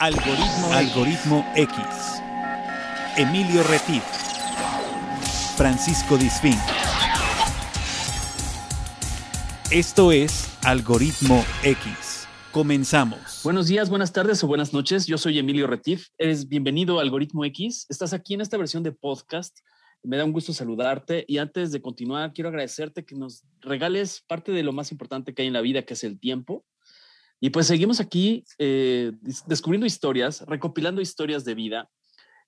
Algoritmo, 0.00 0.72
Algoritmo 0.72 1.52
X. 1.56 1.76
Emilio 3.16 3.64
Retif. 3.64 4.04
Francisco 5.56 6.16
Disfín. 6.16 6.54
Esto 9.72 10.12
es 10.12 10.56
Algoritmo 10.64 11.44
X. 11.64 12.28
Comenzamos. 12.52 13.40
Buenos 13.42 13.66
días, 13.66 13.90
buenas 13.90 14.12
tardes 14.12 14.44
o 14.44 14.46
buenas 14.46 14.72
noches. 14.72 15.08
Yo 15.08 15.18
soy 15.18 15.40
Emilio 15.40 15.66
Retif. 15.66 16.06
Eres 16.16 16.48
bienvenido 16.48 17.00
a 17.00 17.02
Algoritmo 17.02 17.44
X. 17.46 17.86
Estás 17.88 18.12
aquí 18.12 18.34
en 18.34 18.40
esta 18.40 18.56
versión 18.56 18.84
de 18.84 18.92
podcast. 18.92 19.58
Me 20.04 20.16
da 20.16 20.24
un 20.24 20.32
gusto 20.32 20.52
saludarte 20.52 21.24
y 21.26 21.38
antes 21.38 21.72
de 21.72 21.82
continuar 21.82 22.32
quiero 22.32 22.50
agradecerte 22.50 23.04
que 23.04 23.16
nos 23.16 23.42
regales 23.60 24.22
parte 24.28 24.52
de 24.52 24.62
lo 24.62 24.72
más 24.72 24.92
importante 24.92 25.34
que 25.34 25.42
hay 25.42 25.48
en 25.48 25.54
la 25.54 25.60
vida, 25.60 25.82
que 25.82 25.94
es 25.94 26.04
el 26.04 26.20
tiempo. 26.20 26.64
Y 27.40 27.50
pues 27.50 27.66
seguimos 27.66 28.00
aquí 28.00 28.44
eh, 28.58 29.12
descubriendo 29.46 29.86
historias, 29.86 30.44
recopilando 30.46 31.00
historias 31.00 31.44
de 31.44 31.54
vida 31.54 31.88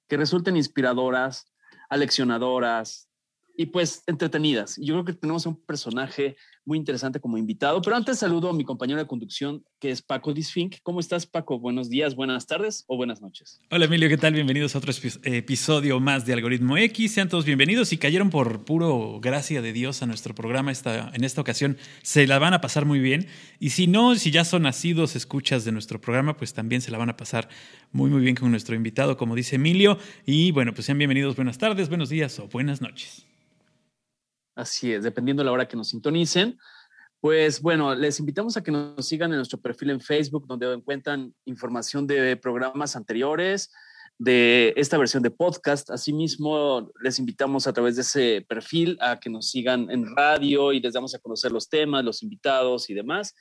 que 0.09 0.17
resulten 0.17 0.57
inspiradoras, 0.57 1.53
aleccionadoras 1.89 3.09
y 3.57 3.67
pues 3.67 4.03
entretenidas. 4.07 4.77
Yo 4.79 4.95
creo 4.95 5.05
que 5.05 5.13
tenemos 5.13 5.47
un 5.47 5.57
personaje 5.65 6.37
muy 6.71 6.79
interesante 6.79 7.19
como 7.19 7.37
invitado. 7.37 7.83
Pero 7.83 7.97
antes 7.97 8.21
saludo 8.21 8.49
a 8.49 8.53
mi 8.53 8.63
compañero 8.63 9.01
de 9.01 9.07
conducción, 9.09 9.65
que 9.81 9.91
es 9.91 10.03
Paco 10.03 10.33
Disfink. 10.33 10.77
¿Cómo 10.85 11.01
estás, 11.01 11.27
Paco? 11.27 11.59
Buenos 11.59 11.91
días, 11.91 12.15
buenas 12.15 12.47
tardes 12.47 12.85
o 12.87 12.97
buenas 12.97 13.21
noches. 13.21 13.61
Hola, 13.73 13.87
Emilio, 13.87 14.09
¿qué 14.09 14.17
tal? 14.17 14.35
Bienvenidos 14.35 14.77
a 14.77 14.79
otro 14.79 14.93
episodio 15.25 15.99
más 15.99 16.27
de 16.27 16.33
Algoritmo 16.33 16.77
X. 16.77 17.13
Sean 17.13 17.29
todos 17.29 17.45
bienvenidos 17.45 17.93
y 17.93 17.99
cayeron 17.99 18.31
por 18.31 18.65
puro 18.65 19.19
gracia 19.21 19.63
de 19.63 19.73
Dios 19.73 20.05
a 20.05 20.07
nuestro 20.07 20.33
programa 20.33 20.71
esta, 20.71 21.11
en 21.13 21.25
esta 21.25 21.41
ocasión. 21.41 21.77
Se 22.03 22.29
la 22.29 22.39
van 22.39 22.55
a 22.55 22.61
pasar 22.61 22.85
muy 22.85 23.01
bien. 23.01 23.27
Y 23.59 23.71
si 23.71 23.89
no, 23.89 24.15
si 24.15 24.31
ya 24.31 24.45
son 24.45 24.63
nacidos 24.63 25.17
escuchas 25.17 25.65
de 25.65 25.73
nuestro 25.73 26.01
programa, 26.01 26.37
pues 26.37 26.55
también 26.55 26.83
se 26.83 26.93
la 26.93 26.99
van 26.99 27.11
a 27.11 27.17
pasar 27.17 27.49
muy, 27.91 28.11
muy 28.11 28.21
bien 28.21 28.37
con 28.37 28.49
nuestro 28.53 28.77
invitado, 28.77 29.17
como 29.17 29.35
dice 29.35 29.57
Emilio. 29.57 29.99
Y 30.25 30.53
bueno, 30.53 30.73
pues 30.73 30.87
sean 30.87 30.99
bienvenidos, 30.99 31.35
buenas 31.35 31.59
tardes, 31.59 31.89
buenos 31.89 32.11
días 32.11 32.39
o 32.39 32.47
buenas 32.47 32.81
noches. 32.81 33.27
Así 34.61 34.93
es, 34.93 35.05
dependiendo 35.05 35.41
de 35.41 35.47
la 35.47 35.53
hora 35.53 35.67
que 35.67 35.77
nos 35.77 35.89
sintonicen. 35.89 36.59
Pues 37.19 37.63
bueno, 37.63 37.95
les 37.95 38.21
invitamos 38.21 38.59
a 38.59 38.63
que 38.63 38.71
nos 38.71 39.07
sigan 39.07 39.31
en 39.31 39.39
nuestro 39.39 39.59
perfil 39.59 39.89
en 39.89 40.03
Facebook, 40.03 40.47
donde 40.47 40.71
encuentran 40.71 41.35
información 41.47 42.07
de 42.07 42.37
programas 42.37 42.95
anteriores, 42.95 43.73
de 44.19 44.75
esta 44.77 44.99
versión 44.99 45.23
de 45.23 45.31
podcast. 45.31 45.89
Asimismo, 45.89 46.93
les 47.01 47.19
invitamos 47.19 47.67
a 47.67 47.73
través 47.73 47.97
de 47.97 48.03
ese 48.03 48.45
perfil 48.47 48.99
a 49.01 49.19
que 49.19 49.31
nos 49.31 49.49
sigan 49.49 49.91
en 49.91 50.15
radio 50.15 50.75
y 50.75 50.81
les 50.81 50.93
damos 50.93 51.15
a 51.15 51.19
conocer 51.21 51.53
los 51.53 51.71
temas, 51.71 52.05
los 52.05 52.23
invitados 52.23 52.91
y 52.91 52.95
demás, 52.95 53.35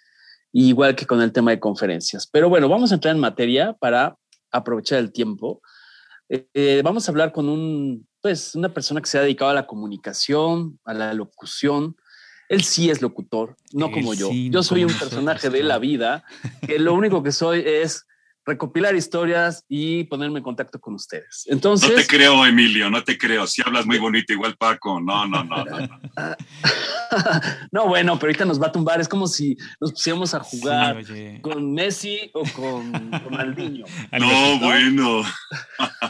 igual 0.53 0.95
que 0.95 1.05
con 1.05 1.21
el 1.21 1.33
tema 1.33 1.51
de 1.51 1.59
conferencias. 1.59 2.27
Pero 2.27 2.47
bueno, 2.47 2.69
vamos 2.69 2.93
a 2.93 2.95
entrar 2.95 3.13
en 3.13 3.19
materia 3.19 3.73
para 3.73 4.15
aprovechar 4.51 4.99
el 4.99 5.11
tiempo. 5.11 5.61
Eh, 6.29 6.81
vamos 6.81 7.09
a 7.09 7.11
hablar 7.11 7.33
con 7.33 7.49
un, 7.49 8.07
pues, 8.21 8.55
una 8.55 8.73
persona 8.73 9.01
que 9.01 9.07
se 9.07 9.17
ha 9.17 9.21
dedicado 9.21 9.51
a 9.51 9.53
la 9.53 9.67
comunicación, 9.67 10.79
a 10.85 10.93
la 10.93 11.13
locución, 11.13 11.95
él 12.49 12.63
sí 12.63 12.89
es 12.89 13.01
locutor, 13.01 13.55
no 13.73 13.91
como 13.91 14.13
yo. 14.13 14.31
yo 14.31 14.63
soy 14.63 14.83
un 14.83 14.93
personaje 14.93 15.49
de 15.51 15.63
la 15.63 15.77
vida 15.77 16.23
que 16.65 16.79
lo 16.79 16.93
único 16.95 17.21
que 17.21 17.31
soy 17.31 17.63
es 17.65 18.07
recopilar 18.49 18.95
historias 18.95 19.63
y 19.69 20.03
ponerme 20.05 20.39
en 20.39 20.43
contacto 20.43 20.79
con 20.79 20.95
ustedes. 20.95 21.45
Entonces, 21.47 21.89
no 21.89 21.95
te 21.95 22.07
creo, 22.07 22.45
Emilio, 22.45 22.89
no 22.89 23.03
te 23.03 23.17
creo. 23.17 23.47
Si 23.47 23.61
hablas 23.65 23.85
muy 23.85 23.97
bonito, 23.97 24.33
igual 24.33 24.57
Paco. 24.57 24.99
No, 24.99 25.25
no, 25.27 25.43
no, 25.43 25.63
no. 25.63 25.77
No, 27.71 27.87
bueno, 27.87 28.17
pero 28.17 28.29
ahorita 28.29 28.45
nos 28.45 28.61
va 28.61 28.67
a 28.67 28.71
tumbar. 28.71 28.99
Es 28.99 29.07
como 29.07 29.27
si 29.27 29.55
nos 29.79 29.91
pusiéramos 29.91 30.33
a 30.33 30.39
jugar 30.39 31.03
con 31.41 31.73
Messi 31.73 32.29
o 32.33 32.43
con 32.53 33.11
Ronaldinho. 33.11 33.85
No, 34.19 34.59
bueno. 34.59 35.23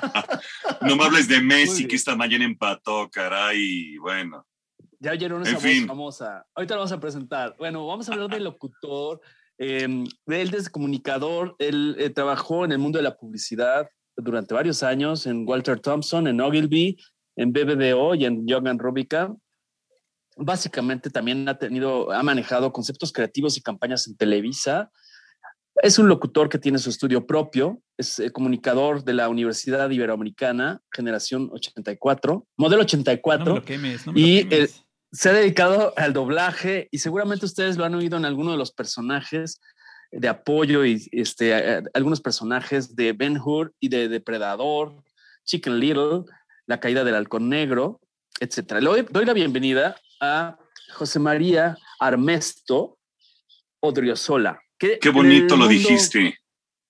no 0.82 0.96
me 0.96 1.04
hables 1.04 1.28
de 1.28 1.42
Messi 1.42 1.88
que 1.88 1.96
esta 1.96 2.16
mañana 2.16 2.46
empató, 2.46 3.10
caray. 3.12 3.98
Bueno. 3.98 4.46
Ya 5.00 5.12
oyeron 5.12 5.44
esa 5.44 5.58
voz 5.58 5.88
famosa. 5.88 6.46
Ahorita 6.56 6.74
lo 6.74 6.82
vamos 6.82 6.92
a 6.92 7.00
presentar. 7.00 7.56
Bueno, 7.58 7.86
vamos 7.88 8.10
a 8.10 8.14
hablar 8.14 8.30
del 8.30 8.44
locutor. 8.44 9.22
Eh, 9.60 10.06
él 10.28 10.56
es 10.56 10.70
comunicador. 10.70 11.56
Él 11.60 11.96
eh, 12.00 12.10
trabajó 12.10 12.66
en 12.66 12.72
el 12.72 12.80
mundo 12.80 12.98
de 12.98 13.04
la 13.04 13.18
publicidad 13.18 13.88
durante 14.16 14.54
varios 14.54 14.84
años 14.84 15.26
en 15.28 15.48
Walter 15.48 15.80
Thompson, 15.80 16.28
en 16.28 16.42
Ogilvy, 16.42 16.98
en 17.36 17.52
BBDO 17.52 18.16
y 18.16 18.26
en 18.26 18.48
Young 18.48 18.80
Rubica. 18.80 19.34
Básicamente 20.38 21.10
también 21.10 21.48
ha 21.50 21.58
tenido, 21.58 22.12
ha 22.12 22.24
manejado 22.24 22.72
conceptos 22.72 23.12
creativos 23.12 23.58
y 23.58 23.62
campañas 23.62 24.08
en 24.08 24.16
Televisa. 24.16 24.90
Es 25.82 26.00
un 26.00 26.08
locutor 26.08 26.50
que 26.50 26.58
tiene 26.58 26.78
su 26.78 26.90
estudio 26.90 27.26
propio, 27.26 27.82
es 27.98 28.20
eh, 28.20 28.32
comunicador 28.32 29.04
de 29.04 29.14
la 29.14 29.30
Universidad 29.30 29.90
Iberoamericana, 29.90 30.82
generación 30.92 31.50
84, 31.52 32.48
modelo 32.58 32.82
84. 32.84 33.64
y 34.16 34.48
se 35.12 35.30
ha 35.30 35.34
dedicado 35.34 35.94
al 35.98 36.14
doblaje 36.14 36.88
y 36.92 37.00
seguramente 37.00 37.46
ustedes 37.46 37.78
lo 37.78 37.86
han 37.86 37.96
oído 37.96 38.18
en 38.18 38.26
alguno 38.26 38.52
de 38.52 38.58
los 38.58 38.72
personajes 38.72 39.60
de 40.12 40.28
apoyo 40.28 40.86
y 40.86 41.08
este, 41.12 41.84
algunos 41.94 42.22
personajes 42.22 42.96
de 42.96 43.14
Ben 43.14 43.38
Hur 43.38 43.74
y 43.80 43.90
de 43.90 44.08
Depredador, 44.08 45.04
Chicken 45.46 45.80
Little, 45.80 46.24
La 46.66 46.80
caída 46.80 47.04
del 47.04 47.16
halcón 47.16 47.50
negro, 47.50 48.02
etc. 48.40 48.74
Le 48.82 49.04
doy, 49.04 49.26
la 49.26 49.34
bienvenida 49.34 49.96
a 50.22 50.58
José 50.94 51.20
María 51.20 51.78
Armesto 52.00 52.98
Odriozola. 53.82 54.60
Qué 54.78 55.10
bonito 55.12 55.58
lo 55.58 55.68
dijiste. 55.68 56.38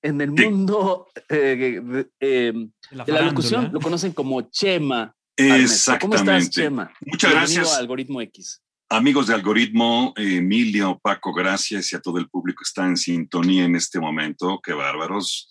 En 0.02 0.22
el 0.22 0.32
mundo 0.32 1.08
eh, 1.28 2.06
eh, 2.22 2.54
de 2.92 3.12
la 3.12 3.22
locución 3.22 3.70
lo 3.74 3.82
conocen 3.82 4.14
como 4.14 4.50
Chema. 4.50 5.14
Exactamente. 5.40 6.00
¿Cómo 6.02 6.16
estás, 6.16 6.50
Chema? 6.50 6.92
Muchas 7.06 7.32
gracias. 7.32 7.78
Algoritmo 7.78 8.22
X. 8.22 8.62
Amigos 8.90 9.28
de 9.28 9.36
Algoritmo, 9.36 10.14
Emilio, 10.18 11.00
Paco, 11.02 11.32
gracias 11.32 11.94
y 11.94 11.96
a 11.96 12.02
todo 12.02 12.18
el 12.18 12.28
público 12.28 12.64
que 12.64 12.68
está 12.68 12.88
en 12.88 12.98
sintonía 12.98 13.66
en 13.66 13.76
este 13.76 14.00
momento. 14.00 14.60
Qué 14.64 14.74
bárbaros. 14.74 15.48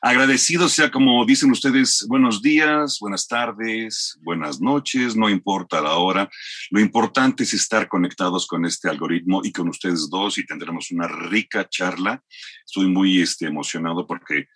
Agradecido 0.00 0.68
sea 0.68 0.90
como 0.90 1.24
dicen 1.26 1.50
ustedes, 1.50 2.06
buenos 2.08 2.40
días, 2.40 2.98
buenas 3.00 3.26
tardes, 3.26 4.16
buenas 4.22 4.60
noches, 4.60 5.16
no 5.16 5.28
importa 5.28 5.80
la 5.80 5.96
hora. 5.96 6.30
Lo 6.70 6.78
importante 6.78 7.42
es 7.42 7.54
estar 7.54 7.88
conectados 7.88 8.46
con 8.46 8.64
este 8.66 8.88
algoritmo 8.88 9.40
y 9.42 9.50
con 9.50 9.68
ustedes 9.68 10.08
dos 10.08 10.38
y 10.38 10.46
tendremos 10.46 10.92
una 10.92 11.08
rica 11.08 11.66
charla. 11.68 12.22
Estoy 12.64 12.86
muy 12.86 13.20
este, 13.20 13.46
emocionado 13.46 14.06
porque 14.06 14.46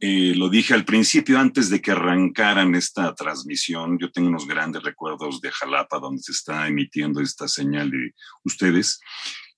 eh, 0.00 0.34
lo 0.36 0.48
dije 0.48 0.74
al 0.74 0.84
principio, 0.84 1.38
antes 1.38 1.70
de 1.70 1.80
que 1.80 1.92
arrancaran 1.92 2.74
esta 2.74 3.14
transmisión, 3.14 3.98
yo 3.98 4.10
tengo 4.10 4.28
unos 4.28 4.46
grandes 4.46 4.82
recuerdos 4.82 5.40
de 5.40 5.50
Jalapa, 5.50 5.98
donde 5.98 6.22
se 6.22 6.32
está 6.32 6.68
emitiendo 6.68 7.20
esta 7.20 7.48
señal 7.48 7.90
de 7.90 8.12
ustedes, 8.44 9.00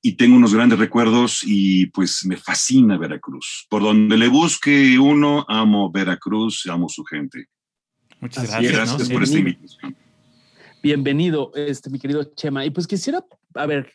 y 0.01 0.17
tengo 0.17 0.37
unos 0.37 0.55
grandes 0.55 0.79
recuerdos 0.79 1.41
y 1.45 1.87
pues 1.87 2.25
me 2.25 2.37
fascina 2.37 2.97
Veracruz. 2.99 3.67
Por 3.69 3.83
donde 3.83 4.17
le 4.17 4.29
busque 4.29 4.97
uno, 4.99 5.45
amo 5.49 5.91
Veracruz, 5.91 6.67
amo 6.67 6.89
su 6.89 7.05
gente. 7.05 7.47
Muchas 8.21 8.49
gracias. 8.49 8.73
Gracias 8.73 9.11
por 9.11 9.23
esta 9.23 9.39
invitación. 9.39 9.97
Bienvenido, 10.83 11.51
este, 11.55 11.91
mi 11.91 11.99
querido 11.99 12.23
Chema. 12.37 12.65
Y 12.65 12.71
pues 12.71 12.87
quisiera, 12.87 13.25
a 13.55 13.67
ver, 13.67 13.93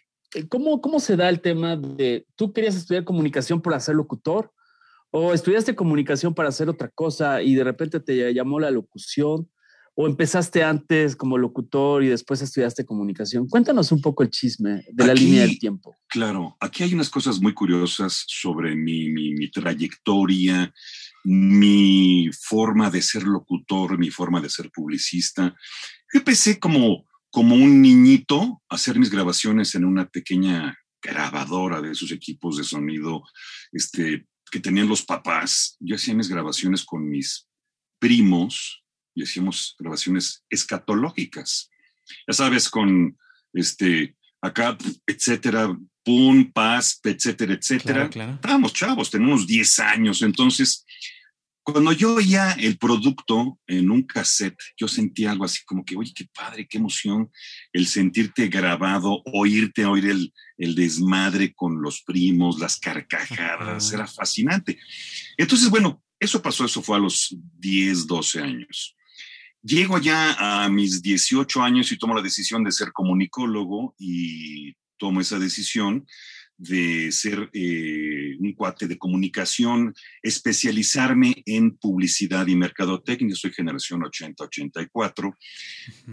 ¿cómo, 0.49 0.81
¿cómo 0.81 0.99
se 0.99 1.15
da 1.15 1.29
el 1.29 1.39
tema 1.39 1.77
de, 1.77 2.25
tú 2.35 2.51
querías 2.51 2.75
estudiar 2.75 3.05
comunicación 3.05 3.61
por 3.61 3.79
ser 3.79 3.95
locutor? 3.95 4.51
¿O 5.15 5.31
estudiaste 5.31 5.75
comunicación 5.75 6.33
para 6.33 6.49
hacer 6.49 6.69
otra 6.69 6.89
cosa 6.89 7.43
y 7.43 7.53
de 7.53 7.63
repente 7.63 7.99
te 7.99 8.33
llamó 8.33 8.59
la 8.59 8.71
locución? 8.71 9.47
¿O 9.93 10.07
empezaste 10.07 10.63
antes 10.63 11.15
como 11.15 11.37
locutor 11.37 12.03
y 12.03 12.07
después 12.07 12.41
estudiaste 12.41 12.83
comunicación? 12.83 13.47
Cuéntanos 13.47 13.91
un 13.91 14.01
poco 14.01 14.23
el 14.23 14.31
chisme 14.31 14.83
de 14.91 15.05
la 15.05 15.13
línea 15.13 15.43
del 15.43 15.59
tiempo. 15.59 15.95
Claro, 16.07 16.57
aquí 16.59 16.81
hay 16.81 16.95
unas 16.95 17.11
cosas 17.11 17.39
muy 17.39 17.53
curiosas 17.53 18.23
sobre 18.25 18.75
mi, 18.75 19.09
mi, 19.09 19.51
trayectoria, 19.51 20.73
mi 21.25 22.31
forma 22.41 22.89
de 22.89 23.03
ser 23.03 23.21
locutor, 23.21 23.99
mi 23.99 24.09
forma 24.09 24.41
de 24.41 24.49
ser 24.49 24.71
publicista. 24.71 25.55
Yo 26.11 26.21
empecé 26.21 26.59
como, 26.59 27.05
como 27.29 27.53
un 27.53 27.83
niñito 27.83 28.63
a 28.67 28.73
hacer 28.73 28.97
mis 28.97 29.11
grabaciones 29.11 29.75
en 29.75 29.85
una 29.85 30.09
pequeña 30.09 30.75
grabadora 30.99 31.81
de 31.81 31.91
esos 31.91 32.11
equipos 32.11 32.57
de 32.57 32.63
sonido 32.63 33.21
este, 33.73 34.25
que 34.53 34.59
tenían 34.59 34.87
los 34.87 35.01
papás. 35.01 35.75
Yo 35.79 35.95
hacía 35.95 36.13
mis 36.13 36.29
grabaciones 36.29 36.85
con 36.85 37.09
mis 37.09 37.47
primos 37.97 38.83
y 39.15 39.23
hacíamos 39.23 39.75
grabaciones 39.79 40.45
escatológicas. 40.47 41.71
Ya 42.27 42.33
sabes, 42.35 42.69
con 42.69 43.17
este, 43.51 44.15
acá, 44.41 44.77
etcétera, 45.07 45.75
pum, 46.03 46.51
paz, 46.51 46.99
etcétera, 47.03 47.55
etcétera. 47.55 48.05
Estábamos 48.35 48.73
chavos, 48.73 49.09
teníamos 49.09 49.47
10 49.47 49.79
años. 49.79 50.21
Entonces, 50.21 50.85
cuando 51.63 51.91
yo 51.93 52.15
oía 52.15 52.51
el 52.53 52.77
producto 52.77 53.59
en 53.67 53.89
un 53.89 54.03
cassette, 54.03 54.59
yo 54.77 54.87
sentía 54.87 55.31
algo 55.31 55.45
así 55.45 55.63
como 55.65 55.83
que, 55.83 55.95
oye, 55.95 56.11
qué 56.13 56.25
padre, 56.33 56.67
qué 56.67 56.77
emoción 56.77 57.31
el 57.71 57.87
sentirte 57.87 58.47
grabado, 58.49 59.21
oírte, 59.25 59.85
oír 59.85 60.07
el, 60.07 60.33
el 60.57 60.75
desmadre 60.75 61.53
con 61.53 61.81
los 61.81 62.01
primos, 62.03 62.59
las 62.59 62.77
carcajadas, 62.79 63.91
era 63.93 64.07
fascinante. 64.07 64.77
Entonces, 65.37 65.69
bueno, 65.69 66.01
Eso 66.23 66.41
pasó, 66.41 66.63
eso 66.63 66.81
fue 66.81 66.95
a 66.95 67.01
los 67.01 67.35
10, 67.59 68.07
12 68.07 68.39
años. 68.39 68.95
Llego 69.61 69.97
ya 69.99 70.63
a 70.63 70.69
mis 70.69 71.01
18 71.01 71.61
años 71.61 71.91
y 71.91 71.97
tomo 71.97 72.15
la 72.15 72.21
decisión 72.21 72.63
de 72.63 72.71
ser 72.71 72.93
comunicólogo 72.93 73.93
y 73.99 74.73
tomo 74.97 75.19
esa 75.19 75.37
decisión 75.37 76.05
de 76.57 77.11
ser 77.11 77.49
eh, 77.51 78.12
un 78.39 78.53
cuate 78.53 78.87
de 78.87 78.97
comunicación, 78.97 79.93
especializarme 80.21 81.43
en 81.45 81.77
publicidad 81.77 82.47
y 82.47 82.55
mercadotecnia. 82.55 83.35
Soy 83.35 83.51
generación 83.51 84.01
80-84. 84.01 85.35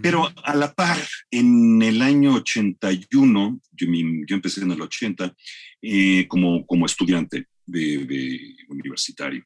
Pero 0.01 0.31
a 0.43 0.55
la 0.55 0.73
par, 0.73 0.97
en 1.29 1.81
el 1.81 2.01
año 2.01 2.35
81, 2.35 3.59
yo, 3.71 3.87
yo 4.27 4.35
empecé 4.35 4.61
en 4.61 4.71
el 4.71 4.81
80 4.81 5.33
eh, 5.81 6.27
como, 6.27 6.65
como 6.65 6.85
estudiante 6.85 7.47
de, 7.65 8.55
universitario. 8.69 9.43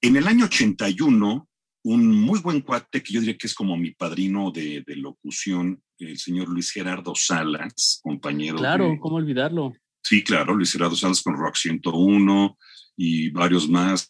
En 0.00 0.16
el 0.16 0.26
año 0.26 0.46
81, 0.46 1.48
un 1.84 2.06
muy 2.08 2.40
buen 2.40 2.60
cuate 2.60 3.02
que 3.02 3.12
yo 3.12 3.20
diría 3.20 3.36
que 3.36 3.46
es 3.46 3.54
como 3.54 3.76
mi 3.76 3.92
padrino 3.92 4.50
de, 4.50 4.82
de 4.86 4.96
locución, 4.96 5.82
el 5.98 6.18
señor 6.18 6.48
Luis 6.48 6.70
Gerardo 6.70 7.14
Salas, 7.14 8.00
compañero. 8.02 8.58
Claro, 8.58 8.96
¿cómo 9.00 9.16
olvidarlo? 9.16 9.72
Sí, 10.06 10.22
claro, 10.22 10.54
Luis 10.54 10.70
Gerardo 10.70 10.94
Salas 10.94 11.20
con 11.20 11.34
Rock 11.34 11.56
101 11.56 12.56
y 12.96 13.30
varios 13.30 13.68
más 13.68 14.08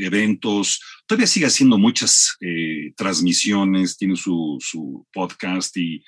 eventos. 0.00 0.80
Todavía 1.06 1.26
sigue 1.26 1.44
haciendo 1.44 1.76
muchas 1.76 2.34
eh, 2.40 2.94
transmisiones, 2.96 3.98
tiene 3.98 4.16
su, 4.16 4.56
su, 4.58 5.06
podcast 5.12 5.76
y 5.76 6.02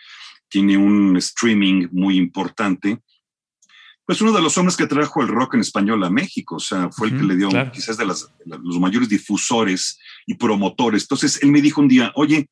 tiene 0.48 0.78
un 0.78 1.18
streaming 1.18 1.86
muy 1.92 2.16
importante. 2.16 2.98
Pues 4.06 4.22
uno 4.22 4.32
de 4.32 4.40
los 4.40 4.56
hombres 4.56 4.74
que 4.74 4.86
trajo 4.86 5.20
el 5.20 5.28
rock 5.28 5.52
en 5.52 5.60
español 5.60 6.02
a 6.04 6.08
México, 6.08 6.56
o 6.56 6.60
sea, 6.60 6.88
fue 6.90 7.08
el 7.08 7.18
que 7.18 7.24
le 7.24 7.36
dio 7.36 7.50
quizás 7.70 7.98
de 7.98 8.06
las, 8.06 8.26
los 8.46 8.80
mayores 8.80 9.10
difusores 9.10 9.98
y 10.24 10.32
promotores. 10.32 11.02
Entonces, 11.02 11.42
él 11.42 11.52
me 11.52 11.60
dijo 11.60 11.82
un 11.82 11.88
día, 11.88 12.10
oye, 12.14 12.48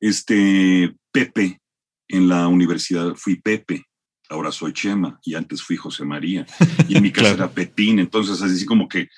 este 0.00 0.94
Pepe, 1.10 1.62
en 2.08 2.28
la 2.28 2.46
universidad 2.46 3.14
fui 3.14 3.36
Pepe, 3.36 3.85
ahora 4.28 4.52
soy 4.52 4.72
Chema 4.72 5.18
y 5.24 5.34
antes 5.34 5.62
fui 5.62 5.76
José 5.76 6.04
María 6.04 6.46
y 6.88 6.96
en 6.96 7.02
mi 7.02 7.12
casa 7.12 7.30
era 7.30 7.50
Pepín, 7.50 7.98
entonces 7.98 8.40
así 8.42 8.64
como 8.64 8.88
que 8.88 9.08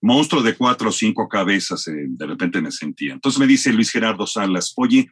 monstruo 0.00 0.42
de 0.42 0.54
cuatro 0.54 0.90
o 0.90 0.92
cinco 0.92 1.28
cabezas 1.28 1.86
eh, 1.88 1.92
de 2.06 2.26
repente 2.26 2.60
me 2.60 2.70
sentía. 2.70 3.12
Entonces 3.12 3.38
me 3.38 3.46
dice 3.46 3.72
Luis 3.72 3.90
Gerardo 3.90 4.26
Salas, 4.26 4.72
oye, 4.76 5.10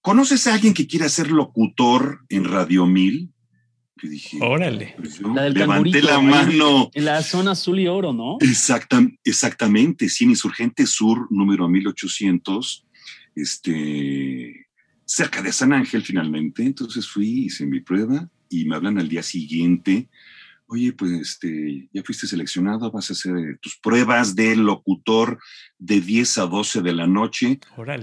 ¿conoces 0.00 0.46
a 0.46 0.54
alguien 0.54 0.74
que 0.74 0.86
quiera 0.86 1.08
ser 1.08 1.30
locutor 1.30 2.20
en 2.28 2.44
Radio 2.44 2.86
Mil? 2.86 3.32
Y 4.02 4.08
dije, 4.08 4.38
órale. 4.42 4.94
Pues 4.98 5.20
levanté 5.22 6.02
la 6.02 6.20
mano. 6.20 6.90
En 6.92 7.04
la 7.06 7.22
zona 7.22 7.52
azul 7.52 7.80
y 7.80 7.88
oro, 7.88 8.12
¿no? 8.12 8.36
exactamente, 9.24 10.08
sí, 10.10 10.24
Insurgente 10.24 10.86
Sur, 10.86 11.26
número 11.30 11.66
1800, 11.66 12.86
este, 13.36 14.66
cerca 15.06 15.40
de 15.40 15.50
San 15.50 15.72
Ángel 15.72 16.02
finalmente. 16.02 16.62
Entonces 16.62 17.08
fui, 17.08 17.46
hice 17.46 17.64
mi 17.64 17.80
prueba 17.80 18.28
y 18.48 18.64
me 18.64 18.76
hablan 18.76 18.98
al 18.98 19.08
día 19.08 19.22
siguiente, 19.22 20.08
oye, 20.68 20.92
pues 20.92 21.12
este, 21.12 21.88
ya 21.92 22.02
fuiste 22.02 22.26
seleccionado, 22.26 22.90
vas 22.90 23.10
a 23.10 23.12
hacer 23.12 23.36
eh, 23.36 23.58
tus 23.60 23.76
pruebas 23.78 24.34
de 24.34 24.56
locutor 24.56 25.38
de 25.78 26.00
10 26.00 26.38
a 26.38 26.46
12 26.46 26.82
de 26.82 26.92
la 26.92 27.06
noche 27.06 27.60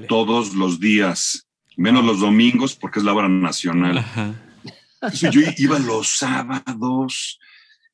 todos 0.08 0.54
los 0.54 0.80
días, 0.80 1.48
menos 1.76 2.06
los 2.06 2.20
domingos 2.20 2.76
porque 2.76 3.00
es 3.00 3.06
la 3.06 3.14
hora 3.14 3.30
nacional. 3.30 4.06
yo 5.32 5.42
iba 5.58 5.80
los 5.80 6.18
sábados, 6.18 7.40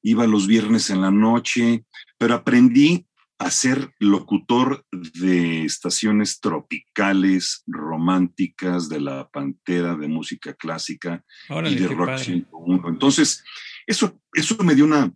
iba 0.01 0.27
los 0.27 0.47
viernes 0.47 0.89
en 0.89 1.01
la 1.01 1.11
noche, 1.11 1.83
pero 2.17 2.35
aprendí 2.35 3.05
a 3.39 3.49
ser 3.51 3.93
locutor 3.99 4.85
de 4.91 5.63
estaciones 5.63 6.41
tropicales, 6.41 7.63
románticas, 7.65 8.89
de 8.89 8.99
la 8.99 9.29
pantera, 9.29 9.95
de 9.95 10.09
música 10.09 10.53
clásica 10.53 11.23
y 11.65 11.75
de 11.75 11.87
rock 11.87 12.17
101. 12.17 12.89
Entonces, 12.89 13.43
eso, 13.87 14.21
eso 14.33 14.57
me 14.61 14.75
dio 14.75 14.83
una 14.83 15.13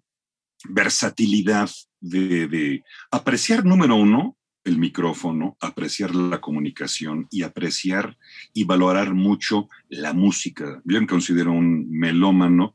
versatilidad 0.70 1.70
de, 2.00 2.82
apreciar, 3.12 3.66
número 3.66 3.98
uno, 3.98 4.38
el 4.64 4.78
micrófono, 4.78 5.58
apreciar 5.60 6.16
la 6.16 6.40
comunicación 6.40 7.28
y 7.30 7.44
apreciar 7.44 8.18
y 8.54 8.64
valorar 8.64 9.14
mucho 9.14 9.68
la 9.90 10.14
música. 10.14 10.82
Yo 10.86 11.02
me 11.02 11.08
considero 11.08 11.52
un 11.52 11.92
melómano, 11.92 12.74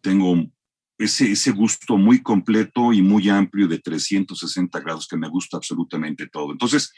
tengo 0.00 0.36
ese, 0.98 1.32
ese 1.32 1.50
gusto 1.50 1.96
muy 1.96 2.22
completo 2.22 2.92
y 2.92 3.02
muy 3.02 3.28
amplio 3.28 3.66
de 3.68 3.78
360 3.78 4.80
grados 4.80 5.08
que 5.08 5.16
me 5.16 5.28
gusta 5.28 5.56
absolutamente 5.56 6.28
todo. 6.28 6.52
Entonces, 6.52 6.92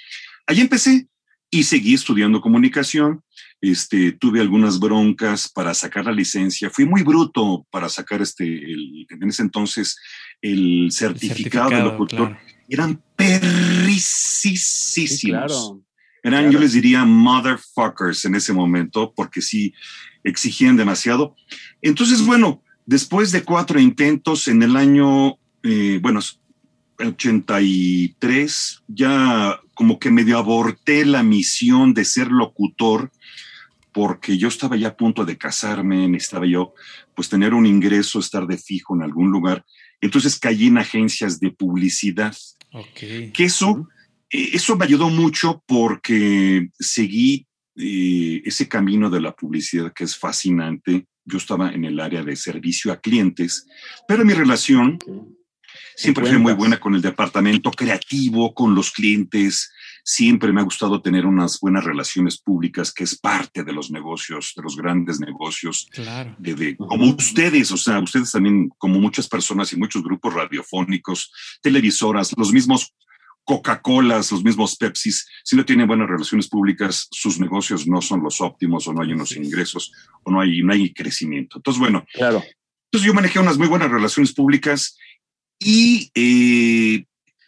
ahí 0.46 0.60
empecé 0.60 1.08
y 1.50 1.62
seguí 1.62 1.94
estudiando 1.94 2.40
comunicación. 2.40 3.22
Este, 3.60 4.12
tuve 4.12 4.40
algunas 4.40 4.78
broncas 4.78 5.48
para 5.48 5.74
sacar 5.74 6.04
la 6.04 6.12
licencia. 6.12 6.70
Fui 6.70 6.84
muy 6.84 7.02
bruto 7.02 7.66
para 7.70 7.88
sacar 7.88 8.22
este, 8.22 8.44
en 8.44 9.28
ese 9.28 9.42
entonces 9.42 9.98
el 10.42 10.88
certificado, 10.92 11.70
de 11.70 11.82
locutor. 11.82 12.36
Eran 12.68 13.02
perricisísimos. 13.16 15.78
Eran, 16.22 16.50
yo 16.50 16.58
les 16.58 16.72
diría, 16.72 17.04
motherfuckers 17.04 18.24
en 18.24 18.34
ese 18.34 18.52
momento, 18.52 19.12
porque 19.14 19.40
sí 19.40 19.72
exigían 20.24 20.76
demasiado. 20.76 21.36
Entonces, 21.80 22.26
bueno, 22.26 22.64
Después 22.86 23.32
de 23.32 23.42
cuatro 23.42 23.80
intentos 23.80 24.46
en 24.46 24.62
el 24.62 24.76
año, 24.76 25.38
eh, 25.64 25.98
bueno, 26.00 26.20
83, 26.98 28.82
ya 28.86 29.60
como 29.74 29.98
que 29.98 30.10
medio 30.10 30.38
aborté 30.38 31.04
la 31.04 31.22
misión 31.22 31.92
de 31.92 32.04
ser 32.04 32.28
locutor 32.28 33.10
porque 33.92 34.38
yo 34.38 34.48
estaba 34.48 34.76
ya 34.76 34.88
a 34.88 34.96
punto 34.96 35.24
de 35.24 35.36
casarme, 35.36 36.06
necesitaba 36.06 36.46
yo 36.46 36.74
pues 37.14 37.28
tener 37.28 37.54
un 37.54 37.66
ingreso, 37.66 38.20
estar 38.20 38.46
de 38.46 38.58
fijo 38.58 38.94
en 38.94 39.02
algún 39.02 39.30
lugar. 39.30 39.64
Entonces 40.00 40.38
caí 40.38 40.66
en 40.66 40.78
agencias 40.78 41.40
de 41.40 41.50
publicidad. 41.50 42.36
Okay. 42.70 43.32
Que 43.32 43.44
eso, 43.44 43.88
eh, 44.30 44.50
eso 44.52 44.76
me 44.76 44.84
ayudó 44.84 45.08
mucho 45.08 45.62
porque 45.66 46.68
seguí 46.78 47.46
eh, 47.74 48.42
ese 48.44 48.68
camino 48.68 49.10
de 49.10 49.20
la 49.20 49.34
publicidad 49.34 49.92
que 49.92 50.04
es 50.04 50.16
fascinante 50.16 51.06
yo 51.26 51.38
estaba 51.38 51.70
en 51.70 51.84
el 51.84 52.00
área 52.00 52.22
de 52.22 52.36
servicio 52.36 52.92
a 52.92 53.00
clientes, 53.00 53.66
pero 54.06 54.24
mi 54.24 54.32
relación 54.32 54.98
siempre 55.96 56.26
fue 56.26 56.38
muy 56.38 56.52
buena 56.54 56.78
con 56.78 56.94
el 56.94 57.02
departamento 57.02 57.70
creativo, 57.70 58.54
con 58.54 58.74
los 58.74 58.90
clientes. 58.90 59.72
Siempre 60.04 60.52
me 60.52 60.60
ha 60.60 60.64
gustado 60.64 61.02
tener 61.02 61.26
unas 61.26 61.58
buenas 61.58 61.84
relaciones 61.84 62.38
públicas, 62.40 62.92
que 62.92 63.04
es 63.04 63.18
parte 63.18 63.64
de 63.64 63.72
los 63.72 63.90
negocios, 63.90 64.52
de 64.56 64.62
los 64.62 64.76
grandes 64.76 65.18
negocios. 65.18 65.88
Claro. 65.90 66.34
De, 66.38 66.76
como 66.76 67.10
ustedes, 67.10 67.72
o 67.72 67.76
sea, 67.76 67.98
ustedes 67.98 68.30
también, 68.30 68.70
como 68.78 69.00
muchas 69.00 69.28
personas 69.28 69.72
y 69.72 69.76
muchos 69.76 70.04
grupos 70.04 70.32
radiofónicos, 70.32 71.32
televisoras, 71.60 72.32
los 72.36 72.52
mismos 72.52 72.94
Coca-Colas, 73.46 74.32
los 74.32 74.44
mismos 74.44 74.76
Pepsis, 74.76 75.26
si 75.44 75.56
no 75.56 75.64
tienen 75.64 75.86
buenas 75.86 76.08
relaciones 76.08 76.48
públicas, 76.48 77.06
sus 77.12 77.38
negocios 77.38 77.86
no 77.86 78.02
son 78.02 78.22
los 78.22 78.40
óptimos 78.40 78.86
o 78.88 78.92
no 78.92 79.02
hay 79.02 79.12
unos 79.12 79.36
ingresos 79.36 79.92
o 80.24 80.30
no 80.32 80.40
hay, 80.40 80.62
no 80.62 80.72
hay 80.72 80.92
crecimiento. 80.92 81.58
Entonces, 81.58 81.78
bueno, 81.78 82.04
claro. 82.12 82.42
entonces 82.86 83.06
yo 83.06 83.14
manejé 83.14 83.38
unas 83.38 83.56
muy 83.56 83.68
buenas 83.68 83.90
relaciones 83.90 84.34
públicas 84.34 84.98
y 85.60 86.10
eh, 86.14 87.06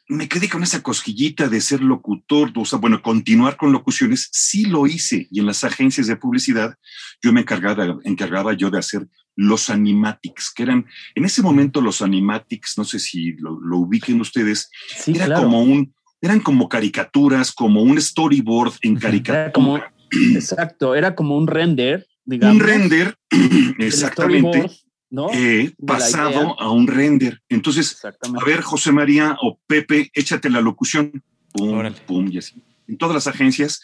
me 0.08 0.26
quedé 0.26 0.48
con 0.48 0.62
esa 0.62 0.82
cosquillita 0.82 1.48
de 1.48 1.60
ser 1.60 1.82
locutor, 1.82 2.50
o 2.56 2.64
sea, 2.64 2.78
bueno, 2.78 3.02
continuar 3.02 3.56
con 3.56 3.72
locuciones, 3.72 4.28
sí 4.32 4.64
lo 4.64 4.86
hice 4.86 5.28
y 5.30 5.40
en 5.40 5.46
las 5.46 5.64
agencias 5.64 6.06
de 6.06 6.16
publicidad 6.16 6.74
yo 7.22 7.32
me 7.32 7.42
encargaba, 7.42 7.98
encargaba 8.04 8.54
yo 8.54 8.70
de 8.70 8.78
hacer 8.78 9.06
los 9.36 9.70
animatics, 9.70 10.52
que 10.54 10.62
eran, 10.64 10.86
en 11.14 11.24
ese 11.24 11.42
momento 11.42 11.80
los 11.80 12.00
animatics, 12.00 12.78
no 12.78 12.84
sé 12.84 12.98
si 12.98 13.34
lo, 13.34 13.58
ubiquen 13.76 14.20
ustedes, 14.20 14.70
era 15.06 15.34
como 15.34 15.62
un, 15.62 15.94
eran 16.20 16.40
como 16.40 16.68
caricaturas, 16.68 17.52
como 17.52 17.82
un 17.82 18.00
storyboard 18.00 18.72
en 18.82 18.96
caricatura. 18.96 19.92
exacto, 20.34 20.94
era 20.94 21.14
como 21.14 21.36
un 21.36 21.46
render, 21.46 22.06
digamos. 22.24 22.56
Un 22.56 22.66
render, 22.66 23.14
exactamente. 23.78 24.68
¿No? 25.10 25.28
Eh, 25.32 25.74
pasado 25.86 26.60
a 26.60 26.70
un 26.70 26.86
render. 26.86 27.40
Entonces, 27.48 28.04
a 28.04 28.44
ver, 28.44 28.62
José 28.62 28.92
María 28.92 29.36
o 29.42 29.58
Pepe, 29.66 30.10
échate 30.14 30.50
la 30.50 30.60
locución. 30.60 31.22
Pum, 31.52 31.92
pum, 32.06 32.28
y 32.30 32.38
así. 32.38 32.54
En 32.86 32.98
todas 32.98 33.14
las 33.14 33.26
agencias 33.26 33.80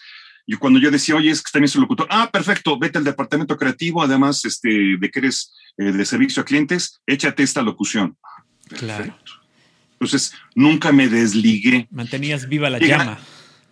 y 0.46 0.56
cuando 0.56 0.78
yo 0.78 0.90
decía, 0.90 1.16
oye, 1.16 1.30
es 1.30 1.42
que 1.42 1.50
también 1.50 1.68
soy 1.68 1.80
locutor, 1.80 2.06
ah, 2.10 2.30
perfecto, 2.30 2.78
vete 2.78 2.98
al 2.98 3.04
departamento 3.04 3.56
creativo, 3.56 4.02
además 4.02 4.44
este, 4.44 4.96
de 4.98 5.10
que 5.10 5.18
eres 5.20 5.54
eh, 5.78 5.84
de 5.84 6.04
servicio 6.04 6.42
a 6.42 6.44
clientes, 6.44 7.00
échate 7.06 7.42
esta 7.42 7.62
locución. 7.62 8.16
Claro. 8.68 9.16
Entonces, 9.92 10.34
nunca 10.54 10.92
me 10.92 11.08
desligué. 11.08 11.88
Mantenías 11.90 12.48
viva 12.48 12.68
la 12.68 12.78
llama. 12.78 13.18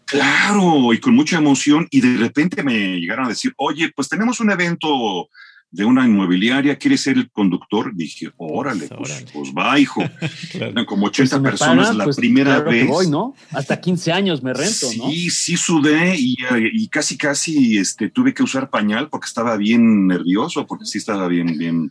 Claro, 0.07 0.93
y 0.93 0.99
con 0.99 1.15
mucha 1.15 1.39
emoción, 1.39 1.87
y 1.91 2.01
de 2.01 2.17
repente 2.19 2.63
me 2.63 2.99
llegaron 2.99 3.27
a 3.27 3.31
decir, 3.31 3.53
oye, 3.57 3.93
pues 3.95 4.09
tenemos 4.09 4.41
un 4.41 4.51
evento 4.51 5.29
de 5.73 5.87
una 5.87 6.07
inmobiliaria, 6.07 6.77
¿quieres 6.77 7.01
ser 7.01 7.17
el 7.17 7.31
conductor? 7.31 7.97
Dije, 7.97 8.31
órale, 8.37 8.89
pues, 8.89 9.25
pues, 9.33 9.53
va, 9.57 9.81
hijo. 9.81 10.03
Eran 10.55 10.85
como 10.85 11.07
80 11.07 11.41
pues 11.41 11.51
personas 11.51 11.97
la 11.97 12.05
pues, 12.05 12.17
primera 12.17 12.61
vez. 12.61 12.87
Voy, 12.87 13.09
¿no? 13.09 13.35
Hasta 13.53 13.81
15 13.81 14.13
años 14.13 14.43
me 14.43 14.53
rento, 14.53 14.87
¿no? 14.99 15.11
Sí, 15.11 15.31
sí 15.31 15.57
sudé 15.57 16.15
y, 16.19 16.37
y, 16.75 16.89
casi, 16.89 17.17
casi 17.17 17.79
este, 17.79 18.11
tuve 18.11 18.35
que 18.35 18.43
usar 18.43 18.69
pañal 18.69 19.09
porque 19.09 19.27
estaba 19.27 19.57
bien 19.57 20.07
nervioso, 20.07 20.67
porque 20.67 20.85
sí 20.85 20.99
estaba 20.99 21.27
bien, 21.27 21.57
bien, 21.57 21.91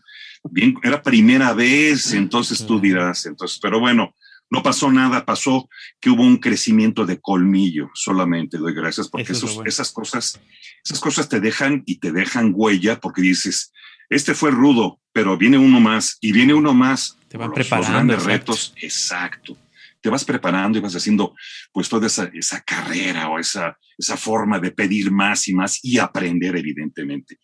bien, 0.51 0.75
era 0.83 1.01
primera 1.01 1.53
vez, 1.53 2.13
entonces 2.13 2.63
tú 2.63 2.79
dirás, 2.79 3.25
entonces, 3.25 3.57
pero 3.59 3.79
bueno, 3.79 4.13
no 4.51 4.61
pasó 4.61 4.91
nada, 4.91 5.25
pasó 5.25 5.69
que 5.99 6.09
hubo 6.09 6.23
un 6.23 6.37
crecimiento 6.37 7.05
de 7.05 7.21
colmillo, 7.21 7.89
solamente 7.93 8.57
doy 8.57 8.73
gracias 8.73 9.07
porque 9.07 9.31
esas 9.65 9.91
cosas, 9.91 10.41
esas 10.83 10.99
cosas 10.99 11.29
te 11.29 11.39
dejan 11.39 11.83
y 11.85 11.99
te 11.99 12.11
dejan 12.11 12.51
huella 12.53 12.99
porque 12.99 13.21
dices, 13.21 13.71
este 14.09 14.35
fue 14.35 14.51
rudo, 14.51 14.99
pero 15.13 15.37
viene 15.37 15.57
uno 15.57 15.79
más 15.79 16.17
y 16.19 16.33
viene 16.33 16.53
uno 16.53 16.73
más. 16.73 17.17
Te 17.29 17.37
van 17.37 17.53
preparando. 17.53 17.87
Los 17.87 17.95
grandes 17.95 18.23
retos, 18.25 18.73
exacto. 18.75 19.57
Te 20.01 20.09
vas 20.09 20.25
preparando 20.25 20.77
y 20.77 20.81
vas 20.81 20.95
haciendo 20.95 21.33
pues 21.71 21.87
toda 21.87 22.07
esa, 22.07 22.29
esa 22.33 22.59
carrera 22.61 23.29
o 23.29 23.39
esa, 23.39 23.77
esa 23.97 24.17
forma 24.17 24.59
de 24.59 24.71
pedir 24.71 25.11
más 25.11 25.47
y 25.47 25.53
más 25.53 25.79
y 25.81 25.97
aprender 25.97 26.57
evidentemente. 26.57 27.39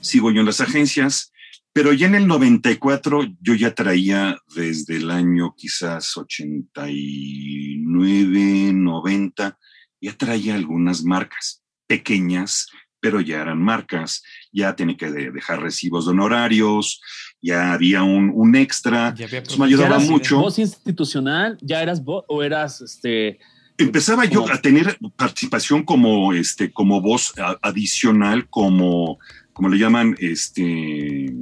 Sigo 0.00 0.30
yo 0.30 0.40
en 0.40 0.46
las 0.46 0.60
agencias, 0.60 1.32
pero 1.72 1.92
ya 1.92 2.06
en 2.06 2.14
el 2.14 2.26
94 2.26 3.26
yo 3.40 3.54
ya 3.54 3.74
traía 3.74 4.38
desde 4.54 4.96
el 4.96 5.10
año 5.10 5.54
quizás 5.56 6.16
89, 6.16 8.72
90, 8.72 9.58
ya 10.00 10.12
traía 10.14 10.54
algunas 10.54 11.04
marcas 11.04 11.62
pequeñas, 11.86 12.68
pero 13.00 13.20
ya 13.20 13.42
eran 13.42 13.62
marcas, 13.62 14.22
ya 14.52 14.74
tenía 14.74 14.96
que 14.96 15.10
dejar 15.10 15.62
recibos 15.62 16.06
de 16.06 16.12
honorarios, 16.12 17.00
ya 17.40 17.72
había 17.72 18.02
un, 18.02 18.56
extra, 18.56 19.14
eso 19.16 19.58
me 19.58 19.66
ayudaba 19.66 20.00
mucho. 20.00 20.38
¿Voz 20.38 20.58
institucional? 20.58 21.56
¿Ya 21.60 21.82
eras 21.82 22.02
vos 22.02 22.24
o 22.28 22.42
eras 22.42 22.80
este 22.80 23.38
empezaba 23.78 24.24
yo 24.24 24.50
a 24.52 24.60
tener 24.60 24.98
participación 25.16 25.84
como, 25.84 26.32
este, 26.32 26.70
como 26.70 27.00
voz 27.00 27.32
adicional, 27.62 28.48
como, 28.48 29.18
como 29.52 29.68
le 29.68 29.78
llaman, 29.78 30.16
este, 30.18 31.32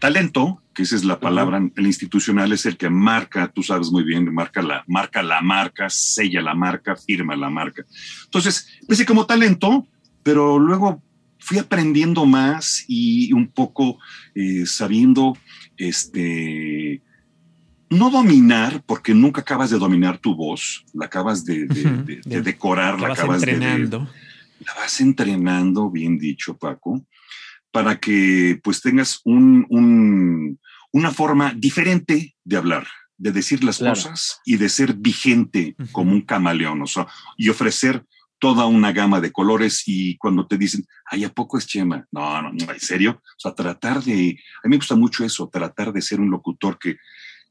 talento, 0.00 0.60
que 0.74 0.82
esa 0.82 0.96
es 0.96 1.04
la 1.04 1.20
palabra, 1.20 1.62
el 1.76 1.86
institucional 1.86 2.52
es 2.52 2.66
el 2.66 2.76
que 2.76 2.90
marca, 2.90 3.52
tú 3.54 3.62
sabes 3.62 3.90
muy 3.92 4.02
bien, 4.02 4.32
marca 4.34 4.62
la, 4.62 4.82
marca 4.88 5.22
la 5.22 5.40
marca, 5.40 5.88
sella 5.88 6.42
la 6.42 6.54
marca, 6.54 6.96
firma 6.96 7.36
la 7.36 7.50
marca. 7.50 7.84
Entonces, 8.24 8.66
empecé 8.80 9.06
como 9.06 9.26
talento, 9.26 9.86
pero 10.24 10.58
luego 10.58 11.02
fui 11.38 11.58
aprendiendo 11.58 12.26
más 12.26 12.84
y 12.88 13.32
un 13.32 13.48
poco 13.48 13.98
eh, 14.34 14.64
sabiendo, 14.66 15.36
este, 15.76 16.81
no 17.92 18.10
dominar, 18.10 18.82
porque 18.86 19.14
nunca 19.14 19.42
acabas 19.42 19.70
de 19.70 19.78
dominar 19.78 20.18
tu 20.18 20.34
voz, 20.34 20.84
la 20.94 21.06
acabas 21.06 21.44
de, 21.44 21.66
decorar, 22.24 23.00
la, 23.00 23.12
acabas 23.12 23.42
entrenando. 23.42 24.00
de, 24.00 24.64
La 24.66 24.74
vas 24.74 25.00
entrenando, 25.00 25.90
bien 25.90 26.18
dicho, 26.18 26.56
Paco, 26.56 27.04
para 27.70 27.98
que 27.98 28.58
pues 28.62 28.80
tengas 28.80 29.20
un, 29.24 30.58
una 30.90 31.10
forma 31.10 31.52
diferente 31.54 32.34
de 32.44 32.56
hablar, 32.56 32.86
de 33.16 33.32
decir 33.32 33.62
las 33.62 33.78
cosas 33.78 34.40
y 34.44 34.56
de 34.56 34.68
ser 34.68 34.94
vigente 34.94 35.76
como 35.92 36.12
un 36.12 36.22
camaleón, 36.22 36.82
o 36.82 36.86
sea, 36.86 37.06
y 37.36 37.48
ofrecer 37.48 38.04
toda 38.38 38.66
una 38.66 38.90
gama 38.90 39.20
de 39.20 39.30
colores 39.30 39.84
y 39.86 40.16
cuando 40.16 40.48
te 40.48 40.58
dicen, 40.58 40.84
ay, 41.06 41.22
¿a 41.22 41.28
poco 41.32 41.58
es 41.58 41.66
Chema? 41.68 42.08
No, 42.10 42.42
no, 42.42 42.52
no, 42.52 42.72
en 42.72 42.80
serio. 42.80 43.22
O 43.24 43.38
sea, 43.38 43.54
tratar 43.54 44.02
de, 44.02 44.36
a 44.64 44.66
mí 44.66 44.70
me 44.70 44.76
gusta 44.76 44.96
mucho 44.96 45.24
eso, 45.24 45.48
tratar 45.48 45.92
de 45.92 46.02
ser 46.02 46.18
un 46.18 46.28
locutor 46.28 46.76
que 46.76 46.96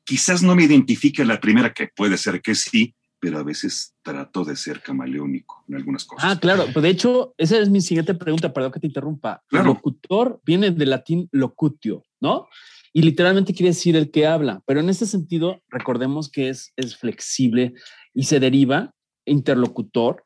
Quizás 0.03 0.43
no 0.43 0.55
me 0.55 0.63
identifique 0.63 1.23
la 1.25 1.39
primera, 1.39 1.73
que 1.73 1.89
puede 1.95 2.17
ser 2.17 2.41
que 2.41 2.55
sí, 2.55 2.95
pero 3.19 3.37
a 3.37 3.43
veces 3.43 3.93
trato 4.01 4.43
de 4.43 4.55
ser 4.55 4.81
camaleónico 4.81 5.63
en 5.67 5.75
algunas 5.75 6.05
cosas. 6.05 6.31
Ah, 6.31 6.39
claro. 6.39 6.65
Pues 6.73 6.81
de 6.81 6.89
hecho, 6.89 7.35
esa 7.37 7.59
es 7.59 7.69
mi 7.69 7.79
siguiente 7.79 8.15
pregunta, 8.15 8.51
perdón 8.51 8.71
que 8.71 8.79
te 8.79 8.87
interrumpa. 8.87 9.43
Locutor 9.51 10.41
viene 10.43 10.71
del 10.71 10.89
latín 10.89 11.29
locutio, 11.31 12.03
¿no? 12.19 12.47
Y 12.93 13.03
literalmente 13.03 13.53
quiere 13.53 13.69
decir 13.69 13.95
el 13.95 14.09
que 14.09 14.25
habla, 14.25 14.61
pero 14.65 14.79
en 14.79 14.89
este 14.89 15.05
sentido, 15.05 15.61
recordemos 15.69 16.29
que 16.29 16.49
es, 16.49 16.73
es 16.75 16.97
flexible 16.97 17.73
y 18.13 18.23
se 18.23 18.39
deriva 18.39 18.93
interlocutor, 19.25 20.25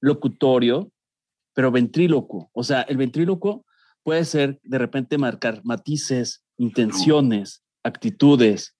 locutorio, 0.00 0.90
pero 1.54 1.70
ventrílocuo. 1.70 2.50
O 2.54 2.64
sea, 2.64 2.82
el 2.82 2.96
ventrílocuo 2.96 3.64
puede 4.02 4.24
ser 4.24 4.60
de 4.64 4.78
repente 4.78 5.18
marcar 5.18 5.60
matices, 5.62 6.42
intenciones, 6.56 7.62
actitudes, 7.82 8.76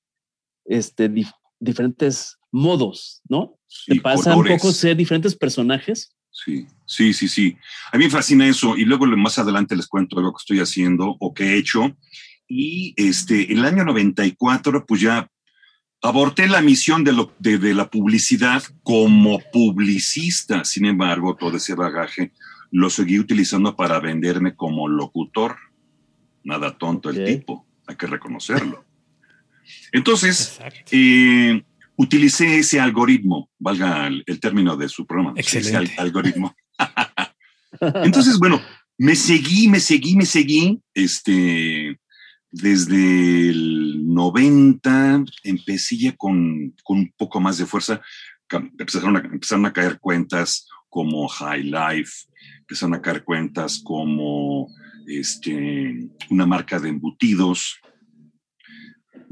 este, 0.65 1.11
diferentes 1.59 2.39
modos, 2.51 3.23
¿no? 3.29 3.59
¿Te 3.87 4.01
pasa 4.01 4.37
un 4.37 4.47
poco 4.47 4.73
ser 4.73 4.97
diferentes 4.97 5.35
personajes? 5.35 6.15
Sí, 6.31 6.67
sí, 6.87 7.13
sí, 7.13 7.29
sí. 7.29 7.57
A 7.93 7.99
mí 7.99 8.05
me 8.05 8.11
fascina 8.11 8.47
eso 8.47 8.77
y 8.77 8.85
luego 8.85 9.07
más 9.07 9.39
adelante 9.39 9.77
les 9.77 9.87
cuento 9.87 10.21
lo 10.21 10.33
que 10.33 10.41
estoy 10.41 10.61
haciendo 10.61 11.17
o 11.21 11.35
que 11.35 11.45
he 11.45 11.59
hecho. 11.59 11.97
Y 12.49 12.95
este, 12.97 13.53
el 13.53 13.65
año 13.65 13.85
94, 13.85 14.87
pues 14.87 15.01
ya 15.01 15.31
aborté 16.03 16.49
la 16.49 16.61
misión 16.61 17.05
de, 17.05 17.13
lo, 17.13 17.35
de, 17.39 17.59
de, 17.59 17.75
la 17.75 17.91
publicidad 17.91 18.63
como 18.83 19.41
publicista. 19.53 20.65
Sin 20.65 20.87
embargo, 20.87 21.37
todo 21.37 21.57
ese 21.57 21.75
bagaje 21.75 22.33
lo 22.71 22.89
seguí 22.89 23.19
utilizando 23.19 23.77
para 23.77 24.01
venderme 24.01 24.57
como 24.57 24.89
locutor. 24.89 25.57
Nada 26.45 26.77
tonto 26.77 27.11
el 27.11 27.25
tipo, 27.25 27.67
hay 27.87 27.97
que 27.97 28.07
reconocerlo. 28.07 28.85
Entonces, 29.93 30.61
eh, 30.91 31.63
utilicé 31.97 32.59
ese 32.59 32.81
algoritmo, 32.81 33.51
valga 33.59 34.07
el, 34.07 34.41
término 34.41 34.77
de 34.77 34.89
su 34.89 35.07
programa. 35.07 35.35
Excelente. 35.37 35.95
algoritmo. 35.99 36.55
Entonces, 37.81 38.39
bueno, 38.39 38.61
me 38.99 39.17
seguí, 39.17 39.69
me 39.69 39.81
seguí, 39.81 40.17
me 40.17 40.27
seguí, 40.27 40.81
este, 40.95 41.99
desde 42.51 43.49
el 43.49 44.13
90 44.13 45.25
empecé 45.45 45.97
ya 45.97 46.17
con, 46.17 46.75
un 46.87 47.13
poco 47.17 47.41
más 47.41 47.59
de 47.59 47.67
fuerza, 47.67 48.01
empezaron 48.51 49.17
a, 49.17 49.21
empezaron 49.21 49.67
a 49.67 49.73
caer 49.73 49.99
cuentas 49.99 50.69
como 50.89 51.27
High 51.27 51.65
Life, 51.65 52.27
empezaron 52.59 52.95
a 52.95 53.03
caer 53.03 53.25
cuentas 53.25 53.81
como 53.83 54.69
este, 55.07 56.09
una 56.31 56.47
marca 56.47 56.79
de 56.79 56.91
embutidos, 56.91 57.81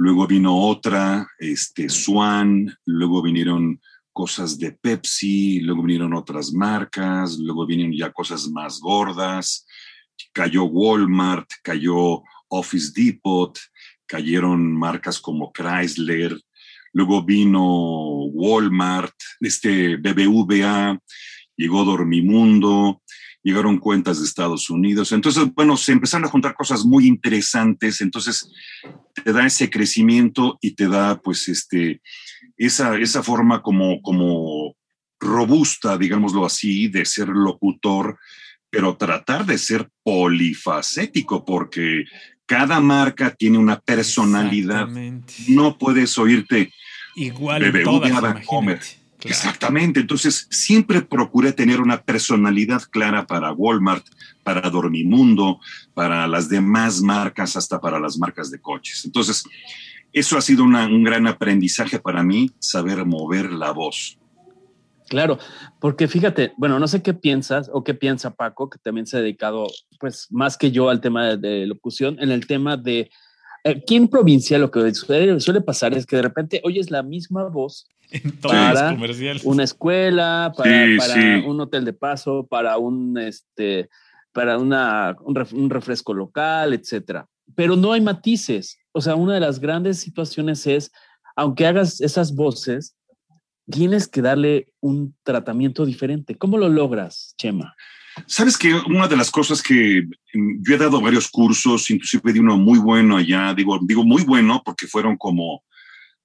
luego 0.00 0.26
vino 0.26 0.57
otra, 0.57 1.28
este, 1.38 1.90
Swan, 1.90 2.75
luego 2.87 3.21
vinieron 3.21 3.78
cosas 4.14 4.59
de 4.59 4.73
Pepsi, 4.73 5.61
luego 5.61 5.83
vinieron 5.83 6.14
otras 6.14 6.54
marcas, 6.54 7.38
luego 7.38 7.66
vinieron 7.66 7.92
ya 7.92 8.11
cosas 8.11 8.49
más 8.49 8.80
gordas, 8.80 9.66
cayó 10.33 10.64
Walmart, 10.64 11.50
cayó 11.62 12.23
Office 12.49 12.92
Depot, 12.95 13.59
cayeron 14.07 14.75
marcas 14.75 15.21
como 15.21 15.52
Chrysler, 15.52 16.35
luego 16.95 17.23
vino 17.23 18.25
Walmart, 18.25 19.14
este 19.40 19.99
BBVA, 19.99 20.99
llegó 21.57 21.85
Dormimundo, 21.85 23.02
llegaron 23.42 23.78
cuentas 23.78 24.18
de 24.18 24.26
Estados 24.26 24.70
Unidos. 24.70 25.12
Entonces, 25.12 25.44
bueno, 25.54 25.76
se 25.76 25.92
empezaron 25.92 26.26
a 26.26 26.30
juntar 26.30 26.54
cosas 26.54 26.85
muy 26.85 27.06
interesantes. 27.06 28.00
Entonces, 28.00 28.50
te 29.25 29.32
da 29.32 29.47
ese 29.47 29.70
crecimiento 29.70 30.59
y 30.61 30.73
te 30.73 30.88
da, 30.88 31.20
pues, 31.20 31.49
este, 31.49 32.02
esa, 32.56 32.99
esa 32.99 33.23
forma 33.23 33.62
como, 33.62 34.02
como 34.02 34.76
robusta, 35.18 35.97
digámoslo 35.97 36.44
así, 36.44 36.88
de 36.88 37.04
ser 37.04 37.28
locutor, 37.28 38.18
pero 38.70 38.97
tratar 38.97 39.47
de 39.47 39.59
ser 39.59 39.88
polifacético, 40.02 41.44
porque 41.44 42.04
cada 42.47 42.80
marca 42.80 43.35
tiene 43.35 43.59
una 43.59 43.80
personalidad. 43.80 44.88
No 45.49 45.78
puedes 45.78 46.16
oírte 46.18 46.73
igual 47.16 47.64
en 47.64 47.82
todas, 47.85 48.11
Exactamente, 49.23 50.00
entonces 50.00 50.47
siempre 50.50 51.03
procuré 51.03 51.53
tener 51.53 51.81
una 51.81 52.03
personalidad 52.03 52.83
clara 52.91 53.27
para 53.27 53.53
Walmart, 53.53 54.07
para 54.43 54.71
Dormimundo, 54.71 55.61
para 55.95 56.27
las 56.27 56.49
demás 56.49 57.03
marcas, 57.03 57.57
hasta 57.57 57.81
para 57.81 58.00
las 58.00 58.19
marcas 58.19 58.50
de 58.50 58.61
coches. 58.61 59.05
Entonces, 59.05 59.45
eso 60.12 60.37
ha 60.37 60.41
sido 60.41 60.65
un 60.65 61.05
gran 61.05 61.27
aprendizaje 61.27 61.99
para 61.99 62.23
mí, 62.23 62.50
saber 62.59 63.05
mover 63.05 63.53
la 63.53 63.73
voz. 63.73 64.19
Claro, 65.09 65.39
porque 65.81 66.07
fíjate, 66.07 66.53
bueno, 66.57 66.79
no 66.79 66.87
sé 66.87 67.03
qué 67.03 67.15
piensas 67.15 67.69
o 67.73 67.83
qué 67.83 67.95
piensa 67.95 68.31
Paco, 68.31 68.71
que 68.71 68.79
también 68.79 69.07
se 69.07 69.17
ha 69.17 69.21
dedicado, 69.21 69.67
pues, 69.99 70.29
más 70.31 70.57
que 70.57 70.71
yo 70.71 70.89
al 70.89 71.00
tema 71.00 71.37
de, 71.37 71.67
locución, 71.67 72.17
en 72.21 72.31
el 72.31 72.47
tema 72.47 72.77
de 72.77 73.11
aquí 73.65 73.97
en 73.97 74.09
provincia 74.09 74.57
lo 74.59 74.71
que 74.71 74.95
suele, 74.95 75.39
suele 75.41 75.61
pasar 75.61 75.95
es 75.95 76.07
que 76.07 76.17
de 76.17 76.23
repente 76.23 76.61
oyes 76.65 76.91
la 76.91 77.03
misma 77.03 77.45
voz 77.49 77.89
para 78.43 78.97
una 79.45 79.64
escuela, 79.64 80.52
para, 80.57 81.47
un 81.47 81.61
hotel 81.61 81.85
de 81.85 81.93
paso, 81.93 82.47
para 82.47 82.79
un 82.79 83.19
este, 83.19 83.88
para 84.33 84.59
una, 84.59 85.17
un, 85.23 85.71
refresco 85.71 86.14
local, 86.14 86.73
etcétera. 86.73 87.26
Pero 87.55 87.76
no 87.76 87.93
hay 87.93 88.00
matices. 88.00 88.79
O 88.93 89.00
sea, 89.00 89.14
una 89.14 89.35
de 89.35 89.40
las 89.40 89.61
grandes 89.61 89.99
situaciones 89.99 90.67
es, 90.67 90.90
aunque 91.37 91.67
hagas 91.67 92.00
esas 92.00 92.35
voces, 92.35 92.97
tienes 93.71 94.09
que 94.09 94.23
darle 94.23 94.73
un 94.81 95.14
tratamiento 95.23 95.85
diferente. 95.85 96.37
¿Cómo 96.37 96.59
lo 96.59 96.69
logras, 96.69 97.35
Chema? 97.38 97.75
Sabes 98.26 98.59
que 98.59 98.75
una 98.75 99.07
de 99.07 99.17
las 99.17 99.31
cosas 99.31 99.62
que 99.62 100.02
mm, 100.35 100.62
yo 100.62 100.75
he 100.75 100.79
dado 100.79 101.00
varios 101.00 101.29
cursos, 101.29 101.90
inclusive 101.90 102.33
de 102.33 102.40
uno 102.40 102.57
muy 102.57 102.79
bueno 102.79 103.17
allá, 103.17 103.55
digo, 103.55 103.79
digo 103.83 104.05
muy 104.05 104.25
bueno 104.25 104.62
porque 104.64 104.87
fueron 104.87 105.17
como 105.17 105.62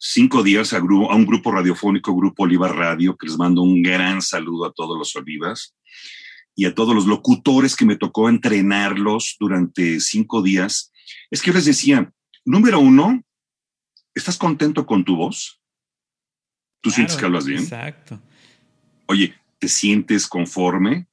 cinco 0.07 0.43
días 0.43 0.73
a, 0.73 0.77
a 0.77 0.81
un 0.81 1.25
grupo 1.25 1.51
radiofónico, 1.51 2.15
Grupo 2.15 2.43
Oliva 2.43 2.67
Radio, 2.67 3.17
que 3.17 3.27
les 3.27 3.37
mando 3.37 3.63
un 3.63 3.81
gran 3.81 4.21
saludo 4.21 4.65
a 4.65 4.73
todos 4.73 4.97
los 4.97 5.15
Olivas 5.15 5.75
y 6.55 6.65
a 6.65 6.75
todos 6.75 6.93
los 6.93 7.07
locutores 7.07 7.75
que 7.75 7.85
me 7.85 7.95
tocó 7.95 8.29
entrenarlos 8.29 9.35
durante 9.39 9.99
cinco 9.99 10.43
días. 10.43 10.91
Es 11.31 11.41
que 11.41 11.47
yo 11.47 11.55
les 11.55 11.65
decía, 11.65 12.11
número 12.45 12.79
uno, 12.79 13.23
¿estás 14.13 14.37
contento 14.37 14.85
con 14.85 15.03
tu 15.03 15.15
voz? 15.15 15.59
¿Tú 16.81 16.91
sientes 16.91 17.17
que 17.17 17.25
hablas 17.25 17.45
bien? 17.45 17.63
Exacto. 17.63 18.21
Oye, 19.07 19.33
¿te 19.57 19.67
sientes 19.67 20.27
conforme? 20.27 21.07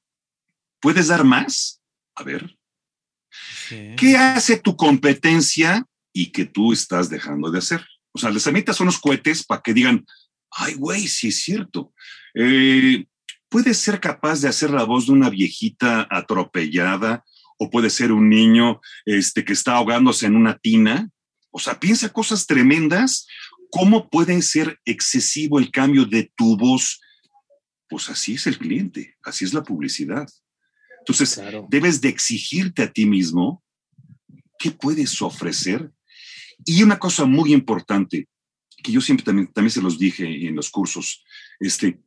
¿Puedes 0.80 1.08
dar 1.08 1.24
más? 1.24 1.80
A 2.14 2.24
ver. 2.24 2.58
¿Qué 3.96 4.16
hace 4.18 4.58
tu 4.58 4.76
competencia 4.76 5.86
y 6.12 6.30
que 6.30 6.44
tú 6.44 6.74
estás 6.74 7.08
dejando 7.08 7.50
de 7.50 7.58
hacer? 7.58 7.86
O 8.12 8.18
sea, 8.18 8.30
les 8.30 8.46
emitas 8.46 8.80
unos 8.80 8.98
cohetes 8.98 9.44
para 9.44 9.62
que 9.62 9.74
digan, 9.74 10.04
ay, 10.50 10.74
güey, 10.74 11.08
sí 11.08 11.28
es 11.28 11.42
cierto. 11.42 11.92
Eh, 12.34 13.06
puedes 13.48 13.78
ser 13.78 14.00
capaz 14.00 14.40
de 14.40 14.48
hacer 14.48 14.70
la 14.70 14.84
voz 14.84 15.06
de 15.06 15.12
una 15.12 15.30
viejita 15.30 16.06
atropellada 16.10 17.24
o 17.58 17.70
puede 17.70 17.90
ser 17.90 18.12
un 18.12 18.28
niño 18.28 18.80
este, 19.04 19.44
que 19.44 19.52
está 19.52 19.74
ahogándose 19.74 20.26
en 20.26 20.36
una 20.36 20.58
tina. 20.58 21.08
O 21.50 21.58
sea, 21.58 21.78
piensa 21.78 22.08
cosas 22.08 22.46
tremendas 22.46 23.26
¿Cómo 23.74 24.10
puede 24.10 24.42
ser 24.42 24.78
excesivo 24.84 25.58
el 25.58 25.70
cambio 25.70 26.04
de 26.04 26.30
tu 26.36 26.58
voz? 26.58 27.00
Pues 27.88 28.10
así 28.10 28.34
es 28.34 28.46
el 28.46 28.58
cliente, 28.58 29.16
así 29.22 29.46
es 29.46 29.54
la 29.54 29.62
publicidad. 29.62 30.28
Entonces, 30.98 31.40
debes 31.70 32.02
de 32.02 32.10
exigirte 32.10 32.82
a 32.82 32.92
ti 32.92 33.06
mismo 33.06 33.64
qué 34.58 34.72
puedes 34.72 35.22
ofrecer. 35.22 35.90
Y 36.64 36.82
una 36.82 36.98
cosa 36.98 37.24
muy 37.24 37.52
importante, 37.52 38.28
que 38.82 38.92
yo 38.92 39.00
siempre 39.00 39.24
también, 39.24 39.48
también 39.52 39.70
se 39.70 39.82
los 39.82 39.98
dije 39.98 40.46
en 40.46 40.56
los 40.56 40.70
cursos, 40.70 41.24
este, 41.60 42.00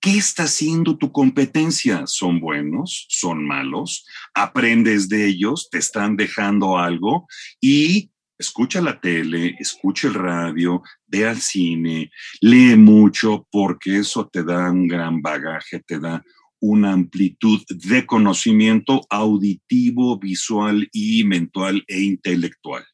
¿qué 0.00 0.16
está 0.16 0.44
haciendo 0.44 0.96
tu 0.96 1.12
competencia? 1.12 2.06
¿Son 2.06 2.40
buenos? 2.40 3.06
¿Son 3.08 3.46
malos? 3.46 4.06
¿Aprendes 4.34 5.08
de 5.08 5.26
ellos? 5.26 5.68
¿Te 5.70 5.78
están 5.78 6.16
dejando 6.16 6.78
algo? 6.78 7.26
Y 7.60 8.10
escucha 8.38 8.80
la 8.80 8.98
tele, 9.00 9.54
escucha 9.60 10.08
el 10.08 10.14
radio, 10.14 10.82
ve 11.06 11.28
al 11.28 11.40
cine, 11.40 12.10
lee 12.40 12.74
mucho, 12.76 13.46
porque 13.50 13.98
eso 13.98 14.28
te 14.28 14.42
da 14.42 14.70
un 14.70 14.88
gran 14.88 15.20
bagaje, 15.20 15.80
te 15.80 16.00
da 16.00 16.24
una 16.60 16.92
amplitud 16.92 17.62
de 17.68 18.06
conocimiento 18.06 19.02
auditivo, 19.10 20.18
visual 20.18 20.88
y 20.92 21.24
mental 21.24 21.84
e 21.86 22.00
intelectual. 22.00 22.84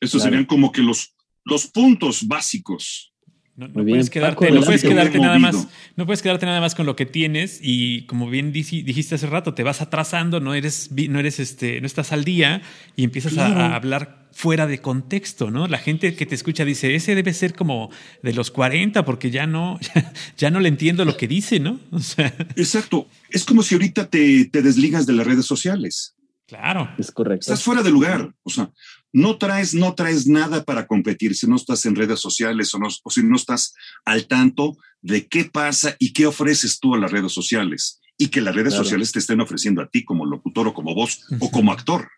Esos 0.00 0.22
serían 0.22 0.44
como 0.44 0.72
que 0.72 0.82
los, 0.82 1.14
los 1.44 1.66
puntos 1.66 2.26
básicos. 2.26 3.12
No, 3.56 3.72
puedes 3.72 4.10
quedarte, 4.10 4.50
no 4.50 4.60
puedes 4.60 4.82
quedarte 4.82 5.18
nada 5.18 5.38
más, 5.38 5.68
no 5.96 6.04
puedes 6.04 6.20
quedarte 6.20 6.44
nada 6.44 6.60
más 6.60 6.74
con 6.74 6.84
lo 6.84 6.94
que 6.94 7.06
tienes 7.06 7.58
y 7.62 8.04
como 8.04 8.28
bien 8.28 8.52
dijiste 8.52 9.14
hace 9.14 9.26
rato, 9.26 9.54
te 9.54 9.62
vas 9.62 9.80
atrasando, 9.80 10.40
no 10.40 10.52
eres, 10.52 10.90
no 10.92 11.18
eres 11.18 11.40
este, 11.40 11.80
no 11.80 11.86
estás 11.86 12.12
al 12.12 12.24
día 12.24 12.60
y 12.96 13.04
empiezas 13.04 13.38
a, 13.38 13.74
hablar 13.74 14.28
fuera 14.30 14.66
de 14.66 14.82
contexto, 14.82 15.50
¿no? 15.50 15.68
La 15.68 15.78
gente 15.78 16.14
que 16.14 16.26
te 16.26 16.34
escucha 16.34 16.66
dice, 16.66 16.94
ese 16.94 17.14
debe 17.14 17.32
ser 17.32 17.54
como 17.54 17.90
de 18.22 18.34
los 18.34 18.50
40 18.50 19.06
porque 19.06 19.30
ya 19.30 19.46
no, 19.46 19.80
ya, 20.36 20.50
no 20.50 20.60
le 20.60 20.68
entiendo 20.68 21.06
lo 21.06 21.16
que 21.16 21.26
dice, 21.26 21.58
¿no? 21.58 21.80
Exacto. 22.56 23.08
Es 23.30 23.46
como 23.46 23.62
si 23.62 23.74
ahorita 23.74 24.10
te, 24.10 24.44
te 24.44 24.60
desligas 24.60 25.06
de 25.06 25.14
las 25.14 25.26
redes 25.26 25.46
sociales. 25.46 26.14
Claro. 26.46 26.90
Es 26.98 27.10
correcto. 27.10 27.40
Estás 27.40 27.62
fuera 27.62 27.82
de 27.82 27.90
lugar. 27.90 28.32
O 28.42 28.50
sea, 28.50 28.70
no 29.16 29.38
traes, 29.38 29.72
no 29.72 29.94
traes 29.94 30.26
nada 30.26 30.62
para 30.62 30.86
competir 30.86 31.34
si 31.34 31.46
no 31.46 31.56
estás 31.56 31.86
en 31.86 31.96
redes 31.96 32.20
sociales 32.20 32.74
o, 32.74 32.78
no, 32.78 32.88
o 33.02 33.10
si 33.10 33.22
no 33.22 33.36
estás 33.36 33.72
al 34.04 34.26
tanto 34.26 34.76
de 35.00 35.26
qué 35.26 35.46
pasa 35.46 35.96
y 35.98 36.12
qué 36.12 36.26
ofreces 36.26 36.78
tú 36.78 36.94
a 36.94 36.98
las 36.98 37.10
redes 37.10 37.32
sociales 37.32 37.98
y 38.18 38.28
que 38.28 38.42
las 38.42 38.54
redes 38.54 38.74
sociales 38.74 39.12
te 39.12 39.18
estén 39.18 39.40
ofreciendo 39.40 39.80
a 39.80 39.88
ti 39.88 40.04
como 40.04 40.26
locutor 40.26 40.68
o 40.68 40.74
como 40.74 40.94
voz 40.94 41.22
o 41.40 41.50
como 41.50 41.72
actor. 41.72 42.10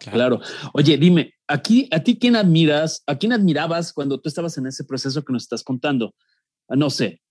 Claro. 0.00 0.38
Oye, 0.74 0.98
dime, 0.98 1.32
aquí 1.48 1.88
a 1.90 2.00
ti 2.00 2.18
quién 2.18 2.36
admiras, 2.36 3.02
a 3.06 3.16
quién 3.16 3.32
admirabas 3.32 3.94
cuando 3.94 4.20
tú 4.20 4.28
estabas 4.28 4.58
en 4.58 4.66
ese 4.66 4.84
proceso 4.84 5.24
que 5.24 5.32
nos 5.32 5.44
estás 5.44 5.62
contando. 5.62 6.14
No 6.68 6.90
sé, 6.90 7.22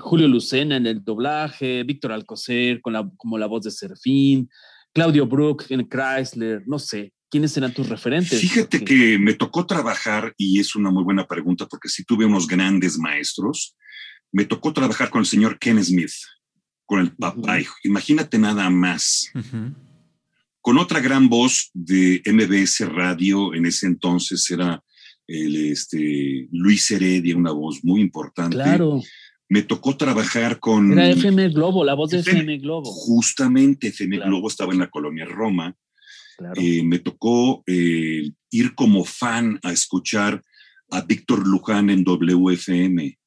Julio 0.00 0.28
Lucena 0.28 0.78
en 0.78 0.86
el 0.86 1.04
doblaje, 1.04 1.82
Víctor 1.82 2.12
Alcocer 2.12 2.80
con 2.80 2.94
la, 2.94 3.06
como 3.18 3.36
la 3.36 3.48
voz 3.48 3.64
de 3.64 3.70
Serfín, 3.70 4.48
Claudio 4.94 5.26
Brook 5.26 5.66
en 5.68 5.86
Chrysler, 5.86 6.62
no 6.66 6.78
sé, 6.78 7.12
¿quiénes 7.32 7.56
eran 7.56 7.72
tus 7.72 7.88
referentes? 7.88 8.38
Fíjate 8.38 8.84
que 8.84 9.18
me 9.18 9.32
tocó 9.32 9.66
trabajar, 9.66 10.34
y 10.36 10.60
es 10.60 10.76
una 10.76 10.90
muy 10.90 11.02
buena 11.02 11.26
pregunta 11.26 11.66
porque 11.66 11.88
sí 11.88 12.04
tuve 12.04 12.26
unos 12.26 12.46
grandes 12.46 12.98
maestros, 12.98 13.74
me 14.30 14.44
tocó 14.44 14.74
trabajar 14.74 15.08
con 15.08 15.20
el 15.20 15.26
señor 15.26 15.58
Ken 15.58 15.82
Smith, 15.82 16.12
con 16.84 17.00
el 17.00 17.16
papá, 17.16 17.58
imagínate 17.84 18.38
nada 18.38 18.68
más. 18.68 19.32
Con 20.60 20.76
otra 20.76 21.00
gran 21.00 21.30
voz 21.30 21.70
de 21.72 22.22
MBS 22.26 22.86
Radio, 22.92 23.54
en 23.54 23.64
ese 23.64 23.86
entonces 23.86 24.48
era 24.50 24.82
el, 25.26 25.72
este, 25.72 26.48
Luis 26.52 26.90
Heredia, 26.90 27.34
una 27.34 27.52
voz 27.52 27.82
muy 27.82 28.02
importante. 28.02 28.56
Claro 28.56 29.00
me 29.52 29.60
tocó 29.60 29.94
trabajar 29.98 30.58
con... 30.58 30.94
Era 30.94 31.10
FM 31.10 31.50
Globo, 31.50 31.84
la 31.84 31.92
voz 31.92 32.08
de 32.08 32.20
FM, 32.20 32.56
Globo. 32.56 32.90
Justamente 32.90 33.88
FM 33.88 34.16
Globo 34.16 34.48
estaba 34.48 34.72
en 34.72 34.78
la 34.78 34.88
colonia 34.88 35.26
Roma. 35.26 35.76
Eh, 36.56 36.82
me 36.82 36.98
tocó 36.98 37.62
eh, 37.66 38.30
ir 38.50 38.74
como 38.74 39.04
fan 39.04 39.58
a 39.62 39.72
escuchar 39.72 40.42
a 40.90 41.00
Víctor 41.00 41.46
Luján 41.46 41.90
en 41.90 42.04
WFM, 42.04 43.18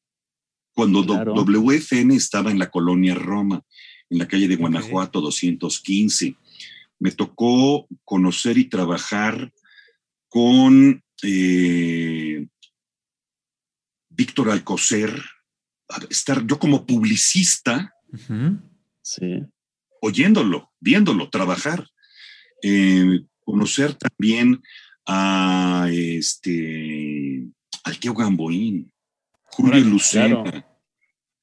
cuando 0.73 1.03
WFM 1.03 2.15
estaba 2.15 2.51
en 2.51 2.59
la 2.59 2.69
colonia 2.69 3.15
Roma, 3.15 3.63
en 4.09 4.19
la 4.19 4.27
calle 4.27 4.47
de 4.47 4.55
Guanajuato 4.55 5.21
215. 5.21 6.35
Me 6.99 7.11
tocó 7.11 7.87
conocer 8.03 8.57
y 8.57 8.65
trabajar 8.65 9.51
con 10.27 11.03
eh, 11.23 12.47
Víctor 14.09 14.51
Alcocer, 14.51 15.21
estar 16.09 16.45
yo 16.45 16.59
como 16.59 16.85
publicista, 16.85 17.93
oyéndolo, 20.01 20.71
viéndolo, 20.79 21.29
trabajar, 21.29 21.87
eh, 22.67 23.21
conocer 23.43 23.93
también 23.93 24.61
a 25.05 25.87
este 25.91 27.47
al 27.83 27.99
tío 27.99 28.15
Gamboín, 28.15 28.91
Julio 29.43 29.83
Lucena. 29.83 30.65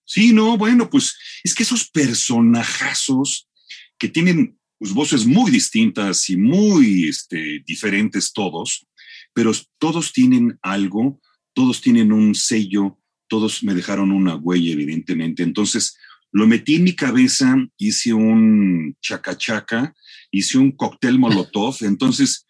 Sí, 0.04 0.32
no, 0.32 0.58
bueno, 0.58 0.90
pues 0.90 1.16
es 1.44 1.54
que 1.54 1.62
esos 1.62 1.88
personajazos 1.88 3.48
que 3.96 4.08
tienen 4.08 4.58
pues, 4.78 4.92
voces 4.92 5.24
muy 5.24 5.52
distintas 5.52 6.28
y 6.28 6.37
muy 6.37 7.08
este, 7.08 7.62
diferentes 7.64 8.32
todos, 8.32 8.85
pero 9.32 9.52
todos 9.78 10.12
tienen 10.12 10.58
algo, 10.61 11.20
todos 11.54 11.80
tienen 11.80 12.12
un 12.12 12.35
sello 12.35 12.98
todos 13.32 13.62
me 13.64 13.72
dejaron 13.72 14.12
una 14.12 14.37
huella, 14.37 14.72
evidentemente. 14.72 15.42
Entonces, 15.42 15.96
lo 16.32 16.46
metí 16.46 16.76
en 16.76 16.84
mi 16.84 16.94
cabeza, 16.94 17.54
hice 17.76 18.12
un 18.12 18.96
chacachaca, 19.00 19.94
hice 20.30 20.58
un 20.58 20.72
cóctel 20.72 21.18
molotov, 21.18 21.76
entonces 21.82 22.46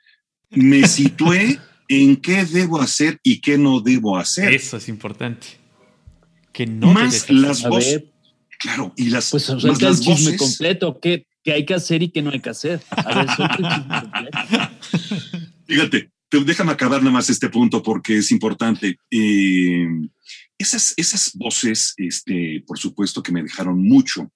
me 0.50 0.86
situé 0.86 1.58
en 1.88 2.16
qué 2.16 2.44
debo 2.44 2.80
hacer 2.80 3.18
y 3.22 3.40
qué 3.40 3.58
no 3.58 3.80
debo 3.80 4.16
hacer. 4.16 4.52
Eso 4.54 4.76
es 4.76 4.88
importante. 4.88 5.46
Que 6.52 6.66
no 6.66 6.92
más 6.92 7.28
las 7.30 7.62
voces. 7.62 8.04
Claro, 8.58 8.92
y 8.96 9.06
las, 9.06 9.30
pues, 9.30 9.50
más 9.50 9.82
las 9.82 9.98
el 9.98 10.04
chisme 10.04 10.36
completo, 10.36 11.00
¿qué, 11.00 11.26
¿qué, 11.42 11.52
hay 11.52 11.66
que 11.66 11.74
hacer 11.74 12.02
y 12.02 12.10
qué 12.10 12.22
no 12.22 12.30
hay 12.30 12.38
que 12.38 12.50
hacer. 12.50 12.80
A 12.90 13.14
ver, 13.14 13.26
el 13.26 13.28
chisme 13.28 14.00
completo. 14.00 14.38
Fíjate, 15.66 16.12
déjame 16.30 16.70
acabar 16.72 17.00
nada 17.00 17.12
más 17.12 17.28
este 17.28 17.48
punto 17.48 17.82
porque 17.82 18.18
es 18.18 18.30
importante. 18.30 18.96
Eh, 19.10 19.88
esas, 20.62 20.94
esas 20.96 21.32
voces, 21.34 21.94
este, 21.96 22.62
por 22.66 22.78
supuesto 22.78 23.22
que 23.22 23.32
me 23.32 23.42
dejaron 23.42 23.82
mucho, 23.82 24.30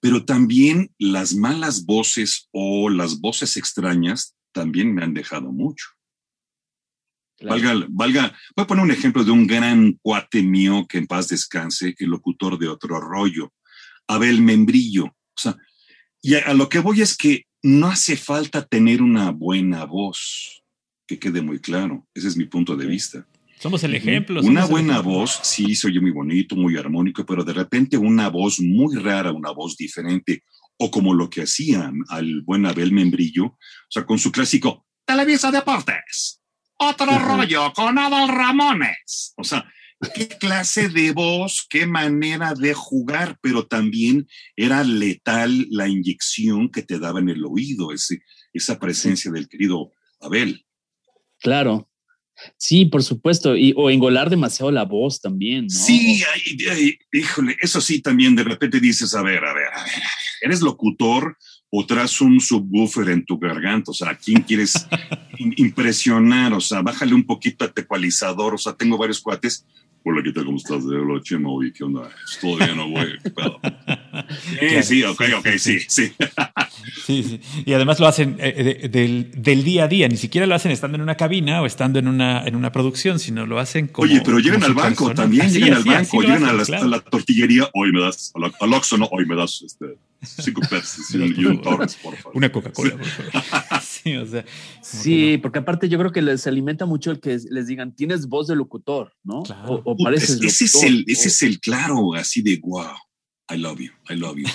pero 0.00 0.24
también 0.24 0.92
las 0.98 1.34
malas 1.34 1.84
voces 1.84 2.48
o 2.52 2.88
las 2.88 3.20
voces 3.20 3.56
extrañas 3.56 4.34
también 4.52 4.94
me 4.94 5.04
han 5.04 5.14
dejado 5.14 5.52
mucho. 5.52 5.86
Valga, 7.42 7.86
valga, 7.88 8.36
voy 8.54 8.64
a 8.64 8.66
poner 8.66 8.84
un 8.84 8.90
ejemplo 8.90 9.24
de 9.24 9.30
un 9.30 9.46
gran 9.46 9.98
cuate 10.02 10.42
mío 10.42 10.86
que 10.86 10.98
en 10.98 11.06
paz 11.06 11.28
descanse, 11.28 11.94
el 11.98 12.10
locutor 12.10 12.58
de 12.58 12.68
otro 12.68 13.00
rollo, 13.00 13.52
Abel 14.06 14.42
Membrillo. 14.42 15.06
O 15.06 15.40
sea, 15.40 15.56
y 16.20 16.34
a, 16.34 16.52
lo 16.52 16.68
que 16.68 16.80
voy 16.80 17.00
es 17.00 17.16
que 17.16 17.46
no 17.62 17.88
hace 17.88 18.16
falta 18.16 18.66
tener 18.66 19.00
una 19.00 19.30
buena 19.30 19.84
voz, 19.84 20.62
que 21.06 21.18
quede 21.18 21.40
muy 21.40 21.60
claro. 21.60 22.06
Ese 22.14 22.28
es 22.28 22.36
mi 22.36 22.44
punto 22.44 22.76
de 22.76 22.86
vista. 22.86 23.26
Somos 23.60 23.84
el 23.84 23.94
ejemplo. 23.94 24.40
Una 24.40 24.64
buena 24.64 25.00
voz, 25.00 25.38
sí, 25.42 25.74
se 25.74 25.88
oye 25.88 26.00
muy 26.00 26.12
bonito, 26.12 26.56
muy 26.56 26.78
armónico, 26.78 27.26
pero 27.26 27.44
de 27.44 27.52
repente 27.52 27.98
una 27.98 28.30
voz 28.30 28.58
muy 28.58 28.96
rara, 28.96 29.32
una 29.32 29.50
voz 29.50 29.76
diferente, 29.76 30.44
o 30.78 30.90
como 30.90 31.12
lo 31.12 31.28
que 31.28 31.42
hacía 31.42 31.92
al 32.08 32.40
buen 32.40 32.64
Abel 32.64 32.90
Membrillo, 32.90 33.44
o 33.44 33.58
sea, 33.90 34.06
con 34.06 34.18
su 34.18 34.32
clásico 34.32 34.86
Televisa 35.04 35.50
Deportes, 35.50 36.40
otro 36.78 37.18
rollo 37.18 37.70
con 37.74 37.98
Adal 37.98 38.28
Ramones. 38.28 39.34
O 39.36 39.44
sea, 39.44 39.70
qué 40.14 40.28
clase 40.28 40.88
de 40.88 41.12
voz, 41.12 41.66
qué 41.68 41.86
manera 41.86 42.54
de 42.54 42.72
jugar, 42.72 43.36
pero 43.42 43.66
también 43.66 44.26
era 44.56 44.82
letal 44.84 45.66
la 45.68 45.86
inyección 45.86 46.70
que 46.70 46.82
te 46.82 46.98
daba 46.98 47.20
en 47.20 47.28
el 47.28 47.44
oído, 47.44 47.92
ese, 47.92 48.22
esa 48.54 48.78
presencia 48.78 49.30
del 49.30 49.48
querido 49.48 49.92
Abel. 50.18 50.64
Claro. 51.40 51.89
Sí, 52.56 52.84
por 52.84 53.02
supuesto, 53.02 53.56
y, 53.56 53.72
o 53.76 53.90
engolar 53.90 54.30
demasiado 54.30 54.70
la 54.70 54.84
voz 54.84 55.20
también. 55.20 55.64
¿no? 55.64 55.70
Sí, 55.70 56.22
híjole, 57.12 57.56
eso 57.60 57.80
sí 57.80 58.00
también 58.00 58.34
de 58.36 58.44
repente 58.44 58.80
dices, 58.80 59.14
a 59.14 59.22
ver, 59.22 59.44
a 59.44 59.52
ver, 59.52 59.66
a 59.74 59.84
ver, 59.84 60.02
eres 60.42 60.60
locutor 60.60 61.36
o 61.70 61.86
traes 61.86 62.20
un 62.20 62.40
subwoofer 62.40 63.10
en 63.10 63.24
tu 63.24 63.38
garganta, 63.38 63.92
o 63.92 63.94
sea, 63.94 64.10
¿a 64.10 64.16
quién 64.16 64.42
quieres 64.42 64.74
impresionar? 65.56 66.52
O 66.52 66.60
sea, 66.60 66.82
bájale 66.82 67.14
un 67.14 67.24
poquito 67.24 67.64
a 67.64 67.72
ecualizador, 67.74 68.54
o 68.54 68.58
sea, 68.58 68.74
tengo 68.74 68.98
varios 68.98 69.20
cuates 69.20 69.64
Hola, 70.02 70.22
¿qué 70.22 70.32
tal? 70.32 70.46
¿Cómo 70.46 70.56
estás? 70.56 70.82
Hola, 70.84 71.20
Chema, 71.22 71.50
oye, 71.50 71.72
¿qué 71.74 71.84
onda? 71.84 72.08
Todavía 72.40 72.74
no, 72.74 72.88
güey. 72.88 73.08
Sí, 74.58 74.82
sí, 74.82 75.02
ok, 75.02 75.22
ok, 75.38 75.48
sí, 75.58 75.80
sí. 75.80 76.12
Sí, 77.04 77.22
sí. 77.22 77.40
Y 77.64 77.72
además 77.72 78.00
lo 78.00 78.06
hacen 78.06 78.36
eh, 78.38 78.88
del, 78.90 79.30
del, 79.36 79.64
día 79.64 79.84
a 79.84 79.88
día, 79.88 80.08
ni 80.08 80.16
siquiera 80.16 80.46
lo 80.46 80.54
hacen 80.54 80.70
estando 80.72 80.96
en 80.96 81.02
una 81.02 81.16
cabina 81.16 81.62
o 81.62 81.66
estando 81.66 81.98
en 81.98 82.08
una, 82.08 82.44
en 82.44 82.54
una 82.54 82.72
producción, 82.72 83.18
sino 83.18 83.46
lo 83.46 83.58
hacen 83.58 83.88
como. 83.88 84.08
Oye, 84.08 84.22
pero 84.24 84.38
llegan 84.38 84.62
al 84.62 84.74
banco 84.74 85.12
también, 85.14 85.50
llegan 85.52 85.74
al 85.74 85.84
banco, 85.84 86.22
llegan 86.22 86.44
a, 86.44 86.52
la, 86.52 86.62
a, 86.62 86.84
la, 86.86 87.00
tortillería, 87.00 87.68
hoy 87.74 87.92
me 87.92 88.00
das, 88.00 88.32
al 88.60 88.72
Oxxo, 88.72 88.98
no, 88.98 89.06
hoy 89.10 89.26
me 89.26 89.36
das 89.36 89.62
este, 89.62 89.96
cinco 90.22 90.62
pesos 90.68 91.10
y, 91.14 91.44
un 91.44 91.62
Torres, 91.62 91.96
por 91.96 92.16
favor. 92.16 92.36
Una 92.36 92.50
Coca-Cola, 92.52 92.96
por 92.96 93.06
favor. 93.06 93.82
sí, 93.82 94.16
o 94.16 94.26
sea. 94.26 94.44
Sí, 94.82 95.38
porque 95.38 95.60
aparte 95.60 95.88
yo 95.88 95.98
creo 95.98 96.12
que 96.12 96.22
les 96.22 96.46
alimenta 96.46 96.86
mucho 96.86 97.10
el 97.10 97.20
que 97.20 97.38
les 97.50 97.66
digan, 97.66 97.94
tienes 97.94 98.28
voz 98.28 98.48
de 98.48 98.56
locutor, 98.56 99.14
¿no? 99.22 99.42
Claro. 99.42 99.82
O, 99.84 99.96
pareces 99.96 100.30
locutor, 100.30 100.48
ese, 100.48 100.64
es 100.64 100.82
el, 100.82 101.04
ese 101.06 101.28
es 101.28 101.42
el 101.42 101.60
claro, 101.60 102.14
así 102.14 102.42
de 102.42 102.60
wow, 102.62 102.94
I 103.52 103.56
love 103.56 103.80
you, 103.80 103.90
I 104.08 104.16
love 104.16 104.36
you. 104.36 104.46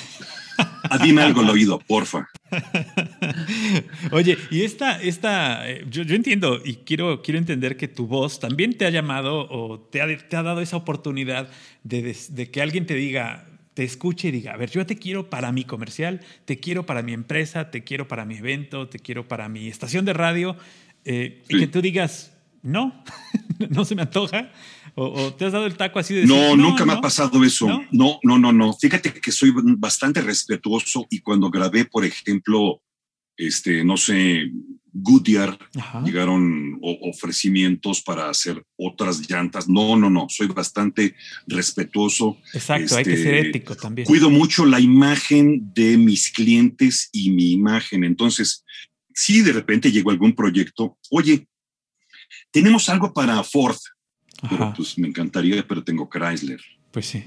Ah, 0.89 0.99
dime 1.03 1.21
algo 1.21 1.41
al 1.41 1.49
oído, 1.49 1.79
porfa. 1.79 2.29
Oye, 4.11 4.37
y 4.51 4.61
esta, 4.61 5.01
esta 5.01 5.69
eh, 5.69 5.85
yo, 5.89 6.03
yo, 6.03 6.15
entiendo 6.15 6.61
y 6.63 6.75
quiero, 6.75 7.21
quiero 7.21 7.39
entender 7.39 7.75
que 7.75 7.87
tu 7.87 8.07
voz 8.07 8.39
también 8.39 8.77
te 8.77 8.85
ha 8.85 8.89
llamado 8.89 9.47
o 9.49 9.79
te 9.79 10.01
ha, 10.01 10.17
te 10.17 10.35
ha 10.35 10.43
dado 10.43 10.61
esa 10.61 10.77
oportunidad 10.77 11.49
de, 11.83 12.03
de, 12.03 12.17
de, 12.29 12.51
que 12.51 12.61
alguien 12.61 12.85
te 12.85 12.93
diga, 12.93 13.47
te 13.75 13.83
escuche 13.83 14.29
y 14.29 14.31
diga, 14.31 14.53
a 14.53 14.57
ver, 14.57 14.71
yo 14.71 14.85
te 14.85 14.97
quiero 14.97 15.29
para 15.29 15.51
mi 15.51 15.65
comercial, 15.65 16.21
te 16.45 16.59
quiero 16.59 16.85
para 16.85 17.03
mi 17.03 17.13
empresa, 17.13 17.69
te 17.69 17.83
quiero 17.83 18.07
para 18.07 18.25
mi 18.25 18.37
evento, 18.37 18.87
te 18.87 18.99
quiero 18.99 19.27
para 19.27 19.47
mi 19.49 19.67
estación 19.67 20.05
de 20.05 20.13
radio, 20.13 20.55
eh, 21.03 21.43
sí. 21.47 21.57
y 21.57 21.59
que 21.59 21.67
tú 21.67 21.81
digas, 21.81 22.31
no, 22.63 23.03
no 23.69 23.85
se 23.85 23.93
me 23.93 24.01
antoja. 24.01 24.51
O, 24.95 25.33
te 25.33 25.45
has 25.45 25.51
dado 25.51 25.65
el 25.65 25.75
taco 25.75 25.99
así 25.99 26.13
de 26.13 26.21
decir, 26.21 26.35
no, 26.35 26.55
no, 26.55 26.69
nunca 26.69 26.85
me 26.85 26.93
ha 26.93 27.01
pasado 27.01 27.43
eso. 27.43 27.67
¿No? 27.67 27.85
no, 27.91 28.19
no, 28.23 28.39
no, 28.39 28.53
no. 28.53 28.73
Fíjate 28.73 29.13
que 29.13 29.31
soy 29.31 29.51
bastante 29.77 30.21
respetuoso 30.21 31.05
y 31.09 31.19
cuando 31.19 31.51
grabé, 31.51 31.83
por 31.83 32.05
ejemplo, 32.05 32.81
este, 33.35 33.83
no 33.83 33.97
sé, 33.97 34.49
Goodyear, 34.97 35.59
Ajá. 35.75 36.01
llegaron 36.05 36.79
ofrecimientos 36.81 38.01
para 38.01 38.29
hacer 38.29 38.63
otras 38.77 39.29
llantas. 39.29 39.67
No, 39.67 39.97
no, 39.97 40.09
no, 40.09 40.27
soy 40.29 40.47
bastante 40.47 41.15
respetuoso. 41.47 42.37
Exacto, 42.53 42.85
este, 42.85 42.97
hay 42.97 43.03
que 43.03 43.17
ser 43.17 43.33
ético 43.33 43.75
también. 43.75 44.05
Cuido 44.07 44.29
mucho 44.29 44.65
la 44.65 44.79
imagen 44.79 45.73
de 45.73 45.97
mis 45.97 46.31
clientes 46.31 47.09
y 47.11 47.31
mi 47.31 47.51
imagen. 47.51 48.05
Entonces, 48.05 48.63
si 49.13 49.41
de 49.41 49.51
repente 49.51 49.91
llegó 49.91 50.11
algún 50.11 50.33
proyecto, 50.33 50.97
oye, 51.11 51.45
tenemos 52.51 52.87
algo 52.87 53.13
para 53.13 53.43
Ford. 53.43 53.77
Pero, 54.49 54.73
pues 54.75 54.97
me 54.97 55.07
encantaría, 55.09 55.65
pero 55.67 55.83
tengo 55.83 56.09
Chrysler. 56.09 56.61
Pues 56.91 57.07
sí. 57.07 57.23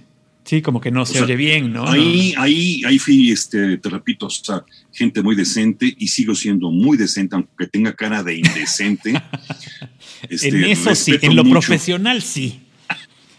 Sí, 0.49 0.63
como 0.63 0.81
que 0.81 0.91
no 0.91 1.03
o 1.03 1.05
se 1.05 1.13
sea, 1.13 1.25
oye 1.25 1.37
bien, 1.37 1.75
¿no? 1.75 1.87
Ahí, 1.87 2.33
ahí, 2.39 2.81
ahí 2.87 2.99
fui, 2.99 3.31
este, 3.31 3.77
te 3.77 3.91
repito, 3.91 4.29
o 4.29 4.31
sea, 4.31 4.65
gente 4.91 5.23
muy 5.23 5.37
decente 5.37 5.95
y 5.99 6.09
sigo 6.09 6.35
siendo 6.35 6.71
muy 6.71 6.97
decente, 6.97 7.37
aunque 7.37 7.67
tenga 7.67 7.93
cara 7.93 8.23
de 8.23 8.37
indecente. 8.37 9.13
este, 10.31 10.49
en 10.49 10.65
eso 10.65 10.95
sí, 10.95 11.17
en 11.21 11.37
lo 11.37 11.45
mucho. 11.45 11.61
profesional 11.61 12.23
sí. 12.23 12.61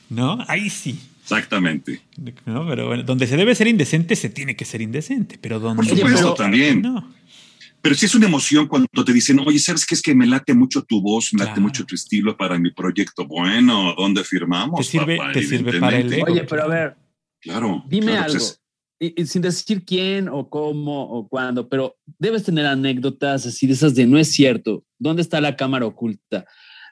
¿No? 0.07 0.37
Ahí 0.47 0.69
sí. 0.69 0.99
Exactamente. 1.23 1.99
No, 2.45 2.67
pero 2.67 2.85
bueno, 2.85 3.01
donde 3.01 3.25
se 3.25 3.37
debe 3.37 3.55
ser 3.55 3.67
indecente, 3.67 4.15
se 4.15 4.29
tiene 4.29 4.55
que 4.55 4.65
ser 4.65 4.81
indecente. 4.81 5.39
Pero 5.41 5.59
donde. 5.59 5.77
Por 5.77 5.97
supuesto, 5.97 6.35
también. 6.35 6.83
No. 6.83 7.11
Pero 7.81 7.95
sí 7.95 8.05
es 8.05 8.15
una 8.15 8.27
emoción 8.27 8.67
cuando 8.67 8.87
te 9.05 9.13
dicen, 9.13 9.39
oye, 9.39 9.59
¿sabes 9.59 9.85
qué? 9.85 9.95
Es 9.95 10.01
que 10.01 10.13
me 10.13 10.27
late 10.27 10.53
mucho 10.53 10.83
tu 10.83 11.01
voz, 11.01 11.33
me 11.33 11.37
claro. 11.37 11.51
late 11.51 11.61
mucho 11.61 11.85
tu 11.85 11.95
estilo 11.95 12.35
para 12.35 12.59
mi 12.59 12.71
proyecto. 12.71 13.25
Bueno, 13.25 13.95
¿dónde 13.97 14.23
firmamos? 14.23 14.79
Te 14.79 14.83
sirve, 14.83 15.17
papá? 15.17 15.31
te 15.31 15.43
sirve 15.43 15.79
para 15.79 15.97
el 15.97 16.11
ego. 16.11 16.25
Oye, 16.31 16.43
pero 16.43 16.63
a 16.63 16.67
ver. 16.67 16.97
Claro. 17.39 17.83
Dime 17.87 18.11
claro, 18.11 18.25
algo. 18.25 18.37
Pues 18.37 18.61
y, 18.99 19.21
y 19.21 19.25
sin 19.25 19.41
decir 19.41 19.85
quién 19.85 20.27
o 20.27 20.49
cómo 20.49 21.03
o 21.03 21.27
cuándo, 21.27 21.69
pero 21.69 21.97
debes 22.17 22.43
tener 22.43 22.65
anécdotas 22.65 23.45
así 23.45 23.65
de 23.65 23.73
esas 23.73 23.95
de 23.95 24.05
no 24.05 24.17
es 24.17 24.31
cierto. 24.31 24.83
¿Dónde 24.97 25.21
está 25.21 25.39
la 25.39 25.55
cámara 25.55 25.85
oculta? 25.85 26.45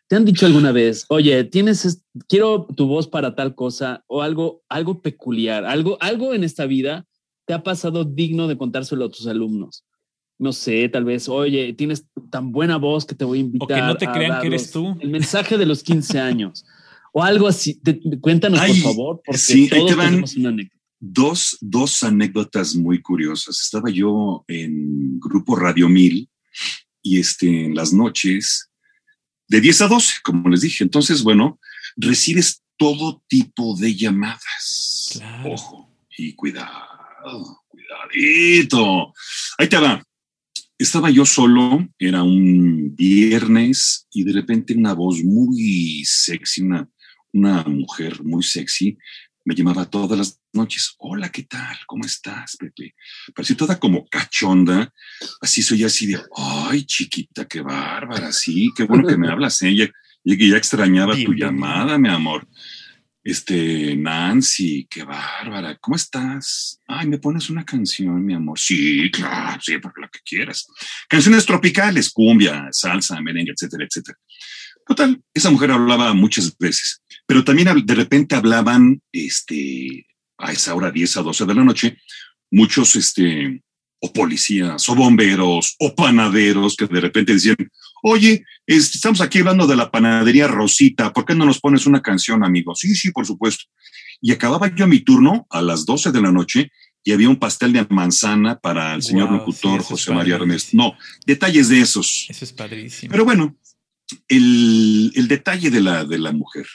¿Te 0.07 0.15
han 0.15 0.23
dicho 0.23 0.45
alguna 0.45 0.71
vez, 0.71 1.05
oye, 1.09 1.43
tienes, 1.43 2.05
quiero 2.29 2.65
tu 2.65 2.87
voz 2.87 3.09
para 3.09 3.35
tal 3.35 3.55
cosa 3.55 4.05
o 4.07 4.21
algo, 4.21 4.63
algo 4.69 5.01
peculiar, 5.01 5.65
algo, 5.65 5.97
algo 5.99 6.33
en 6.33 6.45
esta 6.45 6.65
vida 6.65 7.05
te 7.45 7.53
ha 7.53 7.61
pasado 7.61 8.05
digno 8.05 8.47
de 8.47 8.57
contárselo 8.57 9.05
a 9.05 9.09
tus 9.09 9.27
alumnos? 9.27 9.83
No 10.39 10.53
sé, 10.53 10.87
tal 10.89 11.03
vez, 11.03 11.27
oye, 11.27 11.73
tienes 11.73 12.05
tan 12.29 12.51
buena 12.51 12.77
voz 12.77 13.05
que 13.05 13.15
te 13.15 13.25
voy 13.25 13.39
a 13.39 13.41
invitar. 13.41 13.65
O 13.65 13.67
que 13.67 13.81
no 13.81 13.97
te 13.97 14.07
crean 14.07 14.41
que 14.41 14.47
eres 14.47 14.71
tú. 14.71 14.95
El 14.99 15.09
mensaje 15.09 15.57
de 15.57 15.65
los 15.65 15.83
15 15.83 16.19
años. 16.19 16.65
o 17.13 17.23
algo 17.23 17.47
así. 17.47 17.75
Te, 17.75 17.99
cuéntanos, 18.19 18.59
Ay, 18.59 18.81
por 18.81 18.91
favor, 18.91 19.21
porque 19.25 19.37
sí, 19.37 19.67
todos 19.67 19.81
ahí 19.81 19.87
te 19.89 19.95
van 19.95 20.07
tenemos 20.09 20.35
una 20.35 20.49
anécdota. 20.49 20.77
Dos, 20.99 21.57
dos 21.61 22.03
anécdotas 22.03 22.75
muy 22.75 23.01
curiosas. 23.01 23.59
Estaba 23.61 23.89
yo 23.89 24.43
en 24.47 25.19
Grupo 25.19 25.55
Radio 25.55 25.89
1000 25.89 26.27
y 27.03 27.19
este, 27.19 27.65
en 27.65 27.75
las 27.75 27.93
noches, 27.93 28.69
de 29.47 29.61
10 29.61 29.81
a 29.81 29.87
12, 29.87 30.13
como 30.23 30.49
les 30.49 30.61
dije. 30.61 30.83
Entonces, 30.83 31.23
bueno, 31.23 31.59
recibes 31.95 32.63
todo 32.77 33.23
tipo 33.27 33.75
de 33.75 33.95
llamadas. 33.95 35.09
Claro. 35.13 35.53
Ojo, 35.53 35.95
y 36.17 36.33
cuidado, 36.33 37.63
cuidadito. 37.67 39.13
Ahí 39.57 39.67
te 39.67 39.77
va. 39.77 40.03
Estaba 40.77 41.09
yo 41.09 41.25
solo, 41.25 41.87
era 41.97 42.21
un 42.21 42.95
viernes 42.95 44.07
y 44.11 44.23
de 44.23 44.33
repente 44.33 44.75
una 44.75 44.93
voz 44.93 45.23
muy 45.23 46.03
sexy, 46.05 46.61
una, 46.61 46.87
una 47.33 47.63
mujer 47.63 48.23
muy 48.23 48.43
sexy, 48.43 48.95
me 49.43 49.55
llamaba 49.55 49.89
todas 49.89 50.17
las 50.17 50.41
noches, 50.53 50.93
hola, 50.99 51.29
¿qué 51.29 51.43
tal? 51.43 51.77
¿Cómo 51.87 52.05
estás, 52.05 52.57
Pepe? 52.57 52.93
Parecía 53.33 53.57
toda 53.57 53.79
como 53.79 54.05
cachonda, 54.07 54.93
así 55.41 55.63
soy 55.63 55.83
así 55.83 56.05
de, 56.05 56.19
ay, 56.35 56.83
chiquita, 56.83 57.47
qué 57.47 57.61
bárbara, 57.61 58.31
sí, 58.31 58.69
qué 58.75 58.83
bueno 58.83 59.07
que 59.07 59.17
me 59.17 59.29
hablas, 59.31 59.61
ella, 59.63 59.85
¿eh? 59.85 60.49
ya 60.49 60.57
extrañaba 60.57 61.15
Bien, 61.15 61.25
tu 61.25 61.33
llamada, 61.33 61.97
mi 61.97 62.09
amor. 62.09 62.47
Este, 63.27 63.97
Nancy, 63.97 64.87
qué 64.89 65.03
bárbara, 65.03 65.77
¿cómo 65.81 65.97
estás? 65.97 66.79
Ay, 66.87 67.07
¿me 67.07 67.17
pones 67.17 67.49
una 67.49 67.65
canción, 67.65 68.25
mi 68.25 68.33
amor? 68.33 68.57
Sí, 68.57 69.11
claro, 69.11 69.59
sí, 69.61 69.77
por 69.79 69.91
lo 69.99 70.07
que 70.09 70.19
quieras. 70.23 70.65
Canciones 71.09 71.45
tropicales, 71.45 72.09
cumbia, 72.09 72.69
salsa, 72.71 73.19
merengue, 73.19 73.51
etcétera, 73.51 73.83
etcétera. 73.83 74.17
Total, 74.87 75.21
esa 75.33 75.49
mujer 75.49 75.71
hablaba 75.71 76.13
muchas 76.13 76.57
veces, 76.57 77.01
pero 77.25 77.43
también 77.43 77.67
de 77.85 77.95
repente 77.95 78.33
hablaban, 78.33 79.01
este, 79.11 80.07
a 80.37 80.53
esa 80.53 80.73
hora 80.73 80.89
10 80.89 81.17
a 81.17 81.21
12 81.23 81.45
de 81.45 81.53
la 81.53 81.65
noche, 81.65 81.97
muchos, 82.49 82.95
este, 82.95 83.61
o 83.99 84.13
policías, 84.13 84.87
o 84.87 84.95
bomberos, 84.95 85.75
o 85.79 85.93
panaderos 85.93 86.77
que 86.77 86.85
de 86.85 87.01
repente 87.01 87.33
decían, 87.33 87.57
oye, 88.07 88.45
estamos 88.65 89.21
aquí 89.21 89.39
hablando 89.39 89.67
de 89.67 89.75
la 89.75 89.91
panadería 89.91 90.47
Rosita, 90.47 91.13
¿por 91.13 91.25
qué 91.25 91.35
no 91.35 91.45
nos 91.45 91.59
pones 91.59 91.85
una 91.85 92.01
canción, 92.01 92.43
amigo? 92.43 92.73
Sí, 92.75 92.95
sí, 92.95 93.11
por 93.11 93.25
supuesto. 93.25 93.65
Y 94.21 94.31
acababa 94.31 94.73
yo 94.73 94.87
mi 94.87 94.99
turno 94.99 95.45
a 95.49 95.61
las 95.61 95.85
12 95.85 96.11
de 96.11 96.21
la 96.21 96.31
noche 96.31 96.71
y 97.03 97.11
había 97.11 97.29
un 97.29 97.37
pastel 97.37 97.73
de 97.73 97.85
manzana 97.89 98.59
para 98.59 98.95
el 98.95 99.03
señor 99.03 99.31
locutor 99.31 99.81
sí, 99.81 99.87
José 99.89 100.13
María 100.13 100.35
Ernesto. 100.35 100.75
No, 100.75 100.97
detalles 101.25 101.69
de 101.69 101.79
esos. 101.81 102.25
Eso 102.29 102.45
es 102.45 102.53
padrísimo. 102.53 103.11
Pero 103.11 103.25
bueno, 103.25 103.57
el, 104.27 105.11
el 105.15 105.27
detalle 105.27 105.69
de 105.69 105.81
la, 105.81 106.03
de 106.05 106.17
la 106.17 106.31
mujer. 106.31 106.65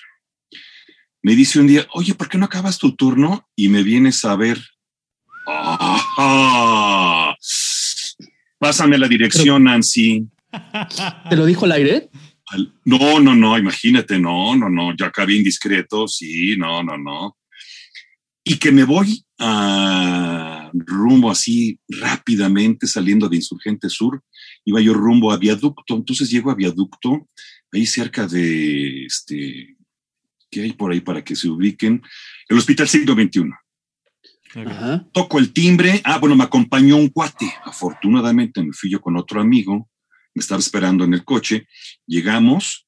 Me 1.23 1.37
dice 1.37 1.61
un 1.61 1.66
día, 1.66 1.87
oye, 1.95 2.14
¿por 2.14 2.29
qué 2.29 2.38
no 2.38 2.47
acabas 2.47 2.79
tu 2.79 2.97
turno? 2.97 3.49
Y 3.55 3.68
me 3.68 3.83
vienes 3.83 4.25
a 4.25 4.37
ver. 4.37 4.61
¡Ah! 5.47 7.37
Pásame 8.59 8.97
la 8.97 9.09
dirección, 9.09 9.64
Nancy. 9.64 10.29
¿Te 11.31 11.37
lo 11.37 11.47
dijo 11.47 11.65
al 11.65 11.73
aire? 11.73 12.11
No, 12.85 13.21
no, 13.21 13.35
no, 13.35 13.59
imagínate, 13.59 14.19
no, 14.19 14.55
no, 14.55 14.69
no, 14.69 14.95
ya 14.97 15.07
acabé 15.07 15.35
indiscreto, 15.35 16.07
sí, 16.07 16.57
no, 16.59 16.83
no, 16.83 16.99
no. 16.99 17.38
Y 18.45 18.57
que 18.57 18.73
me 18.73 18.85
voy 18.85 19.25
a 19.38 20.71
rumbo 20.75 21.31
así 21.31 21.79
rápidamente 21.88 22.87
saliendo 22.87 23.29
de 23.29 23.37
Insurgente 23.37 23.88
Sur, 23.88 24.23
iba 24.65 24.81
yo 24.81 24.95
rumbo 24.95 25.33
a 25.33 25.38
Viaducto, 25.38 25.97
entonces 25.97 26.31
llego 26.31 26.51
a 26.51 26.55
Viaducto, 26.55 27.29
ahí 27.73 27.87
cerca 27.87 28.27
de, 28.27 29.07
este, 29.07 29.77
¿qué 30.51 30.62
hay 30.62 30.73
por 30.73 30.93
ahí 30.93 31.01
para 31.01 31.25
que 31.25 31.37
se 31.37 31.49
ubiquen? 31.49 32.03
El 32.49 32.59
Hospital 32.59 32.88
Siglo 32.88 33.15
XXI. 33.15 33.51
Toco 35.12 35.38
el 35.38 35.53
timbre, 35.53 36.03
ah, 36.05 36.19
bueno, 36.19 36.37
me 36.37 36.45
acompañó 36.45 36.97
un 36.97 37.09
cuate, 37.09 37.51
afortunadamente 37.65 38.62
me 38.62 38.73
fui 38.73 38.91
yo 38.91 39.01
con 39.01 39.17
otro 39.17 39.41
amigo, 39.41 39.88
me 40.35 40.40
estaba 40.40 40.61
esperando 40.61 41.05
en 41.05 41.14
el 41.14 41.25
coche, 41.25 41.66
llegamos 42.07 42.87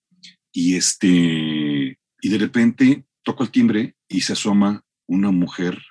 y 0.52 0.76
este, 0.76 1.98
y 2.20 2.28
de 2.28 2.38
repente 2.38 3.04
toco 3.22 3.42
el 3.42 3.50
timbre 3.50 3.96
y 4.08 4.20
se 4.20 4.34
asoma 4.34 4.84
una 5.06 5.30
mujer, 5.30 5.82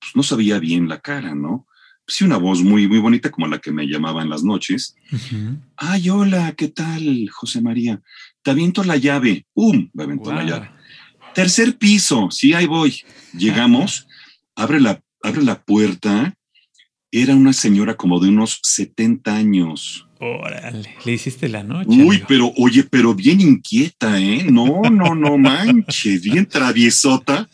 pues 0.00 0.12
no 0.14 0.22
sabía 0.22 0.58
bien 0.58 0.88
la 0.88 1.00
cara, 1.00 1.34
¿no? 1.34 1.66
Sí, 2.10 2.24
una 2.24 2.38
voz 2.38 2.62
muy, 2.62 2.88
muy 2.88 3.00
bonita, 3.00 3.30
como 3.30 3.46
la 3.48 3.58
que 3.58 3.70
me 3.70 3.86
llamaba 3.86 4.22
en 4.22 4.30
las 4.30 4.42
noches. 4.42 4.96
Ay, 5.76 6.08
hola, 6.08 6.54
¿qué 6.56 6.68
tal, 6.68 7.28
José 7.30 7.60
María? 7.60 8.00
Te 8.42 8.50
aviento 8.50 8.82
la 8.82 8.96
llave. 8.96 9.46
¡Pum! 9.52 9.90
Me 9.92 10.04
aventó 10.04 10.32
la 10.32 10.42
llave. 10.42 10.70
Tercer 11.34 11.76
piso, 11.76 12.30
sí, 12.30 12.54
ahí 12.54 12.66
voy. 12.66 13.02
Llegamos, 13.34 14.08
abre 14.56 14.80
la, 14.80 15.02
abre 15.22 15.42
la 15.42 15.62
puerta. 15.62 16.34
Era 17.12 17.36
una 17.36 17.52
señora 17.52 17.94
como 17.98 18.20
de 18.20 18.30
unos 18.30 18.60
70 18.62 19.36
años. 19.36 20.07
Órale, 20.20 20.96
le 21.04 21.12
hiciste 21.12 21.48
la 21.48 21.62
noche. 21.62 21.90
Uy, 21.90 22.24
pero 22.26 22.52
oye, 22.56 22.82
pero 22.82 23.14
bien 23.14 23.40
inquieta, 23.40 24.20
¿eh? 24.20 24.44
No, 24.50 24.82
no, 24.82 25.14
no 25.14 25.38
manches, 25.38 26.22
bien 26.22 26.46
traviesota. 26.46 27.48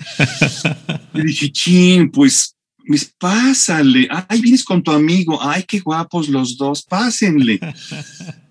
Le 1.13 1.25
dije, 1.25 1.53
chin, 1.53 2.11
pues, 2.11 2.57
pues 2.87 3.15
pásale. 3.19 4.09
Ay, 4.29 4.41
vienes 4.41 4.65
con 4.65 4.83
tu 4.83 4.93
amigo. 4.93 5.39
Ay, 5.43 5.65
qué 5.65 5.81
guapos 5.81 6.29
los 6.31 6.57
dos, 6.57 6.83
pásenle. 6.83 7.61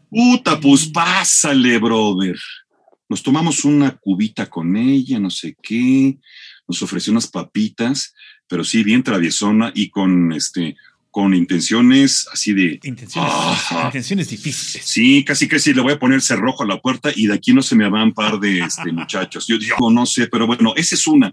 Puta, 0.10 0.60
pues 0.60 0.86
pásale, 0.86 1.80
brother. 1.80 2.38
Nos 3.10 3.24
tomamos 3.24 3.66
una 3.66 3.98
cubita 3.98 4.48
con 4.48 4.76
ella, 4.78 5.18
no 5.18 5.32
sé 5.32 5.56
qué. 5.62 6.20
Nos 6.68 6.84
ofreció 6.84 7.12
unas 7.12 7.28
papitas, 7.28 8.14
pero 8.48 8.64
sí, 8.64 8.84
bien 8.84 9.02
traviesona 9.02 9.72
y 9.74 9.90
con 9.90 10.32
este 10.34 10.76
con 11.14 11.34
intenciones 11.36 12.28
así 12.34 12.54
de... 12.54 12.80
Intenciones, 12.82 14.28
difíciles. 14.28 14.84
Sí, 14.84 15.24
casi 15.24 15.48
casi 15.48 15.72
le 15.72 15.82
voy 15.82 15.94
a 15.94 16.00
poner 16.00 16.24
cerrojo 16.24 16.64
a 16.64 16.66
la 16.66 16.82
puerta 16.82 17.12
y 17.16 17.28
de 17.28 17.36
aquí 17.36 17.54
no 17.54 17.62
se 17.62 17.76
me 17.76 17.88
va 17.88 18.04
un 18.04 18.16
par 18.16 18.40
de 18.40 18.62
este, 18.62 18.92
muchachos. 19.00 19.46
Yo 19.46 19.60
digo, 19.60 19.92
no 19.92 20.08
sé, 20.08 20.26
pero 20.26 20.48
bueno, 20.48 20.74
esa 20.76 20.96
es 20.96 21.06
una. 21.06 21.32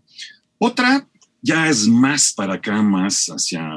Otra 0.58 1.08
ya 1.40 1.66
es 1.66 1.88
más 1.88 2.34
para 2.34 2.56
acá, 2.56 2.82
más 2.82 3.28
hacia 3.28 3.74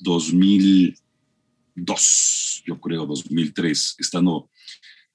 2002, 0.00 2.62
yo 2.66 2.78
creo, 2.78 3.06
2003, 3.06 3.96
estando 3.98 4.50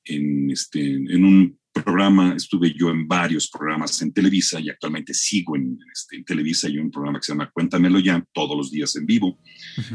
en, 0.06 0.49
este, 0.49 0.84
en 0.84 1.23
un 1.23 1.56
programa, 1.73 2.34
estuve 2.36 2.73
yo 2.77 2.89
en 2.89 3.07
varios 3.07 3.49
programas 3.49 4.01
en 4.01 4.13
Televisa 4.13 4.60
y 4.60 4.69
actualmente 4.69 5.13
sigo 5.13 5.55
en, 5.55 5.77
este, 5.91 6.21
Televisa 6.23 6.69
y 6.69 6.77
un 6.77 6.91
programa 6.91 7.19
que 7.19 7.25
se 7.25 7.31
llama 7.31 7.49
Cuéntamelo 7.51 7.99
ya, 7.99 8.23
todos 8.34 8.57
los 8.57 8.71
días 8.71 8.95
en 8.95 9.05
vivo. 9.05 9.39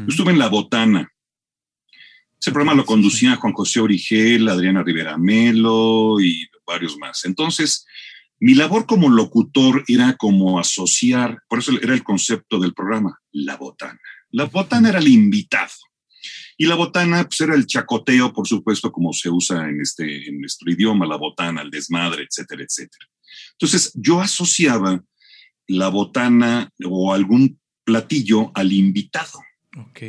Estuve 0.07 0.31
en 0.31 0.39
La 0.39 0.49
Botana. 0.49 1.09
Ese 2.39 2.51
programa 2.51 2.75
lo 2.75 2.85
conducía 2.85 3.35
Juan 3.35 3.53
José 3.53 3.79
Origel, 3.79 4.47
Adriana 4.47 4.83
Rivera 4.83 5.17
Melo 5.17 6.19
y 6.19 6.47
varios 6.65 6.97
más. 6.97 7.25
Entonces, 7.25 7.85
mi 8.39 8.53
labor 8.53 8.85
como 8.85 9.09
locutor 9.09 9.83
era 9.87 10.15
como 10.15 10.59
asociar, 10.59 11.39
por 11.49 11.59
eso 11.59 11.71
era 11.81 11.93
el 11.93 12.03
concepto 12.03 12.59
del 12.59 12.73
programa, 12.73 13.19
La 13.31 13.57
Botana. 13.57 13.99
La 14.29 14.45
Botana 14.45 14.89
era 14.89 14.99
el 14.99 15.07
invitado. 15.07 15.73
Y 16.57 16.65
la 16.65 16.75
botana, 16.75 17.23
pues 17.23 17.39
era 17.41 17.55
el 17.55 17.67
chacoteo, 17.67 18.33
por 18.33 18.47
supuesto, 18.47 18.91
como 18.91 19.13
se 19.13 19.29
usa 19.29 19.69
en, 19.69 19.79
este, 19.79 20.27
en 20.27 20.39
nuestro 20.41 20.71
idioma, 20.71 21.05
la 21.05 21.17
botana, 21.17 21.61
el 21.61 21.69
desmadre, 21.69 22.23
etcétera, 22.23 22.63
etcétera. 22.63 23.05
Entonces, 23.51 23.91
yo 23.93 24.19
asociaba 24.19 25.03
la 25.67 25.89
botana 25.89 26.71
o 26.83 27.13
algún 27.13 27.59
platillo 27.83 28.51
al 28.55 28.73
invitado. 28.73 29.39
Ok. 29.77 30.01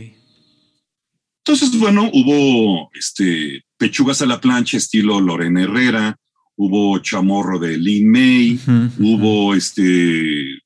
Entonces, 1.44 1.78
bueno, 1.78 2.11
hubo 2.12 2.90
este, 2.94 3.64
pechugas 3.76 4.22
a 4.22 4.26
la 4.26 4.40
plancha 4.40 4.76
estilo 4.76 5.20
Lorena 5.20 5.62
Herrera, 5.62 6.16
hubo 6.56 6.98
chamorro 6.98 7.58
de 7.58 7.78
Lin 7.78 8.11
May, 8.11 8.61
hubo 8.98 9.54
este 9.54 10.61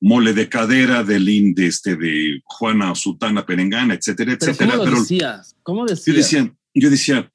mole 0.00 0.32
de 0.32 0.48
cadera 0.48 1.04
del 1.04 1.54
de, 1.54 1.66
este, 1.66 1.96
de 1.96 2.40
Juana 2.44 2.94
Sutana 2.94 3.44
Perengana, 3.44 3.94
etcétera, 3.94 4.32
etcétera. 4.32 4.72
¿cómo 4.72 4.84
Pero 4.84 5.00
decías? 5.00 5.56
¿Cómo 5.62 5.86
decías? 5.86 6.06
Yo 6.06 6.14
decía, 6.14 6.54
yo 6.74 6.90
decía, 6.90 7.32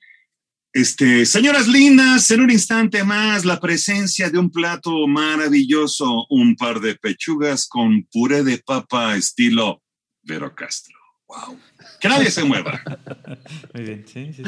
este, 0.73 1.25
señoras 1.25 1.67
lindas, 1.67 2.30
en 2.32 2.41
un 2.41 2.51
instante 2.51 3.04
más 3.04 3.45
la 3.45 3.62
presencia 3.62 4.30
de 4.30 4.39
un 4.39 4.49
plato 4.49 5.08
maravilloso, 5.08 6.25
un 6.30 6.56
par 6.56 6.82
de 6.82 6.95
pechugas 6.95 7.67
con 7.67 8.04
puré 8.12 8.43
de 8.43 8.58
papa 8.58 9.15
estilo 9.15 9.82
Vero 10.23 10.54
Castro. 10.54 10.97
Wow. 11.28 11.58
Que 12.01 12.10
nadie 12.10 12.30
se 12.30 12.43
mueva. 12.43 12.82
Muy 13.73 13.84
bien, 13.84 14.06
sí, 14.06 14.34
sí, 14.34 14.43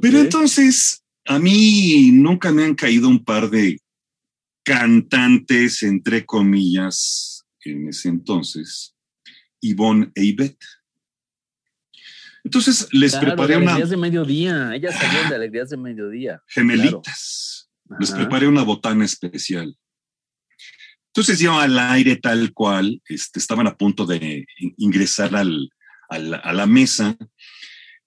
Pero 0.00 0.18
entonces, 0.18 1.02
a 1.24 1.38
mí 1.38 2.10
nunca 2.12 2.52
me 2.52 2.64
han 2.64 2.74
caído 2.74 3.08
un 3.08 3.24
par 3.24 3.48
de 3.48 3.80
cantantes, 4.64 5.82
entre 5.82 6.26
comillas, 6.26 7.33
en 7.72 7.88
ese 7.88 8.08
entonces, 8.08 8.94
Yvonne 9.60 10.10
e 10.14 10.24
Ivette. 10.24 10.64
Entonces 12.44 12.88
les 12.92 13.16
preparé 13.16 13.56
una. 13.56 13.72
Alegrías 13.72 13.90
de 13.90 13.96
mediodía, 13.96 14.74
ellas 14.74 14.94
salieron 14.98 15.30
de 15.30 15.34
alegrías 15.36 15.70
de 15.70 15.76
mediodía. 15.76 16.42
Gemelitas. 16.48 17.70
Les 17.98 18.10
preparé 18.10 18.46
una 18.46 18.62
botana 18.62 19.04
especial. 19.04 19.76
Entonces 21.08 21.38
yo 21.38 21.58
al 21.58 21.78
aire 21.78 22.16
tal 22.16 22.52
cual, 22.52 23.00
este, 23.08 23.38
estaban 23.38 23.66
a 23.66 23.76
punto 23.76 24.04
de 24.04 24.46
ingresar 24.78 25.34
al, 25.36 25.70
a 26.08 26.52
la 26.52 26.66
mesa. 26.66 27.16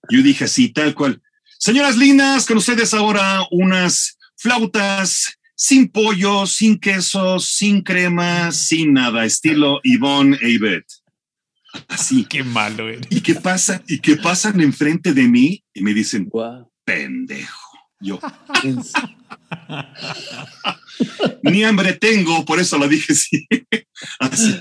Yo 0.10 0.22
dije 0.22 0.44
así, 0.44 0.74
tal 0.74 0.94
cual. 0.94 1.22
Señoras 1.58 1.98
lindas, 1.98 2.46
con 2.46 2.58
ustedes 2.58 2.94
ahora 2.94 3.42
unas 3.50 4.18
flautas 4.36 5.37
sin 5.58 5.90
pollo, 5.90 6.46
sin 6.46 6.80
queso, 6.80 7.40
sin 7.40 7.82
crema, 7.82 8.52
sin 8.52 8.94
nada, 8.94 9.26
estilo 9.26 9.82
Yvonne 9.84 10.38
e 10.42 10.84
Así. 11.88 12.26
Qué 12.26 12.44
malo 12.44 12.86
¿Y 13.10 13.22
qué 13.22 13.36
pasa? 13.36 13.82
¿Y 13.88 14.00
qué 14.00 14.16
pasan 14.18 14.62
enfrente 14.62 15.14
de 15.14 15.28
mí? 15.28 15.64
Y 15.74 15.82
me 15.82 15.94
dicen, 15.94 16.30
pendejo. 16.86 17.68
Yo. 18.00 18.20
Ni 21.44 21.64
hambre 21.64 21.94
tengo, 21.94 22.46
por 22.46 22.60
eso 22.60 22.78
lo 22.78 22.88
dije 22.88 23.14
así. 23.14 23.48
así. 24.20 24.56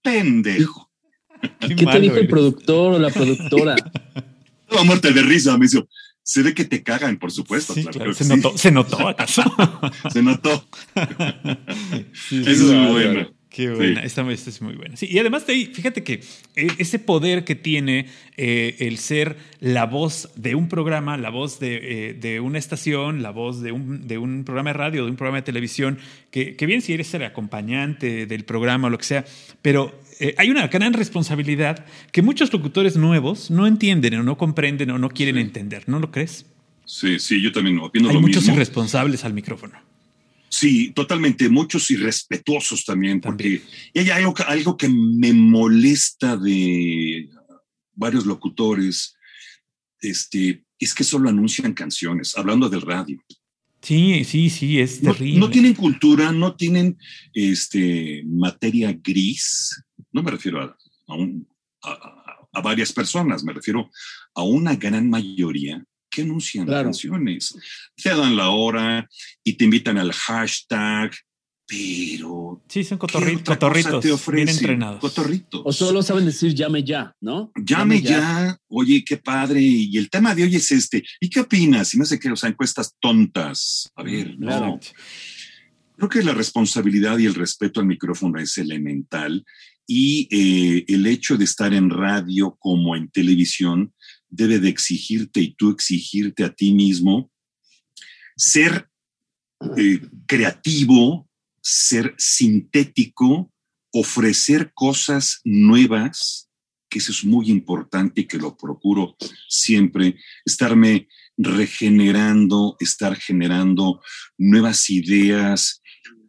Pendejo. 0.00 0.90
¿Qué, 1.60 1.74
te 1.74 2.00
dijo 2.00 2.16
el 2.16 2.28
productor 2.28 2.94
o 2.94 2.98
la 2.98 3.10
productora? 3.10 3.74
Estaba 3.74 4.84
muerte 4.84 5.12
de 5.12 5.22
risa, 5.22 5.58
me 5.58 5.66
dijo, 5.66 5.86
se 6.26 6.42
ve 6.42 6.54
que 6.54 6.64
te 6.64 6.82
cagan, 6.82 7.18
por 7.18 7.30
supuesto. 7.30 7.72
se, 7.72 7.84
notó, 8.24 8.58
¿Se 8.58 8.72
notó 8.72 9.06
acaso? 9.06 9.44
se 10.12 10.22
notó. 10.24 10.66
Eso 12.32 12.50
es 12.50 12.62
muy 12.62 12.90
bueno. 12.90 13.30
Qué 13.48 13.70
buena, 13.70 14.00
esta, 14.00 14.28
es 14.32 14.60
muy 14.60 14.74
buena. 14.74 14.96
Sí, 14.96 15.06
y 15.08 15.20
además 15.20 15.46
de 15.46 15.52
ahí, 15.52 15.66
fíjate 15.66 16.02
que 16.02 16.20
eh, 16.56 16.66
ese 16.78 16.98
poder 16.98 17.44
que 17.44 17.54
tiene 17.54 18.08
eh, 18.36 18.74
el 18.80 18.98
ser 18.98 19.36
la 19.60 19.86
voz 19.86 20.30
de 20.34 20.56
un 20.56 20.68
programa, 20.68 21.16
la 21.16 21.30
voz 21.30 21.60
de, 21.60 22.08
eh, 22.08 22.14
de, 22.14 22.40
una 22.40 22.58
estación, 22.58 23.22
la 23.22 23.30
voz 23.30 23.62
de 23.62 23.70
un, 23.70 24.08
de 24.08 24.18
un 24.18 24.44
programa 24.44 24.70
de 24.70 24.74
radio, 24.74 25.04
de 25.04 25.10
un 25.12 25.16
programa 25.16 25.38
de 25.38 25.44
televisión, 25.44 25.98
que, 26.32 26.56
que 26.56 26.66
bien 26.66 26.82
si 26.82 26.92
eres 26.92 27.14
el 27.14 27.22
acompañante 27.22 28.26
del 28.26 28.44
programa 28.44 28.88
o 28.88 28.90
lo 28.90 28.98
que 28.98 29.04
sea, 29.04 29.24
pero 29.62 29.96
eh, 30.18 30.34
hay 30.38 30.50
una 30.50 30.68
gran 30.68 30.92
responsabilidad 30.92 31.84
que 32.12 32.22
muchos 32.22 32.52
locutores 32.52 32.96
nuevos 32.96 33.50
no 33.50 33.66
entienden 33.66 34.14
o 34.14 34.22
no 34.22 34.36
comprenden 34.38 34.90
o 34.90 34.98
no 34.98 35.10
quieren 35.10 35.36
entender, 35.38 35.84
¿no 35.88 35.98
lo 35.98 36.10
crees? 36.10 36.46
Sí, 36.84 37.18
sí, 37.18 37.42
yo 37.42 37.52
también 37.52 37.78
opino 37.78 38.08
hay 38.08 38.18
muchos 38.18 38.46
irresponsables 38.48 39.24
al 39.24 39.34
micrófono. 39.34 39.74
Sí, 40.48 40.92
totalmente, 40.94 41.48
muchos 41.48 41.90
irrespetuosos 41.90 42.84
también, 42.84 43.20
porque 43.20 43.62
hay 43.94 44.08
algo, 44.10 44.34
algo 44.46 44.76
que 44.76 44.88
me 44.88 45.32
molesta 45.32 46.36
de 46.36 47.28
varios 47.94 48.24
locutores, 48.24 49.16
este, 50.00 50.62
es 50.78 50.94
que 50.94 51.04
solo 51.04 51.28
anuncian 51.28 51.74
canciones, 51.74 52.36
hablando 52.36 52.68
del 52.68 52.82
radio. 52.82 53.22
Sí, 53.82 54.24
sí, 54.24 54.50
sí, 54.50 54.80
es 54.80 55.00
terrible. 55.00 55.38
No, 55.38 55.50
tienen 55.50 55.74
cultura, 55.74 56.32
no 56.32 56.56
tienen 56.56 56.98
este, 57.32 58.22
materia 58.26 58.92
gris. 58.92 59.84
No 60.16 60.22
me 60.22 60.30
refiero 60.30 60.62
a, 60.62 60.76
a, 62.52 62.60
varias 62.62 62.90
personas, 62.90 63.44
me 63.44 63.52
refiero 63.52 63.90
a 64.34 64.42
una 64.42 64.74
gran 64.74 65.10
mayoría 65.10 65.84
que 66.08 66.22
anuncian 66.22 66.66
canciones. 66.66 67.54
Te 67.94 68.08
dan 68.08 68.34
la 68.34 68.48
hora 68.48 69.06
y 69.44 69.52
te 69.52 69.64
invitan 69.64 69.98
al 69.98 70.12
hashtag 70.12 71.12
pero. 71.68 72.62
Sí, 72.68 72.84
son 72.84 72.96
cotorritos, 72.96 74.26
bien 74.32 74.48
entrenados. 74.48 75.00
Cotorritos. 75.00 75.62
O 75.64 75.72
solo 75.72 76.02
saben 76.02 76.24
decir 76.24 76.54
llame 76.54 76.82
ya, 76.84 77.14
¿no? 77.20 77.52
Llame, 77.56 78.00
ya. 78.00 78.56
Oye, 78.68 79.04
qué 79.04 79.16
padre. 79.16 79.60
Y 79.60 79.98
el 79.98 80.08
tema 80.08 80.34
de 80.34 80.44
hoy 80.44 80.56
es 80.56 80.70
este. 80.70 81.04
¿Y 81.20 81.28
qué 81.28 81.40
opinas? 81.40 81.92
Y 81.94 81.98
no 81.98 82.04
sé 82.04 82.18
qué, 82.18 82.30
o 82.30 82.36
sea, 82.36 82.48
encuestas 82.48 82.94
tontas. 83.00 83.90
A 83.96 84.02
ver, 84.02 84.38
no. 84.38 84.78
Creo 85.96 86.08
que 86.08 86.22
la 86.22 86.32
responsabilidad 86.32 87.18
y 87.18 87.26
el 87.26 87.34
respeto 87.34 87.80
al 87.80 87.86
micrófono 87.86 88.38
es 88.38 88.56
elemental. 88.58 89.44
Y 89.86 90.28
eh, 90.30 90.84
el 90.88 91.06
hecho 91.06 91.36
de 91.36 91.44
estar 91.44 91.72
en 91.72 91.90
radio 91.90 92.56
como 92.58 92.96
en 92.96 93.08
televisión 93.10 93.94
debe 94.28 94.58
de 94.58 94.68
exigirte 94.68 95.40
y 95.40 95.54
tú 95.54 95.70
exigirte 95.70 96.44
a 96.44 96.52
ti 96.52 96.74
mismo 96.74 97.30
ser 98.36 98.88
eh, 99.76 100.00
creativo, 100.26 101.28
ser 101.62 102.14
sintético, 102.18 103.52
ofrecer 103.92 104.72
cosas 104.74 105.40
nuevas, 105.44 106.50
que 106.90 106.98
eso 106.98 107.12
es 107.12 107.24
muy 107.24 107.50
importante 107.50 108.20
y 108.20 108.24
que 108.26 108.38
lo 108.38 108.56
procuro 108.56 109.16
siempre, 109.48 110.16
estarme 110.44 111.08
regenerando, 111.36 112.76
estar 112.80 113.16
generando 113.16 114.00
nuevas 114.38 114.90
ideas 114.90 115.82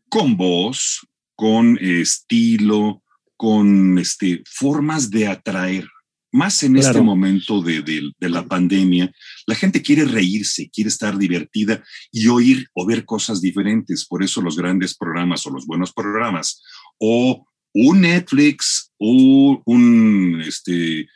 con 0.10 0.38
voz, 0.38 1.06
con 1.36 1.78
estilo, 1.78 3.04
con 3.38 3.98
este, 3.98 4.44
formas 4.46 5.10
de 5.10 5.28
atraer 5.28 5.88
más 6.32 6.62
en 6.64 6.76
este 6.78 7.02
momento 7.02 7.62
de, 7.62 8.12
la 8.20 8.46
pandemia, 8.46 9.12
la 9.46 9.56
gente 9.56 9.82
quiere 9.82 10.06
reírse, 10.06 10.70
quiere 10.70 10.90
estar 10.90 11.18
divertida 11.18 11.84
y 12.12 12.28
oír 12.28 12.68
o 12.74 12.86
ver 12.86 13.06
cosas 13.06 13.42
diferentes. 13.42 14.06
Por 14.06 14.24
eso 14.24 14.42
los 14.42 14.58
grandes 14.58 14.96
programas 14.96 15.46
o 15.46 15.50
los 15.50 15.66
buenos 15.66 15.94
programas 15.94 16.62
o 17.00 17.46
un 17.74 18.02
Netflix 18.02 18.92
o 18.98 19.62
un 19.66 20.44
este, 20.46 21.08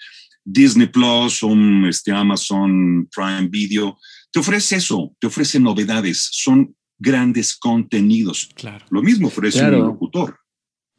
Disney 0.43 0.87
Plus 0.87 1.43
o 1.43 1.47
un 1.47 1.85
este, 1.87 2.11
Amazon 2.11 3.07
Prime 3.13 3.47
Video, 3.49 3.97
te 4.31 4.39
ofrece 4.39 4.77
eso, 4.77 5.15
te 5.19 5.27
ofrece 5.27 5.59
novedades, 5.59 6.29
son 6.31 6.75
grandes 6.97 7.57
contenidos. 7.57 8.49
Claro. 8.55 8.85
Lo 8.89 9.01
mismo 9.01 9.27
ofrece 9.27 9.63
un 9.63 9.87
locutor. 9.87 10.40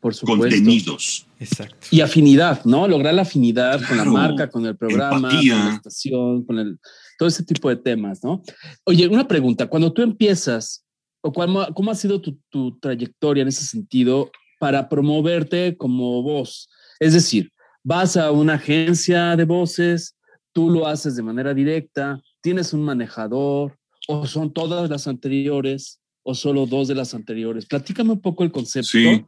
Por 0.03 0.15
supuesto. 0.17 0.43
Contenidos. 0.43 1.29
Exacto. 1.39 1.87
Y 1.93 2.01
afinidad, 2.01 2.65
¿no? 2.65 2.89
Lograr 2.89 3.15
la 3.15 3.23
afinidad 3.23 3.81
con 3.87 3.97
la 3.97 4.05
marca, 4.05 4.51
con 4.51 4.67
el 4.67 4.77
programa, 4.77 5.29
con 5.31 5.49
la 5.49 5.75
estación, 5.77 6.45
con 6.45 6.59
el, 6.59 6.81
todo 7.17 7.29
ese 7.29 7.45
tipo 7.45 7.69
de 7.69 7.77
temas, 7.77 8.25
¿no? 8.25 8.43
Oye, 8.83 9.07
una 9.07 9.29
pregunta, 9.29 9.69
cuando 9.69 9.93
tú 9.93 10.03
empiezas, 10.03 10.85
o 11.21 11.33
cómo, 11.33 11.91
ha 11.93 11.95
sido 11.95 12.21
tu, 12.21 12.37
tu 12.51 12.77
trayectoria 12.81 13.43
en 13.43 13.49
ese 13.49 13.65
sentido 13.65 14.29
para 14.59 14.89
promoverte 14.89 15.77
como 15.77 16.21
voz? 16.21 16.69
Es 16.99 17.13
decir, 17.13 17.53
vas 17.85 18.17
a 18.17 18.33
una 18.33 18.55
agencia 18.55 19.37
de 19.37 19.45
voces, 19.45 20.17
tú 20.53 20.69
lo 20.69 20.89
haces 20.89 21.15
de 21.15 21.23
manera 21.23 21.55
directa, 21.55 22.21
tienes 22.41 22.73
un 22.73 22.83
manejador, 22.83 23.79
o 24.09 24.27
son 24.27 24.53
todas 24.53 24.91
las 24.91 25.07
anteriores, 25.07 26.01
o 26.25 26.35
solo 26.35 26.67
dos 26.67 26.89
de 26.89 26.95
las 26.95 27.15
anteriores. 27.15 27.67
Platícame 27.67 28.13
un 28.13 28.21
poco 28.21 28.45
el 28.45 28.53
concepto. 28.53 28.91
Sí. 28.91 29.25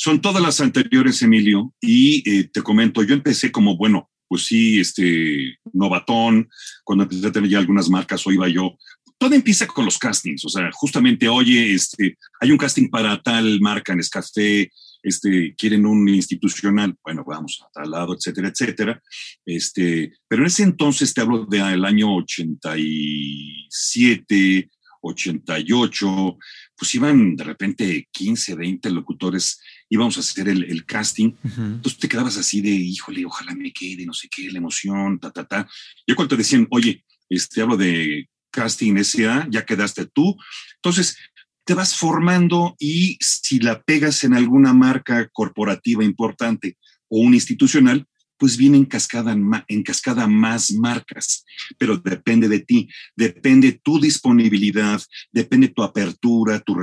Son 0.00 0.20
todas 0.20 0.40
las 0.40 0.60
anteriores, 0.60 1.22
Emilio, 1.22 1.74
y 1.80 2.22
eh, 2.30 2.48
te 2.52 2.62
comento, 2.62 3.02
yo 3.02 3.14
empecé 3.14 3.50
como, 3.50 3.76
bueno, 3.76 4.08
pues 4.28 4.44
sí, 4.44 4.78
este, 4.78 5.58
novatón, 5.72 6.48
cuando 6.84 7.02
empecé 7.02 7.26
a 7.26 7.32
tener 7.32 7.50
ya 7.50 7.58
algunas 7.58 7.90
marcas, 7.90 8.24
o 8.24 8.30
iba 8.30 8.46
yo, 8.46 8.78
todo 9.18 9.34
empieza 9.34 9.66
con 9.66 9.84
los 9.84 9.98
castings, 9.98 10.44
o 10.44 10.48
sea, 10.48 10.70
justamente, 10.72 11.28
oye, 11.28 11.74
este, 11.74 12.16
hay 12.40 12.52
un 12.52 12.58
casting 12.58 12.90
para 12.90 13.20
tal 13.20 13.60
marca 13.60 13.92
en 13.92 13.98
Escafé, 13.98 14.70
este, 15.02 15.56
quieren 15.56 15.84
un 15.84 16.08
institucional, 16.08 16.94
bueno, 17.02 17.24
vamos 17.26 17.60
a 17.60 17.66
tal 17.72 17.90
lado, 17.90 18.14
etcétera, 18.14 18.50
etcétera. 18.50 19.02
Este, 19.44 20.12
pero 20.28 20.42
en 20.42 20.46
ese 20.46 20.62
entonces 20.62 21.12
te 21.12 21.22
hablo 21.22 21.44
del 21.44 21.84
año 21.84 22.14
87, 22.14 24.70
88, 25.00 26.38
pues 26.76 26.94
iban 26.94 27.34
de 27.36 27.44
repente 27.44 28.08
15, 28.12 28.54
20 28.54 28.90
locutores, 28.90 29.60
íbamos 29.88 30.16
a 30.16 30.20
hacer 30.20 30.48
el, 30.48 30.84
casting. 30.84 31.32
Entonces 31.42 31.98
te 31.98 32.08
quedabas 32.08 32.36
así 32.36 32.60
de, 32.60 32.70
híjole, 32.70 33.24
ojalá 33.24 33.54
me 33.54 33.72
quede, 33.72 34.04
no 34.06 34.12
sé 34.12 34.28
qué, 34.28 34.50
la 34.50 34.58
emoción, 34.58 35.18
ta, 35.18 35.30
ta, 35.30 35.44
ta. 35.44 35.68
Yo 36.06 36.14
cuando 36.14 36.30
te 36.30 36.38
decían, 36.38 36.66
oye, 36.70 37.04
este, 37.28 37.62
hablo 37.62 37.76
de 37.76 38.28
casting 38.50 38.96
SA, 39.02 39.48
ya 39.50 39.64
quedaste 39.64 40.06
tú. 40.06 40.36
Entonces 40.76 41.16
te 41.64 41.74
vas 41.74 41.96
formando 41.96 42.76
y 42.78 43.18
si 43.20 43.58
la 43.58 43.82
pegas 43.82 44.24
en 44.24 44.34
alguna 44.34 44.72
marca 44.72 45.28
corporativa 45.32 46.04
importante 46.04 46.78
o 47.08 47.20
un 47.20 47.34
institucional, 47.34 48.06
pues 48.38 48.56
viene 48.56 48.78
en 48.78 48.84
cascada, 48.84 49.36
en 49.66 49.82
cascada 49.82 50.26
más 50.28 50.70
marcas, 50.70 51.44
pero 51.76 51.96
depende 51.96 52.48
de 52.48 52.60
ti, 52.60 52.88
depende 53.16 53.80
tu 53.82 54.00
disponibilidad, 54.00 55.02
depende 55.32 55.68
tu 55.68 55.82
apertura, 55.82 56.60
tu 56.60 56.76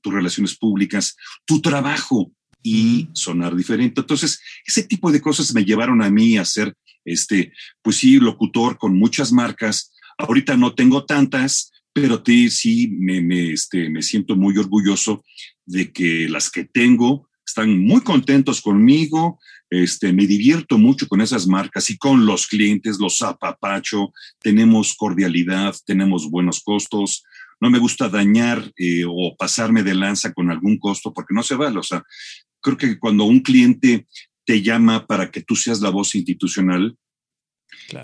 tus 0.00 0.12
relaciones 0.12 0.56
públicas, 0.56 1.16
tu 1.46 1.60
trabajo 1.60 2.30
y 2.62 3.08
sonar 3.12 3.56
diferente. 3.56 4.00
Entonces, 4.00 4.40
ese 4.66 4.82
tipo 4.82 5.10
de 5.10 5.20
cosas 5.20 5.54
me 5.54 5.64
llevaron 5.64 6.02
a 6.02 6.10
mí 6.10 6.36
a 6.36 6.44
ser, 6.44 6.74
este, 7.04 7.52
pues 7.82 7.96
sí, 7.96 8.18
locutor 8.18 8.78
con 8.78 8.96
muchas 8.96 9.32
marcas. 9.32 9.92
Ahorita 10.18 10.56
no 10.56 10.74
tengo 10.74 11.04
tantas, 11.04 11.72
pero 11.92 12.22
sí 12.50 12.88
me, 12.98 13.20
me, 13.20 13.52
este, 13.52 13.88
me 13.90 14.02
siento 14.02 14.36
muy 14.36 14.56
orgulloso 14.58 15.24
de 15.66 15.92
que 15.92 16.28
las 16.28 16.50
que 16.50 16.64
tengo 16.64 17.28
están 17.44 17.78
muy 17.78 18.00
contentos 18.02 18.60
conmigo, 18.60 19.40
este, 19.70 20.12
me 20.12 20.26
divierto 20.26 20.78
mucho 20.78 21.08
con 21.08 21.20
esas 21.20 21.46
marcas 21.46 21.90
y 21.90 21.96
con 21.98 22.26
los 22.26 22.46
clientes, 22.46 22.98
los 23.00 23.22
apapacho, 23.22 24.12
tenemos 24.40 24.94
cordialidad, 24.94 25.74
tenemos 25.84 26.30
buenos 26.30 26.60
costos, 26.60 27.24
no 27.60 27.70
me 27.70 27.78
gusta 27.78 28.08
dañar 28.08 28.72
eh, 28.76 29.04
o 29.06 29.36
pasarme 29.36 29.82
de 29.82 29.94
lanza 29.94 30.32
con 30.32 30.50
algún 30.50 30.78
costo 30.78 31.12
porque 31.12 31.34
no 31.34 31.42
se 31.42 31.54
vale. 31.56 31.78
O 31.78 31.82
sea, 31.82 32.02
creo 32.60 32.76
que 32.76 32.98
cuando 32.98 33.24
un 33.24 33.40
cliente 33.40 34.06
te 34.44 34.62
llama 34.62 35.06
para 35.06 35.30
que 35.30 35.42
tú 35.42 35.56
seas 35.56 35.80
la 35.80 35.90
voz 35.90 36.14
institucional 36.14 36.96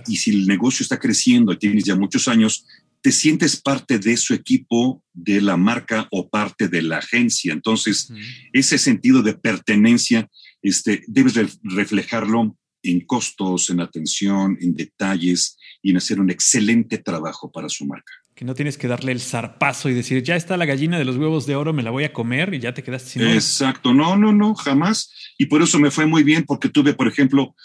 y 0.07 0.16
si 0.16 0.31
el 0.31 0.47
negocio 0.47 0.83
está 0.83 0.99
creciendo 0.99 1.53
y 1.53 1.59
tienes 1.59 1.85
ya 1.85 1.97
muchos 1.97 2.29
años, 2.29 2.66
te 3.01 3.12
sientes 3.12 3.61
parte 3.61 3.99
de 3.99 4.16
su 4.16 4.35
equipo, 4.35 5.03
de 5.12 5.40
la 5.40 5.57
marca 5.57 6.09
o 6.11 6.29
parte 6.29 6.69
de 6.69 6.83
la 6.83 6.99
agencia. 6.99 7.53
Entonces, 7.53 8.11
ese 8.53 8.79
sentido 8.79 9.23
de 9.23 9.35
pertenencia 9.35 10.29
este, 10.62 11.05
debes 11.07 11.35
reflejarlo 11.62 12.57
en 12.83 13.01
costos, 13.01 13.71
en 13.71 13.81
atención, 13.81 14.59
en 14.61 14.75
detalles 14.75 15.57
y 15.83 15.90
en 15.90 15.99
hacer 15.99 16.21
un 16.21 16.31
excelente 16.31 16.99
trabajo 16.99 17.51
para 17.51 17.69
su 17.69 17.87
marca. 17.87 18.12
Que 18.37 18.44
no 18.44 18.55
tienes 18.55 18.77
que 18.77 18.87
darle 18.87 19.12
el 19.12 19.20
zarpazo 19.20 19.88
y 19.88 19.94
decir, 19.94 20.22
ya 20.22 20.37
está 20.37 20.59
la 20.59 20.66
gallina 20.66 20.99
de 20.99 21.07
los 21.07 21.16
huevos 21.16 21.46
de 21.46 21.57
oro, 21.57 21.72
me 21.72 21.83
la 21.83 21.90
voy 21.90 22.05
a 22.05 22.12
comer 22.12 22.53
y 22.53 22.59
ya 22.59 22.75
te 22.75 22.83
quedaste 22.83 23.11
sin 23.11 23.22
Exacto, 23.22 23.94
no, 23.94 24.14
no, 24.14 24.31
no, 24.31 24.55
jamás. 24.55 25.11
Y 25.38 25.46
por 25.46 25.62
eso 25.62 25.79
me 25.79 25.90
fue 25.90 26.05
muy 26.05 26.22
bien, 26.22 26.44
porque 26.44 26.68
tuve, 26.68 26.92
por 26.92 27.09
ejemplo, 27.09 27.57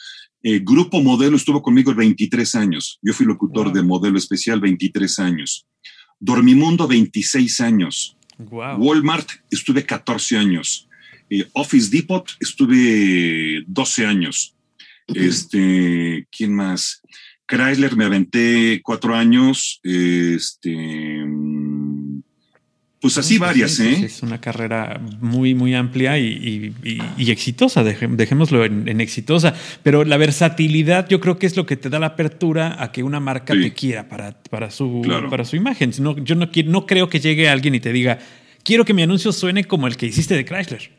eh, 0.44 0.62
Grupo 0.64 1.02
Modelo 1.02 1.36
estuvo 1.36 1.62
conmigo 1.62 1.94
23 1.94 2.56
años. 2.56 3.00
Yo 3.02 3.14
fui 3.14 3.26
locutor 3.26 3.74
de 3.74 3.84
Modelo 3.84 4.18
Especial 4.18 4.62
23 4.62 5.20
años. 5.20 5.68
Dormimundo 6.22 6.88
26 6.88 7.60
años. 7.60 8.16
Walmart 8.40 9.30
estuve 9.50 9.86
14 9.86 10.38
años. 10.38 10.88
Eh, 11.30 11.46
Office 11.52 11.90
Depot 11.92 12.26
estuve 12.40 13.64
12 13.68 14.06
años. 14.06 14.56
Este, 15.08 16.28
¿quién 16.32 16.56
más? 16.56 17.02
Chrysler 17.52 17.98
me 17.98 18.06
aventé 18.06 18.82
cuatro 18.82 19.14
años. 19.14 19.82
Este, 19.84 21.26
pues 23.02 23.18
así 23.18 23.38
varias, 23.38 23.80
¿eh? 23.80 24.06
Es 24.06 24.24
una 24.24 24.40
carrera 24.40 25.02
muy, 25.20 25.54
muy 25.54 25.76
amplia 25.76 26.18
y, 26.18 26.74
exitosa, 27.18 27.84
dejémoslo 27.84 28.64
en, 28.64 29.02
exitosa. 29.02 29.54
Pero 29.84 30.06
la 30.06 30.16
versatilidad 30.18 31.10
yo 31.10 31.20
creo 31.20 31.38
que 31.38 31.48
es 31.48 31.58
lo 31.58 31.66
que 31.66 31.76
te 31.76 31.90
da 31.90 32.00
la 32.00 32.08
apertura 32.08 32.82
a 32.82 32.92
que 32.92 33.04
una 33.04 33.20
marca 33.20 33.54
te 33.54 33.74
quiera 33.74 34.08
para, 34.08 34.40
para, 34.50 34.72
su, 34.72 35.02
para 35.30 35.44
su 35.44 35.58
imagen. 35.58 35.92
No, 36.00 36.18
yo 36.24 36.36
no, 36.36 36.50
no 36.66 36.86
creo 36.86 37.10
que 37.10 37.20
llegue 37.20 37.50
alguien 37.50 37.76
y 37.76 37.82
te 37.82 37.92
diga, 37.92 38.20
quiero 38.64 38.86
que 38.86 38.94
mi 38.94 39.02
anuncio 39.02 39.34
suene 39.34 39.66
como 39.66 39.88
el 39.88 39.98
que 39.98 40.06
hiciste 40.06 40.36
de 40.36 40.46
Chrysler. 40.46 40.92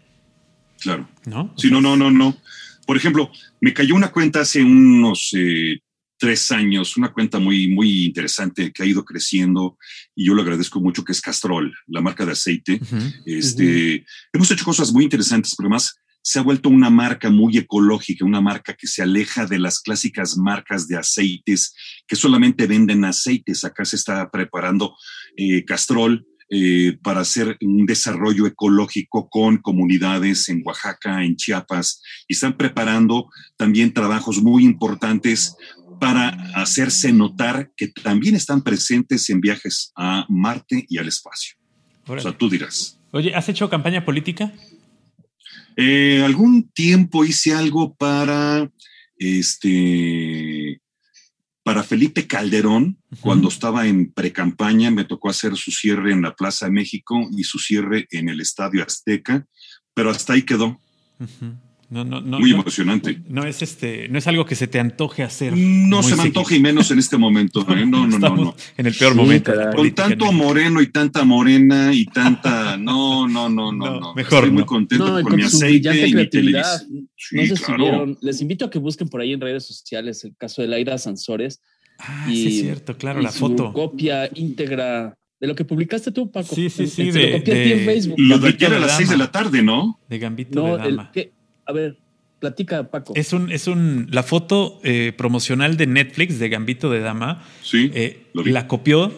Claro. 0.80 1.08
¿No? 1.24 1.54
Sí, 1.56 1.70
no, 1.70 1.80
no, 1.80 1.96
no, 1.96 2.10
no. 2.10 2.36
Por 2.84 2.96
ejemplo, 2.96 3.30
me 3.60 3.72
cayó 3.72 3.94
una 3.94 4.10
cuenta 4.10 4.40
hace 4.40 4.62
unos 4.62 5.30
eh, 5.34 5.78
tres 6.22 6.52
años, 6.52 6.96
una 6.96 7.12
cuenta 7.12 7.40
muy, 7.40 7.66
muy 7.66 8.04
interesante 8.04 8.70
que 8.70 8.84
ha 8.84 8.86
ido 8.86 9.04
creciendo 9.04 9.76
y 10.14 10.26
yo 10.26 10.34
lo 10.34 10.42
agradezco 10.42 10.80
mucho, 10.80 11.02
que 11.02 11.10
es 11.10 11.20
Castrol, 11.20 11.74
la 11.88 12.00
marca 12.00 12.24
de 12.24 12.30
aceite. 12.30 12.80
este, 13.26 14.06
Hemos 14.32 14.48
hecho 14.52 14.64
cosas 14.64 14.92
muy 14.92 15.02
interesantes, 15.02 15.52
pero 15.58 15.68
más 15.68 15.96
se 16.22 16.38
ha 16.38 16.42
vuelto 16.42 16.68
una 16.68 16.90
marca 16.90 17.28
muy 17.28 17.58
ecológica, 17.58 18.24
una 18.24 18.40
marca 18.40 18.72
que 18.74 18.86
se 18.86 19.02
aleja 19.02 19.46
de 19.46 19.58
las 19.58 19.80
clásicas 19.80 20.36
marcas 20.36 20.86
de 20.86 20.96
aceites 20.96 21.74
que 22.06 22.14
solamente 22.14 22.68
venden 22.68 23.04
aceites. 23.04 23.64
Acá 23.64 23.84
se 23.84 23.96
está 23.96 24.30
preparando 24.30 24.94
eh, 25.36 25.64
Castrol, 25.64 26.24
eh, 26.54 26.98
para 27.02 27.20
hacer 27.20 27.56
un 27.62 27.86
desarrollo 27.86 28.46
ecológico 28.46 29.30
con 29.30 29.56
comunidades 29.56 30.50
en 30.50 30.60
Oaxaca, 30.62 31.24
en 31.24 31.34
Chiapas, 31.34 32.02
y 32.28 32.34
están 32.34 32.58
preparando 32.58 33.30
también 33.56 33.94
trabajos 33.94 34.42
muy 34.42 34.66
importantes 34.66 35.56
para 36.02 36.30
hacerse 36.56 37.12
notar 37.12 37.70
que 37.76 37.86
también 37.86 38.34
están 38.34 38.62
presentes 38.62 39.30
en 39.30 39.40
viajes 39.40 39.92
a 39.94 40.26
Marte 40.28 40.84
y 40.88 40.98
al 40.98 41.06
espacio. 41.06 41.54
O 42.08 42.18
sea, 42.18 42.36
tú 42.36 42.50
dirás. 42.50 42.98
Oye, 43.12 43.32
¿has 43.36 43.48
hecho 43.48 43.70
campaña 43.70 44.04
política? 44.04 44.52
Eh, 45.76 46.20
algún 46.24 46.68
tiempo 46.72 47.24
hice 47.24 47.54
algo 47.54 47.94
para 47.94 48.68
este 49.16 50.80
para 51.62 51.84
Felipe 51.84 52.26
Calderón, 52.26 52.98
cuando 53.20 53.46
estaba 53.46 53.86
en 53.86 54.12
precampaña, 54.12 54.90
me 54.90 55.04
tocó 55.04 55.30
hacer 55.30 55.54
su 55.54 55.70
cierre 55.70 56.10
en 56.10 56.22
la 56.22 56.34
Plaza 56.34 56.66
de 56.66 56.72
México 56.72 57.28
y 57.30 57.44
su 57.44 57.60
cierre 57.60 58.08
en 58.10 58.28
el 58.28 58.40
Estadio 58.40 58.82
Azteca, 58.82 59.46
pero 59.94 60.10
hasta 60.10 60.32
ahí 60.32 60.42
quedó. 60.42 60.80
No, 61.92 62.04
no, 62.06 62.22
no, 62.22 62.38
Muy 62.40 62.52
emocionante. 62.52 63.20
No 63.28 63.44
es 63.44 63.60
este, 63.60 64.08
no 64.08 64.16
es 64.16 64.26
algo 64.26 64.46
que 64.46 64.54
se 64.54 64.66
te 64.66 64.80
antoje 64.80 65.22
hacer. 65.22 65.54
No 65.54 66.02
se 66.02 66.16
me 66.16 66.22
antoje 66.22 66.56
y 66.56 66.60
menos 66.60 66.90
en 66.90 66.98
este 66.98 67.18
momento. 67.18 67.60
¿eh? 67.68 67.84
No, 67.84 68.06
no, 68.06 68.18
no, 68.18 68.34
no. 68.34 68.56
En 68.78 68.86
el 68.86 68.94
peor 68.94 69.14
momento. 69.14 69.52
Con 69.76 69.94
tanto 69.94 70.32
moreno 70.32 70.80
y 70.80 70.86
tanta 70.86 71.22
morena 71.26 71.92
y 71.92 72.06
tanta. 72.06 72.78
No, 72.78 73.28
no, 73.28 73.50
no, 73.50 73.72
no, 73.72 74.00
no. 74.00 74.14
Mejor. 74.14 74.38
Estoy 74.38 74.50
muy 74.52 74.64
contento 74.64 75.22
con, 75.22 75.36
mi 75.36 75.42
aceite 75.42 76.08
y 76.08 76.14
mi 76.14 76.30
televisión. 76.30 77.10
no 77.32 77.42
sé 77.44 77.56
si 77.56 77.72
vieron, 77.74 78.16
les 78.22 78.40
invito 78.40 78.64
a 78.64 78.70
que 78.70 78.78
busquen 78.78 79.10
por 79.10 79.20
ahí 79.20 79.34
en 79.34 79.42
redes 79.42 79.66
sociales 79.66 80.24
el 80.24 80.34
caso 80.34 80.62
de 80.62 80.68
Laira 80.68 80.96
Sansores. 80.96 81.60
Ah, 81.98 82.24
sí, 82.26 82.46
es 82.46 82.54
cierto, 82.62 82.96
claro, 82.96 83.20
la 83.20 83.30
foto. 83.30 83.70
Copia 83.74 84.30
íntegra 84.34 85.18
de 85.38 85.46
lo 85.46 85.54
que 85.54 85.66
publicaste 85.66 86.10
tú, 86.10 86.30
Paco. 86.30 86.54
Sí, 86.54 86.70
sí, 86.70 86.86
sí. 86.86 87.10
De, 87.10 87.32
lo 87.32 87.38
de, 87.40 87.72
en 87.74 87.84
Facebook. 87.84 88.16
Lo 88.18 88.38
de 88.38 88.48
ayer 88.48 88.72
a 88.72 88.78
las 88.78 88.96
seis 88.96 89.10
de 89.10 89.18
la 89.18 89.30
tarde, 89.30 89.62
¿no? 89.62 90.00
De 90.08 90.18
Gambito 90.18 90.64
de 90.64 90.70
Dama. 90.78 91.10
El, 91.14 91.32
a 91.72 91.74
ver, 91.74 91.98
platica, 92.38 92.90
Paco. 92.90 93.12
Es 93.16 93.32
un, 93.32 93.50
es 93.50 93.66
un, 93.66 94.08
la 94.10 94.22
foto 94.22 94.80
eh, 94.84 95.12
promocional 95.16 95.76
de 95.76 95.86
Netflix 95.86 96.38
de 96.38 96.48
Gambito 96.48 96.90
de 96.90 97.00
Dama. 97.00 97.44
Sí. 97.62 97.90
Eh, 97.94 98.26
la 98.34 98.68
copió 98.68 99.12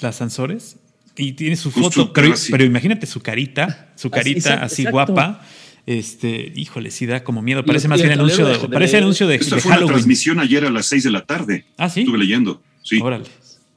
las 0.00 0.16
Sansores 0.16 0.76
y 1.16 1.32
tiene 1.32 1.56
su 1.56 1.70
foto, 1.70 2.12
pero, 2.12 2.64
imagínate 2.64 3.06
su 3.06 3.20
carita, 3.20 3.92
su 3.96 4.10
carita 4.10 4.62
así, 4.62 4.84
guapa. 4.84 5.42
Este, 5.84 6.52
híjole, 6.54 6.92
sí 6.92 7.06
da 7.06 7.24
como 7.24 7.42
miedo. 7.42 7.64
Parece 7.64 7.88
más 7.88 8.00
bien 8.00 8.12
anuncio 8.12 8.46
de, 8.46 8.68
parece 8.68 8.98
anuncio 8.98 9.26
de, 9.26 9.34
Esta 9.34 9.58
fue 9.58 9.76
una 9.76 9.86
transmisión 9.86 10.38
ayer 10.38 10.64
a 10.64 10.70
las 10.70 10.86
6 10.86 11.04
de 11.04 11.10
la 11.10 11.24
tarde. 11.24 11.66
Ah, 11.76 11.88
sí. 11.88 12.00
Estuve 12.00 12.18
leyendo. 12.18 12.62
Sí. 12.82 13.00
Órale. 13.02 13.24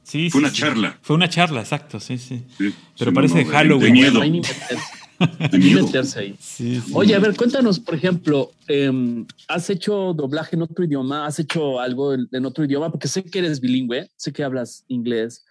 Sí, 0.04 0.30
fue 0.30 0.40
una 0.40 0.52
charla. 0.52 0.98
Fue 1.02 1.16
una 1.16 1.28
charla, 1.28 1.60
exacto, 1.62 1.98
sí, 1.98 2.16
sí. 2.16 2.44
Pero 2.96 3.12
parece 3.12 3.38
de 3.38 3.44
Halloween. 3.44 3.80
De 3.82 3.90
miedo. 3.90 4.22
ahí. 6.16 6.38
Oye, 6.92 7.14
a 7.14 7.18
ver, 7.18 7.36
cuéntanos, 7.36 7.80
por 7.80 7.94
ejemplo, 7.94 8.52
em, 8.68 9.26
¿has 9.48 9.70
hecho 9.70 10.12
doblaje 10.14 10.56
en 10.56 10.62
otro 10.62 10.84
idioma? 10.84 11.26
¿Has 11.26 11.38
hecho 11.38 11.80
algo 11.80 12.14
en, 12.14 12.46
otro 12.46 12.64
idioma? 12.64 12.90
Porque 12.90 13.08
sé 13.08 13.24
que 13.24 13.38
eres 13.38 13.60
bilingüe, 13.60 14.10
sé 14.16 14.32
que 14.32 14.44
hablas 14.44 14.84
inglés. 14.88 15.44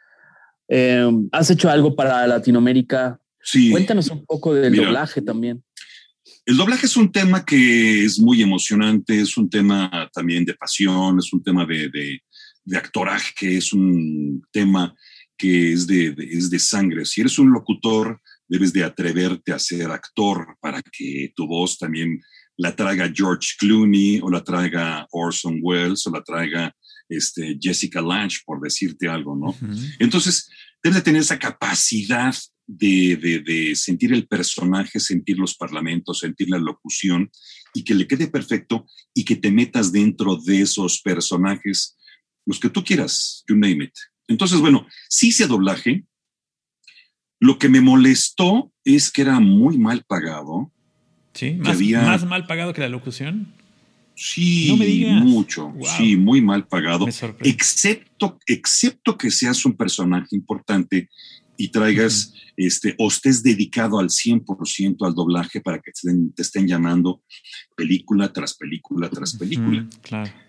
Em, 0.68 1.30
¿Has 1.32 1.50
hecho 1.50 1.70
algo 1.70 1.96
para 1.96 2.26
Latinoamérica? 2.28 3.20
Sí. 3.42 3.72
Cuéntanos 3.72 4.10
un 4.10 4.26
poco 4.26 4.54
del 4.54 4.76
doblaje 4.76 5.22
también. 5.22 5.64
El 6.46 6.58
doblaje 6.58 6.86
es 6.86 6.96
un 6.96 7.12
tema 7.12 7.44
que 7.44 8.06
es 8.06 8.20
muy 8.20 8.44
emocionante, 8.44 9.20
es 9.20 9.36
un 9.36 9.50
tema 9.50 10.10
también 10.14 10.46
de 10.46 10.54
pasión, 10.54 11.18
es 11.18 11.34
un 11.34 11.44
tema 11.44 11.66
de, 11.66 11.90
de, 12.64 12.78
actoraje, 12.78 13.58
es 13.58 13.74
un 13.74 14.44
tema 14.52 14.94
que 15.38 15.74
es 15.74 15.88
de, 15.88 16.16
es 16.18 16.52
de 16.52 16.60
sangre. 16.60 17.06
Si 17.06 17.22
eres 17.22 17.40
un 17.40 17.52
locutor, 17.52 18.22
debes 18.48 18.74
de 18.74 18.84
atreverte 18.84 19.52
a 19.52 19.60
ser 19.60 19.92
actor 19.92 20.58
para 20.62 20.82
que 20.82 21.32
tu 21.36 21.48
voz 21.48 21.78
también 21.78 22.20
la 22.58 22.76
traiga 22.76 23.12
George 23.14 23.56
Clooney 23.60 24.20
o 24.22 24.30
la 24.30 24.44
traiga 24.44 25.08
Orson 25.12 25.60
Welles 25.62 26.06
o 26.08 26.12
la 26.12 26.24
traiga 26.24 26.74
este, 27.10 27.58
Jessica 27.60 28.02
Lange, 28.02 28.38
por 28.46 28.62
decirte 28.62 29.08
algo, 29.08 29.36
¿no? 29.36 29.56
Entonces, 30.00 30.50
debes 30.82 30.98
de 30.98 31.02
tener 31.02 31.22
esa 31.22 31.40
capacidad 31.40 32.36
de, 32.68 33.44
de, 33.46 33.76
sentir 33.76 34.14
el 34.14 34.28
personaje, 34.28 35.00
sentir 35.00 35.38
los 35.38 35.56
parlamentos, 35.56 36.20
sentir 36.20 36.50
la 36.50 36.58
locución 36.58 37.30
y 37.74 37.84
que 37.84 37.94
le 37.94 38.08
quede 38.08 38.28
perfecto 38.28 38.86
y 39.14 39.24
que 39.24 39.36
te 39.36 39.52
metas 39.52 39.92
dentro 39.92 40.38
de 40.38 40.62
esos 40.62 41.02
personajes, 41.02 41.98
los 42.46 42.60
que 42.60 42.70
tú 42.70 42.84
quieras, 42.84 43.44
you 43.48 43.56
name 43.56 43.86
it. 43.86 43.94
Entonces, 44.28 44.60
bueno, 44.60 44.88
sí 45.10 45.28
hice 45.28 45.46
doblaje, 45.46 46.06
lo 47.46 47.60
que 47.60 47.70
me 47.70 47.80
molestó 47.80 48.72
es 48.84 49.12
que 49.12 49.22
era 49.22 49.40
muy 49.40 49.78
mal 49.78 50.04
pagado. 50.04 50.72
Sí, 51.34 51.54
más, 51.54 52.26
mal 52.26 52.48
pagado 52.48 52.74
que 52.74 52.82
la 52.82 52.90
locución. 52.90 53.54
Sí, 54.16 54.76
mucho. 55.22 55.72
Sí, 55.96 56.16
muy 56.16 56.42
mal 56.42 56.66
pagado. 56.66 57.06
Excepto, 57.42 58.40
excepto 58.48 59.16
que 59.16 59.30
seas 59.30 59.64
un 59.64 59.76
personaje 59.76 60.36
importante 60.36 61.08
y 61.56 61.68
traigas, 61.68 62.34
este, 62.58 62.96
o 62.98 63.10
estés 63.10 63.44
dedicado 63.44 64.00
al 64.00 64.10
100% 64.10 65.06
al 65.06 65.14
doblaje 65.14 65.62
para 65.62 65.80
que 65.80 65.92
te 65.92 66.42
estén, 66.42 66.68
llamando 66.68 67.22
película 67.76 68.34
tras 68.34 68.56
película 68.56 69.08
tras 69.10 69.36
película. 69.36 69.88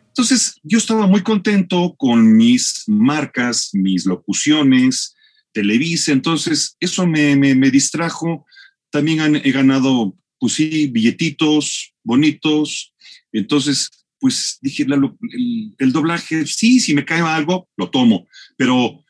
Entonces, 0.08 0.58
yo 0.62 0.78
estaba 0.78 1.06
muy 1.06 1.22
contento 1.22 1.94
con 1.98 2.36
mis 2.36 2.84
marcas, 2.86 3.70
mis 3.74 4.06
locuciones, 4.06 5.15
Televisa, 5.56 6.12
entonces 6.12 6.76
eso 6.80 7.06
me, 7.06 7.34
me, 7.34 7.70
distrajo. 7.70 8.44
También 8.90 9.40
he 9.42 9.50
ganado, 9.52 10.14
pues 10.38 10.52
sí, 10.52 10.88
billetitos 10.88 11.94
bonitos. 12.04 12.92
Entonces, 13.32 13.90
pues 14.20 14.58
dije, 14.60 14.84
el, 14.84 15.92
doblaje, 15.92 16.44
sí, 16.44 16.78
si 16.78 16.92
me 16.92 17.06
cae 17.06 17.22
algo, 17.22 17.70
lo 17.78 17.88
tomo. 17.88 18.28
Pero 18.58 19.02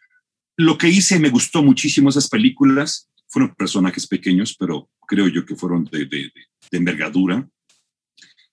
lo 0.56 0.78
que 0.78 0.88
hice, 0.88 1.18
me 1.18 1.30
gustó 1.30 1.64
muchísimo 1.64 2.10
esas 2.10 2.28
películas. 2.28 3.10
Fueron 3.26 3.56
personajes 3.56 4.06
pequeños, 4.06 4.54
pero 4.56 4.88
creo 5.08 5.26
yo 5.26 5.44
que 5.44 5.56
fueron 5.56 5.84
de, 5.86 6.06
de, 6.06 6.30
de 6.70 6.78
envergadura. 6.78 7.48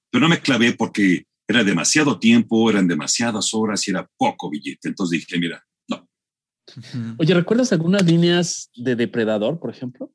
Pero 0.10 0.20
no 0.24 0.30
me 0.30 0.42
clavé 0.42 0.74
porque 0.74 1.28
era 1.48 1.64
demasiado 1.64 2.18
tiempo, 2.18 2.72
eran 2.72 2.88
demasiadas 2.88 3.54
horas 3.54 3.88
y 3.88 3.92
era 3.92 4.10
poco 4.18 4.50
billete. 4.50 4.88
Entonces 4.88 5.20
dije, 5.20 5.38
mira, 5.38 5.64
Oye, 7.18 7.34
¿recuerdas 7.34 7.72
algunas 7.74 8.06
líneas 8.06 8.70
de 8.76 8.96
Depredador, 8.96 9.60
por 9.60 9.70
ejemplo? 9.70 10.12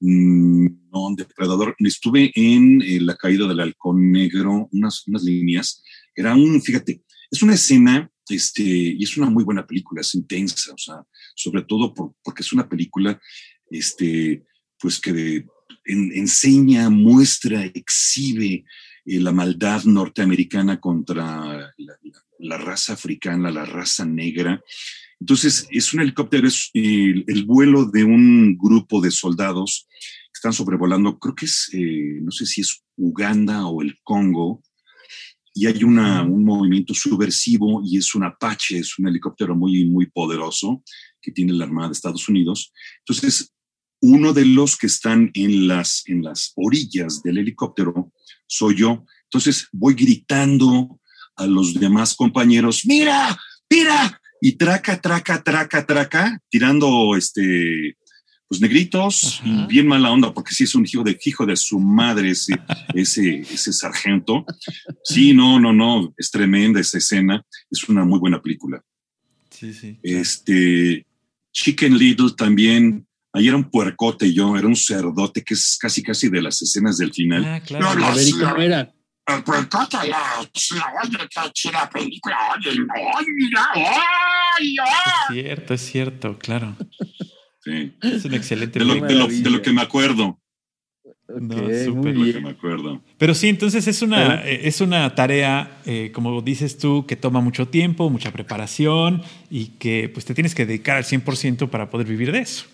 Mm, 0.00 0.66
no, 0.90 1.14
Depredador. 1.16 1.76
Estuve 1.78 2.32
en 2.34 2.82
eh, 2.82 3.00
La 3.00 3.16
caída 3.16 3.46
del 3.46 3.60
halcón 3.60 4.10
negro, 4.10 4.68
unas, 4.72 5.06
unas 5.06 5.22
líneas. 5.22 5.82
Era 6.14 6.34
un, 6.34 6.60
fíjate, 6.60 7.02
es 7.30 7.42
una 7.42 7.54
escena, 7.54 8.10
este, 8.28 8.62
y 8.62 9.02
es 9.02 9.16
una 9.16 9.30
muy 9.30 9.44
buena 9.44 9.66
película, 9.66 10.00
es 10.00 10.14
intensa, 10.14 10.72
o 10.74 10.78
sea, 10.78 11.02
sobre 11.34 11.62
todo 11.62 11.94
porque 11.94 12.42
es 12.42 12.52
una 12.52 12.68
película, 12.68 13.20
este, 13.70 14.44
pues 14.78 15.00
que 15.00 15.46
enseña, 15.84 16.90
muestra, 16.90 17.64
exhibe 17.64 18.64
eh, 19.04 19.20
la 19.20 19.32
maldad 19.32 19.84
norteamericana 19.84 20.80
contra 20.80 21.74
la, 22.38 22.58
raza 22.58 22.92
africana, 22.92 23.50
la 23.50 23.64
raza 23.64 24.04
negra, 24.04 24.62
entonces, 25.22 25.68
es 25.70 25.94
un 25.94 26.00
helicóptero, 26.00 26.48
es 26.48 26.68
el, 26.74 27.44
vuelo 27.46 27.84
de 27.84 28.02
un 28.02 28.58
grupo 28.58 29.00
de 29.00 29.12
soldados 29.12 29.86
que 29.88 30.34
están 30.34 30.52
sobrevolando, 30.52 31.16
creo 31.20 31.36
que 31.36 31.44
es, 31.44 31.70
eh, 31.72 32.18
no 32.20 32.32
sé 32.32 32.44
si 32.44 32.60
es 32.60 32.82
Uganda 32.96 33.66
o 33.66 33.82
el 33.82 34.00
Congo, 34.02 34.64
y 35.54 35.66
hay 35.66 35.84
una, 35.84 36.24
un 36.24 36.44
movimiento 36.44 36.92
subversivo 36.92 37.82
y 37.84 37.98
es 37.98 38.16
un 38.16 38.24
Apache, 38.24 38.78
es 38.78 38.98
un 38.98 39.06
helicóptero 39.06 39.54
muy, 39.54 39.84
muy 39.84 40.06
poderoso 40.06 40.82
que 41.20 41.30
tiene 41.30 41.52
la 41.52 41.66
Armada 41.66 41.90
de 41.90 41.92
Estados 41.92 42.28
Unidos. 42.28 42.72
Entonces, 43.06 43.54
uno 44.00 44.32
de 44.32 44.44
los 44.44 44.76
que 44.76 44.88
están 44.88 45.30
en 45.34 45.68
las, 45.68 46.02
en 46.06 46.24
las 46.24 46.52
orillas 46.56 47.22
del 47.22 47.38
helicóptero 47.38 48.12
soy 48.48 48.74
yo. 48.78 49.04
Entonces, 49.26 49.68
voy 49.70 49.94
gritando 49.94 51.00
a 51.36 51.46
los 51.46 51.74
demás 51.74 52.16
compañeros, 52.16 52.82
mira, 52.86 53.38
mira, 53.70 54.18
y 54.44 54.56
traca, 54.56 55.00
traca, 55.00 55.40
traca, 55.40 55.86
traca, 55.86 56.40
tirando 56.50 57.14
este, 57.16 57.96
pues 58.48 58.60
negritos 58.60 59.40
y 59.44 59.66
bien 59.66 59.86
mala 59.86 60.10
onda, 60.10 60.34
porque 60.34 60.52
sí 60.52 60.64
es 60.64 60.74
un 60.74 60.84
hijo 60.84 61.04
de, 61.04 61.16
hijo 61.24 61.46
de 61.46 61.54
su 61.54 61.78
madre 61.78 62.30
ese, 62.30 62.54
ese, 62.92 63.42
ese 63.42 63.72
sargento. 63.72 64.44
Sí, 65.04 65.32
no, 65.32 65.60
no, 65.60 65.72
no, 65.72 66.12
es 66.16 66.28
tremenda 66.32 66.80
esa 66.80 66.98
escena, 66.98 67.40
es 67.70 67.88
una 67.88 68.04
muy 68.04 68.18
buena 68.18 68.42
película. 68.42 68.82
Sí, 69.48 69.72
sí. 69.72 70.00
Este, 70.02 71.06
Chicken 71.52 71.96
Little 71.96 72.32
también, 72.36 73.06
ahí 73.32 73.46
era 73.46 73.56
un 73.56 73.70
puercote 73.70 74.32
yo, 74.32 74.56
era 74.56 74.66
un 74.66 74.74
cerdote 74.74 75.44
que 75.44 75.54
es 75.54 75.78
casi 75.80 76.02
casi 76.02 76.30
de 76.30 76.42
las 76.42 76.60
escenas 76.60 76.98
del 76.98 77.12
final. 77.12 77.44
Ah, 77.44 77.60
claro. 77.60 77.86
A 77.86 78.12
ver, 78.12 78.26
¿y 78.26 78.32
cómo 78.32 78.56
era? 78.56 78.92
La, 79.26 79.36
la, 79.36 80.40
oye, 80.40 81.28
qué 81.30 81.52
chida 81.52 81.88
película, 81.88 82.36
oye, 82.56 82.70
oye, 82.70 83.26
mira, 83.34 83.68
oye, 83.74 84.76
Es 84.82 85.32
cierto, 85.32 85.74
es 85.74 85.80
cierto, 85.80 86.38
claro. 86.38 86.76
Sí. 87.64 87.92
Es 88.02 88.24
un 88.24 88.34
excelente 88.34 88.80
De 88.80 88.84
lo, 88.84 88.94
película. 88.94 89.12
de 89.12 89.18
lo- 89.36 89.42
de 89.44 89.50
lo 89.50 89.62
que 89.62 89.72
me 89.72 89.80
acuerdo, 89.82 90.38
No, 91.28 91.56
Ok, 91.56 91.72
súper. 91.84 92.14
lo 92.16 92.24
que 92.24 92.32
bien. 92.32 92.42
me 92.42 92.50
acuerdo. 92.50 93.02
Pero 93.16 93.34
sí, 93.34 93.48
entonces 93.48 93.86
es 93.86 94.02
una, 94.02 94.42
eh, 94.44 94.62
es 94.66 94.80
una 94.80 95.14
tarea, 95.14 95.80
eh, 95.86 96.10
como 96.12 96.42
dices 96.42 96.76
tú, 96.76 97.06
que 97.06 97.14
toma 97.16 97.40
mucho 97.40 97.68
tiempo, 97.68 98.10
mucha 98.10 98.32
preparación 98.32 99.22
y 99.48 99.66
que 99.78 100.10
pues 100.12 100.26
te 100.26 100.34
tienes 100.34 100.54
que 100.54 100.66
dedicar 100.66 100.96
al 100.96 101.04
100% 101.04 101.70
para 101.70 101.88
poder 101.88 102.06
vivir 102.08 102.32
de 102.32 102.40
eso. 102.40 102.66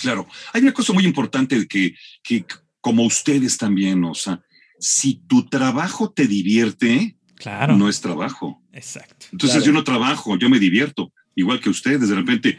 Claro, 0.00 0.26
hay 0.52 0.62
una 0.62 0.72
cosa 0.72 0.92
muy 0.92 1.04
importante 1.04 1.66
que, 1.66 1.94
que 2.22 2.44
como 2.80 3.02
ustedes 3.04 3.58
también, 3.58 4.04
o 4.04 4.14
sea, 4.14 4.40
si 4.78 5.14
tu 5.26 5.46
trabajo 5.46 6.10
te 6.10 6.26
divierte, 6.26 7.16
Claro. 7.36 7.76
no 7.76 7.88
es 7.88 8.00
trabajo. 8.00 8.62
Exacto. 8.72 9.26
Entonces 9.32 9.58
Claro. 9.58 9.66
yo 9.66 9.72
no 9.72 9.84
trabajo, 9.84 10.38
yo 10.38 10.48
me 10.48 10.58
divierto, 10.58 11.12
igual 11.34 11.60
que 11.60 11.68
ustedes, 11.70 12.08
de 12.08 12.14
repente. 12.14 12.58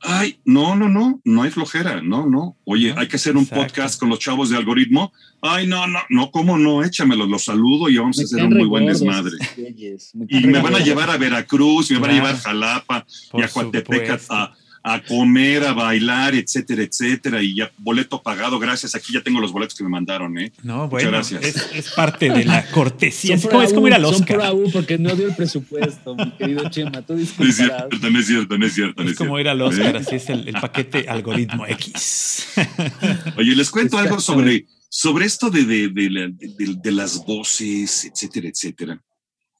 Ay, 0.00 0.38
no, 0.44 0.76
no, 0.76 0.88
no, 0.88 1.20
no 1.24 1.42
hay 1.42 1.50
flojera, 1.50 2.00
no, 2.02 2.26
no. 2.26 2.56
Oye, 2.64 2.94
No, 2.94 3.00
hay 3.00 3.08
que 3.08 3.16
hacer 3.16 3.34
un 3.36 3.42
exacto. 3.42 3.62
podcast 3.64 3.98
con 3.98 4.08
los 4.10 4.18
chavos 4.18 4.50
de 4.50 4.56
algoritmo. 4.56 5.10
Ay, 5.42 5.66
no, 5.66 5.86
no, 5.86 5.98
no, 6.10 6.30
¿cómo 6.30 6.56
no? 6.58 6.84
Échamelos, 6.84 7.28
los 7.28 7.44
saludo 7.44 7.88
y 7.88 7.96
vamos 7.96 8.18
a 8.20 8.22
hacer 8.22 8.44
un 8.44 8.54
muy 8.54 8.68
buen 8.68 8.86
desmadre. 8.86 9.32
me 9.56 10.26
Y 10.28 10.46
me 10.46 10.60
van 10.60 10.74
a 10.76 10.78
llevar 10.80 11.10
a 11.10 11.16
Veracruz, 11.16 11.90
me 11.90 11.98
van 11.98 12.10
a 12.10 12.14
llevar 12.14 12.34
a 12.34 12.38
Jalapa 12.38 13.06
Por 13.30 13.40
y 13.40 13.44
a 13.44 13.48
Coatepec 13.48 14.20
a, 14.30 14.54
a 14.88 15.02
comer, 15.02 15.64
a 15.64 15.72
bailar, 15.72 16.34
etcétera, 16.36 16.82
etcétera. 16.84 17.42
Y 17.42 17.56
ya 17.56 17.72
boleto 17.78 18.22
pagado, 18.22 18.58
gracias. 18.60 18.94
Aquí 18.94 19.12
ya 19.12 19.20
tengo 19.20 19.40
los 19.40 19.50
boletos 19.50 19.74
que 19.76 19.82
me 19.82 19.90
mandaron, 19.90 20.38
¿eh? 20.38 20.52
No, 20.62 20.88
bueno, 20.88 21.10
gracias. 21.10 21.42
Es, 21.44 21.56
es 21.74 21.90
parte 21.90 22.30
de 22.30 22.44
la 22.44 22.64
cortesía. 22.70 23.34
Es 23.34 23.44
como, 23.46 23.62
es 23.62 23.72
como 23.72 23.88
ir 23.88 23.94
al 23.94 24.04
AU, 24.04 24.12
Son 24.12 24.24
por 24.24 24.36
Oscar. 24.36 24.54
Porque 24.72 24.96
no 24.96 25.16
dio 25.16 25.26
el 25.26 25.34
presupuesto, 25.34 26.14
mi 26.14 26.30
querido 26.36 26.68
Chema. 26.70 27.02
Tú 27.02 27.14
No 27.38 27.44
es 27.48 27.56
cierto, 27.56 28.10
no 28.10 28.18
es 28.20 28.26
cierto, 28.26 28.58
no 28.58 28.66
es 28.66 28.74
cierto. 28.74 29.02
no 29.02 29.08
Es 29.08 29.12
es 29.14 29.18
como 29.18 29.30
cierto. 29.36 29.40
ir 29.40 29.48
al 29.48 29.62
Oscar, 29.62 29.96
¿Eh? 29.96 29.98
así 29.98 30.14
es 30.14 30.28
el, 30.30 30.46
el 30.48 30.54
paquete 30.54 31.08
algoritmo 31.08 31.66
X. 31.66 32.46
Oye, 33.36 33.56
les 33.56 33.70
cuento 33.70 33.98
algo 33.98 34.20
sobre, 34.20 34.66
sobre 34.88 35.26
esto 35.26 35.50
de, 35.50 35.64
de, 35.64 35.88
de- 35.88 36.32
de 36.80 36.92
las 36.92 37.24
voces, 37.26 38.04
etcétera, 38.04 38.48
etcétera. 38.48 39.02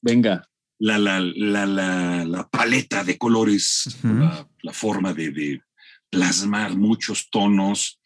Venga. 0.01 0.47
La, 0.79 0.99
la, 0.99 1.19
la, 1.19 1.65
la, 1.65 2.25
la 2.25 2.47
paleta 2.49 3.03
de 3.03 3.17
colores, 3.17 3.97
la, 4.03 4.47
la 4.61 4.73
forma 4.73 5.13
de, 5.13 5.31
de 5.31 5.61
plasmar 6.09 6.75
muchos 6.75 7.29
tonos. 7.29 7.99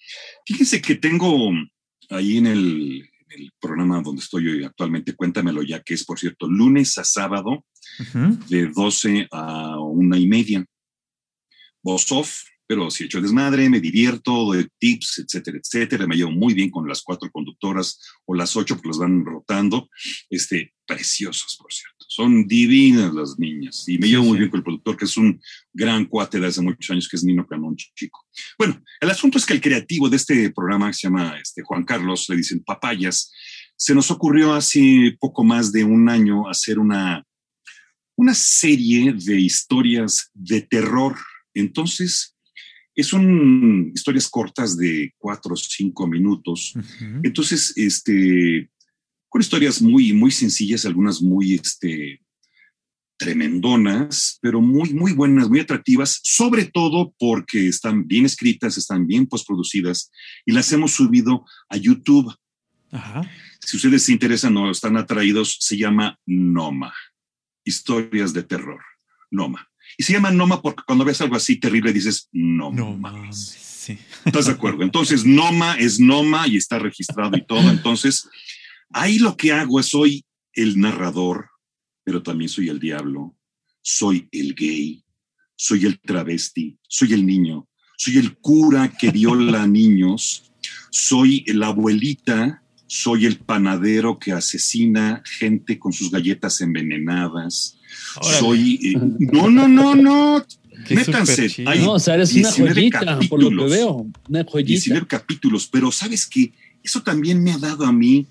Fíjense 0.45 0.81
que 0.81 0.95
tengo 0.95 1.51
ahí 2.09 2.37
en 2.37 2.47
el, 2.47 3.09
en 3.29 3.41
el 3.41 3.51
programa 3.59 4.01
donde 4.01 4.21
estoy 4.21 4.47
hoy 4.47 4.63
actualmente, 4.63 5.15
cuéntamelo 5.15 5.63
ya, 5.63 5.81
que 5.81 5.93
es, 5.93 6.03
por 6.03 6.19
cierto, 6.19 6.47
lunes 6.47 6.97
a 6.97 7.03
sábado, 7.03 7.65
de 8.47 8.67
12 8.67 9.27
a 9.31 9.79
una 9.79 10.17
y 10.17 10.27
media. 10.27 10.65
Voz 11.83 12.11
off, 12.11 12.43
pero 12.67 12.89
si 12.89 13.05
echo 13.05 13.19
desmadre, 13.19 13.69
me 13.69 13.81
divierto, 13.81 14.31
doy 14.31 14.67
tips, 14.77 15.19
etcétera, 15.25 15.57
etcétera. 15.57 16.07
Me 16.07 16.15
llevo 16.15 16.31
muy 16.31 16.53
bien 16.53 16.69
con 16.69 16.87
las 16.87 17.01
cuatro 17.01 17.29
conductoras 17.31 17.99
o 18.25 18.33
las 18.33 18.55
ocho 18.55 18.75
porque 18.75 18.89
las 18.89 18.97
van 18.97 19.25
rotando. 19.25 19.89
Este, 20.29 20.73
preciosos, 20.95 21.57
por 21.59 21.71
cierto. 21.71 22.05
Son 22.07 22.45
divinas 22.47 23.13
las 23.13 23.39
niñas. 23.39 23.83
Y 23.87 23.97
me 23.97 24.07
Sí, 24.07 24.11
llevo 24.11 24.23
muy 24.25 24.33
sí. 24.33 24.39
bien 24.39 24.49
con 24.49 24.57
el 24.59 24.63
productor, 24.63 24.97
que 24.97 25.05
es 25.05 25.15
un 25.17 25.39
gran 25.73 26.05
cuate 26.05 26.39
de 26.39 26.47
hace 26.47 26.61
muchos 26.61 26.89
años, 26.89 27.07
que 27.07 27.15
es 27.15 27.23
Nino 27.23 27.47
Canón 27.47 27.75
Chico. 27.75 28.25
Bueno, 28.57 28.81
el 28.99 29.09
asunto 29.09 29.37
es 29.37 29.45
que 29.45 29.53
el 29.53 29.61
creativo 29.61 30.09
de 30.09 30.17
este 30.17 30.51
programa, 30.51 30.87
que 30.87 30.93
se 30.93 31.07
llama 31.07 31.37
este, 31.41 31.61
Juan 31.63 31.83
Carlos, 31.83 32.25
le 32.29 32.35
dicen 32.37 32.63
papayas, 32.63 33.31
se 33.75 33.95
nos 33.95 34.11
ocurrió 34.11 34.53
hace 34.53 35.15
poco 35.19 35.43
más 35.43 35.71
de 35.71 35.83
un 35.83 36.09
año 36.09 36.49
hacer 36.49 36.77
una, 36.79 37.25
una 38.15 38.33
serie 38.33 39.13
de 39.13 39.39
historias 39.39 40.29
de 40.33 40.61
terror. 40.61 41.15
Entonces, 41.53 42.35
es 42.93 43.13
un 43.13 43.91
historias 43.95 44.27
cortas 44.29 44.77
de 44.77 45.13
cuatro 45.17 45.53
o 45.53 45.57
cinco 45.57 46.05
minutos. 46.07 46.73
Ujú. 46.75 47.21
Entonces, 47.23 47.73
este, 47.77 48.69
con 49.31 49.41
historias 49.41 49.81
muy, 49.81 50.11
muy 50.11 50.29
sencillas, 50.29 50.85
algunas 50.85 51.21
muy, 51.21 51.53
este, 51.53 52.19
tremendonas, 53.17 54.37
pero 54.41 54.59
muy, 54.59 54.93
muy 54.93 55.13
buenas, 55.13 55.47
muy 55.47 55.61
atractivas, 55.61 56.19
sobre 56.21 56.65
todo 56.65 57.13
porque 57.17 57.69
están 57.69 58.05
bien 58.05 58.25
escritas, 58.25 58.77
están 58.77 59.07
bien 59.07 59.25
postproducidas 59.25 60.11
y 60.45 60.51
las 60.51 60.69
hemos 60.73 60.91
subido 60.91 61.45
a 61.69 61.77
YouTube. 61.77 62.35
Ajá. 62.91 63.21
Si 63.63 63.77
ustedes 63.77 64.03
se 64.03 64.11
interesan 64.11 64.57
o 64.57 64.69
están 64.69 64.97
atraídos, 64.97 65.55
se 65.61 65.77
llama 65.77 66.19
Noma, 66.25 66.93
historias 67.63 68.33
de 68.33 68.43
terror, 68.43 68.81
Noma. 69.29 69.65
Y 69.97 70.03
se 70.03 70.11
llama 70.11 70.31
Noma 70.31 70.61
porque 70.61 70.83
cuando 70.85 71.05
ves 71.05 71.21
algo 71.21 71.37
así 71.37 71.55
terrible 71.55 71.93
dices, 71.93 72.27
no, 72.33 72.73
No 72.73 72.97
mames. 72.97 73.37
Sí. 73.37 73.97
¿Estás 74.25 74.47
de 74.47 74.51
acuerdo? 74.51 74.83
Entonces, 74.83 75.25
Noma 75.25 75.75
es 75.75 76.01
Noma 76.01 76.47
y 76.49 76.57
está 76.57 76.79
registrado 76.79 77.37
y 77.37 77.45
todo. 77.45 77.61
Entonces, 77.69 78.27
ahí 78.93 79.19
lo 79.19 79.35
que 79.37 79.51
hago 79.51 79.79
es 79.79 79.87
soy 79.87 80.23
el 80.53 80.79
narrador, 80.79 81.49
pero 82.03 82.21
también 82.23 82.49
soy 82.49 82.69
el 82.69 82.79
diablo, 82.79 83.35
soy 83.81 84.27
el 84.31 84.53
gay, 84.55 85.03
soy 85.55 85.85
el 85.85 85.99
travesti, 85.99 86.77
soy 86.87 87.13
el 87.13 87.25
niño, 87.25 87.67
soy 87.97 88.17
el 88.17 88.37
cura 88.37 88.91
que 88.97 89.11
viola 89.11 89.67
niños, 89.67 90.51
soy 90.89 91.43
la 91.47 91.67
abuelita, 91.67 92.63
soy 92.87 93.25
el 93.25 93.37
panadero 93.37 94.19
que 94.19 94.33
asesina 94.33 95.23
gente 95.25 95.79
con 95.79 95.93
sus 95.93 96.11
galletas 96.11 96.59
envenenadas, 96.61 97.77
Órale. 98.17 98.39
soy... 98.39 98.79
eh, 98.83 98.93
no, 99.31 99.49
no, 99.49 99.67
no, 99.67 99.95
no. 99.95 100.45
Qué 100.87 100.95
métanse, 100.95 101.63
hay- 101.67 101.79
No, 101.79 101.93
o 101.93 101.99
sea, 101.99 102.15
eres 102.15 102.33
una 102.33 102.49
19 102.49 102.73
joyita, 102.73 103.19
por 103.29 103.41
lo 103.43 103.49
que 103.65 103.71
veo. 103.71 104.07
Una 104.27 104.43
joyita. 104.43 104.67
19 104.67 105.07
capítulos, 105.07 105.67
pero 105.71 105.91
sabes 105.91 106.25
que 106.25 106.53
eso 106.83 107.01
también 107.03 107.41
me 107.43 107.51
ha 107.51 107.57
dado 107.59 107.85
a 107.85 107.91
mí 107.91 108.25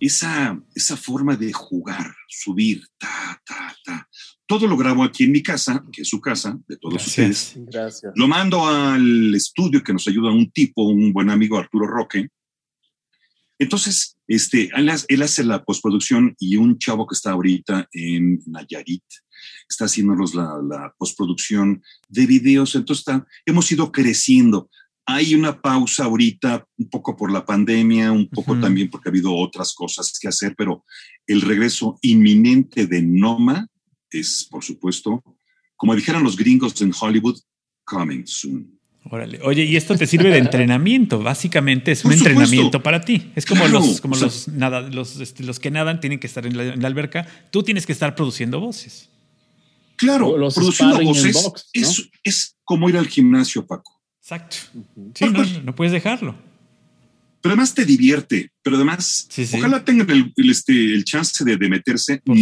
esa, 0.00 0.60
esa 0.74 0.96
forma 0.96 1.36
de 1.36 1.52
jugar, 1.52 2.14
subir, 2.28 2.82
ta, 2.98 3.40
ta, 3.46 3.74
ta. 3.84 4.08
Todo 4.46 4.66
lo 4.66 4.76
grabo 4.76 5.02
aquí 5.02 5.24
en 5.24 5.32
mi 5.32 5.42
casa, 5.42 5.84
que 5.92 6.02
es 6.02 6.08
su 6.08 6.20
casa, 6.20 6.58
de 6.68 6.76
todos 6.76 7.06
ustedes. 7.06 7.52
Gracias. 7.56 7.66
Gracias. 7.72 8.12
Lo 8.16 8.28
mando 8.28 8.66
al 8.66 9.34
estudio 9.34 9.82
que 9.82 9.92
nos 9.92 10.06
ayuda 10.06 10.30
un 10.30 10.50
tipo, 10.50 10.82
un 10.88 11.12
buen 11.12 11.30
amigo, 11.30 11.58
Arturo 11.58 11.86
Roque. 11.86 12.28
Entonces, 13.58 14.16
este, 14.28 14.70
él, 14.76 14.88
hace- 14.90 15.06
él 15.08 15.22
hace 15.22 15.42
la 15.42 15.64
postproducción 15.64 16.34
y 16.38 16.56
un 16.56 16.78
chavo 16.78 17.06
que 17.06 17.14
está 17.14 17.30
ahorita 17.30 17.88
en 17.92 18.40
Nayarit 18.46 19.02
está 19.68 19.86
haciéndonos 19.86 20.34
la, 20.34 20.58
la 20.68 20.94
postproducción 20.98 21.82
de 22.08 22.26
videos. 22.26 22.74
Entonces, 22.74 23.00
está- 23.00 23.26
hemos 23.46 23.70
ido 23.72 23.90
creciendo. 23.92 24.70
Hay 25.08 25.34
una 25.36 25.60
pausa 25.60 26.04
ahorita, 26.04 26.66
un 26.78 26.88
poco 26.90 27.16
por 27.16 27.30
la 27.30 27.44
pandemia, 27.44 28.10
un 28.10 28.28
poco 28.28 28.58
también 28.58 28.90
porque 28.90 29.08
ha 29.08 29.12
habido 29.12 29.34
otras 29.34 29.72
cosas 29.72 30.18
que 30.20 30.26
hacer, 30.26 30.54
pero 30.56 30.84
el 31.28 31.42
regreso 31.42 31.96
inminente 32.02 32.86
de 32.88 33.02
Noma 33.02 33.68
es, 34.10 34.46
por 34.50 34.64
supuesto, 34.64 35.22
como 35.76 35.94
dijeron 35.94 36.24
los 36.24 36.36
gringos 36.36 36.80
en 36.82 36.92
Hollywood, 36.98 37.38
coming 37.84 38.24
soon. 38.26 38.76
Órale. 39.08 39.38
Oye, 39.44 39.62
y 39.62 39.76
esto 39.76 39.96
te 39.96 40.08
sirve 40.08 40.30
de 40.30 40.38
entrenamiento. 40.46 41.22
Básicamente 41.22 41.92
es 41.92 42.04
un 42.04 42.10
supuesto. 42.10 42.28
entrenamiento 42.30 42.82
para 42.82 43.00
ti. 43.02 43.30
Es 43.36 43.46
como 43.46 43.60
Claro, 43.62 43.78
los, 43.78 44.00
como 44.00 44.14
o 44.14 44.18
sea- 44.18 44.26
los, 44.26 44.48
nada, 44.48 44.80
los, 44.80 45.20
este, 45.20 45.44
los 45.44 45.60
que 45.60 45.70
nadan 45.70 46.00
tienen 46.00 46.18
que 46.18 46.26
estar 46.26 46.44
en 46.44 46.56
la, 46.56 46.64
en 46.74 46.82
la 46.82 46.88
alberca. 46.88 47.28
Tú 47.52 47.62
tienes 47.62 47.86
que 47.86 47.92
estar 47.92 48.16
produciendo 48.16 48.58
voces. 48.58 49.08
Claro, 49.94 50.36
los 50.36 50.54
produciendo 50.56 50.98
voces 51.00 51.34
box, 51.34 51.70
¿no? 51.76 51.82
es, 51.82 52.10
es 52.24 52.56
como 52.64 52.88
ir 52.88 52.96
al 52.96 53.06
gimnasio, 53.06 53.64
Paco. 53.64 53.95
Exacto. 54.26 54.56
Sí, 55.14 55.24
no, 55.30 55.44
no 55.62 55.74
puedes 55.76 55.92
dejarlo. 55.92 56.34
Pero 57.40 57.52
además 57.52 57.74
te 57.74 57.84
divierte, 57.84 58.50
pero 58.60 58.74
además, 58.74 59.28
Sí, 59.30 59.46
sí. 59.46 59.56
ojalá 59.56 59.84
tengan 59.84 60.10
el, 60.10 60.32
el, 60.34 60.50
este, 60.50 60.72
el 60.72 61.04
chance 61.04 61.44
de, 61.44 61.56
de 61.56 61.68
meterse 61.68 62.20
Por 62.24 62.36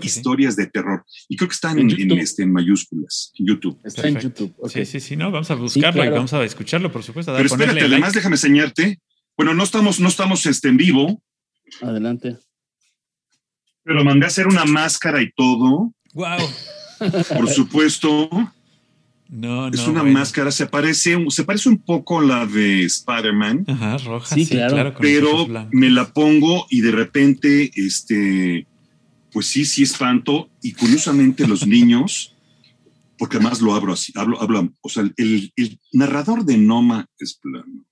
que 0.00 0.08
sí. 0.08 0.18
historias 0.18 0.56
de 0.56 0.66
terror. 0.66 1.04
Y 1.28 1.36
creo 1.36 1.48
que 1.48 1.54
están 1.54 1.78
En 1.78 1.88
en, 1.90 1.90
en, 1.92 2.08
YouTube. 2.08 2.18
este, 2.18 2.42
en 2.42 2.52
mayúsculas, 2.52 3.30
en 3.38 3.46
YouTube. 3.46 3.78
Está 3.84 4.08
en 4.08 4.14
Perfecto. 4.14 4.46
YouTube. 4.46 4.56
ok. 4.58 4.70
Sí, 4.72 4.84
sí, 4.86 4.98
sí, 5.00 5.16
no, 5.16 5.30
vamos 5.30 5.48
a 5.52 5.54
buscarlo 5.54 5.92
claro. 5.92 6.10
y 6.10 6.14
vamos 6.14 6.32
a 6.32 6.42
escucharlo, 6.42 6.90
por 6.90 7.04
supuesto. 7.04 7.30
a 7.32 7.36
Pero 7.36 7.46
espérate, 7.46 7.74
like. 7.74 7.86
además 7.86 8.14
déjame 8.14 8.34
enseñarte. 8.34 8.98
Bueno, 9.36 9.54
no 9.54 9.62
estamos, 9.62 10.00
no 10.00 10.08
estamos 10.08 10.44
este, 10.44 10.66
en 10.70 10.76
vivo, 10.76 11.22
Adelante. 11.80 12.36
pero 13.84 14.02
mandé 14.04 14.24
a 14.24 14.28
hacer 14.28 14.48
una 14.48 14.64
máscara 14.64 15.22
y 15.22 15.30
todo. 15.36 15.92
Wow. 16.14 16.38
Por 17.36 17.48
supuesto. 17.48 18.28
No, 19.28 19.68
no. 19.68 19.74
Es 19.74 19.86
una 19.86 20.00
bueno. 20.00 20.18
máscara, 20.18 20.50
se 20.50 20.66
parece, 20.66 21.16
se 21.28 21.44
parece 21.44 21.68
un 21.68 21.78
poco 21.78 22.20
a 22.20 22.24
la 22.24 22.46
de 22.46 22.84
Spider-Man, 22.84 23.64
Ajá, 23.68 23.98
roja. 23.98 24.34
Sí, 24.34 24.44
Sí, 24.46 24.54
claro. 24.54 24.94
pero 25.00 25.46
me 25.70 25.90
la 25.90 26.12
pongo 26.12 26.66
y 26.70 26.80
de 26.80 26.90
repente, 26.92 27.70
este, 27.74 28.66
pues 29.30 29.46
sí, 29.46 29.64
sí 29.66 29.82
espanto. 29.82 30.48
Y 30.62 30.72
curiosamente 30.72 31.46
los 31.46 31.66
niños, 31.66 32.34
porque 33.18 33.36
además 33.36 33.60
lo 33.60 33.74
hablo 33.74 33.92
así, 33.92 34.12
hablo, 34.16 34.40
hablo, 34.40 34.72
o 34.80 34.88
sea, 34.88 35.02
el, 35.16 35.52
el 35.56 35.78
narrador 35.92 36.44
de 36.44 36.56
Noma 36.56 37.06
es 37.18 37.34
plano, 37.34 37.84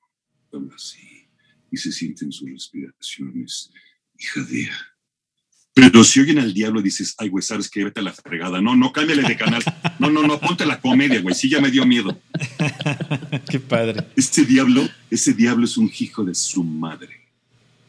habla 0.53 0.74
así 0.74 1.01
y 1.70 1.76
se 1.76 1.93
sienten 1.93 2.32
sus 2.32 2.49
respiraciones 2.49 3.70
y 4.18 4.24
jadea. 4.24 4.76
Pero 5.77 6.03
si 6.05 6.20
oyen 6.20 6.39
al 6.39 6.55
diablo 6.55 6.81
y 6.81 6.85
dices, 6.85 7.14
ay, 7.18 7.29
güey, 7.29 7.43
sabes 7.43 7.68
que 7.68 7.85
vete 7.85 8.01
a 8.01 8.03
la 8.03 8.14
fregada. 8.14 8.62
No, 8.62 8.74
no, 8.74 8.93
cámbiale 8.93 9.22
de 9.22 9.37
canal. 9.37 9.62
No, 9.99 10.09
no, 10.09 10.22
no, 10.22 10.41
ponte 10.41 10.64
la 10.64 10.81
comedia, 10.81 11.20
güey. 11.20 11.35
Sí, 11.35 11.51
ya 11.51 11.61
me 11.61 11.70
dio 11.70 11.85
miedo. 11.85 12.18
Qué 13.51 13.61
padre. 13.61 14.07
Este 14.16 14.47
diablo, 14.47 14.89
ese 15.11 15.35
diablo 15.35 15.66
es 15.66 15.77
un 15.77 15.93
hijo 16.01 16.24
de 16.24 16.35
su 16.35 16.64
madre. 16.64 17.20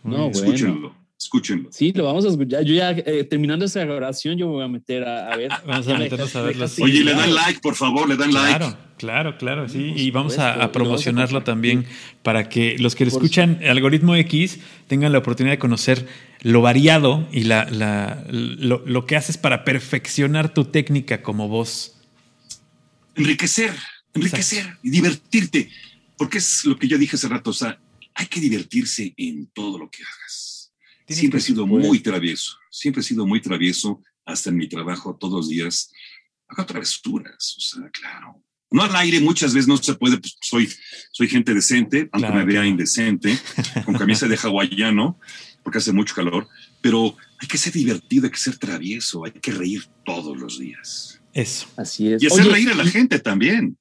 No, 0.04 0.30
bueno. 0.32 0.97
Escúchenlo. 1.20 1.70
Sí, 1.72 1.92
lo 1.94 2.04
vamos 2.06 2.26
a 2.26 2.30
escuchar. 2.30 2.64
Yo 2.64 2.76
ya 2.76 2.92
eh, 2.92 3.24
terminando 3.24 3.66
esa 3.66 3.84
grabación, 3.84 4.38
yo 4.38 4.46
me 4.48 4.54
voy 4.54 4.64
a 4.66 4.68
meter 4.68 5.04
a, 5.04 5.34
a 5.34 5.36
ver. 5.36 5.50
Vamos 5.66 5.88
a 5.88 5.98
meternos 5.98 6.36
a 6.36 6.42
verlo. 6.44 6.68
Sí, 6.68 6.84
Oye, 6.84 7.04
le 7.04 7.14
dan 7.14 7.34
like, 7.34 7.60
por 7.60 7.74
favor, 7.76 8.08
le 8.08 8.16
dan 8.16 8.32
like. 8.32 8.60
Claro, 8.60 8.78
claro, 8.98 9.38
claro, 9.38 9.68
sí. 9.68 9.90
por 9.90 9.98
Y 10.00 10.12
vamos 10.12 10.34
supuesto, 10.34 10.44
a, 10.44 10.46
lo 10.46 10.52
a 10.54 10.58
vamos 10.58 10.70
a 10.70 10.72
promocionarlo 10.74 11.44
también 11.44 11.86
para 12.22 12.50
que 12.50 12.78
los 12.78 12.96
que 12.96 13.06
Por 13.06 13.14
escuchan 13.14 13.60
Algoritmo 13.68 14.16
X 14.16 14.60
tengan 14.88 15.12
la 15.12 15.18
oportunidad 15.18 15.54
de 15.56 15.60
conocer 15.60 16.08
lo 16.44 16.62
variado 16.62 17.28
y 17.32 17.46
la, 17.46 17.66
la- 17.66 18.24
lo, 18.30 18.84
lo 18.86 19.06
que 19.08 19.16
haces 19.16 19.38
para 19.38 19.64
perfeccionar 19.64 20.54
tu 20.54 20.66
técnica 20.66 21.24
como 21.24 21.48
voz. 21.48 21.96
Enriquecer, 23.16 23.74
enriquecer 24.14 24.78
y 24.84 24.92
divertirte. 24.92 25.72
Porque 26.16 26.38
es 26.38 26.64
lo 26.66 26.78
que 26.78 26.88
yo 26.88 26.98
dije 27.00 27.16
hace 27.16 27.28
rato, 27.28 27.50
o 27.50 27.54
sea, 27.54 27.80
hay 28.14 28.28
que 28.28 28.40
divertirse 28.40 29.14
en 29.18 29.48
todo 29.48 29.80
lo 29.80 29.90
que 29.90 30.04
hagas. 30.04 30.47
Tienes 31.08 31.22
Siempre 31.22 31.40
he 31.40 31.42
sido 31.42 31.66
muy 31.66 32.02
travieso, 32.02 32.58
siempre 32.70 33.00
he 33.00 33.04
sido 33.04 33.26
muy 33.26 33.40
travieso, 33.42 34.04
hasta 34.26 34.50
en 34.50 34.58
mi 34.58 34.68
trabajo 34.68 35.16
todos 35.18 35.34
los 35.34 35.50
días. 35.50 35.90
Hago 36.50 36.66
travesuras, 36.66 37.56
o 37.58 37.62
sea, 37.62 37.90
claro. 37.92 38.44
No 38.70 38.84
al 38.84 38.94
aire, 38.98 39.22
muchas 39.22 39.54
veces 39.54 39.70
no 39.70 39.78
se 39.78 39.94
puede, 39.94 40.18
pues 40.18 40.38
soy, 40.42 40.70
soy 41.14 41.30
gente 41.30 41.54
decente, 41.54 42.10
aunque 42.12 42.28
Claro, 42.28 42.36
me 42.36 42.44
vea 42.44 42.56
claro. 42.56 42.68
indecente, 42.68 43.40
con 43.86 43.96
camisa 43.96 44.28
de 44.28 44.36
hawaiano, 44.36 45.18
porque 45.64 45.78
hace 45.78 45.94
mucho 45.94 46.14
calor, 46.14 46.46
pero 46.82 47.16
hay 47.40 47.48
que 47.48 47.58
ser 47.58 47.72
divertido, 47.72 48.26
hay 48.26 48.32
que 48.32 48.38
ser 48.38 48.58
travieso, 48.58 49.24
hay 49.24 49.32
que 49.32 49.52
reír 49.54 49.86
todos 50.04 50.38
los 50.38 50.60
días. 50.60 51.22
Eso. 51.34 51.68
Así 51.78 52.12
es. 52.12 52.22
Y 52.22 52.28
hacer 52.28 52.42
Oye, 52.42 52.52
reír 52.52 52.70
a 52.70 52.76
la 52.76 52.86
gente 52.86 53.20
también. 53.20 53.78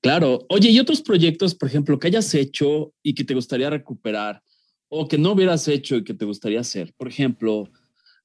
Claro. 0.00 0.46
Oye, 0.48 0.70
¿y 0.70 0.80
otros 0.80 1.02
proyectos, 1.02 1.54
por 1.54 1.68
ejemplo, 1.68 1.98
que 1.98 2.06
hayas 2.06 2.34
hecho 2.34 2.94
y 3.02 3.12
que 3.12 3.24
te 3.24 3.34
gustaría 3.34 3.68
recuperar 3.68 4.42
o 4.94 5.08
que 5.08 5.16
no 5.16 5.32
hubieras 5.32 5.66
hecho 5.68 5.96
y 5.96 6.04
que 6.04 6.12
te 6.12 6.26
gustaría 6.26 6.60
hacer? 6.60 6.92
Por 6.98 7.08
ejemplo, 7.08 7.70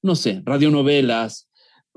no 0.01 0.15
sé, 0.15 0.41
radionovelas. 0.45 1.45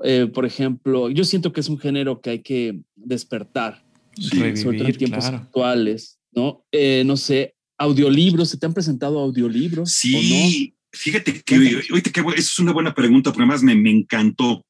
eh, 0.03 0.27
por 0.33 0.45
ejemplo, 0.47 1.09
yo 1.11 1.23
siento 1.25 1.51
que 1.53 1.59
es 1.59 1.69
un 1.69 1.77
género 1.77 2.21
que 2.21 2.29
hay 2.31 2.41
que 2.41 2.79
despertar, 2.95 3.85
Sí. 4.17 4.29
sobre 4.57 4.77
todo 4.79 4.87
en 4.87 4.97
tiempos 4.97 5.25
claro. 5.25 5.37
actuales, 5.37 6.17
¿no? 6.31 6.65
Eh, 6.71 7.03
no 7.05 7.17
sé, 7.17 7.53
audiolibros, 7.77 8.49
¿se 8.49 8.57
te 8.57 8.65
han 8.65 8.73
presentado 8.73 9.19
audiolibros? 9.19 9.91
Sí, 9.91 10.73
fíjate 10.91 11.41
que 11.43 11.55
ahorita 11.91 12.09
que 12.11 12.21
eso 12.21 12.31
es 12.35 12.59
una 12.59 12.71
buena 12.73 12.95
pregunta, 12.95 13.29
porque 13.31 13.43
además 13.43 13.61
me, 13.61 13.75
me 13.75 13.91
encantó. 13.91 14.65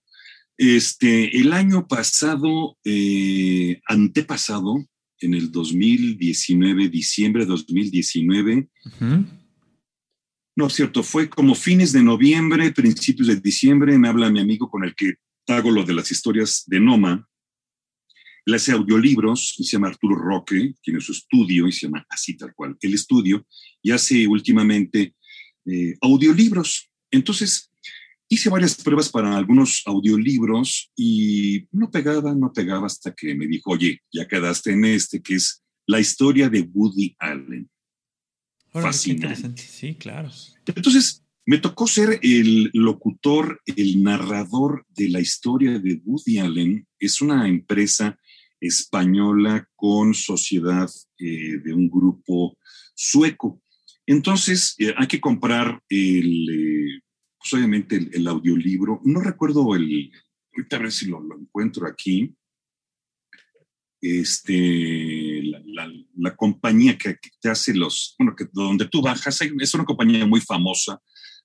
Este, 0.58 1.38
el 1.39 1.54
año 1.54 1.88
pasado, 1.88 2.76
eh, 2.84 3.80
antepasado, 3.88 4.84
en 5.22 5.34
el 5.34 5.49
2019, 5.52 6.89
diciembre 6.89 7.43
de 7.45 7.49
2019, 7.52 8.68
Ujú. 8.86 9.26
No 10.56 10.68
es 10.68 10.74
cierto, 10.74 11.04
fue 11.04 11.30
como 11.30 11.56
fines 11.56 11.93
de 11.93 12.04
noviembre, 12.04 12.72
principios 12.72 13.28
de 13.28 13.38
diciembre, 13.38 13.97
me 13.97 14.10
habla 14.10 14.30
mi 14.30 14.39
amigo 14.39 14.70
con 14.70 14.84
el 14.84 14.95
que 14.95 15.14
hago 15.47 15.72
lo 15.72 15.84
de 15.84 15.93
las 15.93 16.12
historias 16.12 16.64
de 16.68 16.80
Noma. 16.80 17.28
Él 18.45 18.56
hace 18.56 18.72
audiolibros, 18.72 19.56
se 19.58 19.64
llama 19.64 19.88
Arturo 19.88 20.16
Roque, 20.16 20.74
tiene 20.82 20.99
su 20.99 21.12
estudio 21.12 21.68
y 21.68 21.72
se 21.72 21.88
llama 21.88 22.06
así 22.10 22.36
tal 22.36 22.54
cual, 22.54 22.76
el 22.82 22.93
estudio, 22.93 23.45
y 23.82 23.91
hace 23.91 24.28
últimamente 24.28 25.16
eh, 25.66 25.95
audiolibros. 26.02 26.89
Entonces, 27.12 27.72
hice 28.28 28.49
varias 28.49 28.76
pruebas 28.76 29.10
para 29.10 29.36
algunos 29.36 29.84
audiolibros 29.86 30.91
y 30.95 31.68
no 31.72 31.91
pegaba, 31.91 32.34
no 32.34 32.52
pegaba 32.52 32.88
hasta 32.88 33.14
que 33.14 33.36
me 33.36 33.47
dijo, 33.47 33.72
oye, 33.72 34.02
ya 34.12 34.28
quedaste 34.28 34.72
en 34.72 34.86
este, 34.86 35.22
que 35.22 35.36
es 35.36 35.64
la 35.86 35.99
historia 35.99 36.49
de 36.49 36.62
Woody 36.62 37.16
Allen. 37.20 37.70
Qué 38.72 38.82
Fascinante. 38.82 39.61
Sí, 39.61 39.95
claro. 39.95 40.30
Entonces, 40.65 41.26
me 41.45 41.57
tocó 41.57 41.88
ser 41.88 42.19
el 42.22 42.69
locutor, 42.74 43.61
el 43.65 44.03
narrador 44.03 44.86
de 44.89 45.09
la 45.09 45.19
historia 45.19 45.80
de 45.80 46.01
Woody 46.05 46.38
Allen. 46.38 46.88
Es 46.99 47.22
una 47.22 47.47
empresa 47.47 48.17
española 48.59 49.67
con 49.76 50.13
sociedad 50.13 50.89
eh, 51.17 51.57
de 51.63 51.74
un 51.74 51.89
grupo 51.89 52.57
sueco. 52.93 53.61
Entonces, 54.05 54.76
eh, 54.78 54.93
hay 54.95 55.07
que 55.07 55.19
comprar 55.19 55.82
el, 55.89 56.49
eh, 56.49 57.01
pues 57.39 57.53
obviamente 57.53 57.95
el, 57.95 58.09
el 58.13 58.28
audiolibro. 58.28 59.01
No 59.03 59.19
recuerdo 59.19 59.76
el, 59.76 60.11
ahorita 60.53 60.78
a 60.78 60.80
ver 60.80 60.91
si 60.91 61.07
lo, 61.07 61.19
lo 61.19 61.39
encuentro 61.39 61.88
aquí. 61.88 62.34
Este, 63.99 65.43
la, 65.43 65.61
la- 66.22 66.36
compañía 66.36 66.97
que, 66.97 67.17
te 67.41 67.49
hace 67.49 67.74
los, 67.74 68.15
bueno, 68.17 68.36
que 68.36 68.45
donde 68.51 68.88
tú 68.88 69.01
bajas, 69.01 69.39
es 69.41 69.74
una 69.74 69.86
compañía 69.86 70.26
muy 70.26 70.41
famosa 70.41 71.01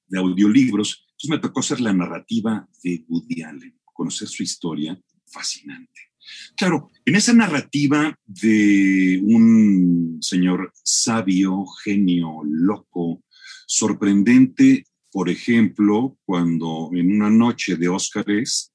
de 0.06 0.18
audiolibros. 0.18 1.06
Entonces 1.10 1.30
me 1.30 1.38
tocó 1.38 1.60
hacer 1.60 1.80
la 1.80 1.92
narrativa 1.92 2.68
de 2.82 3.04
Woody 3.08 3.42
Allen, 3.42 3.78
conocer 3.84 4.28
su 4.28 4.42
historia, 4.42 4.98
fascinante. 5.26 6.00
Claro, 6.56 6.90
en 7.04 7.14
esa 7.14 7.32
narrativa 7.32 8.18
de 8.24 9.20
un 9.22 10.18
señor 10.20 10.72
sabio, 10.82 11.64
genio, 11.84 12.40
loco, 12.44 13.22
sorprendente, 13.66 14.84
por 15.10 15.28
ejemplo, 15.28 16.18
cuando 16.24 16.90
en 16.92 17.12
una 17.12 17.30
noche 17.30 17.76
de 17.76 17.88
Óscares, 17.88 18.72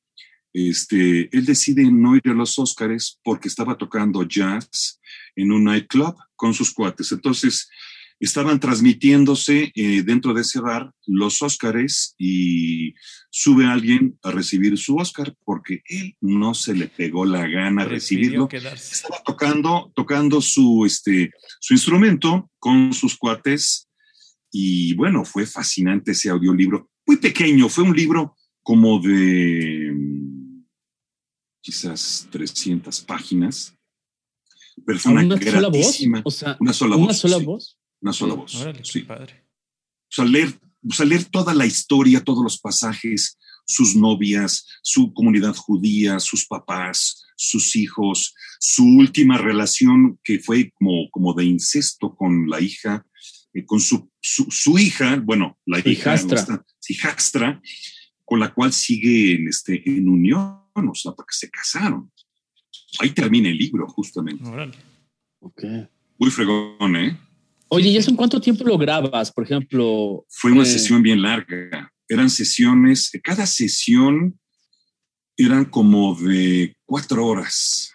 este, 0.54 1.36
él 1.36 1.45
decide 1.45 1.89
no 1.91 2.16
ir 2.16 2.24
a 2.26 2.34
los 2.34 2.58
Óscares 2.60 3.20
porque 3.24 3.47
estaba 3.47 3.78
tocando 3.78 4.24
jazz 4.24 4.99
en 5.36 5.52
un 5.52 5.66
nightclub 5.66 6.16
con 6.36 6.54
sus 6.54 6.74
cuates. 6.74 7.12
Entonces, 7.12 7.70
estaban 8.22 8.60
transmitiéndose 8.60 9.72
eh, 9.74 10.04
dentro 10.04 10.34
de 10.34 10.42
ese 10.42 10.60
bar 10.60 10.92
los 11.08 11.42
Óscares 11.42 12.14
y 12.20 12.94
sube 13.32 13.66
alguien 13.66 14.20
a 14.22 14.30
recibir 14.30 14.78
su 14.78 14.96
Óscar 14.96 15.36
porque 15.44 15.82
él 15.88 16.16
no 16.22 16.54
se 16.54 16.76
le 16.76 16.88
pegó 16.88 17.26
la 17.26 17.48
gana 17.48 17.84
Prefirió 17.84 17.90
recibirlo. 17.90 18.48
quedarse. 18.48 18.94
Estaba 18.94 19.24
tocando, 19.26 19.92
tocando 19.96 20.40
su, 20.40 20.86
este, 20.86 21.32
su 21.60 21.74
instrumento 21.74 22.52
con 22.60 22.94
sus 22.94 23.18
cuates 23.18 23.90
y 24.52 24.94
bueno, 24.94 25.26
fue 25.26 25.48
fascinante 25.48 26.12
ese 26.12 26.30
audiolibro. 26.30 26.90
Muy 27.08 27.18
pequeño, 27.18 27.70
fue 27.70 27.86
un 27.86 27.96
libro 27.96 28.36
como 28.62 29.00
de 29.00 29.92
mm, 29.96 30.64
quizás 31.62 32.28
300 32.32 33.02
páginas, 33.02 33.76
pero 34.86 35.00
fue 35.00 35.12
una, 35.14 35.24
¿Una 35.24 35.38
sola 35.40 35.68
voz? 35.68 35.72
gratísima. 35.78 36.22
O 36.26 36.32
sea, 36.32 36.58
Una 36.60 36.74
sola 36.74 36.96
una 36.96 37.06
voz. 37.08 37.18
sola 37.18 37.38
sí, 37.40 37.46
voz. 37.46 37.78
Una 38.02 38.14
sola 38.14 38.34
voz. 38.34 38.56
Órale, 38.56 38.84
sí. 38.84 39.02
padre. 39.02 39.46
O 40.10 40.14
sea, 40.14 40.26
leer, 40.26 40.60
o 40.90 40.94
sea, 40.94 41.06
leer 41.06 41.26
toda 41.26 41.54
la 41.54 41.66
historia, 41.66 42.24
todos 42.24 42.44
los 42.44 42.60
pasajes, 42.60 43.38
sus 43.66 43.96
novias, 43.96 44.66
su 44.82 45.14
comunidad 45.14 45.56
judía, 45.56 46.20
sus 46.20 46.46
papás, 46.48 47.24
sus 47.38 47.76
hijos, 47.76 48.34
su 48.60 48.84
última 48.86 49.38
relación 49.38 50.20
que 50.24 50.40
fue 50.40 50.72
como, 50.72 51.10
como 51.12 51.34
de 51.34 51.46
incesto 51.46 52.16
con 52.16 52.50
la 52.50 52.60
hija, 52.60 53.06
eh, 53.54 53.66
con 53.66 53.80
su, 53.80 54.10
su, 54.20 54.48
su 54.50 54.78
hija, 54.80 55.18
bueno, 55.24 55.58
la 55.66 55.80
hija, 55.80 55.90
hijastra. 55.90 56.40
esta- 56.40 56.66
su 56.80 56.94
hijastra, 56.94 57.62
con 58.26 58.40
la 58.40 58.54
cual 58.54 58.74
sigue 58.74 59.34
en, 59.36 59.48
este, 59.48 59.82
en 59.90 60.08
unión, 60.10 60.60
o 60.74 60.96
sea, 60.96 61.12
porque 61.14 61.34
se 61.34 61.50
casaron. 61.50 62.12
Ahí 63.00 63.12
termina 63.12 63.50
el 63.50 63.58
libro, 63.58 63.88
justamente. 63.88 64.44
Ok. 65.39 65.64
Muy 66.18 66.30
fregón, 66.30 66.96
¿eh? 66.96 67.18
Oye, 67.70 67.89
¿y 67.89 67.98
eso 67.98 68.10
en 68.10 68.18
cuánto 68.18 68.39
tiempo 68.42 68.64
lo 68.64 68.78
grabas? 68.78 69.32
Por 69.32 69.46
ejemplo, 69.46 70.26
Fue 70.30 70.52
una 70.52 70.64
Eh. 70.64 70.66
sesión 70.66 71.02
bien 71.02 71.22
larga. 71.22 71.92
Eran 72.08 72.30
sesiones, 72.30 73.10
cada 73.24 73.46
sesión 73.46 74.38
eran 75.38 75.66
como 75.66 76.14
de 76.16 76.76
cuatro 76.86 77.26
horas, 77.26 77.94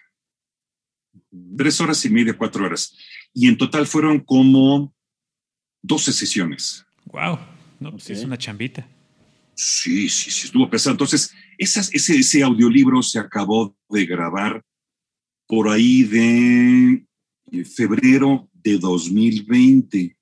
tres 1.55 1.79
horas 1.79 2.03
y 2.05 2.09
media, 2.09 2.35
cuatro 2.37 2.65
horas. 2.65 2.95
Y 3.33 3.47
en 3.47 3.57
total 3.57 3.85
fueron 3.85 4.19
como 4.21 4.93
12 5.83 6.11
sesiones. 6.11 6.83
Wow. 7.05 7.37
No, 7.79 7.91
pues 7.91 8.09
es 8.09 8.23
una 8.23 8.37
chambita. 8.37 8.87
Sí, 9.53 10.09
sí, 10.09 10.31
sí, 10.31 10.47
estuvo 10.47 10.69
pesado. 10.69 10.93
Entonces, 10.93 11.33
esas, 11.57 11.93
ese, 11.93 12.17
ese 12.17 12.43
audiolibro 12.43 13.01
se 13.03 13.19
acabó 13.19 13.75
de 13.89 14.05
grabar 14.05 14.63
por 15.47 15.69
ahí 15.69 16.03
de 16.03 17.05
eh, 17.51 17.65
febrero 17.65 18.49
de 18.53 18.77
2020. 18.77 20.17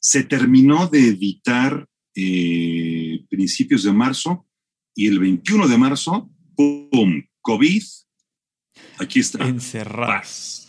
Se 0.00 0.24
terminó 0.24 0.88
de 0.88 1.08
editar 1.08 1.86
eh, 2.14 3.24
principios 3.28 3.84
de 3.84 3.92
marzo 3.92 4.46
y 4.94 5.06
el 5.06 5.18
21 5.18 5.68
de 5.68 5.78
marzo, 5.78 6.30
¡pum! 6.56 7.22
COVID. 7.40 7.82
Aquí 8.98 9.20
está. 9.20 9.46
Encerrados. 9.46 10.68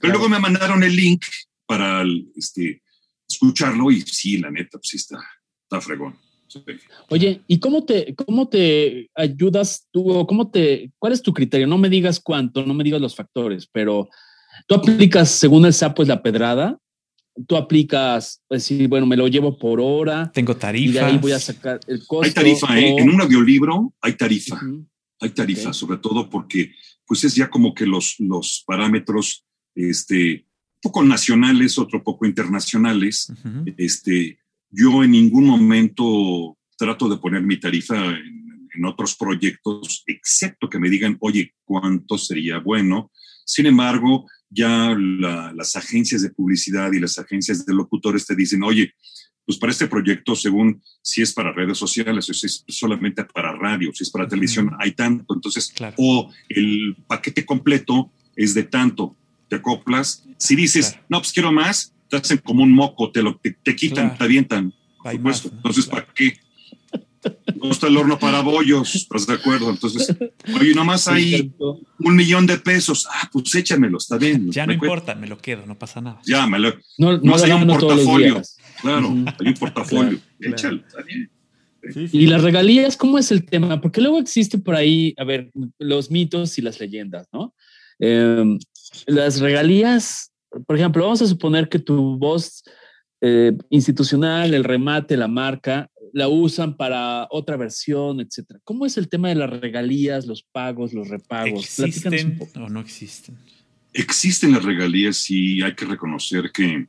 Pero 0.00 0.14
luego 0.14 0.28
me 0.28 0.38
mandaron 0.38 0.82
el 0.82 0.96
link 0.96 1.24
para 1.66 2.02
este, 2.34 2.82
escucharlo 3.28 3.90
y 3.90 4.00
sí, 4.02 4.38
la 4.38 4.50
neta, 4.50 4.78
pues 4.78 4.88
sí 4.88 4.96
está, 4.96 5.18
está 5.62 5.80
fregón. 5.80 6.18
Oye, 7.08 7.42
¿y 7.46 7.58
cómo 7.58 7.84
te, 7.84 8.14
cómo 8.14 8.48
te 8.48 9.10
ayudas 9.14 9.88
tú 9.90 10.10
o 10.10 10.26
cómo 10.26 10.50
te, 10.50 10.92
cuál 10.98 11.12
es 11.12 11.22
tu 11.22 11.32
criterio? 11.32 11.66
No 11.66 11.78
me 11.78 11.88
digas 11.88 12.20
cuánto, 12.20 12.64
no 12.64 12.74
me 12.74 12.84
digas 12.84 13.00
los 13.00 13.14
factores, 13.14 13.68
pero 13.70 14.08
tú 14.66 14.74
aplicas 14.74 15.30
según 15.30 15.64
el 15.66 15.72
sapo 15.72 16.02
es 16.02 16.08
la 16.08 16.22
pedrada, 16.22 16.78
tú 17.46 17.56
aplicas, 17.56 18.42
decir, 18.48 18.88
bueno, 18.88 19.06
me 19.06 19.16
lo 19.16 19.28
llevo 19.28 19.58
por 19.58 19.80
hora. 19.80 20.30
Tengo 20.32 20.56
tarifa. 20.56 20.88
Y 20.88 20.92
de 20.92 21.00
ahí 21.00 21.18
voy 21.18 21.32
a 21.32 21.38
sacar 21.38 21.80
el 21.86 22.06
costo. 22.06 22.24
Hay 22.24 22.32
tarifa, 22.32 22.78
¿eh? 22.78 22.96
En 22.98 23.08
un 23.08 23.20
audiolibro 23.20 23.94
hay 24.00 24.14
tarifa. 24.14 24.60
Hay 25.20 25.30
tarifa, 25.30 25.72
sobre 25.72 25.98
todo 25.98 26.28
porque 26.28 26.72
pues 27.06 27.24
es 27.24 27.34
ya 27.34 27.48
como 27.48 27.74
que 27.74 27.86
los, 27.86 28.16
los 28.18 28.64
parámetros, 28.66 29.44
este, 29.74 30.46
poco 30.80 31.02
nacionales, 31.02 31.78
otro 31.78 32.02
poco 32.02 32.26
internacionales, 32.26 33.32
este, 33.76 34.38
yo 34.72 35.04
en 35.04 35.12
ningún 35.12 35.46
momento 35.46 36.56
trato 36.76 37.08
de 37.08 37.18
poner 37.18 37.42
mi 37.42 37.60
tarifa 37.60 37.96
en, 37.96 38.42
otros 38.86 39.14
proyectos, 39.14 40.02
excepto 40.06 40.68
que 40.68 40.78
me 40.78 40.88
digan, 40.88 41.18
oye, 41.20 41.54
¿cuánto 41.62 42.16
sería 42.16 42.58
bueno? 42.58 43.12
Sin 43.44 43.66
embargo, 43.66 44.26
ya 44.48 44.96
las 44.96 45.76
agencias 45.76 46.22
de 46.22 46.30
publicidad 46.30 46.90
y 46.92 46.98
las 46.98 47.18
agencias 47.18 47.66
de 47.66 47.74
locutores 47.74 48.26
te 48.26 48.34
dicen, 48.34 48.62
oye, 48.62 48.94
pues 49.44 49.58
para 49.58 49.72
este 49.72 49.88
proyecto, 49.88 50.34
según 50.34 50.82
si 51.02 51.20
es 51.20 51.32
para 51.34 51.52
redes 51.52 51.76
sociales 51.76 52.28
o 52.30 52.34
si 52.34 52.46
es 52.46 52.64
solamente 52.66 53.24
para 53.24 53.52
radio, 53.52 53.92
si 53.92 54.04
es 54.04 54.10
para 54.10 54.26
televisión, 54.26 54.70
hay 54.78 54.92
tanto. 54.92 55.34
Entonces, 55.34 55.72
o 55.98 56.32
el 56.48 56.96
paquete 57.06 57.44
completo 57.44 58.10
es 58.36 58.54
de 58.54 58.62
tanto. 58.62 59.16
Te 59.48 59.56
acoplas. 59.56 60.24
Si 60.38 60.56
dices, 60.56 60.98
no, 61.08 61.18
pues 61.18 61.32
quiero 61.32 61.52
más, 61.52 61.91
te 62.12 62.18
hacen 62.18 62.38
como 62.44 62.62
un 62.62 62.70
moco, 62.70 63.10
te, 63.10 63.22
lo, 63.22 63.40
te, 63.40 63.74
quitan, 63.74 64.18
te 64.18 64.24
avientan. 64.24 64.74
Por 65.02 65.12
supuesto. 65.12 65.50
Entonces, 65.50 65.86
¿para 65.86 66.06
qué? 66.14 66.36
No 67.56 67.70
está 67.70 67.86
el 67.86 67.96
horno 67.96 68.18
para 68.18 68.42
bollos, 68.42 68.94
¿estás 68.94 69.26
de 69.26 69.32
acuerdo? 69.32 69.70
Entonces, 69.70 70.14
oye, 70.60 70.74
nomás 70.74 71.08
hay 71.08 71.54
un 71.58 72.14
millón 72.14 72.46
de 72.46 72.58
pesos. 72.58 73.08
Ah, 73.10 73.30
pues 73.32 73.54
échamelo, 73.54 73.96
está 73.96 74.18
bien. 74.18 74.50
Ya 74.50 74.66
no 74.66 74.74
importa, 74.74 75.14
me 75.14 75.26
lo 75.26 75.38
quedo, 75.38 75.64
no 75.64 75.78
pasa 75.78 76.02
nada. 76.02 76.20
Ya, 76.26 76.46
me 76.46 76.58
lo. 76.58 76.74
No, 76.98 77.16
no 77.16 77.34
hay 77.34 77.50
un 77.52 77.66
portafolio. 77.66 78.42
Claro, 78.82 79.08
hay 79.40 79.46
un 79.46 79.54
portafolio. 79.54 80.18
Échalo, 80.38 80.82
está 80.86 81.02
bien. 81.02 81.30
Y 82.12 82.26
las 82.26 82.42
regalías, 82.42 82.98
¿cómo 82.98 83.18
es 83.18 83.32
el 83.32 83.46
tema? 83.46 83.80
Porque 83.80 84.02
luego 84.02 84.18
existe 84.18 84.58
por 84.58 84.74
ahí, 84.74 85.14
a 85.16 85.24
ver, 85.24 85.50
los 85.78 86.10
mitos 86.10 86.58
y 86.58 86.62
las 86.62 86.78
leyendas, 86.78 87.26
¿no? 87.32 87.54
Em, 87.98 88.58
las 89.06 89.40
regalías, 89.40 90.31
por 90.66 90.76
ejemplo, 90.76 91.04
vamos 91.04 91.22
a 91.22 91.26
suponer 91.26 91.68
que 91.68 91.78
tu 91.78 92.18
voz 92.18 92.62
eh, 93.20 93.56
institucional, 93.70 94.54
el 94.54 94.64
remate, 94.64 95.16
la 95.16 95.28
marca, 95.28 95.88
la 96.12 96.28
usan 96.28 96.76
para 96.76 97.26
otra 97.30 97.56
versión, 97.56 98.20
etcétera. 98.20 98.60
¿Cómo 98.64 98.84
es 98.84 98.98
el 98.98 99.08
tema 99.08 99.28
de 99.28 99.36
las 99.36 99.50
regalías, 99.50 100.26
los 100.26 100.42
pagos, 100.42 100.92
los 100.92 101.08
repagos? 101.08 101.78
¿Existen 101.78 102.38
o 102.56 102.68
no 102.68 102.80
existen? 102.80 103.38
Existen 103.92 104.52
las 104.52 104.64
regalías 104.64 105.30
y 105.30 105.62
hay 105.62 105.74
que 105.74 105.84
reconocer 105.84 106.50
que, 106.52 106.86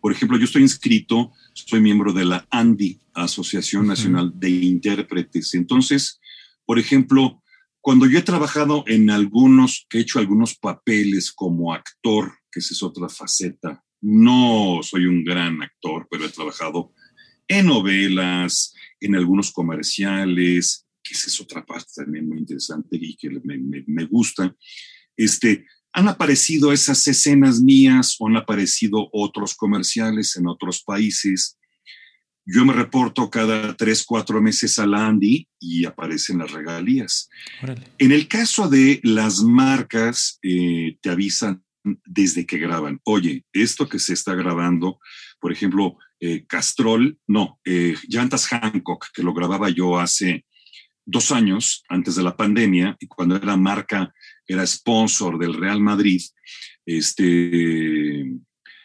por 0.00 0.12
ejemplo, 0.12 0.38
yo 0.38 0.44
estoy 0.44 0.62
inscrito, 0.62 1.32
soy 1.52 1.80
miembro 1.80 2.12
de 2.12 2.24
la 2.24 2.46
ANDI, 2.50 3.00
Asociación 3.14 3.86
Nacional 3.86 4.32
de 4.34 4.50
Intérpretes. 4.50 5.54
Entonces, 5.54 6.20
por 6.66 6.78
ejemplo, 6.78 7.42
cuando 7.80 8.06
yo 8.06 8.18
he 8.18 8.22
trabajado 8.22 8.84
en 8.86 9.10
algunos, 9.10 9.86
que 9.88 9.98
he 9.98 10.00
hecho 10.00 10.18
algunos 10.18 10.56
papeles 10.56 11.32
como 11.32 11.72
actor, 11.72 12.32
que 12.54 12.60
esa 12.60 12.74
es 12.74 12.82
otra 12.84 13.08
faceta 13.08 13.84
no 14.04 14.80
soy 14.82 15.06
un 15.06 15.24
gran 15.24 15.62
actor, 15.62 16.06
pero 16.10 16.26
he 16.26 16.28
trabajado 16.28 16.92
en 17.48 17.66
novelas, 17.66 18.74
en 19.00 19.16
algunos 19.16 19.50
comerciales, 19.50 20.86
que 21.02 21.14
esa 21.14 21.28
es 21.28 21.40
otra 21.40 21.64
parte 21.64 21.90
también 21.96 22.28
muy 22.28 22.38
interesante 22.38 22.98
y 23.00 23.16
que 23.16 23.30
me, 23.30 24.04
gusta. 24.04 24.54
Este, 25.16 25.64
han 25.94 26.08
aparecido 26.08 26.70
esas 26.70 27.06
escenas 27.06 27.62
mías 27.62 28.16
o 28.18 28.28
han 28.28 28.36
aparecido 28.36 29.08
otros 29.10 29.54
comerciales 29.54 30.36
en 30.36 30.48
otros 30.48 30.82
países. 30.82 31.56
Yo 32.44 32.66
me 32.66 32.74
reporto 32.74 33.30
cada 33.30 33.74
tres, 33.74 34.04
cuatro 34.04 34.42
meses 34.42 34.78
a 34.78 34.86
la 34.86 35.06
Andy 35.06 35.48
y 35.58 35.86
aparecen 35.86 36.38
las 36.38 36.50
regalías. 36.50 37.30
En 37.96 38.12
el 38.12 38.28
caso 38.28 38.68
de 38.68 39.00
las 39.02 39.40
marcas, 39.40 40.38
eh, 40.42 40.98
te 41.00 41.08
avisan 41.08 41.64
desde 42.04 42.46
que 42.46 42.58
graban. 42.58 43.00
Oye, 43.04 43.44
esto 43.52 43.88
que 43.88 43.98
se 43.98 44.14
está 44.14 44.34
grabando, 44.34 44.98
por 45.40 45.52
ejemplo, 45.52 45.96
eh, 46.20 46.44
Castrol, 46.46 47.18
no, 47.26 47.60
eh, 47.64 47.94
Llantas 48.08 48.46
Hancock, 48.46 49.06
que 49.12 49.22
lo 49.22 49.34
grababa 49.34 49.68
yo 49.68 49.98
hace 49.98 50.44
dos 51.04 51.32
años, 51.32 51.84
antes 51.88 52.16
de 52.16 52.22
la 52.22 52.36
pandemia, 52.36 52.96
y 52.98 53.06
cuando 53.06 53.36
era 53.36 53.56
marca, 53.56 54.12
era 54.46 54.66
sponsor 54.66 55.38
del 55.38 55.54
Real 55.54 55.80
Madrid, 55.80 56.22
este, 56.86 58.24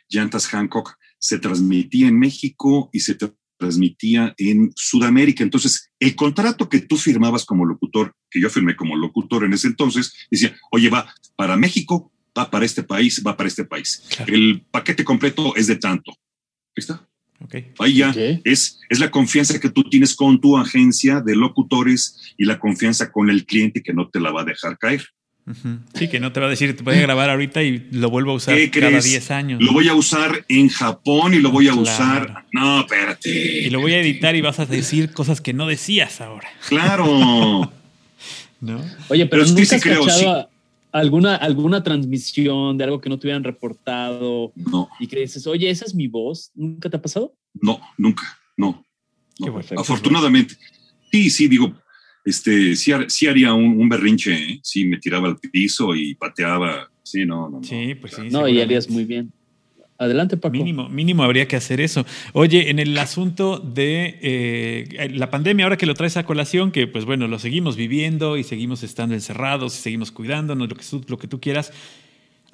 Llantas 0.09 0.47
Hancock 0.47 0.95
se 1.17 1.39
transmitía 1.39 2.07
en 2.07 2.17
México 2.17 2.89
y 2.93 3.01
se 3.01 3.17
transmitía 3.57 4.33
en 4.37 4.71
Sudamérica. 4.75 5.43
Entonces, 5.43 5.91
el 5.99 6.15
contrato 6.15 6.69
que 6.69 6.79
tú 6.79 6.97
firmabas 6.97 7.45
como 7.45 7.65
locutor, 7.65 8.15
que 8.29 8.41
yo 8.41 8.49
firmé 8.49 8.75
como 8.75 8.95
locutor 8.95 9.43
en 9.43 9.53
ese 9.53 9.67
entonces, 9.67 10.13
decía, 10.31 10.55
oye, 10.71 10.89
va 10.89 11.13
para 11.35 11.57
México, 11.57 12.11
va 12.37 12.49
para 12.49 12.65
este 12.65 12.83
país, 12.83 13.21
va 13.25 13.35
para 13.35 13.47
este 13.47 13.65
país. 13.65 14.03
El 14.27 14.63
paquete 14.71 15.03
completo 15.03 15.55
es 15.55 15.67
de 15.67 15.75
tanto. 15.75 16.11
Ahí 16.11 16.77
está. 16.77 17.05
Ahí 17.79 17.93
ya 17.95 18.13
es, 18.43 18.79
es 18.89 18.99
la 18.99 19.09
confianza 19.09 19.59
que 19.59 19.69
tú 19.69 19.83
tienes 19.83 20.13
con 20.13 20.41
tu 20.41 20.57
agencia 20.57 21.21
de 21.21 21.35
locutores 21.35 22.33
y 22.37 22.45
la 22.45 22.59
confianza 22.59 23.11
con 23.11 23.29
el 23.29 23.45
cliente 23.45 23.81
que 23.81 23.93
no 23.93 24.09
te 24.09 24.19
la 24.19 24.31
va 24.31 24.41
a 24.41 24.45
dejar 24.45 24.77
caer. 24.77 25.05
Sí, 25.95 26.09
que 26.09 26.19
no 26.19 26.31
te 26.31 26.39
va 26.39 26.45
a 26.45 26.49
decir, 26.49 26.75
te 26.75 26.83
voy 26.83 26.95
a 26.95 27.01
grabar 27.01 27.31
ahorita 27.31 27.63
y 27.63 27.89
lo 27.91 28.11
vuelvo 28.11 28.33
a 28.33 28.35
usar 28.35 28.55
cada 28.69 29.01
10 29.01 29.31
años. 29.31 29.61
Lo 29.61 29.71
voy 29.71 29.87
a 29.87 29.95
usar 29.95 30.45
en 30.47 30.69
Japón 30.69 31.33
y 31.33 31.39
lo 31.39 31.49
voy 31.49 31.67
a 31.67 31.73
usar. 31.73 32.45
No, 32.51 32.81
espérate. 32.81 33.63
Y 33.63 33.69
lo 33.71 33.81
voy 33.81 33.93
a 33.93 33.99
editar 33.99 34.35
y 34.35 34.41
vas 34.41 34.59
a 34.59 34.67
decir 34.67 35.11
cosas 35.11 35.41
que 35.41 35.53
no 35.53 35.65
decías 35.65 36.21
ahora. 36.21 36.49
Claro. 36.67 37.05
¿No? 38.61 38.77
Oye, 39.07 39.25
pero, 39.25 39.43
pero 39.43 39.45
nunca 39.47 39.75
has 39.75 39.81
creo, 39.81 40.05
alguna, 40.91 41.35
alguna 41.35 41.83
transmisión 41.83 42.77
de 42.77 42.83
algo 42.83 43.01
que 43.01 43.09
no 43.09 43.19
te 43.19 43.27
hubieran 43.27 43.43
reportado 43.43 44.51
no. 44.55 44.89
y 44.99 45.07
que 45.07 45.19
dices, 45.19 45.45
oye, 45.47 45.69
esa 45.69 45.85
es 45.85 45.95
mi 45.95 46.07
voz. 46.07 46.51
¿Nunca 46.55 46.89
te 46.89 46.97
ha 46.97 47.01
pasado? 47.01 47.35
No, 47.53 47.79
nunca, 47.97 48.23
no. 48.57 48.85
Afortunadamente. 49.77 50.55
Sí, 51.11 51.29
sí, 51.29 51.47
digo, 51.47 51.73
este, 52.25 52.75
sí, 52.75 53.27
haría 53.27 53.53
un, 53.53 53.87
berrinche, 53.89 54.33
¿eh? 54.33 54.59
sí, 54.61 54.85
me 54.85 54.97
tiraba 54.97 55.27
al 55.27 55.39
piso 55.39 55.95
y 55.95 56.15
pateaba. 56.15 56.91
Sí, 57.03 57.25
no, 57.25 57.49
no. 57.49 57.63
Sí, 57.63 57.95
pues 57.95 58.13
sí. 58.13 58.29
No, 58.29 58.47
y 58.47 58.61
harías 58.61 58.89
muy 58.89 59.05
bien. 59.05 59.31
Adelante, 59.99 60.37
Paco. 60.37 60.53
Mínimo, 60.53 60.87
mínimo 60.87 61.23
habría 61.23 61.45
que 61.45 61.57
hacer 61.57 61.81
eso. 61.81 62.05
Oye, 62.31 62.69
en 62.69 62.79
el 62.79 62.97
asunto 62.97 63.59
de 63.59 64.17
eh, 64.21 65.09
la 65.11 65.29
pandemia, 65.29 65.65
ahora 65.65 65.75
que 65.75 65.85
lo 65.85 65.93
traes 65.93 66.15
a 66.15 66.23
colación, 66.23 66.71
que 66.71 66.87
pues 66.87 67.03
bueno, 67.03 67.27
lo 67.27 67.37
seguimos 67.37 67.75
viviendo 67.75 68.37
y 68.37 68.45
seguimos 68.45 68.81
estando 68.81 69.13
encerrados 69.13 69.77
y 69.77 69.81
seguimos 69.81 70.13
cuidándonos, 70.13 70.69
lo 70.69 70.75
que, 70.77 70.85
lo 71.05 71.17
que 71.17 71.27
tú 71.27 71.41
quieras. 71.41 71.73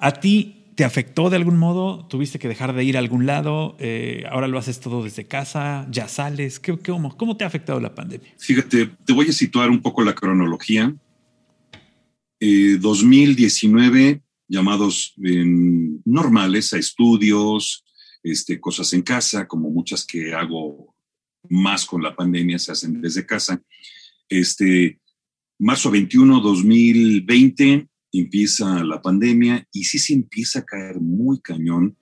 ¿A 0.00 0.14
ti 0.14 0.64
te 0.74 0.82
afectó 0.82 1.30
de 1.30 1.36
algún 1.36 1.56
modo? 1.56 2.04
¿Tuviste 2.06 2.40
que 2.40 2.48
dejar 2.48 2.74
de 2.74 2.82
ir 2.82 2.96
a 2.96 2.98
algún 2.98 3.26
lado? 3.26 3.76
Eh, 3.78 4.24
¿Ahora 4.28 4.48
lo 4.48 4.58
haces 4.58 4.80
todo 4.80 5.04
desde 5.04 5.26
casa? 5.26 5.86
¿Ya 5.88 6.08
sales? 6.08 6.58
¿Qué, 6.58 6.76
cómo, 6.76 7.16
¿Cómo 7.16 7.36
te 7.36 7.44
ha 7.44 7.46
afectado 7.46 7.78
la 7.78 7.94
pandemia? 7.94 8.28
Fíjate, 8.38 8.90
te 9.04 9.12
voy 9.12 9.28
a 9.28 9.32
situar 9.32 9.70
un 9.70 9.80
poco 9.80 10.02
la 10.02 10.16
cronología. 10.16 10.92
2019 12.40 14.20
eh, 14.48 14.54
llamados 14.54 15.14
normales 16.04 16.72
a 16.72 16.78
estudios, 16.78 17.84
este, 18.22 18.60
cosas 18.60 18.92
en 18.92 19.02
casa, 19.02 19.46
como 19.46 19.70
muchas 19.70 20.04
que 20.04 20.34
hago 20.34 20.94
más 21.48 21.84
con 21.84 22.02
la 22.02 22.14
pandemia 22.14 22.58
se 22.58 22.72
hacen 22.72 23.00
desde 23.00 23.26
casa. 23.26 23.62
Este, 24.28 25.00
marzo 25.58 25.90
21, 25.90 26.40
2020, 26.40 27.88
empieza 28.12 28.82
la 28.84 29.00
pandemia 29.00 29.66
y 29.72 29.84
sí 29.84 29.98
se 29.98 30.14
empieza 30.14 30.60
a 30.60 30.64
caer 30.64 31.00
muy 31.00 31.40
cañón 31.40 31.96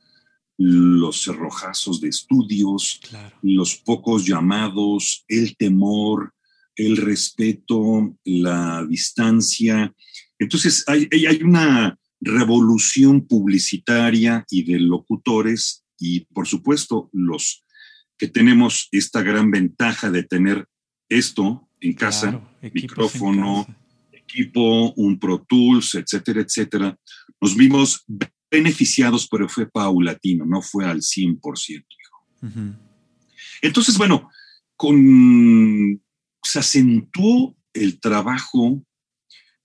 los 0.56 1.24
cerrojazos 1.24 2.00
de 2.00 2.08
estudios, 2.08 3.00
los 3.42 3.76
pocos 3.76 4.24
llamados, 4.24 5.24
el 5.28 5.56
temor, 5.56 6.32
el 6.76 6.96
respeto, 6.96 8.16
la 8.24 8.86
distancia. 8.88 9.92
Entonces 10.38 10.84
hay, 10.86 11.08
hay 11.10 11.42
una 11.42 11.98
revolución 12.24 13.26
publicitaria 13.26 14.44
y 14.50 14.64
de 14.64 14.80
locutores 14.80 15.84
y 15.98 16.20
por 16.26 16.46
supuesto 16.46 17.10
los 17.12 17.64
que 18.18 18.28
tenemos 18.28 18.88
esta 18.92 19.22
gran 19.22 19.50
ventaja 19.50 20.10
de 20.10 20.22
tener 20.22 20.68
esto 21.08 21.68
en 21.80 21.92
casa, 21.94 22.40
micrófono, 22.72 23.66
equipo, 24.12 24.92
un 24.94 25.18
Pro 25.18 25.44
Tools, 25.46 25.94
etcétera, 25.94 26.40
etcétera, 26.40 26.98
nos 27.40 27.56
vimos 27.56 28.04
beneficiados, 28.50 29.28
pero 29.28 29.48
fue 29.48 29.68
paulatino, 29.70 30.46
no 30.46 30.62
fue 30.62 30.86
al 30.86 31.00
100%. 31.00 31.84
Entonces, 33.62 33.98
bueno, 33.98 34.30
con, 34.76 36.02
se 36.42 36.58
acentuó 36.58 37.56
el 37.72 38.00
trabajo, 38.00 38.84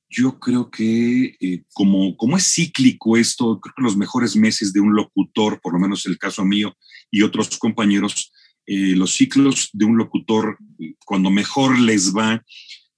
yo 0.09 0.39
creo 0.39 0.71
que 0.71 1.37
eh, 1.39 1.63
como, 1.73 2.17
como 2.17 2.37
es 2.37 2.51
cíclico 2.51 3.15
esto, 3.15 3.59
creo 3.59 3.73
que 3.75 3.83
los 3.83 3.95
mejores 3.95 4.35
meses 4.35 4.73
de 4.73 4.79
un 4.79 4.95
locutor, 4.95 5.61
por 5.61 5.73
lo 5.73 5.79
menos 5.79 6.05
el 6.05 6.17
caso 6.17 6.43
mío 6.43 6.75
y 7.11 7.21
otros 7.21 7.57
compañeros, 7.57 8.31
eh, 8.65 8.95
los 8.95 9.13
ciclos 9.13 9.69
de 9.73 9.85
un 9.85 9.97
locutor, 9.97 10.57
cuando 11.05 11.29
mejor 11.29 11.79
les 11.79 12.15
va, 12.15 12.43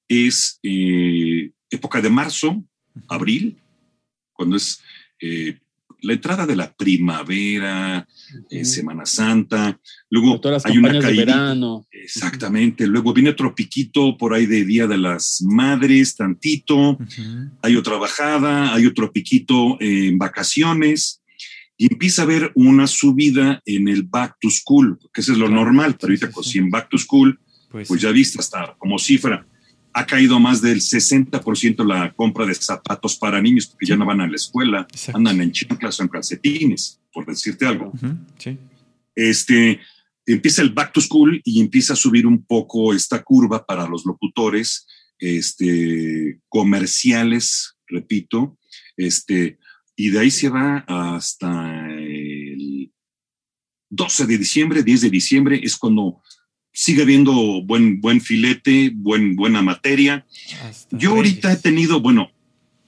es 0.08 0.60
eh, 0.64 1.52
época 1.70 2.02
de 2.02 2.10
marzo, 2.10 2.64
abril, 3.08 3.62
cuando 4.34 4.58
es 4.58 4.82
la 6.02 6.14
entrada 6.14 6.46
de 6.46 6.56
la 6.56 6.74
primavera, 6.74 8.08
eh, 8.50 8.66
Semana 8.66 9.06
Santa, 9.06 9.80
luego 10.10 10.40
hay 10.64 10.78
una 10.78 10.92
caída. 11.00 11.10
De 11.10 11.16
verano. 11.18 11.86
Exactamente, 11.92 12.88
luego 12.88 13.14
viene 13.14 13.30
otro 13.30 13.54
piquito 13.54 14.18
por 14.18 14.34
ahí 14.34 14.46
de 14.46 14.66
Día 14.66 14.88
de 14.88 14.98
las 14.98 15.44
Madres, 15.48 16.16
tantito, 16.16 16.98
hay 17.62 17.76
otra 17.76 17.98
bajada, 17.98 18.74
hay 18.74 18.86
otro 18.86 19.12
piquito 19.12 19.78
en 19.80 20.18
vacaciones 20.18 21.22
y 21.78 21.92
empieza 21.92 22.24
a 22.24 22.26
haber 22.26 22.52
una 22.56 22.88
subida 22.88 23.62
en 23.66 23.88
el 23.88 24.04
back 24.04 24.38
to 24.40 24.50
school, 24.50 25.00
que 25.14 25.22
eso 25.22 25.34
es 25.34 25.38
lo 25.38 25.50
normal, 25.50 25.98
pero 26.00 26.12
ahorita 26.12 26.30
pues, 26.30 26.48
si 26.48 26.60
en 26.60 26.70
back 26.70 26.90
to 26.90 26.98
school, 26.98 27.40
pues, 27.70 27.88
pues 27.88 28.02
ya 28.02 28.12
viste 28.12 28.40
hasta 28.40 28.76
como 28.78 29.00
cifra 29.00 29.46
ha 29.94 30.06
caído 30.06 30.40
más 30.40 30.62
del 30.62 30.80
60% 30.80 31.86
la 31.86 32.14
compra 32.14 32.46
de 32.46 32.56
zapatos 32.56 33.18
para 33.18 33.42
niños 33.42 33.68
porque 33.68 33.86
ya 33.86 33.96
no 33.96 34.06
van 34.06 34.22
a 34.22 34.28
la 34.28 34.36
escuela, 34.36 34.88
andan 35.14 35.42
en 35.42 35.52
chanclas 35.52 36.00
o 36.00 36.04
en 36.04 36.10
calcetines, 36.10 37.00
por 37.12 37.26
decirte 37.26 37.66
algo. 37.66 37.92
Este, 39.16 39.80
empieza 40.26 40.62
el 40.62 40.70
back 40.70 40.94
to 40.94 41.02
school 41.02 41.42
y 41.44 41.60
empieza 41.60 41.94
a 41.94 41.98
subir 41.98 42.26
un 42.26 42.46
poco 42.46 42.94
esta 42.94 43.22
curva 43.24 43.66
para 43.66 43.88
los 43.88 44.06
locutores 44.06 44.88
este, 45.20 46.40
comerciales, 46.48 47.76
repito, 47.88 48.58
este, 48.98 49.60
y 49.96 50.10
de 50.10 50.20
ahí 50.20 50.32
se 50.32 50.50
va 50.50 50.86
hasta 50.88 51.88
el 51.90 52.92
12 53.90 54.26
de 54.26 54.38
diciembre, 54.38 54.84
10 54.84 55.02
de 55.02 55.10
diciembre, 55.10 55.60
es 55.62 55.76
cuando 55.76 56.22
sigue 56.72 57.04
habiendo 57.04 57.62
buen, 57.64 58.02
buen 58.02 58.22
filete, 58.22 58.92
buen, 58.94 59.36
buena 59.36 59.62
materia. 59.62 60.26
yo 60.92 61.12
ahorita 61.12 61.52
he 61.54 61.58
tenido, 61.58 62.02
bueno, 62.02 62.32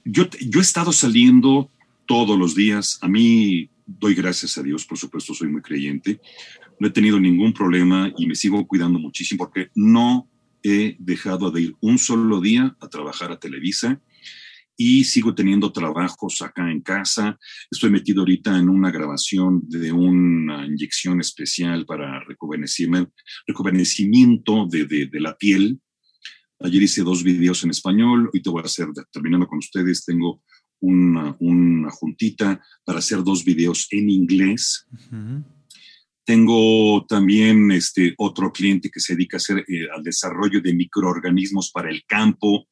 yo, 0.04 0.28
yo 0.40 0.60
he 0.60 0.62
estado 0.62 0.92
saliendo 0.92 1.70
todos 2.06 2.38
los 2.38 2.54
días. 2.54 2.98
A 3.02 3.08
mí 3.08 3.68
doy 3.86 4.14
gracias 4.14 4.58
a 4.58 4.62
Dios, 4.62 4.84
por 4.84 4.98
supuesto, 4.98 5.34
soy 5.34 5.48
muy 5.48 5.62
creyente. 5.62 6.20
No 6.78 6.88
he 6.88 6.90
tenido 6.90 7.20
ningún 7.20 7.52
problema 7.52 8.12
y 8.16 8.26
me 8.26 8.34
sigo 8.34 8.66
cuidando 8.66 8.98
muchísimo 8.98 9.38
porque 9.38 9.68
no 9.74 10.28
he 10.62 10.96
dejado 10.98 11.50
de 11.50 11.62
ir 11.62 11.76
un 11.80 11.98
solo 11.98 12.40
día 12.40 12.76
a 12.80 12.88
trabajar 12.88 13.30
a 13.30 13.38
Televisa 13.38 14.00
y 14.76 15.04
sigo 15.04 15.34
teniendo 15.34 15.72
trabajos 15.72 16.42
acá 16.42 16.70
en 16.70 16.80
casa. 16.80 17.38
Estoy 17.70 17.90
metido 17.90 18.22
ahorita 18.22 18.58
en 18.58 18.68
una 18.68 18.90
grabación 18.90 19.62
de 19.68 19.92
una 19.92 20.66
inyección 20.66 21.20
especial 21.20 21.86
para 21.86 22.20
rejuvenecimiento, 22.24 23.12
rejuvenecimiento 23.46 24.66
de, 24.66 24.86
de, 24.86 25.20
la 25.20 25.36
piel. 25.36 25.80
Ayer 26.60 26.82
hice 26.82 27.02
dos 27.02 27.22
videos 27.22 27.62
en 27.64 27.70
español, 27.70 28.30
hoy 28.32 28.42
te 28.42 28.50
voy 28.50 28.62
a 28.62 28.66
hacer, 28.66 28.88
terminando 29.12 29.46
con 29.46 29.58
ustedes, 29.58 30.04
tengo 30.04 30.42
una, 30.80 31.36
una 31.40 31.90
juntita 31.90 32.60
para 32.84 32.98
hacer 32.98 33.22
dos 33.22 33.44
videos 33.44 33.86
en 33.90 34.10
inglés. 34.10 34.86
Tengo 36.24 37.04
también 37.06 37.70
este 37.70 38.14
otro 38.16 38.50
cliente 38.50 38.90
que 38.90 39.00
se 39.00 39.14
dedica 39.14 39.36
a 39.36 39.38
hacer, 39.38 39.58
eh, 39.58 39.88
al 39.94 40.02
desarrollo 40.02 40.60
de 40.60 40.74
microorganismos 40.74 41.70
para 41.70 41.90
el 41.90 42.02
campo 42.06 42.66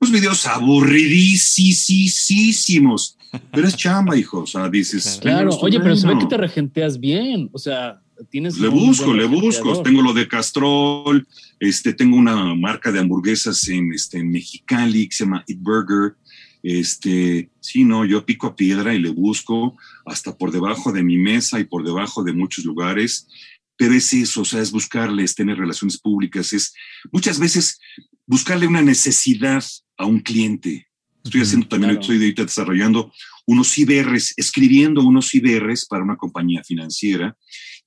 videos 0.00 0.46
aburridísimos. 0.46 3.18
Pero 3.52 3.66
es 3.66 3.76
chamba, 3.76 4.16
hijo. 4.16 4.42
O 4.42 4.46
sea, 4.46 4.68
dices. 4.68 5.18
Claro, 5.20 5.50
oye, 5.60 5.80
pero 5.80 5.96
se 5.96 6.06
ve 6.06 6.16
que 6.18 6.26
te 6.26 6.36
regenteas 6.36 7.00
bien. 7.00 7.50
O 7.52 7.58
sea, 7.58 8.00
tienes. 8.30 8.56
Le 8.58 8.68
busco, 8.68 9.12
le 9.12 9.26
busco. 9.26 9.82
Tengo 9.82 10.02
lo 10.02 10.12
de 10.12 10.28
Castrol. 10.28 11.26
Este, 11.58 11.94
tengo 11.94 12.16
una 12.16 12.54
marca 12.54 12.92
de 12.92 13.00
hamburguesas 13.00 13.66
en, 13.68 13.92
este, 13.92 14.18
en 14.18 14.30
Mexicali 14.30 15.08
que 15.08 15.16
se 15.16 15.24
llama 15.24 15.42
Eat 15.48 15.58
Burger. 15.60 16.14
Este, 16.62 17.50
sí, 17.60 17.84
no, 17.84 18.04
yo 18.06 18.24
pico 18.24 18.46
a 18.46 18.56
piedra 18.56 18.94
y 18.94 18.98
le 18.98 19.10
busco 19.10 19.76
hasta 20.06 20.34
por 20.36 20.50
debajo 20.50 20.92
de 20.92 21.02
mi 21.02 21.18
mesa 21.18 21.60
y 21.60 21.64
por 21.64 21.84
debajo 21.84 22.22
de 22.22 22.32
muchos 22.32 22.64
lugares 22.64 23.28
pero 23.76 23.94
es 23.94 24.12
eso, 24.12 24.42
o 24.42 24.44
sea, 24.44 24.60
es 24.60 24.70
buscarles, 24.70 25.34
tener 25.34 25.58
relaciones 25.58 25.98
públicas, 25.98 26.52
es 26.52 26.74
muchas 27.10 27.38
veces 27.38 27.80
buscarle 28.26 28.66
una 28.66 28.82
necesidad 28.82 29.64
a 29.96 30.06
un 30.06 30.20
cliente. 30.20 30.86
Estoy 31.22 31.40
haciendo 31.40 31.66
también, 31.68 31.98
estoy 31.98 32.16
ahorita 32.16 32.42
desarrollando 32.42 33.10
unos 33.46 33.78
IBRs, 33.78 34.34
escribiendo 34.36 35.02
unos 35.02 35.34
IBRs 35.34 35.86
para 35.86 36.04
una 36.04 36.16
compañía 36.16 36.62
financiera 36.64 37.36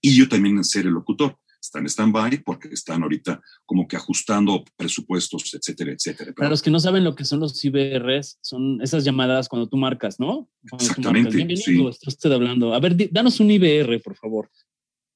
y 0.01 0.15
yo 0.15 0.27
también 0.27 0.57
en 0.57 0.63
ser 0.63 0.85
el 0.85 0.93
locutor. 0.93 1.37
Están 1.61 1.83
en 1.83 1.89
stand-by 1.89 2.43
porque 2.43 2.69
están 2.69 3.03
ahorita 3.03 3.41
como 3.65 3.87
que 3.87 3.95
ajustando 3.95 4.63
presupuestos, 4.75 5.53
etcétera, 5.53 5.91
etcétera. 5.91 6.33
Para 6.33 6.49
los 6.49 6.61
que 6.61 6.71
no 6.71 6.79
saben 6.79 7.03
lo 7.03 7.15
que 7.15 7.25
son 7.25 7.39
los 7.39 7.63
IBRs, 7.63 8.37
son 8.41 8.81
esas 8.81 9.03
llamadas 9.03 9.49
cuando 9.49 9.67
tú 9.67 9.75
marcas, 9.75 10.19
¿no? 10.19 10.49
Exactamente. 10.71 11.35
Bienvenido, 11.35 11.91
sí. 11.91 11.99
usted 12.07 12.31
hablando. 12.31 12.73
A 12.73 12.79
ver, 12.79 13.11
danos 13.11 13.39
un 13.39 13.51
IBR, 13.51 14.01
por 14.01 14.15
favor. 14.15 14.49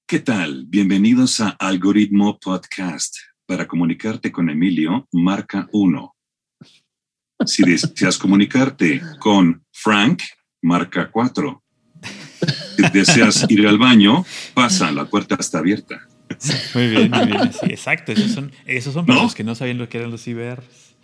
¿Qué 0.08 0.20
tal? 0.20 0.66
Bienvenidos 0.68 1.40
a 1.40 1.50
Algoritmo 1.52 2.38
Podcast. 2.38 3.16
Para 3.46 3.68
comunicarte 3.68 4.32
con 4.32 4.50
Emilio, 4.50 5.08
marca 5.12 5.70
1. 5.72 6.16
Si 7.46 7.64
deseas 7.64 8.18
comunicarte 8.18 9.02
con 9.20 9.64
Frank, 9.72 10.22
marca 10.62 11.10
4. 11.12 11.64
Si 12.76 12.84
deseas 12.94 13.46
ir 13.50 13.68
al 13.68 13.78
baño, 13.78 14.26
pasa, 14.54 14.92
la 14.92 15.06
puerta 15.06 15.38
está 15.40 15.60
abierta. 15.60 16.08
Muy 16.74 16.88
bien, 16.88 17.12
muy 17.12 17.26
bien. 17.28 17.54
Sí, 17.54 17.68
exacto. 17.70 18.12
Esos 18.12 18.32
son, 18.32 18.52
esos 18.66 18.94
son 18.94 19.06
para 19.06 19.22
los 19.22 19.36
que 19.36 19.44
no 19.44 19.56
sabían 19.56 19.78
lo 19.78 19.90
que 19.90 19.98
eran 19.98 20.12
los 20.12 20.28
IBRs. 20.28 20.96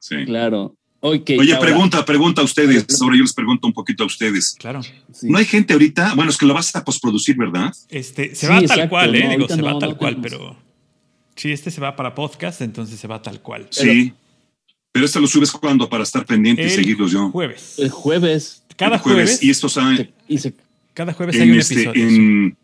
Sí. 0.00 0.24
Claro. 0.24 0.76
Oye, 1.04 1.56
pregunta, 1.60 2.04
pregunta 2.04 2.42
a 2.42 2.44
ustedes. 2.44 2.86
Ahora 3.00 3.16
yo 3.16 3.22
les 3.22 3.32
pregunto 3.32 3.66
un 3.66 3.72
poquito 3.72 4.04
a 4.04 4.06
ustedes. 4.06 4.54
Claro. 4.58 4.80
No 5.22 5.38
hay 5.38 5.44
gente 5.44 5.72
ahorita. 5.72 6.14
Bueno, 6.14 6.30
es 6.30 6.38
que 6.38 6.46
lo 6.46 6.54
vas 6.54 6.74
a 6.76 6.84
posproducir, 6.84 7.36
¿verdad? 7.36 7.72
Este, 7.88 8.36
se 8.36 8.46
va 8.48 8.62
tal 8.62 8.88
cual, 8.88 9.14
¿eh? 9.16 9.28
Digo, 9.30 9.48
se 9.48 9.60
va 9.60 9.78
tal 9.78 9.96
cual, 9.96 10.18
pero. 10.22 10.56
Sí, 11.34 11.50
este 11.50 11.70
se 11.72 11.80
va 11.80 11.96
para 11.96 12.14
podcast, 12.14 12.60
entonces 12.60 13.00
se 13.00 13.08
va 13.08 13.20
tal 13.20 13.40
cual. 13.40 13.66
Sí. 13.70 14.12
Pero 14.92 15.06
este 15.06 15.20
lo 15.20 15.26
subes 15.26 15.50
cuando 15.50 15.88
para 15.88 16.02
estar 16.02 16.24
pendiente 16.26 16.64
y 16.64 16.70
seguirlos 16.70 17.10
yo. 17.10 17.30
Jueves. 17.30 17.78
El 17.78 17.90
jueves. 17.90 18.62
Cada 18.76 18.98
jueves, 18.98 19.42
Y 19.42 19.50
esto 19.50 19.68
sabe. 19.68 20.12
cada 20.94 21.12
jueves 21.14 21.40
hay 21.40 21.50
un 21.50 21.58
este, 21.58 21.74
episodio. 21.74 22.06
En, 22.06 22.56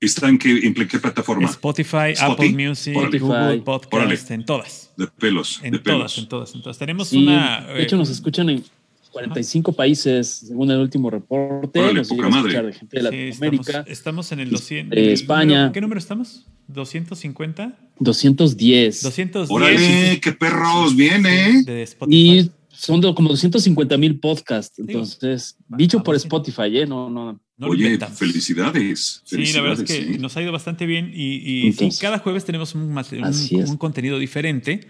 ¿Está 0.00 0.28
en 0.28 0.38
qué, 0.38 0.50
en 0.50 0.74
qué 0.74 0.98
plataforma? 0.98 1.48
Spotify, 1.48 2.14
Apple 2.20 2.52
Music, 2.52 2.94
Google 3.20 3.62
Podcast, 3.62 4.30
en 4.30 4.44
todas. 4.44 4.92
De 4.96 5.06
pelos. 5.06 5.60
En 5.62 5.72
de 5.72 5.78
todas, 5.78 6.18
en 6.18 6.28
todas. 6.28 6.54
Entonces 6.54 6.78
tenemos 6.78 7.12
una. 7.12 7.64
De 7.66 7.82
hecho, 7.82 7.96
nos 7.96 8.10
eh, 8.10 8.12
escuchan 8.12 8.50
en 8.50 8.64
45 9.12 9.72
países, 9.72 10.28
según 10.46 10.70
el 10.70 10.78
último 10.78 11.08
reporte. 11.08 11.78
Órale, 11.78 11.94
nos 12.00 12.08
poca 12.08 12.28
madre. 12.28 12.62
de 12.62 12.72
gente 12.72 12.96
de 12.96 13.02
Latinoamérica. 13.02 13.84
estamos, 13.86 14.30
en 14.32 14.40
el 14.40 14.50
200. 14.50 14.94
De 14.94 15.12
España. 15.12 15.70
¿Qué 15.72 15.80
número 15.80 15.98
estamos? 15.98 16.44
¿250? 16.72 17.74
210. 17.98 19.02
210. 19.02 19.50
Órale, 19.50 20.20
qué 20.20 20.32
perros, 20.32 20.96
viene. 20.96 21.62
De 21.62 21.82
Spotify. 21.82 22.16
Y 22.16 22.50
son 22.70 23.00
como 23.14 23.30
250 23.30 23.96
mil 23.98 24.18
podcasts. 24.18 24.78
Entonces, 24.78 25.56
dicho 25.68 26.02
por 26.02 26.16
Spotify, 26.16 26.78
¿eh? 26.78 26.86
No, 26.86 27.08
no. 27.08 27.40
Oye, 27.60 27.98
felicidades, 28.12 29.22
Sí, 29.24 29.52
la 29.52 29.60
verdad 29.60 29.84
es 29.84 29.88
que 29.88 30.18
nos 30.18 30.36
ha 30.36 30.42
ido 30.42 30.50
bastante 30.50 30.86
bien 30.86 31.12
y, 31.14 31.72
cada 32.00 32.18
jueves 32.18 32.44
tenemos 32.44 32.74
un, 32.74 32.92
un 32.92 33.76
contenido 33.76 34.18
diferente. 34.18 34.88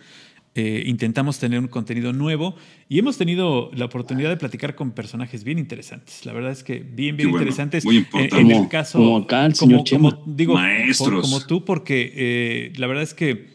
Eh, 0.57 0.85
intentamos 0.87 1.41
tener 1.41 1.59
un 1.59 1.67
contenido 1.67 2.13
nuevo 2.13 2.55
y 2.89 3.01
hemos 3.01 3.19
tenido 3.19 3.71
la 3.75 3.87
oportunidad 3.87 4.29
de 4.29 4.37
platicar 4.37 4.77
con 4.77 4.93
personajes 4.93 5.43
bien 5.43 5.59
interesantes. 5.59 6.25
La 6.25 6.33
verdad 6.33 6.53
es 6.53 6.63
que 6.63 6.79
bien, 6.79 7.17
bien 7.17 7.31
interesantes. 7.31 7.85
Muy 7.85 7.97
importante. 7.97 8.39
En, 8.39 8.51
el 8.53 8.69
caso, 8.69 8.99
como 8.99 9.17
acá, 9.17 9.47
el 9.47 9.55
señor 9.57 9.83
como, 9.91 10.23
digo, 10.27 10.55
Maestros. 10.55 11.23
como 11.23 11.45
tú, 11.45 11.65
porque 11.65 12.13
eh, 12.15 12.73
la 12.77 12.87
verdad 12.87 13.03
es 13.03 13.15
que 13.15 13.49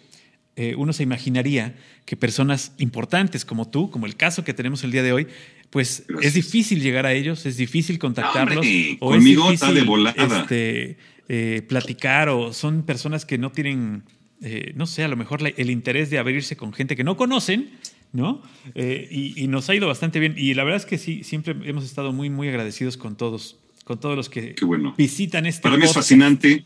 eh, 0.58 0.76
uno 0.76 0.92
se 0.92 1.04
imaginaría 1.04 1.74
que 2.04 2.18
personas 2.18 2.74
importantes 2.80 3.46
como 3.46 3.70
tú, 3.70 3.90
como 3.90 4.06
el 4.06 4.18
caso 4.18 4.44
que 4.44 4.54
tenemos 4.54 4.84
el 4.84 4.92
día 4.92 5.04
de 5.04 5.14
hoy, 5.14 5.28
pues 5.70 6.06
es 6.22 6.34
difícil 6.34 6.82
llegar 6.82 7.06
a 7.06 7.14
ellos, 7.14 7.46
es 7.46 7.56
difícil 7.56 7.98
contactarlos. 7.98 8.66
o 9.00 9.16
es 9.16 9.24
difícil, 9.24 9.74
de 9.74 9.84
volada. 9.84 10.42
Este, 10.42 10.98
eh, 11.30 11.62
platicar 11.68 12.28
o 12.28 12.52
son 12.52 12.84
personas 12.84 13.24
que 13.24 13.38
no 13.38 13.52
tienen, 13.52 14.04
eh, 14.42 14.74
no 14.76 14.86
sé, 14.86 15.04
a 15.04 15.08
lo 15.08 15.18
mejor 15.18 15.42
el 15.44 15.70
interés 15.70 16.10
de 16.10 16.18
abrirse 16.18 16.56
con 16.56 16.74
gente 16.74 16.96
que 16.96 17.04
no 17.04 17.18
conocen, 17.18 17.72
¿no? 18.14 18.42
Eh, 18.76 19.34
y, 19.36 19.48
nos 19.48 19.70
ha 19.70 19.76
ido 19.76 19.88
bastante 19.88 20.20
bien. 20.20 20.36
Y 20.38 20.54
la 20.54 20.64
verdad 20.64 20.78
es 20.78 20.86
que 20.86 20.98
sí, 20.98 21.24
siempre 21.24 21.56
hemos 21.66 21.84
estado 21.84 22.14
muy, 22.14 22.30
muy 22.30 22.48
agradecidos 22.48 22.98
con 22.98 23.16
todos, 23.16 23.58
con 23.84 24.00
todos 24.00 24.16
los 24.16 24.30
que 24.30 24.56
visitan 24.98 25.46
este 25.46 25.62
Para 25.62 25.78
mí 25.78 25.86
es 25.86 25.94
fascinante. 25.94 26.66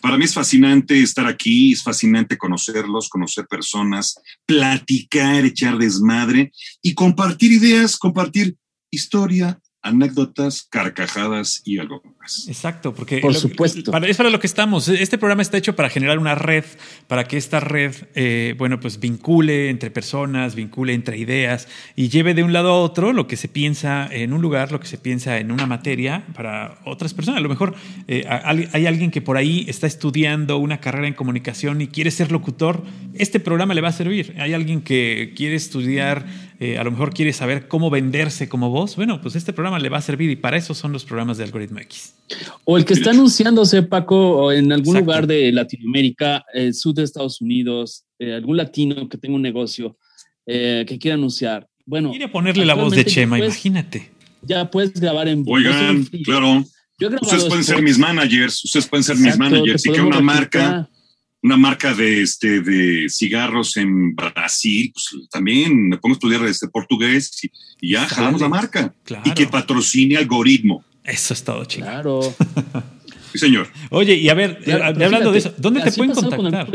Para 0.00 0.18
mí 0.18 0.24
es 0.24 0.34
fascinante 0.34 1.00
estar 1.00 1.26
aquí, 1.26 1.72
es 1.72 1.82
fascinante 1.82 2.36
conocerlos, 2.36 3.08
conocer 3.08 3.46
personas, 3.46 4.20
platicar, 4.44 5.46
echar 5.46 5.78
desmadre 5.78 6.52
y 6.82 6.92
compartir 6.92 7.52
ideas, 7.52 7.96
compartir 7.96 8.54
historia, 8.90 9.58
anécdotas, 9.84 10.66
carcajadas 10.68 11.60
y 11.64 11.78
algo 11.78 12.02
más. 12.18 12.48
Exacto, 12.48 12.94
porque 12.94 13.18
por 13.18 13.34
supuesto 13.34 13.92
para, 13.92 14.08
es 14.08 14.16
para 14.16 14.30
lo 14.30 14.40
que 14.40 14.46
estamos. 14.46 14.88
Este 14.88 15.18
programa 15.18 15.42
está 15.42 15.58
hecho 15.58 15.76
para 15.76 15.90
generar 15.90 16.18
una 16.18 16.34
red, 16.34 16.64
para 17.06 17.24
que 17.24 17.36
esta 17.36 17.60
red, 17.60 17.94
eh, 18.14 18.54
bueno, 18.56 18.80
pues 18.80 18.98
vincule 18.98 19.68
entre 19.68 19.90
personas, 19.90 20.54
vincule 20.54 20.94
entre 20.94 21.18
ideas 21.18 21.68
y 21.94 22.08
lleve 22.08 22.32
de 22.32 22.42
un 22.42 22.54
lado 22.54 22.70
a 22.70 22.80
otro 22.80 23.12
lo 23.12 23.26
que 23.26 23.36
se 23.36 23.46
piensa 23.46 24.08
en 24.10 24.32
un 24.32 24.40
lugar, 24.40 24.72
lo 24.72 24.80
que 24.80 24.86
se 24.86 24.96
piensa 24.96 25.38
en 25.38 25.52
una 25.52 25.66
materia 25.66 26.24
para 26.34 26.78
otras 26.86 27.12
personas. 27.12 27.38
A 27.38 27.42
lo 27.42 27.50
mejor 27.50 27.74
eh, 28.08 28.26
hay 28.26 28.86
alguien 28.86 29.10
que 29.10 29.20
por 29.20 29.36
ahí 29.36 29.66
está 29.68 29.86
estudiando 29.86 30.56
una 30.56 30.80
carrera 30.80 31.08
en 31.08 31.14
comunicación 31.14 31.82
y 31.82 31.88
quiere 31.88 32.10
ser 32.10 32.32
locutor. 32.32 32.84
Este 33.12 33.38
programa 33.38 33.74
le 33.74 33.82
va 33.82 33.88
a 33.88 33.92
servir. 33.92 34.34
Hay 34.38 34.54
alguien 34.54 34.80
que 34.80 35.34
quiere 35.36 35.56
estudiar 35.56 36.26
eh, 36.60 36.78
a 36.78 36.84
lo 36.84 36.92
mejor 36.92 37.12
quiere 37.12 37.32
saber 37.32 37.66
cómo 37.66 37.90
venderse 37.90 38.48
como 38.48 38.70
voz, 38.70 38.94
bueno, 38.94 39.20
pues 39.20 39.34
este 39.34 39.52
programa 39.52 39.78
le 39.78 39.88
va 39.88 39.98
a 39.98 40.02
servir 40.02 40.30
y 40.30 40.36
para 40.36 40.56
eso 40.56 40.72
son 40.72 40.92
los 40.92 41.04
programas 41.04 41.36
de 41.36 41.44
Algoritmo 41.44 41.80
X. 41.80 42.14
O 42.64 42.76
el 42.76 42.84
que 42.84 42.94
está 42.94 43.10
anunciándose, 43.10 43.82
Paco, 43.82 44.52
en 44.52 44.72
algún 44.72 44.98
lugar 44.98 45.26
de 45.26 45.50
Latinoamérica, 45.50 46.44
el 46.52 46.74
sur 46.74 46.94
de 46.94 47.02
Estados 47.02 47.40
Unidos, 47.40 48.04
eh, 48.18 48.34
algún 48.34 48.56
latino 48.56 49.08
que 49.08 49.18
tenga 49.18 49.34
un 49.34 49.42
negocio 49.42 49.98
eh, 50.46 50.84
que 50.86 50.98
quiera 50.98 51.16
anunciar. 51.16 51.66
Bueno, 51.84 52.10
quiere 52.10 52.28
ponerle 52.28 52.64
la 52.64 52.74
voz 52.74 52.94
de 52.94 53.04
Chema, 53.04 53.38
imagínate. 53.38 54.10
Ya 54.42 54.70
puedes 54.70 54.92
grabar 54.92 55.26
en 55.26 55.44
Oigan, 55.46 56.04
claro. 56.24 56.64
ustedes 57.20 57.44
pueden 57.44 57.64
ser 57.64 57.82
mis 57.82 57.98
managers, 57.98 58.64
ustedes 58.64 58.86
pueden 58.86 59.02
ser 59.02 59.16
mis 59.16 59.36
managers 59.36 59.84
y 59.86 59.90
que 59.90 60.00
una 60.00 60.20
marca 60.20 60.88
una 61.44 61.58
marca 61.58 61.92
de, 61.92 62.22
este, 62.22 62.62
de 62.62 63.06
cigarros 63.10 63.76
en 63.76 64.16
Brasil, 64.16 64.90
pues 64.94 65.28
también 65.28 65.90
me 65.90 65.98
pongo 65.98 66.14
a 66.14 66.16
estudiar 66.16 66.42
este 66.46 66.68
portugués 66.68 67.38
y, 67.44 67.90
ya 67.92 68.08
jalamos 68.08 68.40
la 68.40 68.48
marca. 68.48 68.94
Y 69.26 69.30
que 69.32 69.46
patrocine 69.46 70.16
algoritmo. 70.16 70.82
Eso 71.04 71.34
es 71.34 71.44
todo, 71.44 71.66
chico. 71.66 71.84
Claro. 71.84 72.34
sí, 73.32 73.38
señor. 73.38 73.68
Oye, 73.90 74.14
y 74.14 74.30
a 74.30 74.34
ver, 74.34 74.58
eh, 74.64 74.72
hablando 74.72 75.32
de 75.32 75.38
eso, 75.38 75.54
¿dónde 75.58 75.82
te 75.82 75.92
pueden 75.92 76.14
contactar? 76.14 76.66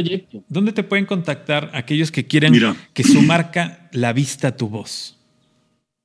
¿Dónde 0.47 0.72
te 0.72 0.84
pueden 0.84 1.07
contactar 1.07 1.72
aquellos 1.74 2.11
que 2.11 2.28
quieren 2.28 2.53
que 2.93 3.03
su 3.03 3.24
marca 3.24 3.89
la 3.91 4.13
vista 4.13 4.55
tu 4.55 4.70
voz? 4.70 5.17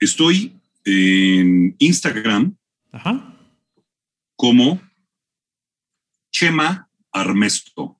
Estoy 0.00 0.54
en 0.86 1.76
Instagram 1.78 2.56
como 4.36 4.80
Chema 6.32 6.88
Armesto. 7.12 7.98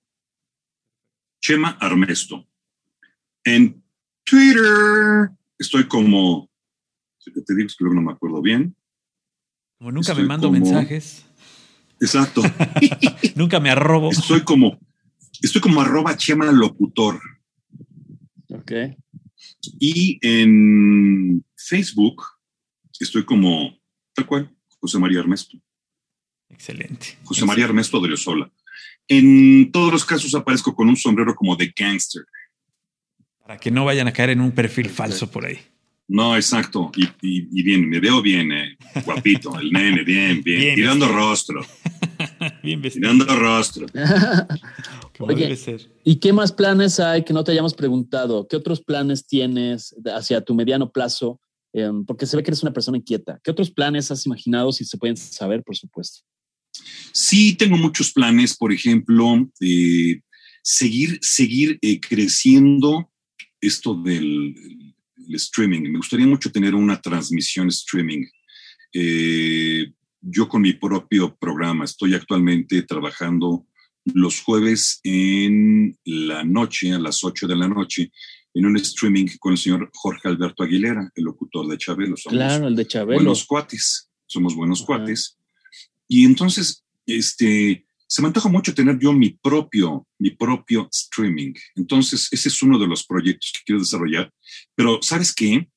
Chema 1.45 1.76
Armesto. 1.78 2.49
En 3.45 3.84
Twitter 4.24 5.28
estoy 5.59 5.86
como, 5.86 6.51
te 7.22 7.55
digo 7.55 7.68
que 7.68 7.84
luego 7.84 7.97
no 7.97 8.01
me 8.01 8.12
acuerdo 8.12 8.40
bien. 8.40 8.74
Como 9.76 9.92
nunca 9.92 10.14
me 10.14 10.22
mando 10.22 10.51
mensajes. 10.51 11.26
Exacto. 12.01 12.40
nunca 13.34 13.61
me 13.61 13.68
arrobo. 13.68 14.11
Estoy 14.11 14.40
como, 14.40 14.78
estoy 15.42 15.61
como 15.61 15.82
arroba 15.82 16.16
Chema 16.16 16.51
Locutor. 16.51 17.20
Ok. 18.49 18.72
Y 19.78 20.18
en 20.22 21.45
Facebook 21.57 22.22
estoy 22.99 23.26
como, 23.26 23.78
tal 24.14 24.24
cual, 24.24 24.57
José 24.80 24.99
María 24.99 25.20
Armesto. 25.20 25.59
Excelente. 26.49 27.18
José 27.22 27.45
María 27.45 27.66
Armesto 27.66 28.01
de 28.01 28.09
Riosola. 28.09 28.51
En 29.09 29.71
todos 29.73 29.93
los 29.93 30.05
casos 30.05 30.35
aparezco 30.35 30.75
con 30.75 30.89
un 30.89 30.97
sombrero 30.97 31.35
como 31.35 31.57
de 31.57 31.73
gangster. 31.77 32.25
Para 33.41 33.59
que 33.59 33.71
no 33.71 33.85
vayan 33.85 34.09
a 34.09 34.13
caer 34.13 34.31
en 34.31 34.41
un 34.41 34.53
perfil 34.53 34.89
falso 34.89 35.31
por 35.31 35.45
ahí. 35.45 35.59
No, 36.07 36.37
exacto. 36.37 36.91
Y, 36.97 37.63
bien, 37.63 37.89
me 37.89 37.99
veo 37.99 38.21
bien, 38.21 38.53
eh. 38.53 38.77
guapito, 39.05 39.59
el 39.59 39.71
nene, 39.71 40.03
bien, 40.03 40.43
bien, 40.43 40.75
tirando 40.75 41.09
rostro. 41.09 41.65
bien 42.63 42.81
vestido. 42.83 43.11
Tirando 43.11 43.37
rostro. 43.37 43.87
Oye, 45.19 45.57
¿y 46.03 46.17
qué 46.17 46.33
más 46.33 46.53
planes 46.53 47.01
hay 47.01 47.25
que 47.25 47.33
no 47.33 47.45
te 47.45 47.53
hayamos 47.53 47.75
preguntado? 47.75 48.47
¿Qué 48.49 48.57
otros 48.57 48.83
planes 48.83 49.27
tienes 49.27 49.95
hacia 50.15 50.43
tu 50.43 50.55
mediano 50.55 50.91
plazo? 50.91 51.41
Em, 51.73 52.05
porque 52.05 52.27
se 52.27 52.37
ve 52.37 52.43
que 52.43 52.51
eres 52.51 52.63
una 52.63 52.73
persona 52.73 52.99
inquieta. 52.99 53.41
¿Qué 53.43 53.51
otros 53.51 53.71
planes 53.71 54.11
has 54.11 54.27
imaginado, 54.27 54.73
si 54.73 54.85
se 54.85 54.99
pueden 54.99 55.17
saber, 55.17 55.63
por 55.63 55.77
supuesto? 55.77 56.23
Sí, 57.12 57.55
tengo 57.55 57.77
muchos 57.77 58.12
planes, 58.12 58.57
por 58.57 58.72
ejemplo, 58.72 59.49
eh, 59.61 60.20
seguir, 60.62 61.18
seguir 61.22 61.79
eh, 61.81 62.01
creciendo 62.01 63.12
esto 63.61 63.95
del 63.95 64.55
streaming. 65.29 65.83
Me 65.83 65.99
gustaría 65.99 66.27
mucho 66.27 66.51
tener 66.51 66.75
una 66.75 67.01
transmisión 67.01 67.68
streaming. 67.68 68.25
Eh, 68.93 69.93
yo 70.20 70.49
con 70.49 70.62
mi 70.62 70.72
propio 70.72 71.37
programa 71.37 71.85
estoy 71.85 72.14
actualmente 72.14 72.83
trabajando 72.83 73.66
los 74.05 74.41
jueves 74.41 75.01
en 75.03 75.97
la 76.05 76.45
noche, 76.45 76.93
a 76.93 76.99
las 76.99 77.25
8 77.25 77.47
de 77.47 77.57
la 77.57 77.68
noche, 77.68 78.11
en 78.53 78.66
un 78.66 78.77
streaming 78.77 79.27
con 79.39 79.53
el 79.53 79.59
señor 79.59 79.91
Jorge 79.93 80.29
Alberto 80.29 80.62
Aguilera, 80.62 81.11
el 81.14 81.25
locutor 81.25 81.66
de 81.68 81.79
Chabelo. 81.79 82.16
Somos 82.16 82.37
claro, 82.37 82.68
el 82.68 82.77
de 82.77 82.87
Chabelo. 82.87 83.18
Buenos 83.18 83.45
cuates, 83.45 84.11
somos 84.27 84.55
buenos 84.55 84.83
cuates. 84.83 85.39
Y 86.09 86.25
entonces, 86.25 86.85
este, 87.07 87.87
se 88.07 88.23
me 88.23 88.29
antoja 88.29 88.49
mucho 88.49 88.75
tener 88.75 88.99
yo 88.99 89.13
mi 89.13 89.31
propio, 89.31 90.07
mi 90.19 90.31
propio 90.31 90.89
streaming. 90.93 91.53
Entonces, 91.75 92.29
ese 92.31 92.49
es 92.49 92.63
uno 92.63 92.79
de 92.79 92.87
los 92.87 93.05
proyectos 93.05 93.53
que 93.53 93.61
quiero 93.65 93.81
desarrollar. 93.81 94.31
Pero, 94.75 95.01
¿sabes 95.03 95.35
qué? 95.35 95.69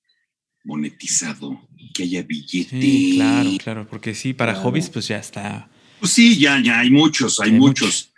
Monetizado, 0.64 1.68
que 1.94 2.04
haya 2.04 2.24
billete. 2.24 3.16
claro, 3.16 3.50
claro, 3.64 3.88
porque 3.90 4.14
sí, 4.14 4.34
para 4.34 4.56
hobbies, 4.56 4.90
pues 4.90 5.08
ya 5.08 5.18
está. 5.18 5.70
Pues 6.00 6.12
sí, 6.12 6.38
ya, 6.38 6.62
ya 6.62 6.80
hay 6.80 6.92
muchos, 6.92 7.40
hay, 7.40 7.52
muchos. 7.52 8.14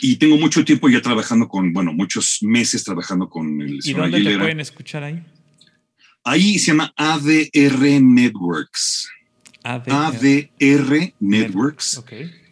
Y 0.00 0.16
tengo 0.16 0.38
mucho 0.38 0.64
tiempo 0.64 0.88
ya 0.88 1.02
trabajando 1.02 1.48
con, 1.48 1.72
bueno, 1.72 1.92
muchos 1.92 2.38
meses 2.42 2.84
trabajando 2.84 3.28
con 3.28 3.60
el 3.60 3.78
¿Y 3.82 3.92
dónde 3.92 4.22
te 4.22 4.38
pueden 4.38 4.60
escuchar 4.60 5.02
ahí? 5.02 5.22
Ahí 6.24 6.58
se 6.58 6.68
llama 6.68 6.92
ADR 6.96 8.00
Networks. 8.00 9.08
ADR, 9.62 11.14
Networks. 11.20 12.02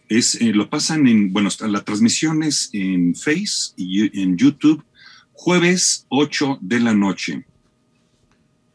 Es, 0.09 0.37
eh, 0.37 0.53
lo 0.53 0.71
pasan 0.71 1.07
en, 1.07 1.33
bueno, 1.33 1.51
la 1.61 1.85
transmisión 1.85 2.43
es 2.43 2.71
en 2.73 3.15
Face 3.15 3.73
y 3.77 4.21
en 4.21 4.37
YouTube, 4.37 4.83
jueves 5.33 6.07
8 6.09 6.59
de 6.63 6.81
la 6.81 6.95
noche. 6.95 7.45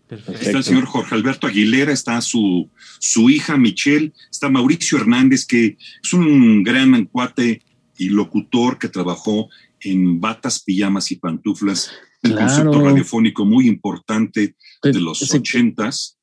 Está 0.09 0.57
el 0.57 0.63
señor 0.63 0.85
Jorge 0.85 1.15
Alberto 1.15 1.47
Aguilera, 1.47 1.91
está 1.91 2.21
su, 2.21 2.69
su 2.99 3.29
hija 3.29 3.57
Michelle, 3.57 4.13
está 4.29 4.49
Mauricio 4.49 4.99
Hernández, 4.99 5.45
que 5.45 5.77
es 6.03 6.13
un 6.13 6.63
gran 6.63 7.05
cuate 7.05 7.63
y 7.97 8.09
locutor 8.09 8.77
que 8.77 8.89
trabajó 8.89 9.49
en 9.79 10.19
batas, 10.21 10.61
pijamas 10.61 11.11
y 11.11 11.15
pantuflas, 11.15 11.91
un 12.23 12.33
concepto 12.33 12.81
radiofónico 12.81 13.45
muy 13.45 13.67
importante 13.67 14.55
de 14.81 14.99
los 14.99 15.33
ochentas. 15.33 16.17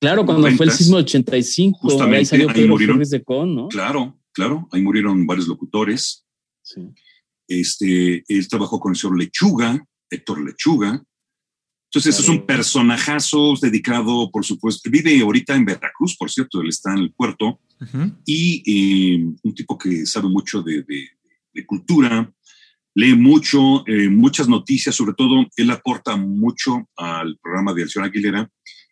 Claro, 0.00 0.26
cuando 0.26 0.50
fue 0.52 0.66
el 0.66 0.72
sismo 0.72 0.98
85, 0.98 1.78
justamente 1.78 2.18
ahí, 2.18 2.24
salió 2.26 2.50
ahí 2.50 2.68
murieron, 2.68 2.98
de 2.98 3.24
Con, 3.24 3.54
¿no? 3.54 3.68
Claro, 3.68 4.18
claro, 4.32 4.68
ahí 4.72 4.82
murieron 4.82 5.26
varios 5.26 5.48
locutores. 5.48 6.26
Sí. 6.62 6.82
Este, 7.48 8.24
él 8.28 8.48
trabajó 8.48 8.78
con 8.78 8.92
el 8.92 8.96
señor 8.96 9.18
Lechuga, 9.18 9.82
Héctor 10.10 10.44
Lechuga. 10.44 11.02
Entonces, 11.90 12.20
es 12.20 12.28
un 12.28 12.44
personajazo 12.44 13.54
dedicado, 13.60 14.30
por 14.30 14.44
supuesto, 14.44 14.90
vive 14.90 15.20
ahorita 15.20 15.54
en 15.54 15.64
Veracruz, 15.64 16.16
por 16.16 16.30
cierto, 16.30 16.60
él 16.60 16.68
está 16.68 16.92
en 16.92 16.98
el 16.98 17.12
puerto, 17.12 17.60
y 18.26 18.62
eh, 18.66 19.34
un 19.42 19.54
tipo 19.54 19.78
que 19.78 20.04
sabe 20.04 20.28
mucho 20.28 20.62
de, 20.62 20.84
cultura, 21.64 22.30
lee 22.94 23.14
mucho, 23.14 23.86
eh, 23.86 24.10
muchas 24.10 24.48
noticias, 24.48 24.94
sobre 24.94 25.14
todo, 25.14 25.46
él 25.56 25.70
aporta 25.70 26.16
mucho 26.16 26.86
al 26.96 27.38
programa 27.38 27.72
de 27.72 27.84
Acción 27.84 28.04
Aguilera, 28.04 28.50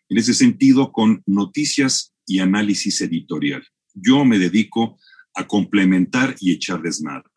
en 0.09 0.19
ese 0.19 0.35
sentido 0.35 0.93
con 0.93 1.23
noticias 1.27 2.13
y 2.27 2.39
análisis 2.41 3.01
editorial. 3.01 3.65
Yo 3.95 4.25
me 4.25 4.39
dedico 4.39 4.99
a 5.35 5.47
complementar 5.47 6.37
y 6.41 6.53
echar 6.53 6.83
desmadre. 6.83 7.29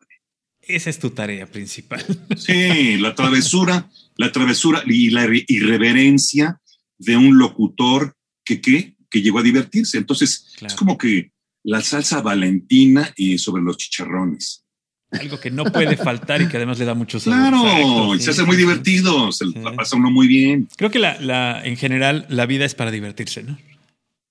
esa 0.60 0.90
es 0.90 0.98
tu 0.98 1.10
tarea 1.10 1.46
principal. 1.46 2.04
Sí, 2.36 2.96
la 2.98 3.14
travesura, 3.14 3.90
la 4.16 4.30
travesura 4.32 4.82
y 4.86 5.10
la 5.10 5.26
irreverencia 5.46 6.60
de 6.98 7.16
un 7.16 7.38
locutor 7.38 8.14
que, 8.44 8.60
¿qué? 8.60 8.96
que 9.10 9.22
llegó 9.22 9.38
a 9.38 9.42
divertirse. 9.42 9.98
Entonces, 9.98 10.54
es 10.60 10.74
como 10.74 10.98
que 10.98 11.32
la 11.64 11.80
salsa 11.82 12.20
valentina 12.22 13.12
y 13.16 13.38
sobre 13.38 13.62
los 13.62 13.76
chicharrones. 13.76 14.64
Algo 15.10 15.40
que 15.40 15.50
no 15.50 15.64
puede 15.64 15.96
faltar 15.96 16.42
y 16.42 16.48
que 16.48 16.58
además 16.58 16.78
le 16.78 16.84
da 16.84 16.94
mucho 16.94 17.18
sabor. 17.18 17.38
Claro, 17.38 18.18
se 18.18 18.30
hace 18.30 18.44
muy 18.44 18.56
divertido, 18.56 19.32
se 19.32 19.46
la 19.46 19.74
pasa 19.74 19.96
uno 19.96 20.10
muy 20.10 20.28
bien. 20.28 20.68
Creo 20.76 20.90
que 20.90 20.98
la, 20.98 21.62
en 21.64 21.76
general 21.76 22.26
la 22.28 22.44
vida 22.46 22.64
es 22.66 22.74
para 22.74 22.90
divertirse, 22.90 23.42
¿no? 23.42 23.58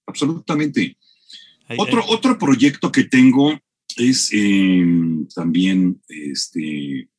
Absolutamente. 0.06 0.98
otro, 1.78 2.04
otro 2.08 2.38
proyecto 2.38 2.92
que 2.92 3.06
tengo 3.06 3.60
es 3.98 4.30
em, 4.32 5.28
también 5.30 6.02
este, 6.08 7.10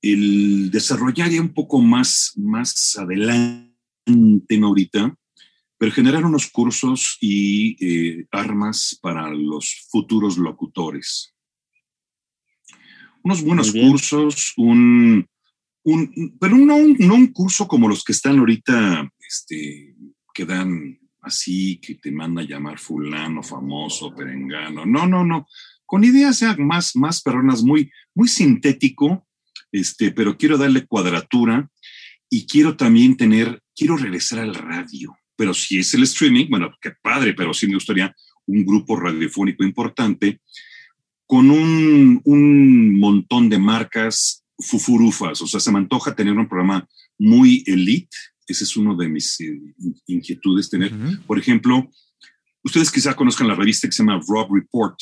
el 0.00 0.70
desarrollar 0.70 1.30
ya 1.30 1.40
un 1.40 1.52
poco 1.52 1.80
más, 1.80 2.32
más 2.36 2.96
adelante, 2.96 3.74
no 4.58 4.68
ahorita, 4.68 5.14
pero 5.78 5.92
generar 5.92 6.24
unos 6.24 6.48
cursos 6.48 7.18
y 7.20 7.76
eh, 7.84 8.26
armas 8.30 8.98
para 9.00 9.30
los 9.30 9.86
futuros 9.90 10.38
locutores. 10.38 11.31
Unos 13.24 13.42
buenos 13.42 13.72
cursos, 13.72 14.52
un, 14.56 15.26
un, 15.84 16.36
pero 16.40 16.56
no 16.56 16.76
un, 16.76 16.96
no 16.98 17.14
un 17.14 17.28
curso 17.28 17.68
como 17.68 17.88
los 17.88 18.04
que 18.04 18.12
están 18.12 18.38
ahorita, 18.38 19.08
este, 19.20 19.94
que 20.34 20.44
dan 20.44 20.98
así, 21.20 21.78
que 21.80 21.94
te 21.94 22.10
manda 22.10 22.42
a 22.42 22.46
llamar 22.46 22.78
fulano, 22.78 23.42
famoso, 23.42 24.14
perengano. 24.14 24.84
No, 24.84 25.06
no, 25.06 25.24
no. 25.24 25.46
Con 25.86 26.04
ideas 26.04 26.42
más, 26.58 26.96
más 26.96 27.22
perronas, 27.22 27.62
muy, 27.62 27.90
muy 28.14 28.28
sintético, 28.28 29.26
este, 29.70 30.10
pero 30.10 30.36
quiero 30.36 30.58
darle 30.58 30.86
cuadratura 30.86 31.70
y 32.28 32.46
quiero 32.46 32.76
también 32.76 33.16
tener, 33.16 33.62
quiero 33.74 33.96
regresar 33.96 34.40
al 34.40 34.54
radio 34.54 35.16
pero 35.36 35.54
si 35.54 35.78
es 35.78 35.92
el 35.94 36.04
streaming, 36.04 36.46
bueno, 36.48 36.70
qué 36.80 36.92
padre, 37.02 37.34
pero 37.34 37.52
sí 37.52 37.66
me 37.66 37.74
gustaría 37.74 38.14
un 38.46 38.64
grupo 38.64 38.94
radiofónico 38.94 39.64
importante 39.64 40.40
con 41.32 41.50
un, 41.50 42.20
un 42.24 42.98
montón 42.98 43.48
de 43.48 43.58
marcas 43.58 44.44
fufurufas. 44.58 45.40
O 45.40 45.46
sea, 45.46 45.60
se 45.60 45.72
me 45.72 45.78
antoja 45.78 46.14
tener 46.14 46.34
un 46.34 46.46
programa 46.46 46.86
muy 47.18 47.64
elite. 47.64 48.14
Ese 48.46 48.64
es 48.64 48.76
uno 48.76 48.94
de 48.94 49.08
mis 49.08 49.38
inquietudes, 50.08 50.68
tener, 50.68 50.92
por 51.26 51.38
ejemplo, 51.38 51.88
ustedes 52.62 52.90
quizá 52.90 53.14
conozcan 53.14 53.48
la 53.48 53.54
revista 53.54 53.88
que 53.88 53.92
se 53.92 54.02
llama 54.02 54.20
Rob 54.28 54.54
Report. 54.54 54.98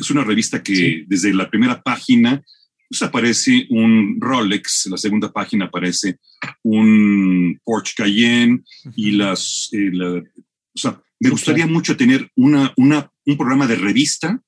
Es 0.00 0.12
una 0.12 0.22
revista 0.22 0.62
que 0.62 1.06
desde 1.08 1.34
la 1.34 1.50
primera 1.50 1.82
página 1.82 2.40
pues 2.88 3.02
aparece 3.02 3.66
un 3.70 4.18
Rolex, 4.20 4.86
la 4.86 4.96
segunda 4.96 5.32
página 5.32 5.64
aparece 5.64 6.20
un 6.62 7.60
Porsche 7.64 7.94
Cayenne 7.96 8.62
y 8.94 9.10
las... 9.10 9.70
Eh, 9.72 9.90
o 9.92 10.78
sea, 10.78 11.02
me 11.18 11.30
gustaría 11.30 11.66
mucho 11.66 11.96
tener 11.96 12.30
una, 12.36 12.72
una, 12.76 13.10
un 13.26 13.36
programa 13.36 13.66
de 13.66 13.74
revista 13.74 14.40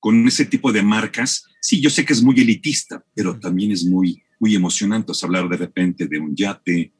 con 0.00 0.26
ese 0.26 0.44
tipo 0.44 0.72
de 0.72 0.82
marcas. 0.82 1.44
Sí, 1.60 1.80
yo 1.80 1.90
sé 1.90 2.04
que 2.04 2.12
es 2.12 2.22
muy 2.22 2.38
elitista, 2.40 3.04
pero 3.14 3.38
también 3.38 3.72
es 3.72 3.84
muy, 3.84 4.22
muy 4.40 4.54
emocionante. 4.54 5.12
hablar 5.22 5.48
de 5.48 5.56
repente 5.56 6.06
de 6.06 6.18
un 6.18 6.34
yate, 6.34 6.92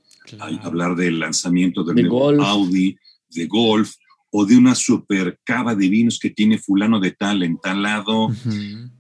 hablar 0.63 0.95
del 0.97 1.19
lanzamiento 1.19 1.85
del 1.85 2.09
nuevo 2.09 2.43
Audi, 2.43 2.97
de 3.31 3.47
golf, 3.47 3.95
o 4.31 4.45
de 4.45 4.57
una 4.57 4.75
super 4.75 5.39
cava 5.45 5.75
de 5.75 5.89
vinos 5.89 6.19
que 6.19 6.31
tiene 6.31 6.59
fulano 6.59 7.01
de 7.01 7.13
tal 7.13 7.43
en 7.43 7.59
tal 7.59 7.83
lado. 7.83 8.29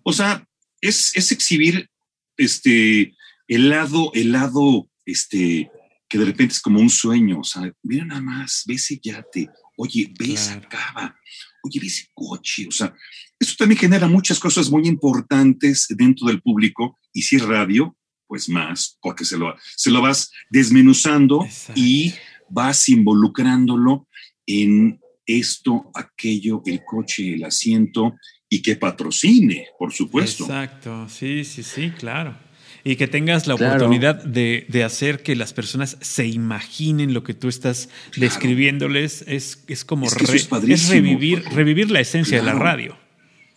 O 0.03 0.13
sea, 0.13 0.47
es, 0.81 1.15
es 1.17 1.33
exhibir 1.33 1.89
este, 2.37 3.15
el 3.47 3.69
lado, 3.69 4.11
el 4.15 4.33
lado, 4.33 4.89
este, 5.05 5.71
que 6.09 6.19
de 6.19 6.25
repente 6.25 6.55
es 6.55 6.61
como 6.61 6.81
un 6.81 6.91
sueño, 6.91 7.41
o 7.41 7.45
sea, 7.45 7.71
mira 7.83 8.05
nada 8.05 8.21
más, 8.21 8.65
ve 8.67 8.75
ese 8.75 8.99
yate, 9.03 9.51
oye, 9.77 10.13
ve 10.19 10.33
esa 10.33 10.61
cava, 10.61 11.19
oye, 11.63 11.81
ve 11.81 11.87
ese 11.87 12.07
coche, 12.15 12.67
o 12.69 12.71
sea, 12.71 12.95
eso 13.39 13.55
también 13.57 13.79
genera 13.79 14.09
muchas 14.09 14.39
cosas 14.39 14.71
muy 14.71 14.87
importantes 14.87 15.87
dentro 15.91 16.27
del 16.27 16.43
público, 16.43 16.99
y 17.13 17.23
si 17.23 17.37
es 17.37 17.43
radio, 17.43 17.97
pues 18.27 18.49
más, 18.49 18.99
porque 19.01 19.25
se 19.25 19.39
lo, 19.39 19.55
se 19.77 19.91
lo 19.91 20.03
vas 20.03 20.31
desmenuzando 20.51 21.47
y 21.75 22.15
vas 22.51 22.89
involucrándolo 22.89 24.07
en 24.47 25.01
esto, 25.27 25.91
aquello, 25.95 26.63
el 26.67 26.83
coche, 26.85 27.35
el 27.35 27.45
asiento, 27.45 28.15
y 28.49 28.63
que 28.63 28.77
patrocine, 28.77 29.67
por 29.79 29.93
supuesto. 29.93 30.45
Exacto, 30.45 31.09
sí, 31.09 31.45
sí, 31.45 31.63
sí, 31.63 31.91
claro. 31.91 32.37
Y 32.85 32.97
que 32.97 33.09
tengas 33.09 33.47
la 33.47 33.55
oportunidad 33.55 34.25
de, 34.25 34.85
hacer 34.85 35.23
que 35.23 35.37
las 35.37 35.53
personas 35.53 35.99
se 36.01 36.27
imaginen 36.27 37.13
lo 37.13 37.25
que 37.25 37.35
tú 37.35 37.49
estás 37.49 37.91
describiéndoles. 38.17 39.25
Es, 39.27 39.65
es 39.67 39.85
como 39.85 40.07
es, 40.07 40.89
revivir, 40.89 41.45
revivir 41.53 41.91
la 41.91 42.01
esencia 42.01 42.39
de 42.39 42.45
la 42.45 42.55
radio. 42.55 42.97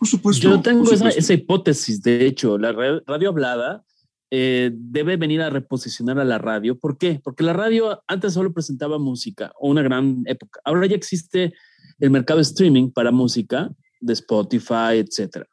Por 0.02 0.08
supuesto. 0.08 0.50
Yo 0.50 0.60
tengo 0.60 0.82
Esa, 0.90 1.32
hipótesis, 1.32 2.02
de 2.02 2.26
hecho, 2.26 2.58
la 2.58 2.72
radio 2.72 3.28
hablada 3.28 3.84
eh, 4.32 4.72
debe 4.74 5.16
venir 5.16 5.40
a 5.42 5.48
reposicionar 5.48 6.18
a 6.18 6.24
la 6.24 6.38
radio. 6.38 6.76
¿Por 6.76 6.98
qué? 6.98 7.20
Porque 7.22 7.44
la 7.44 7.52
radio 7.52 8.02
antes 8.08 8.32
solo 8.32 8.52
presentaba 8.52 8.98
música 8.98 9.52
o 9.60 9.70
una 9.70 9.80
gran 9.80 10.24
época. 10.26 10.60
Ahora 10.64 10.86
ya 10.86 10.96
existe 10.96 11.54
el 12.00 12.10
mercado 12.10 12.40
streaming 12.40 12.90
para 12.90 13.12
música 13.12 13.70
de 14.00 14.14
Spotify, 14.14 14.96
etcétera. 14.96 15.46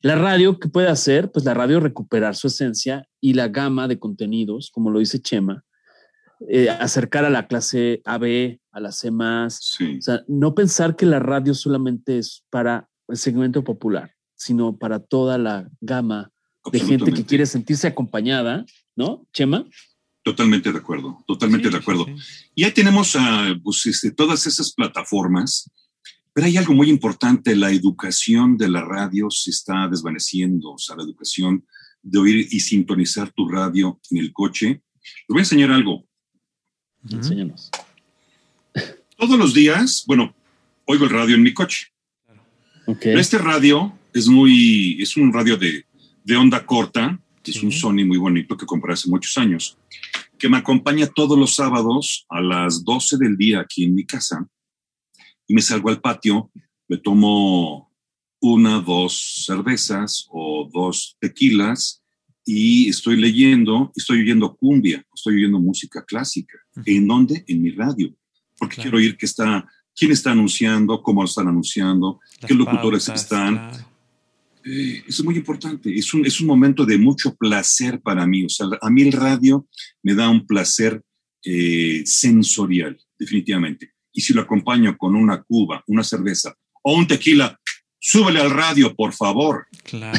La 0.00 0.14
radio, 0.14 0.60
¿qué 0.60 0.68
puede 0.68 0.86
hacer? 0.86 1.32
Pues 1.32 1.44
la 1.44 1.54
radio 1.54 1.80
recuperar 1.80 2.36
su 2.36 2.46
esencia 2.46 3.04
y 3.20 3.32
la 3.32 3.48
gama 3.48 3.88
de 3.88 3.98
contenidos, 3.98 4.70
como 4.72 4.90
lo 4.90 5.00
dice 5.00 5.20
Chema, 5.20 5.64
eh, 6.48 6.70
acercar 6.70 7.24
a 7.24 7.30
la 7.30 7.48
clase 7.48 8.00
AB, 8.04 8.60
a 8.70 8.78
la 8.78 8.92
C 8.92 9.10
O 9.10 9.50
sea, 9.50 10.22
no 10.28 10.54
pensar 10.54 10.94
que 10.94 11.04
la 11.04 11.18
radio 11.18 11.52
solamente 11.52 12.18
es 12.18 12.44
para 12.48 12.87
el 13.08 13.16
segmento 13.16 13.64
popular, 13.64 14.14
sino 14.34 14.76
para 14.76 15.00
toda 15.00 15.38
la 15.38 15.68
gama 15.80 16.30
de 16.70 16.80
gente 16.80 17.12
que 17.12 17.24
quiere 17.24 17.46
sentirse 17.46 17.86
acompañada, 17.86 18.64
¿no, 18.94 19.26
Chema? 19.32 19.64
Totalmente 20.22 20.70
de 20.70 20.78
acuerdo, 20.78 21.24
totalmente 21.26 21.70
de 21.70 21.76
acuerdo. 21.76 22.06
Y 22.54 22.64
ahí 22.64 22.72
tenemos 22.72 23.16
a, 23.16 23.54
pues, 23.62 23.86
este, 23.86 24.10
todas 24.10 24.46
esas 24.46 24.72
plataformas 24.72 25.70
pero 26.38 26.46
hay 26.46 26.56
algo 26.56 26.72
muy 26.72 26.88
importante, 26.88 27.56
la 27.56 27.72
educación 27.72 28.56
de 28.56 28.68
la 28.68 28.80
radio 28.80 29.28
se 29.28 29.50
está 29.50 29.88
desvaneciendo, 29.88 30.70
o 30.70 30.78
sea, 30.78 30.94
la 30.94 31.02
educación 31.02 31.66
de 32.00 32.16
oír 32.16 32.46
y 32.52 32.60
sintonizar 32.60 33.32
tu 33.32 33.48
radio 33.48 34.00
en 34.08 34.18
el 34.18 34.32
coche. 34.32 34.68
Les 34.68 35.26
voy 35.26 35.38
a 35.38 35.42
enseñar 35.42 35.72
algo. 35.72 36.06
Enséñanos. 37.10 37.72
Todos 39.16 39.36
los 39.36 39.52
días, 39.52 40.04
bueno, 40.06 40.32
oigo 40.84 41.06
el 41.06 41.10
radio 41.10 41.34
en 41.34 41.42
mi 41.42 41.52
coche. 41.52 41.88
Okay. 42.88 43.18
este 43.18 43.36
radio 43.36 43.92
es 44.14 44.28
muy, 44.28 44.96
es 45.02 45.14
un 45.18 45.30
radio 45.30 45.58
de, 45.58 45.84
de 46.24 46.36
onda 46.36 46.64
corta, 46.64 47.20
es 47.44 47.62
un 47.62 47.70
Sony 47.70 48.04
muy 48.06 48.16
bonito 48.16 48.56
que 48.56 48.64
compré 48.64 48.94
hace 48.94 49.10
muchos 49.10 49.36
años, 49.36 49.76
que 50.38 50.48
me 50.48 50.56
acompaña 50.56 51.06
todos 51.06 51.38
los 51.38 51.54
sábados 51.54 52.24
a 52.30 52.40
las 52.40 52.84
12 52.84 53.18
del 53.18 53.36
día 53.36 53.60
aquí 53.60 53.84
en 53.84 53.94
mi 53.94 54.06
casa 54.06 54.46
y 55.46 55.52
me 55.52 55.60
salgo 55.60 55.90
al 55.90 56.00
patio, 56.00 56.50
me 56.88 56.96
tomo 56.96 57.92
una, 58.40 58.80
dos 58.80 59.44
cervezas 59.44 60.26
o 60.30 60.68
dos 60.72 61.16
tequilas 61.20 62.02
y 62.44 62.88
estoy 62.88 63.16
leyendo, 63.16 63.92
estoy 63.94 64.20
oyendo 64.20 64.56
cumbia, 64.56 65.04
estoy 65.14 65.36
oyendo 65.36 65.60
música 65.60 66.02
clásica. 66.06 66.56
¿En 66.86 67.06
dónde? 67.06 67.44
En 67.46 67.60
mi 67.60 67.72
radio. 67.72 68.14
Porque 68.56 68.80
quiero 68.80 68.96
oír 68.96 69.18
qué 69.18 69.26
está, 69.26 69.68
quién 69.98 70.12
está 70.12 70.30
anunciando, 70.30 71.02
cómo 71.02 71.22
lo 71.22 71.28
están 71.28 71.48
anunciando, 71.48 72.20
qué 72.46 72.54
locutores 72.54 73.08
están. 73.08 73.70
Eh, 74.64 75.02
eso 75.06 75.22
es 75.22 75.24
muy 75.24 75.36
importante. 75.36 75.94
Es 75.94 76.12
un, 76.14 76.26
es 76.26 76.40
un 76.40 76.46
momento 76.46 76.84
de 76.84 76.98
mucho 76.98 77.34
placer 77.34 78.00
para 78.00 78.26
mí. 78.26 78.44
O 78.44 78.48
sea, 78.48 78.66
a 78.80 78.90
mí 78.90 79.02
el 79.02 79.12
radio 79.12 79.66
me 80.02 80.14
da 80.14 80.28
un 80.28 80.46
placer 80.46 81.02
eh, 81.42 82.02
sensorial, 82.04 82.98
definitivamente 83.18 83.92
y 84.18 84.20
si 84.20 84.34
lo 84.34 84.42
acompaño 84.42 84.98
con 84.98 85.14
una 85.14 85.44
cuba, 85.44 85.84
una 85.86 86.02
cerveza 86.02 86.52
o 86.82 86.94
un 86.94 87.06
tequila, 87.06 87.56
súbele 88.00 88.40
al 88.40 88.50
radio, 88.50 88.92
por 88.92 89.12
favor. 89.12 89.68
Claro. 89.84 90.18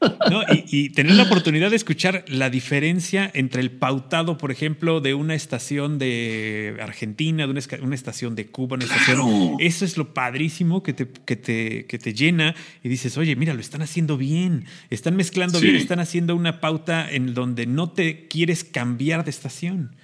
y, 0.66 0.90
tener 0.90 1.14
la 1.14 1.24
oportunidad 1.24 1.70
de 1.70 1.76
escuchar 1.76 2.24
la 2.28 2.50
diferencia 2.50 3.30
entre 3.34 3.60
el 3.60 3.70
pautado, 3.70 4.38
por 4.38 4.50
ejemplo, 4.50 5.00
de 5.00 5.14
una 5.14 5.34
estación 5.34 5.98
de 5.98 6.76
Argentina, 6.80 7.46
de 7.46 7.50
una, 7.50 7.94
estación 7.94 8.34
de 8.34 8.46
Cuba, 8.46 8.76
una 8.76 8.84
estación. 8.84 9.56
Eso 9.58 9.84
es 9.84 9.96
lo 9.96 10.14
padrísimo 10.14 10.82
que 10.82 10.92
te, 10.92 11.08
que, 11.08 11.36
te, 11.36 11.86
que 11.86 11.98
te 11.98 12.14
llena 12.14 12.54
y 12.82 12.88
dices, 12.88 13.16
oye, 13.18 13.34
mira, 13.36 13.54
lo 13.54 13.60
están 13.60 13.82
haciendo 13.82 14.16
bien, 14.16 14.64
están 14.90 15.16
mezclando 15.16 15.60
bien, 15.60 15.76
están 15.76 16.00
haciendo 16.00 16.36
una 16.36 16.60
pauta 16.60 17.10
en 17.10 17.34
donde 17.34 17.66
no 17.66 17.90
te 17.90 18.26
quieres 18.28 18.64
cambiar 18.64 19.24
de 19.24 19.30
estación. 19.30 19.96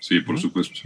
Sí, 0.00 0.20
por 0.20 0.40
supuesto. 0.40 0.80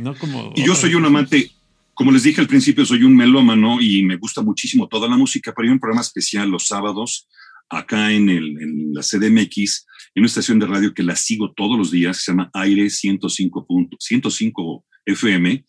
y 0.57 0.67
yo 0.67 0.75
soy 0.75 0.95
un 0.95 1.05
amante, 1.05 1.51
como 1.95 2.11
les 2.11 2.25
dije 2.25 2.41
al 2.41 2.49
principio, 2.49 2.85
soy 2.85 3.05
un 3.05 3.15
melómano 3.15 3.81
y 3.81 4.03
me 4.03 4.17
gusta 4.17 4.43
muchísimo 4.43 4.89
toda 4.89 5.09
la 5.09 5.17
música, 5.17 5.53
pero 5.55 5.69
hay 5.69 5.73
un 5.73 5.79
programa 5.79 6.03
especial 6.03 6.51
los 6.51 6.67
sábados 6.67 7.29
acá 7.69 8.13
en, 8.13 8.29
el, 8.29 8.61
en 8.61 8.95
la 8.95 9.03
CDMX, 9.03 9.87
en 10.15 10.23
una 10.23 10.27
estación 10.27 10.59
de 10.59 10.67
radio 10.67 10.95
que 10.95 11.03
la 11.03 11.17
sigo 11.17 11.53
todos 11.53 11.79
los 11.79 11.91
días, 11.91 12.19
se 12.19 12.33
llama 12.33 12.51
Aire 12.55 12.89
105, 12.89 13.67
105 13.99 14.85
FM. 15.07 15.65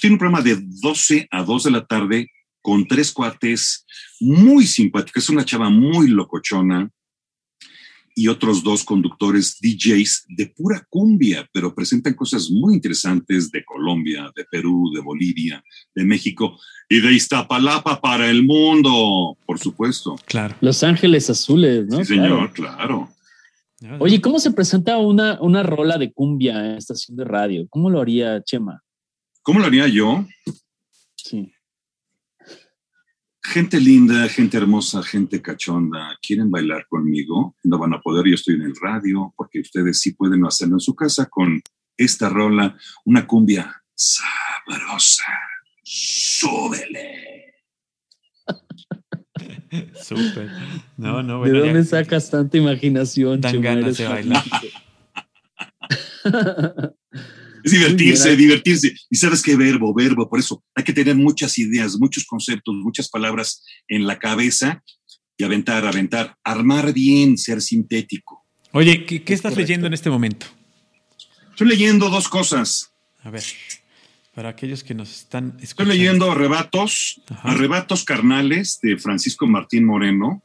Tiene 0.00 0.14
un 0.14 0.18
programa 0.18 0.42
de 0.42 0.58
12 0.60 1.28
a 1.30 1.42
2 1.42 1.64
de 1.64 1.70
la 1.70 1.86
tarde 1.86 2.30
con 2.60 2.86
tres 2.86 3.12
cuates 3.12 3.84
muy 4.20 4.66
simpáticos. 4.66 5.24
Es 5.24 5.30
una 5.30 5.44
chava 5.44 5.68
muy 5.68 6.08
locochona, 6.08 6.90
y 8.14 8.28
otros 8.28 8.62
dos 8.62 8.84
conductores 8.84 9.58
DJs 9.60 10.26
de 10.28 10.46
pura 10.46 10.86
cumbia, 10.88 11.48
pero 11.52 11.74
presentan 11.74 12.14
cosas 12.14 12.50
muy 12.50 12.74
interesantes 12.74 13.50
de 13.50 13.64
Colombia, 13.64 14.30
de 14.36 14.44
Perú, 14.44 14.90
de 14.94 15.00
Bolivia, 15.00 15.62
de 15.94 16.04
México 16.04 16.58
y 16.88 17.00
de 17.00 17.12
Iztapalapa 17.12 18.00
para 18.00 18.30
el 18.30 18.44
mundo, 18.44 19.36
por 19.46 19.58
supuesto. 19.58 20.16
Claro. 20.26 20.54
Los 20.60 20.84
Ángeles 20.84 21.28
Azules, 21.28 21.86
¿no? 21.86 21.98
Sí, 21.98 22.04
señor, 22.04 22.52
claro. 22.52 23.10
Oye, 23.98 24.20
¿cómo 24.20 24.38
se 24.38 24.52
presenta 24.52 24.96
una, 24.98 25.40
una 25.42 25.62
rola 25.62 25.98
de 25.98 26.12
cumbia 26.12 26.64
en 26.64 26.76
estación 26.76 27.16
de 27.16 27.24
radio? 27.24 27.66
¿Cómo 27.68 27.90
lo 27.90 28.00
haría 28.00 28.42
Chema? 28.42 28.82
¿Cómo 29.42 29.60
lo 29.60 29.66
haría 29.66 29.88
yo? 29.88 30.26
Sí. 31.16 31.53
Gente 33.46 33.78
linda, 33.78 34.26
gente 34.28 34.56
hermosa, 34.56 35.02
gente 35.02 35.42
cachonda, 35.42 36.18
¿quieren 36.26 36.50
bailar 36.50 36.86
conmigo? 36.88 37.54
No 37.62 37.78
van 37.78 37.92
a 37.92 38.00
poder, 38.00 38.26
yo 38.26 38.34
estoy 38.34 38.54
en 38.54 38.62
el 38.62 38.74
radio, 38.80 39.34
porque 39.36 39.60
ustedes 39.60 40.00
sí 40.00 40.14
pueden 40.14 40.46
hacerlo 40.46 40.76
en 40.76 40.80
su 40.80 40.94
casa 40.94 41.26
con 41.26 41.60
esta 41.96 42.30
rola, 42.30 42.76
una 43.04 43.26
cumbia 43.26 43.82
sabrosa. 43.94 45.32
¡Súbele! 45.82 47.54
Súper. 50.02 50.50
No, 50.96 51.22
no, 51.22 51.40
bueno, 51.40 51.54
¿De 51.54 51.66
dónde 51.66 51.84
sacas 51.84 52.30
tanta 52.30 52.56
imaginación? 52.56 53.42
Dan 53.42 53.60
ganas 53.60 53.98
de 53.98 54.08
bailar. 54.08 54.42
Es 57.64 57.72
divertirse, 57.72 58.36
divertirse. 58.36 58.94
Y 59.08 59.16
sabes 59.16 59.42
qué 59.42 59.56
verbo, 59.56 59.94
verbo. 59.94 60.28
Por 60.28 60.38
eso 60.38 60.62
hay 60.74 60.84
que 60.84 60.92
tener 60.92 61.16
muchas 61.16 61.56
ideas, 61.58 61.96
muchos 61.98 62.26
conceptos, 62.26 62.74
muchas 62.74 63.08
palabras 63.08 63.64
en 63.88 64.06
la 64.06 64.18
cabeza 64.18 64.82
y 65.38 65.44
aventar, 65.44 65.86
aventar, 65.86 66.36
armar 66.44 66.92
bien, 66.92 67.38
ser 67.38 67.62
sintético. 67.62 68.44
Oye, 68.72 69.06
¿qué, 69.06 69.22
estás 69.32 69.56
leyendo 69.56 69.86
en 69.86 69.94
este 69.94 70.10
momento? 70.10 70.46
Estoy 71.50 71.68
leyendo 71.68 72.10
dos 72.10 72.28
cosas. 72.28 72.92
A 73.22 73.30
ver, 73.30 73.42
para 74.34 74.48
aquellos 74.48 74.82
que 74.82 74.94
nos 74.94 75.10
están 75.14 75.56
escuchando. 75.60 75.62
Estoy 75.64 75.86
leyendo 75.86 76.30
Arrebatos, 76.30 77.20
Arrebatos 77.42 78.04
Carnales 78.04 78.80
de 78.82 78.98
Francisco 78.98 79.46
Martín 79.46 79.84
Moreno. 79.84 80.42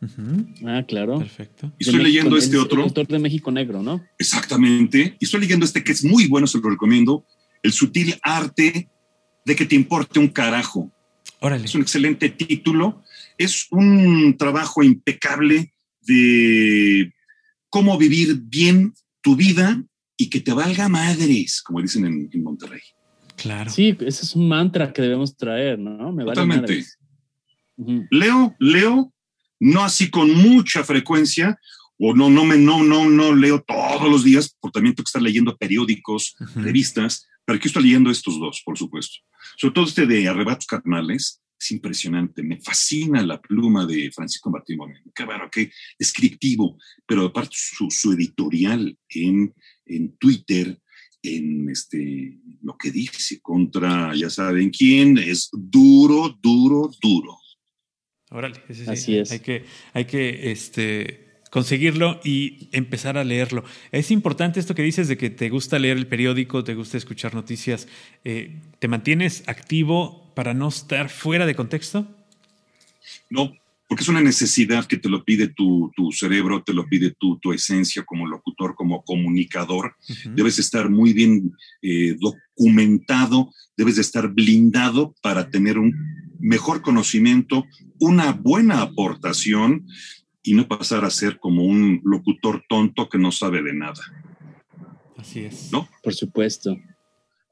Ah, 0.66 0.84
claro. 0.88 1.18
Perfecto. 1.18 1.74
Y 1.80 1.86
estoy 1.86 2.04
leyendo 2.04 2.38
este 2.38 2.58
otro. 2.58 2.82
El 2.82 2.90
autor 2.90 3.08
de 3.08 3.18
México 3.18 3.52
Negro, 3.52 3.82
¿no? 3.82 4.06
Exactamente. 4.20 5.18
Y 5.20 5.26
estoy 5.26 5.42
leyendo 5.42 5.66
este 5.66 5.84
que 5.84 5.92
es 5.92 6.06
muy 6.06 6.28
bueno, 6.28 6.46
se 6.46 6.60
lo 6.60 6.70
recomiendo. 6.70 7.26
El 7.64 7.74
sutil 7.74 8.16
arte 8.22 8.90
de 9.44 9.56
que 9.56 9.66
te 9.66 9.76
importe 9.76 10.20
un 10.20 10.28
carajo. 10.28 10.92
Órale. 11.40 11.66
Es 11.66 11.74
un 11.74 11.82
excelente 11.82 12.30
título. 12.30 13.04
Es 13.40 13.68
un 13.72 14.36
trabajo 14.38 14.84
impecable 14.84 15.74
de 16.02 17.12
cómo 17.70 17.98
vivir 17.98 18.40
bien 18.40 18.94
tu 19.22 19.36
vida 19.36 19.84
y 20.16 20.30
que 20.30 20.42
te 20.42 20.54
valga 20.54 20.90
madres, 20.90 21.62
como 21.64 21.82
dicen 21.82 22.06
en, 22.06 22.30
en 22.32 22.44
Monterrey. 22.44 22.82
Claro. 23.42 23.70
Sí, 23.70 23.96
ese 24.02 24.26
es 24.26 24.36
un 24.36 24.48
mantra 24.48 24.92
que 24.92 25.02
debemos 25.02 25.36
traer, 25.38 25.80
¿no? 25.80 26.12
Me 26.12 26.26
Totalmente. 26.26 26.86
Leo, 28.12 28.56
leo, 28.60 29.14
no 29.60 29.84
así 29.84 30.10
con 30.10 30.34
mucha 30.34 30.84
frecuencia, 30.84 31.58
o 31.98 32.14
no, 32.14 32.30
no 32.30 32.44
me, 32.44 32.58
no, 32.58 32.84
no, 32.84 33.10
no 33.10 33.34
leo 33.34 33.62
todos 33.62 34.10
los 34.10 34.24
días, 34.24 34.56
porque 34.60 34.78
también 34.78 34.96
tengo 34.96 35.06
que 35.06 35.10
estar 35.10 35.22
leyendo 35.22 35.58
periódicos, 35.58 36.36
revistas, 36.56 37.28
pero 37.46 37.58
aquí 37.58 37.68
estoy 37.68 37.84
leyendo 37.84 38.10
estos 38.10 38.40
dos, 38.40 38.62
por 38.66 38.78
supuesto. 38.78 39.18
Sobre 39.58 39.74
todo 39.74 39.86
este 39.86 40.06
de 40.06 40.28
Arrebatos 40.28 40.66
Carnales, 40.66 41.42
es 41.60 41.72
impresionante, 41.72 42.42
me 42.42 42.60
fascina 42.60 43.22
la 43.22 43.42
pluma 43.42 43.86
de 43.86 44.12
Francisco 44.14 44.50
Martín 44.50 44.78
Moreno, 44.78 45.12
qué 45.14 45.26
bueno, 45.26 45.50
qué 45.52 45.72
descriptivo, 45.98 46.78
pero 47.06 47.26
aparte 47.26 47.56
su, 47.56 47.88
su 47.90 48.14
editorial 48.14 48.98
en, 49.10 49.54
en 49.86 50.18
Twitter, 50.18 50.80
en 51.24 51.70
este, 51.70 52.38
lo 52.62 52.78
que 52.78 52.92
dice 52.92 53.40
contra, 53.42 54.14
ya 54.16 54.30
saben 54.30 54.70
quién, 54.70 55.18
es 55.18 55.50
duro, 55.52 56.38
duro, 56.42 56.90
duro. 57.02 57.38
Órale, 58.32 58.62
así 58.88 59.18
es. 59.18 59.32
Hay 59.32 59.40
que, 59.40 59.66
hay 59.94 60.06
que 60.06 60.52
este, 60.52 61.42
conseguirlo 61.50 62.20
y 62.24 62.70
empezar 62.72 63.18
a 63.18 63.24
leerlo. 63.24 63.64
Es 63.92 64.12
importante 64.12 64.60
esto 64.60 64.76
que 64.76 64.84
dices 64.84 65.08
de 65.08 65.18
que 65.18 65.30
te 65.30 65.50
gusta 65.50 65.80
leer 65.80 65.98
el 65.98 66.08
periódico, 66.08 66.64
te 66.64 66.76
gusta 66.76 66.98
escuchar 66.98 67.34
noticias. 67.34 67.88
Eh, 68.24 68.62
¿Te 68.80 68.88
mantienes 68.88 69.44
activo 69.48 70.32
para 70.36 70.54
no 70.54 70.68
estar 70.68 71.10
fuera 71.10 71.46
de 71.46 71.56
contexto? 71.56 72.08
No, 73.30 73.54
porque 73.90 74.04
es 74.04 74.08
una 74.08 74.22
necesidad 74.22 74.86
que 74.86 74.98
te 74.98 75.10
lo 75.10 75.26
pide 75.26 75.48
tu, 75.48 75.92
cerebro, 76.12 76.62
te 76.64 76.76
lo 76.76 76.86
pide 76.86 77.10
tu, 77.10 77.40
tu, 77.40 77.52
esencia 77.52 78.06
como 78.06 78.28
locutor, 78.28 78.76
como 78.76 79.04
comunicador. 79.04 79.96
Debes 80.36 80.60
estar 80.60 80.92
muy 80.92 81.12
bien 81.12 81.52
eh, 81.82 82.16
documentado, 82.20 83.52
debes 83.76 83.96
de 83.96 84.04
estar 84.04 84.28
blindado 84.28 85.16
para 85.24 85.50
tener 85.50 85.80
un 85.80 85.96
mejor 86.40 86.84
conocimiento, 86.84 87.66
una 88.00 88.32
buena 88.32 88.84
aportación 88.84 89.88
y 90.44 90.54
no 90.54 90.68
pasar 90.68 91.04
a 91.04 91.10
ser 91.10 91.40
como 91.40 91.64
un 91.64 92.00
locutor 92.04 92.64
tonto 92.70 93.10
que 93.10 93.18
no 93.18 93.32
sabe 93.32 93.64
de 93.64 93.74
nada. 93.74 94.04
Así 95.18 95.40
es. 95.40 95.72
¿No? 95.72 95.90
Por 96.04 96.14
supuesto. 96.14 96.78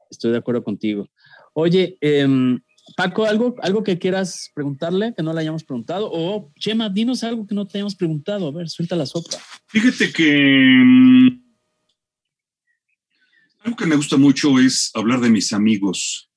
Estoy 0.08 0.30
de 0.30 0.38
acuerdo 0.38 0.62
contigo. 0.62 1.08
Oye, 1.52 1.98
eh, 2.00 2.28
Paco, 2.96 3.24
¿algo, 3.24 3.54
¿algo 3.62 3.82
que 3.82 3.98
quieras 3.98 4.50
preguntarle 4.54 5.14
que 5.16 5.22
no 5.22 5.32
le 5.32 5.40
hayamos 5.40 5.64
preguntado? 5.64 6.08
O 6.12 6.52
Chema, 6.58 6.88
dinos 6.88 7.22
algo 7.24 7.46
que 7.46 7.54
no 7.54 7.66
te 7.66 7.78
hayamos 7.78 7.94
preguntado. 7.94 8.48
A 8.48 8.52
ver, 8.52 8.68
suelta 8.68 8.96
la 8.96 9.06
sopa. 9.06 9.36
Fíjate 9.66 10.12
que 10.12 10.82
mm, 10.84 11.48
algo 13.60 13.76
que 13.76 13.86
me 13.86 13.96
gusta 13.96 14.16
mucho 14.16 14.58
es 14.58 14.90
hablar 14.94 15.20
de 15.20 15.30
mis 15.30 15.52
amigos. 15.52 16.30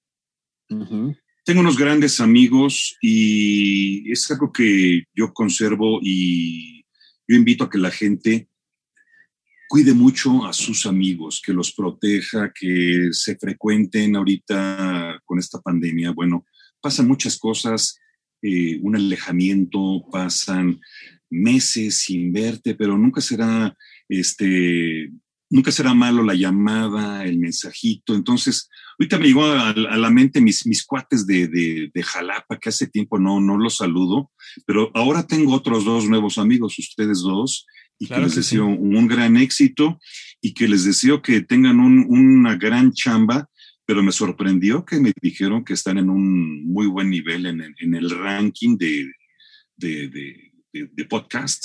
Tengo 1.43 1.59
unos 1.59 1.77
grandes 1.77 2.19
amigos 2.21 2.95
y 3.01 4.09
es 4.11 4.29
algo 4.31 4.53
que 4.53 5.03
yo 5.13 5.33
conservo 5.33 5.99
y 6.01 6.85
yo 7.27 7.35
invito 7.35 7.65
a 7.65 7.69
que 7.69 7.77
la 7.77 7.91
gente 7.91 8.47
cuide 9.71 9.93
mucho 9.93 10.45
a 10.45 10.51
sus 10.51 10.85
amigos, 10.85 11.41
que 11.41 11.53
los 11.53 11.71
proteja, 11.71 12.51
que 12.51 13.07
se 13.13 13.37
frecuenten 13.37 14.17
ahorita 14.17 15.21
con 15.23 15.39
esta 15.39 15.61
pandemia. 15.61 16.11
Bueno, 16.11 16.45
pasan 16.81 17.07
muchas 17.07 17.37
cosas, 17.37 17.97
eh, 18.41 18.79
un 18.81 18.97
alejamiento, 18.97 20.03
pasan 20.11 20.81
meses 21.29 21.99
sin 21.99 22.33
verte, 22.33 22.75
pero 22.75 22.97
nunca 22.97 23.21
será, 23.21 23.73
este, 24.09 25.09
nunca 25.49 25.71
será 25.71 25.93
malo 25.93 26.21
la 26.21 26.35
llamada, 26.35 27.23
el 27.23 27.37
mensajito. 27.37 28.13
Entonces, 28.13 28.67
ahorita 28.99 29.19
me 29.19 29.27
llegó 29.27 29.45
a, 29.45 29.73
la 29.73 30.09
mente 30.09 30.41
mis, 30.41 30.67
mis 30.67 30.83
cuates 30.83 31.25
de, 31.25 31.47
de, 31.47 32.03
Jalapa, 32.03 32.59
que 32.59 32.67
hace 32.67 32.87
tiempo 32.87 33.17
no, 33.17 33.39
no 33.39 33.57
los 33.57 33.77
saludo, 33.77 34.31
pero 34.65 34.91
ahora 34.93 35.25
tengo 35.25 35.53
otros 35.53 35.85
dos 35.85 36.09
nuevos 36.09 36.37
amigos, 36.37 36.77
ustedes 36.77 37.21
dos, 37.21 37.65
y 38.01 38.07
que 38.07 38.17
les 38.17 38.33
deseo 38.33 38.65
un 38.65 39.07
gran 39.07 39.37
éxito 39.37 39.99
y 40.41 40.55
que 40.55 40.67
les 40.67 40.85
deseo 40.85 41.21
que 41.21 41.41
tengan 41.41 41.79
una 41.79 42.55
gran 42.55 42.93
chamba, 42.93 43.47
pero 43.85 44.01
me 44.01 44.11
sorprendió 44.11 44.83
que 44.83 44.99
me 44.99 45.13
dijeron 45.21 45.63
que 45.63 45.73
están 45.73 45.99
en 45.99 46.09
un 46.09 46.65
muy 46.65 46.87
buen 46.87 47.11
nivel 47.11 47.45
en, 47.45 47.93
el 47.93 48.09
ranking 48.09 48.75
de, 48.75 49.05
de, 49.77 51.05
podcast. 51.07 51.63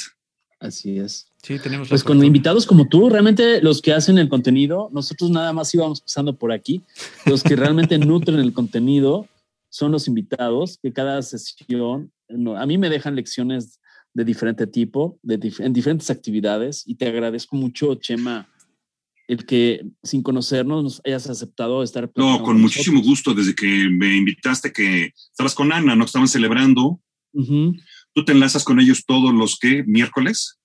Así 0.60 0.98
es. 0.98 1.32
Sí, 1.42 1.58
tenemos. 1.58 1.88
Pues 1.88 2.04
con 2.04 2.22
invitados 2.22 2.66
como 2.66 2.86
tú, 2.86 3.08
realmente 3.08 3.62
los 3.62 3.80
que 3.80 3.94
hacen 3.94 4.18
el 4.18 4.28
contenido, 4.28 4.90
nosotros 4.92 5.30
nada 5.30 5.54
más 5.54 5.72
íbamos 5.72 6.02
pasando 6.02 6.36
por 6.36 6.52
aquí. 6.52 6.82
Los 7.24 7.42
que 7.42 7.56
realmente 7.56 7.96
nutren 7.98 8.40
el 8.40 8.52
contenido 8.52 9.26
son 9.70 9.90
los 9.90 10.06
invitados, 10.06 10.78
que 10.82 10.92
cada 10.92 11.22
sesión, 11.22 12.12
a 12.58 12.66
mí 12.66 12.76
me 12.76 12.90
dejan 12.90 13.16
lecciones 13.16 13.80
de 14.16 14.24
diferente 14.24 14.66
tipo, 14.66 15.20
de 15.22 15.52
en 15.58 15.74
diferentes 15.74 16.08
actividades. 16.08 16.84
Y 16.86 16.94
te 16.94 17.06
agradezco 17.06 17.54
mucho, 17.54 17.96
Chema, 17.96 18.48
el 19.28 19.44
que 19.44 19.84
sin 20.02 20.22
conocernos 20.22 20.82
nos 20.82 21.02
hayas 21.04 21.28
aceptado 21.28 21.82
estar. 21.82 22.10
No, 22.16 22.42
con 22.42 22.58
muchísimo 22.58 23.02
gusto, 23.02 23.34
desde 23.34 23.54
que 23.54 23.90
me 23.90 24.16
invitaste, 24.16 24.72
que 24.72 25.12
estabas 25.30 25.54
con 25.54 25.70
Ana, 25.70 25.94
¿no? 25.94 26.06
Estaban 26.06 26.28
celebrando. 26.28 26.98
¿Tú 28.14 28.24
te 28.24 28.32
enlazas 28.32 28.64
con 28.64 28.80
ellos 28.80 29.04
todos 29.04 29.34
los 29.34 29.58
que 29.58 29.84
miércoles? 29.84 30.56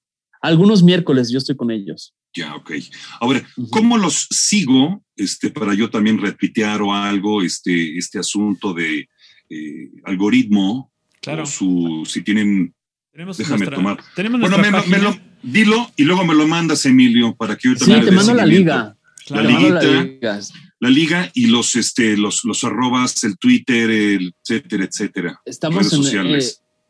Algunos 0.41 0.81
miércoles 0.81 1.29
yo 1.29 1.37
estoy 1.37 1.57
con 1.57 1.71
ellos. 1.71 2.15
Ya, 2.33 2.55
ok. 2.55 2.71
Ahora, 3.19 3.45
¿cómo 3.69 3.97
los 3.97 4.27
sigo 4.29 5.03
este, 5.17 5.49
para 5.49 5.73
yo 5.73 5.89
también 5.89 6.17
retuitear 6.19 6.81
o 6.81 6.93
algo 6.93 7.41
este, 7.41 7.97
este 7.97 8.17
asunto 8.17 8.73
de 8.73 9.09
eh, 9.49 9.91
algoritmo? 10.05 10.89
Claro. 11.19 11.45
su, 11.45 12.03
si 12.07 12.23
tienen 12.23 12.73
Tenemos 13.11 13.37
Déjame 13.37 13.67
tomar. 13.67 13.99
bueno, 14.15 14.57
me, 14.87 14.99
lo, 14.99 15.15
dilo 15.43 15.91
y 15.97 16.03
luego 16.03 16.23
me 16.23 16.33
lo 16.33 16.47
mandas, 16.47 16.85
Emilio, 16.85 17.35
para 17.35 17.57
que 17.57 17.69
yo 17.69 17.75
también. 17.75 17.99
Sí, 18.01 18.05
te 18.05 18.11
mando 18.11 18.33
la 18.33 18.45
liga. 18.45 18.97
La, 19.29 19.43
liguita, 19.43 20.39
la, 20.79 20.89
liga 20.89 21.31
y 21.33 21.45
los, 21.47 21.75
este, 21.75 22.17
los, 22.17 22.43
los 22.43 22.63
arrobas, 22.63 23.23
el 23.23 23.37
Twitter, 23.37 23.89
el 23.89 24.33
etcétera, 24.43 24.85
etcétera. 24.85 25.41
Estamos 25.45 25.93
en, 25.93 26.35
eh, 26.35 26.39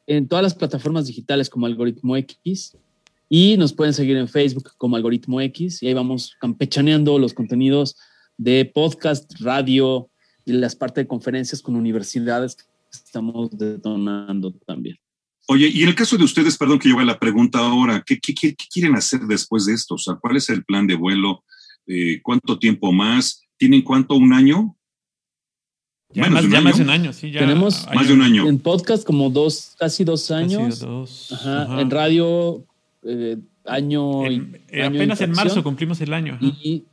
en 0.08 0.28
todas 0.28 0.42
las 0.42 0.56
plataformas 0.56 1.08
digitales 1.08 1.50
como 1.50 1.66
Algoritmo 1.66 2.16
X 2.18 2.78
y 3.30 3.58
nos 3.58 3.74
pueden 3.74 3.94
seguir 3.94 4.18
en 4.18 4.28
Facebook 4.28 4.72
como 4.78 4.96
Algoritmo 4.96 5.42
X 5.42 5.84
y 5.84 5.88
ahí 5.88 5.94
vamos 5.94 6.36
campechaneando 6.40 7.20
los 7.20 7.34
contenidos 7.34 7.98
de 8.38 8.66
podcast, 8.66 9.32
radio 9.40 10.10
y 10.46 10.54
las 10.54 10.76
partes 10.76 11.04
de 11.04 11.08
conferencias 11.08 11.62
con 11.62 11.76
universidades 11.76 12.56
que 12.56 12.64
estamos 12.92 13.56
detonando 13.58 14.52
también. 14.66 14.98
Oye, 15.52 15.68
y 15.68 15.84
en 15.84 15.90
el 15.90 15.96
caso 15.96 16.18
de 16.18 16.24
ustedes, 16.24 16.58
perdón 16.58 16.80
que 16.80 16.88
yo 16.88 16.96
haga 16.96 17.04
la 17.04 17.20
pregunta 17.20 17.60
ahora, 17.60 18.02
¿qué, 18.06 18.18
quieren 18.22 18.96
hacer 18.96 19.20
después 19.24 19.66
de 19.66 19.74
esto? 19.74 19.96
O 19.96 19.98
sea, 19.98 20.16
¿cuál 20.16 20.38
es 20.38 20.48
el 20.48 20.64
plan 20.64 20.88
de 20.88 20.96
vuelo? 20.96 21.44
Eh, 21.86 22.22
¿Cuánto 22.24 22.58
tiempo 22.58 22.94
más? 22.94 23.44
¿Tienen 23.58 23.82
cuánto? 23.82 24.16
¿Un 24.16 24.32
año? 24.32 24.78
Ya, 26.14 26.30
más, 26.30 26.44
de 26.44 26.84
un 26.84 26.90
año, 26.90 27.12
sí. 27.12 27.32
Ya 27.32 27.42
Tenemos 27.42 27.86
más 27.94 28.08
de 28.08 28.14
un 28.14 28.22
año. 28.22 28.48
En 28.48 28.60
podcast 28.60 29.04
como 29.04 29.30
dos, 29.30 29.76
casi 29.78 30.06
dos 30.06 30.32
años. 30.32 30.80
dos. 30.80 31.34
Ajá, 31.34 31.82
En 31.82 31.92
radio, 31.92 32.64
eh, 33.04 33.36
año, 33.66 34.26
eh, 34.26 34.84
Apenas 34.86 35.20
en 35.20 35.32
marzo 35.32 35.62
cumplimos 35.64 36.00
el 36.00 36.14
año. 36.14 36.38
Y, 36.40 36.86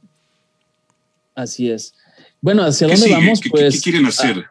así 1.37 1.71
es. 1.71 1.95
Bueno, 2.41 2.65
¿hacia 2.65 2.89
dónde 2.89 3.09
vamos? 3.09 3.41
¿Qué, 3.41 3.51
pues, 3.51 3.77
¿Qué 3.77 3.81
quieren 3.83 4.07
hacer? 4.07 4.47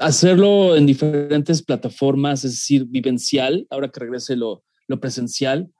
Hacerlo 0.00 0.76
en 0.76 0.86
diferentes 0.86 1.62
plataformas, 1.62 2.44
es 2.44 2.52
decir, 2.52 2.86
vivencial, 2.86 3.66
ahora 3.70 3.90
que 3.90 4.00
regrese 4.00 4.36
lo, 4.36 4.62
presencial, 5.00 5.70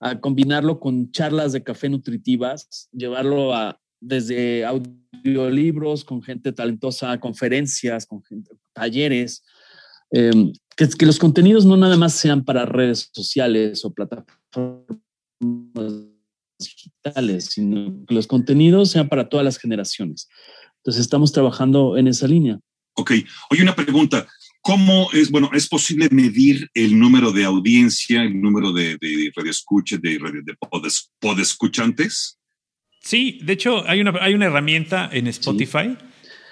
a 0.00 0.20
combinarlo 0.20 0.80
con 0.80 1.10
charlas 1.12 1.52
de 1.52 1.62
café 1.62 1.88
nutritivas, 1.88 2.88
llevarlo 2.92 3.54
a 3.54 3.80
desde 4.00 4.64
audiolibros 4.64 6.04
con 6.04 6.22
gente 6.22 6.52
talentosa, 6.52 7.18
conferencias, 7.18 8.06
con 8.06 8.22
talleres, 8.72 9.42
em, 10.10 10.52
que, 10.76 10.88
que, 10.88 11.06
los 11.06 11.18
contenidos 11.18 11.66
no 11.66 11.76
nada 11.76 11.96
más 11.96 12.14
sean 12.14 12.44
para 12.44 12.64
redes 12.64 13.10
sociales 13.12 13.84
o 13.84 13.92
plataformas 13.92 14.86
digitales, 16.58 17.46
sino 17.46 18.04
que 18.06 18.14
los 18.14 18.26
contenidos 18.26 18.90
sean 18.90 19.08
para 19.08 19.28
todas 19.28 19.44
las 19.44 19.58
generaciones. 19.58 20.28
Entonces 20.78 21.02
estamos 21.02 21.32
trabajando 21.32 21.96
en 21.96 22.08
esa 22.08 22.26
línea. 22.26 22.60
Ok. 22.98 23.12
Oye, 23.50 23.62
una 23.62 23.76
pregunta. 23.76 24.26
¿Cómo 24.60 25.08
es, 25.12 25.30
bueno, 25.30 25.50
es 25.54 25.68
posible 25.68 26.08
medir 26.10 26.68
el 26.74 26.98
número 26.98 27.30
de 27.30 27.44
audiencia, 27.44 28.22
el 28.22 28.40
número 28.40 28.72
de, 28.72 28.98
de 29.00 29.32
radioescuchas, 29.34 30.02
de, 30.02 30.18
de 30.18 30.56
podescuchantes? 31.20 32.38
Sí, 33.00 33.38
de 33.42 33.52
hecho, 33.52 33.88
hay 33.88 34.00
una, 34.00 34.12
hay 34.20 34.34
una 34.34 34.46
herramienta 34.46 35.08
en 35.12 35.28
Spotify 35.28 35.96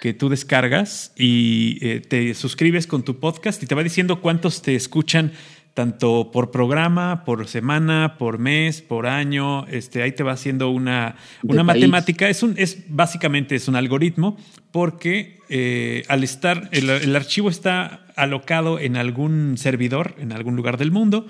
que 0.01 0.14
tú 0.14 0.28
descargas 0.28 1.12
y 1.16 1.78
eh, 1.81 2.01
te 2.01 2.32
suscribes 2.35 2.86
con 2.86 3.05
tu 3.05 3.18
podcast 3.18 3.60
y 3.62 3.66
te 3.66 3.74
va 3.74 3.82
diciendo 3.82 4.20
cuántos 4.20 4.62
te 4.62 4.77
escuchan 4.77 5.32
tanto 5.77 6.31
por 6.32 6.51
programa, 6.51 7.23
por 7.27 7.47
semana, 7.48 8.16
por 8.16 8.39
mes, 8.39 8.81
por 8.81 9.07
año. 9.07 9.66
Este, 9.66 10.03
ahí 10.03 10.12
te 10.12 10.23
va 10.23 10.32
haciendo 10.32 10.70
una, 10.70 11.16
una 11.43 11.65
matemática. 11.65 12.31
Es, 12.31 12.43
un, 12.43 12.55
es 12.57 12.85
básicamente 12.89 13.55
es 13.55 13.69
un 13.69 13.77
algoritmo 13.77 14.39
porque 14.70 15.39
eh, 15.51 16.03
al 16.09 16.24
estar, 16.24 16.70
el, 16.73 16.89
el 16.89 17.15
archivo 17.15 17.51
está 17.51 18.07
alocado 18.16 18.78
en 18.78 18.97
algún 18.97 19.59
servidor, 19.59 20.15
en 20.19 20.32
algún 20.32 20.57
lugar 20.57 20.78
del 20.78 20.93
mundo, 20.93 21.27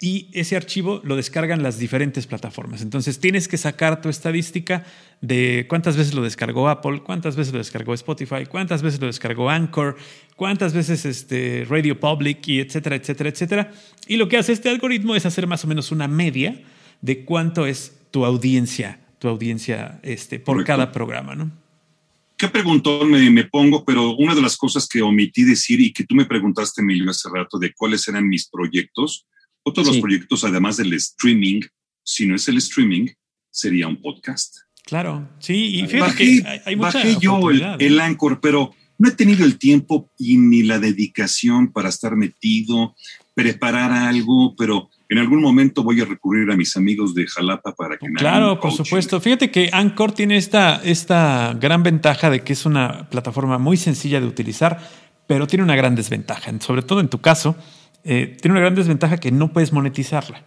y 0.00 0.28
ese 0.32 0.56
archivo 0.56 1.00
lo 1.04 1.16
descargan 1.16 1.62
las 1.62 1.78
diferentes 1.78 2.26
plataformas. 2.26 2.82
Entonces 2.82 3.18
tienes 3.18 3.48
que 3.48 3.56
sacar 3.56 4.00
tu 4.00 4.08
estadística 4.08 4.84
de 5.20 5.66
cuántas 5.68 5.96
veces 5.96 6.14
lo 6.14 6.22
descargó 6.22 6.68
Apple, 6.68 7.02
cuántas 7.04 7.34
veces 7.34 7.52
lo 7.52 7.58
descargó 7.58 7.94
Spotify, 7.94 8.46
cuántas 8.48 8.82
veces 8.82 9.00
lo 9.00 9.08
descargó 9.08 9.50
Anchor, 9.50 9.96
cuántas 10.36 10.72
veces 10.72 11.04
este 11.04 11.66
Radio 11.68 11.98
Public 11.98 12.46
y 12.46 12.60
etcétera, 12.60 12.96
etcétera, 12.96 13.30
etcétera. 13.30 13.72
Y 14.06 14.16
lo 14.16 14.28
que 14.28 14.36
hace 14.36 14.52
este 14.52 14.68
algoritmo 14.68 15.16
es 15.16 15.26
hacer 15.26 15.46
más 15.48 15.64
o 15.64 15.68
menos 15.68 15.90
una 15.90 16.06
media 16.06 16.62
de 17.00 17.24
cuánto 17.24 17.66
es 17.66 17.98
tu 18.12 18.24
audiencia, 18.24 19.00
tu 19.18 19.28
audiencia 19.28 19.98
este, 20.02 20.38
por 20.38 20.64
cada 20.64 20.92
programa, 20.92 21.34
¿no? 21.34 21.50
¿Qué 22.36 22.46
preguntón 22.46 23.10
me, 23.10 23.28
me, 23.30 23.42
pongo? 23.42 23.84
Pero 23.84 24.14
una 24.14 24.32
de 24.32 24.40
las 24.40 24.56
cosas 24.56 24.86
que 24.86 25.02
omití 25.02 25.42
decir 25.42 25.80
y 25.80 25.92
que 25.92 26.04
tú 26.04 26.14
me 26.14 26.24
preguntaste, 26.24 26.82
Emilio, 26.82 27.10
hace 27.10 27.28
rato 27.28 27.58
de 27.58 27.72
cuáles 27.72 28.06
eran 28.06 28.28
mis 28.28 28.48
proyectos, 28.48 29.26
otros 29.68 29.86
los 29.86 29.98
proyectos, 29.98 30.44
además 30.44 30.76
del 30.76 30.92
streaming, 30.94 31.62
si 32.02 32.26
no 32.26 32.36
es 32.36 32.48
el 32.48 32.56
streaming, 32.58 33.08
sería 33.50 33.88
un 33.88 34.00
podcast. 34.00 34.56
Claro, 34.84 35.28
sí, 35.38 35.80
y 35.80 35.86
fíjate 35.86 35.98
bajé, 36.00 36.42
que 36.42 36.62
hay, 36.64 36.76
mucha 36.76 36.98
bajé 36.98 37.16
yo 37.20 37.50
el, 37.50 37.62
el, 37.78 38.00
Anchor, 38.00 38.40
pero 38.40 38.74
no 38.96 39.08
he 39.08 39.12
tenido 39.12 39.44
el 39.44 39.58
tiempo 39.58 40.10
y 40.18 40.38
ni 40.38 40.62
la 40.62 40.78
dedicación 40.78 41.72
para 41.72 41.90
estar 41.90 42.16
metido, 42.16 42.94
preparar 43.34 43.92
algo, 43.92 44.54
pero 44.56 44.88
en 45.08 45.18
algún 45.18 45.40
momento 45.40 45.82
voy 45.82 46.00
a 46.00 46.04
recurrir 46.04 46.50
a 46.50 46.56
mis 46.56 46.76
amigos 46.76 47.14
de 47.14 47.26
Jalapa 47.26 47.74
para 47.74 47.96
que 47.96 48.08
me 48.08 48.18
Claro, 48.18 48.60
por 48.60 48.72
supuesto. 48.72 49.20
Fíjate 49.20 49.50
que 49.50 49.70
Anchor 49.72 50.12
tiene 50.12 50.36
esta, 50.36 50.82
esta 50.84 51.56
gran 51.58 51.82
ventaja 51.82 52.30
de 52.30 52.40
que 52.40 52.52
es 52.52 52.66
una 52.66 53.08
plataforma 53.08 53.58
muy 53.58 53.76
sencilla 53.76 54.20
de 54.20 54.26
utilizar, 54.26 54.80
pero 55.26 55.46
tiene 55.46 55.62
una 55.62 55.76
gran 55.76 55.94
desventaja, 55.94 56.52
sobre 56.60 56.82
todo 56.82 57.00
en 57.00 57.08
tu 57.08 57.20
caso, 57.20 57.56
eh, 58.10 58.38
tiene 58.40 58.52
una 58.52 58.60
gran 58.60 58.74
desventaja 58.74 59.18
que 59.18 59.30
no 59.30 59.52
puedes 59.52 59.70
monetizarla. 59.70 60.42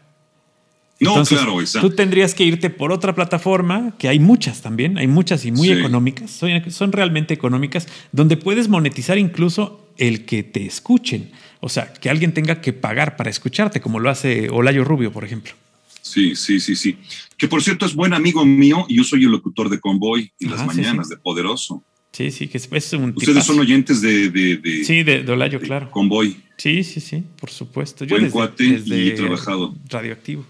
no, 1.00 1.24
claro, 1.24 1.58
Tú 1.80 1.92
tendrías 1.92 2.34
que 2.34 2.44
irte 2.44 2.72
por 2.72 2.92
otra 2.92 3.14
plataforma, 3.14 3.94
que 4.00 4.08
hay 4.08 4.18
muchas 4.18 4.62
también, 4.62 4.98
hay 4.98 5.08
muchas 5.08 5.46
y 5.46 5.52
muy 5.52 5.70
económicas, 5.70 6.32
son, 6.32 6.50
son, 6.72 6.92
realmente 6.92 7.36
económicas, 7.36 7.88
donde 8.12 8.36
puedes 8.36 8.68
monetizar 8.68 9.20
incluso 9.20 9.88
el 9.98 10.26
que 10.26 10.42
te 10.42 10.66
escuchen. 10.66 11.32
O 11.60 11.70
sea, 11.70 11.94
que 11.94 12.10
alguien 12.10 12.34
tenga 12.34 12.62
que 12.62 12.74
pagar 12.74 13.16
para 13.16 13.30
escucharte, 13.30 13.80
como 13.80 14.00
lo 14.00 14.10
hace 14.10 14.50
Olayo 14.50 14.84
Rubio, 14.84 15.12
por 15.12 15.24
ejemplo. 15.24 15.54
Sí, 16.02 16.36
sí, 16.36 16.60
sí, 16.60 16.76
sí. 16.76 16.98
Que 17.38 17.48
por 17.48 17.62
cierto 17.62 17.86
es 17.86 17.94
buen 17.94 18.14
amigo 18.14 18.44
mío 18.44 18.88
y 18.90 18.98
yo 18.98 19.04
soy 19.04 19.26
el 19.26 19.32
locutor 19.32 19.70
de 19.70 19.80
Convoy 19.80 20.32
y 20.40 20.48
las 20.48 20.66
mañanas 20.66 21.10
de 21.10 21.18
Poderoso. 21.18 21.84
Sí, 22.12 22.30
sí, 22.30 22.48
que 22.48 22.58
es, 22.58 22.94
un. 22.94 23.14
Ustedes 23.16 23.46
son 23.46 23.60
oyentes 23.60 24.02
de, 24.02 24.30
de, 24.30 24.84
Sí, 24.84 25.04
de, 25.04 25.30
Olayo, 25.32 25.60
claro. 25.62 25.90
Convoy. 25.92 26.38
Sí, 26.58 26.84
sí, 26.84 27.00
sí, 27.00 27.24
por 27.40 27.50
supuesto. 27.50 28.04
Yo 28.04 28.18
Buen 28.18 28.30
cuate 28.30 28.82
y 28.86 29.10
he 29.10 29.12
trabajado. 29.12 29.74
Radioactivo. 29.90 30.46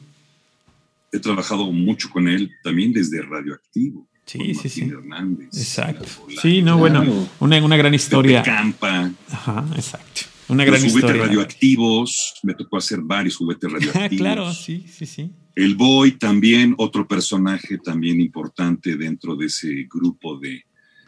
He 1.12 1.20
trabajado 1.20 1.72
mucho 1.72 2.10
con 2.10 2.28
él 2.28 2.52
también 2.64 2.92
desde 2.92 3.22
Radioactivo. 3.22 4.08
Sí, 4.26 4.56
sí, 4.56 4.70
sí. 4.70 4.82
Hernández. 4.82 5.50
Exacto. 5.54 6.06
Sí, 6.42 6.62
no, 6.62 6.78
bueno, 6.78 7.28
una, 7.40 7.64
una 7.64 7.78
gran 7.78 7.94
historia. 7.94 8.42
Campa. 8.42 9.12
Ajá, 9.30 9.66
exacto. 9.76 10.22
Una 10.48 10.66
gran 10.66 10.82
Los 10.82 10.92
juguetes 10.92 11.18
radioactivos, 11.18 12.34
me 12.44 12.54
tocó 12.54 12.78
hacer 12.78 13.02
varios 13.02 13.36
juguetes 13.36 13.72
radioactivos. 13.72 14.18
claro, 14.18 14.54
sí, 14.54 14.86
sí, 14.92 15.06
sí. 15.06 15.32
El 15.56 15.76
Boy 15.76 16.14
también, 16.14 16.74
otro 16.78 17.08
personaje 17.08 17.78
también 17.78 18.22
importante 18.22 18.96
dentro 18.96 19.36
de 19.36 19.48
ese 19.48 19.88
grupo 19.90 20.40
de, 20.40 20.64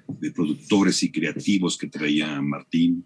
de 0.07 0.31
productores 0.31 1.01
y 1.03 1.11
creativos 1.11 1.77
que 1.77 1.87
traía 1.87 2.41
Martín. 2.41 3.05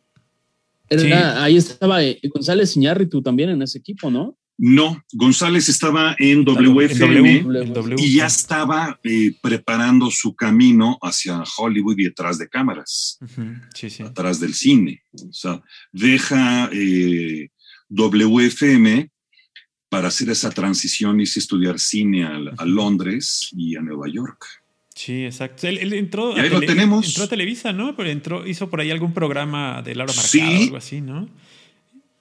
Ahí 0.90 1.58
estaba 1.58 2.04
eh, 2.04 2.20
González 2.24 2.76
Iñárritu 2.78 3.22
también 3.22 3.50
en 3.50 3.62
ese 3.62 3.80
equipo, 3.80 4.10
¿no? 4.10 4.38
No, 4.60 5.04
González 5.14 5.70
estaba 5.70 6.16
en 6.18 6.44
WFM 6.44 7.46
y 7.98 8.16
ya 8.16 8.26
estaba 8.26 9.00
eh, 9.04 9.36
preparando 9.40 10.10
su 10.10 10.36
camino 10.36 10.98
hacia 11.04 11.44
Hollywood 11.58 12.00
y 12.00 12.06
detrás 12.06 12.40
de 12.40 12.50
cámaras, 12.50 13.20
sí, 13.76 13.92
sí. 13.92 14.02
atrás 14.02 14.40
del 14.40 14.56
cine. 14.56 15.04
O 15.14 15.32
sea, 15.32 15.62
deja 15.92 16.72
eh, 16.74 17.50
WFM 17.90 19.12
para 19.90 20.08
hacer 20.08 20.30
esa 20.30 20.50
transición 20.50 21.20
y 21.20 21.24
estudiar 21.24 21.78
cine 21.78 22.26
a 22.26 22.66
Londres 22.66 23.50
y 23.56 23.76
a 23.76 23.82
Nueva 23.82 24.08
York. 24.12 24.44
Sí, 24.98 25.26
exacto. 25.26 25.68
Él, 25.68 25.94
entró, 25.94 26.36
a 26.36 26.42
lo 26.42 26.60
tenemos. 26.60 27.08
entró 27.08 27.26
a 27.26 27.28
Televisa, 27.28 27.72
¿no? 27.72 27.96
Pero 27.96 28.10
entró, 28.10 28.48
hizo 28.48 28.68
por 28.68 28.82
ahí 28.82 28.90
algún 28.90 29.14
programa 29.14 29.84
de 29.84 29.94
Laura 29.94 30.12
Marcado 30.12 30.52
o 30.52 30.64
algo 30.64 30.78
así, 30.78 31.02
¿no? 31.02 31.30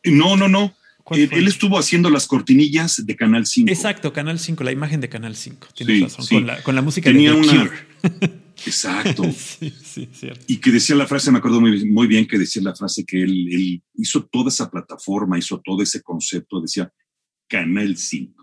No, 0.05 0.36
no, 0.36 0.47
no. 0.47 0.74
Él, 1.12 1.48
estuvo 1.48 1.78
haciendo 1.78 2.11
las 2.11 2.27
cortinillas 2.27 3.07
de 3.07 3.16
Canal 3.16 3.47
5. 3.47 3.73
Exacto, 3.73 4.12
Canal 4.12 4.39
5, 4.39 4.62
la 4.62 4.73
imagen 4.73 5.01
de 5.01 5.09
Canal 5.09 5.36
5. 5.36 5.69
Tienes 5.74 6.03
razón. 6.03 6.27
Con, 6.28 6.47
la, 6.47 6.62
con, 6.62 6.74
la, 6.74 6.82
música 6.82 7.11
Tenía 7.11 7.32
de 7.32 7.39
una... 7.39 7.70
Exacto. 8.66 9.23
sí, 9.32 9.73
sí, 9.82 10.11
cierto. 10.12 10.44
Y 10.47 10.59
que 10.59 10.70
decía 10.70 10.97
la 10.97 11.07
frase, 11.07 11.31
me 11.31 11.39
acuerdo 11.39 11.62
muy, 11.62 11.82
muy 11.86 12.07
bien 12.07 12.27
que 12.27 12.36
decía 12.36 12.61
la 12.61 12.74
frase 12.74 13.07
que 13.07 13.23
él, 13.23 13.48
él 13.53 13.82
hizo 13.94 14.27
toda 14.27 14.51
esa 14.51 14.70
plataforma, 14.70 15.39
hizo 15.39 15.62
todo 15.65 15.82
ese 15.82 16.03
concepto, 16.03 16.61
decía 16.61 16.93
Canal 17.48 17.97
5, 17.97 18.35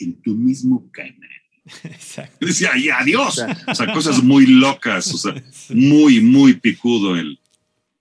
en 0.00 0.20
tu 0.20 0.34
mismo 0.34 0.90
canal 0.90 1.45
Exacto. 1.84 2.46
Decía, 2.46 2.70
y 2.76 2.88
adiós. 2.88 3.42
O 3.66 3.74
sea, 3.74 3.92
cosas 3.92 4.22
muy 4.22 4.46
locas, 4.46 5.12
o 5.12 5.18
sea, 5.18 5.34
muy, 5.70 6.20
muy 6.20 6.54
picudo 6.54 7.16
el, 7.16 7.38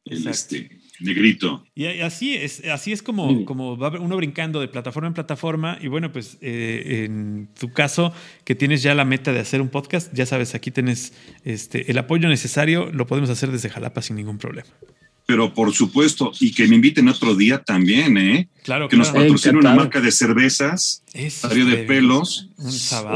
el, 0.05 0.27
este, 0.27 0.69
Negrito. 0.99 1.65
Y 1.75 1.85
así 1.85 2.35
es, 2.35 2.63
así 2.65 2.91
es 2.91 3.01
como, 3.01 3.45
como 3.45 3.77
va 3.77 3.89
uno 3.99 4.15
brincando 4.15 4.61
de 4.61 4.67
plataforma 4.67 5.07
en 5.07 5.13
plataforma. 5.13 5.77
Y 5.81 5.87
bueno, 5.87 6.11
pues 6.11 6.37
eh, 6.41 7.05
en 7.05 7.49
tu 7.59 7.71
caso, 7.73 8.13
que 8.43 8.55
tienes 8.55 8.81
ya 8.81 8.95
la 8.95 9.05
meta 9.05 9.33
de 9.33 9.39
hacer 9.39 9.61
un 9.61 9.69
podcast, 9.69 10.13
ya 10.13 10.25
sabes, 10.25 10.55
aquí 10.55 10.71
tienes 10.71 11.13
este, 11.43 11.91
el 11.91 11.97
apoyo 11.97 12.29
necesario, 12.29 12.91
lo 12.91 13.07
podemos 13.07 13.29
hacer 13.29 13.51
desde 13.51 13.69
Jalapa 13.69 14.01
sin 14.01 14.15
ningún 14.15 14.37
problema. 14.37 14.69
Pero 15.27 15.53
por 15.55 15.73
supuesto, 15.73 16.31
y 16.39 16.53
que 16.53 16.67
me 16.67 16.75
inviten 16.75 17.07
otro 17.07 17.33
día 17.35 17.63
también, 17.63 18.15
¿eh? 18.17 18.47
Claro, 18.63 18.87
que 18.87 18.95
nos 18.95 19.09
patrocine 19.09 19.57
una 19.57 19.73
marca 19.73 19.99
de 19.99 20.11
cervezas, 20.11 21.03
área 21.41 21.65
de 21.65 21.77
pelos, 21.77 22.49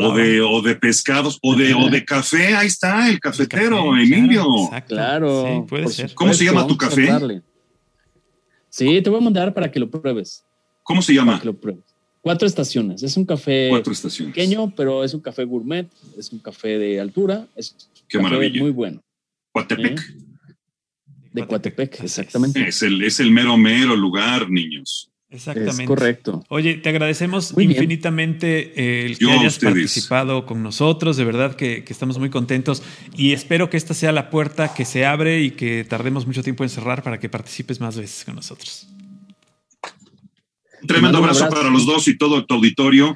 o 0.02 0.16
de, 0.16 0.42
o 0.42 0.62
de 0.64 0.76
pescados, 0.76 1.38
o 1.44 1.56
de, 1.56 1.74
o 1.76 1.88
de 1.90 2.04
café. 2.06 2.56
Ahí 2.56 2.66
está, 2.68 3.10
el 3.10 3.20
cafetero, 3.20 3.96
Emilio. 3.96 4.44
Claro, 4.88 5.66
puede 5.70 5.88
ser. 5.90 6.14
¿Cómo 6.16 6.34
se 6.34 6.46
llama 6.46 6.66
tu 6.66 6.76
café? 6.78 7.10
Sí, 8.70 9.02
te 9.02 9.10
voy 9.10 9.20
a 9.20 9.24
mandar 9.24 9.54
para 9.54 9.72
que 9.72 9.80
lo 9.80 9.90
pruebes. 9.90 10.44
¿Cómo 10.84 11.02
se 11.04 11.14
llama? 11.14 11.40
Cuatro 12.22 12.48
estaciones. 12.48 13.04
Es 13.04 13.16
un 13.18 13.26
café 13.26 13.68
Cuatro 13.70 13.94
estaciones. 13.94 14.34
pequeño, 14.34 14.74
pero 14.76 15.04
es 15.04 15.14
un 15.14 15.22
café 15.22 15.44
gourmet, 15.46 15.88
es 16.18 16.32
un 16.32 16.40
café 16.40 16.78
de 16.80 17.00
altura, 17.00 17.48
es 17.56 17.76
Qué 18.08 18.18
un 18.18 18.24
maravilla. 18.24 18.62
muy 18.62 18.72
bueno. 18.72 19.02
Coatepec. 19.52 20.00
¿Eh? 20.00 20.29
De 21.32 21.46
Coatepec, 21.46 22.04
exactamente. 22.04 22.68
Es 22.68 22.82
el, 22.82 23.04
es 23.04 23.20
el 23.20 23.32
mero, 23.32 23.58
mero 23.58 23.96
lugar, 23.96 24.50
niños. 24.50 25.12
Exactamente. 25.32 25.84
Es 25.84 25.88
correcto. 25.88 26.44
Oye, 26.50 26.76
te 26.76 26.90
agradecemos 26.90 27.54
Muy 27.54 27.66
infinitamente 27.66 28.74
eh, 28.76 29.06
el 29.06 29.18
que 29.18 29.26
Yo 29.26 29.32
hayas 29.32 29.60
participado 29.60 30.46
con 30.48 30.64
nosotros. 30.64 31.18
De 31.18 31.24
verdad 31.24 31.56
que, 31.56 31.84
que 31.84 31.94
estamos 31.94 32.18
muy 32.18 32.32
contentos 32.32 32.82
y 33.16 33.34
espero 33.34 33.70
que 33.70 33.78
esta 33.78 33.94
sea 33.94 34.12
la 34.12 34.32
puerta 34.32 34.74
que 34.74 34.86
se 34.86 35.06
abre 35.06 35.42
y 35.42 35.52
que 35.52 35.86
tardemos 35.88 36.26
mucho 36.26 36.42
tiempo 36.42 36.64
en 36.64 36.70
cerrar 36.70 37.04
para 37.04 37.20
que 37.20 37.30
participes 37.30 37.80
más 37.80 37.96
veces 37.96 38.26
con 38.26 38.36
nosotros. 38.36 38.88
Un 40.82 40.88
tremendo 40.88 41.20
abrazo. 41.20 41.48
para 41.50 41.70
los 41.70 41.86
dos 41.86 42.08
y 42.08 42.18
todo 42.18 42.46
tu 42.46 42.56
auditorio. 42.56 43.16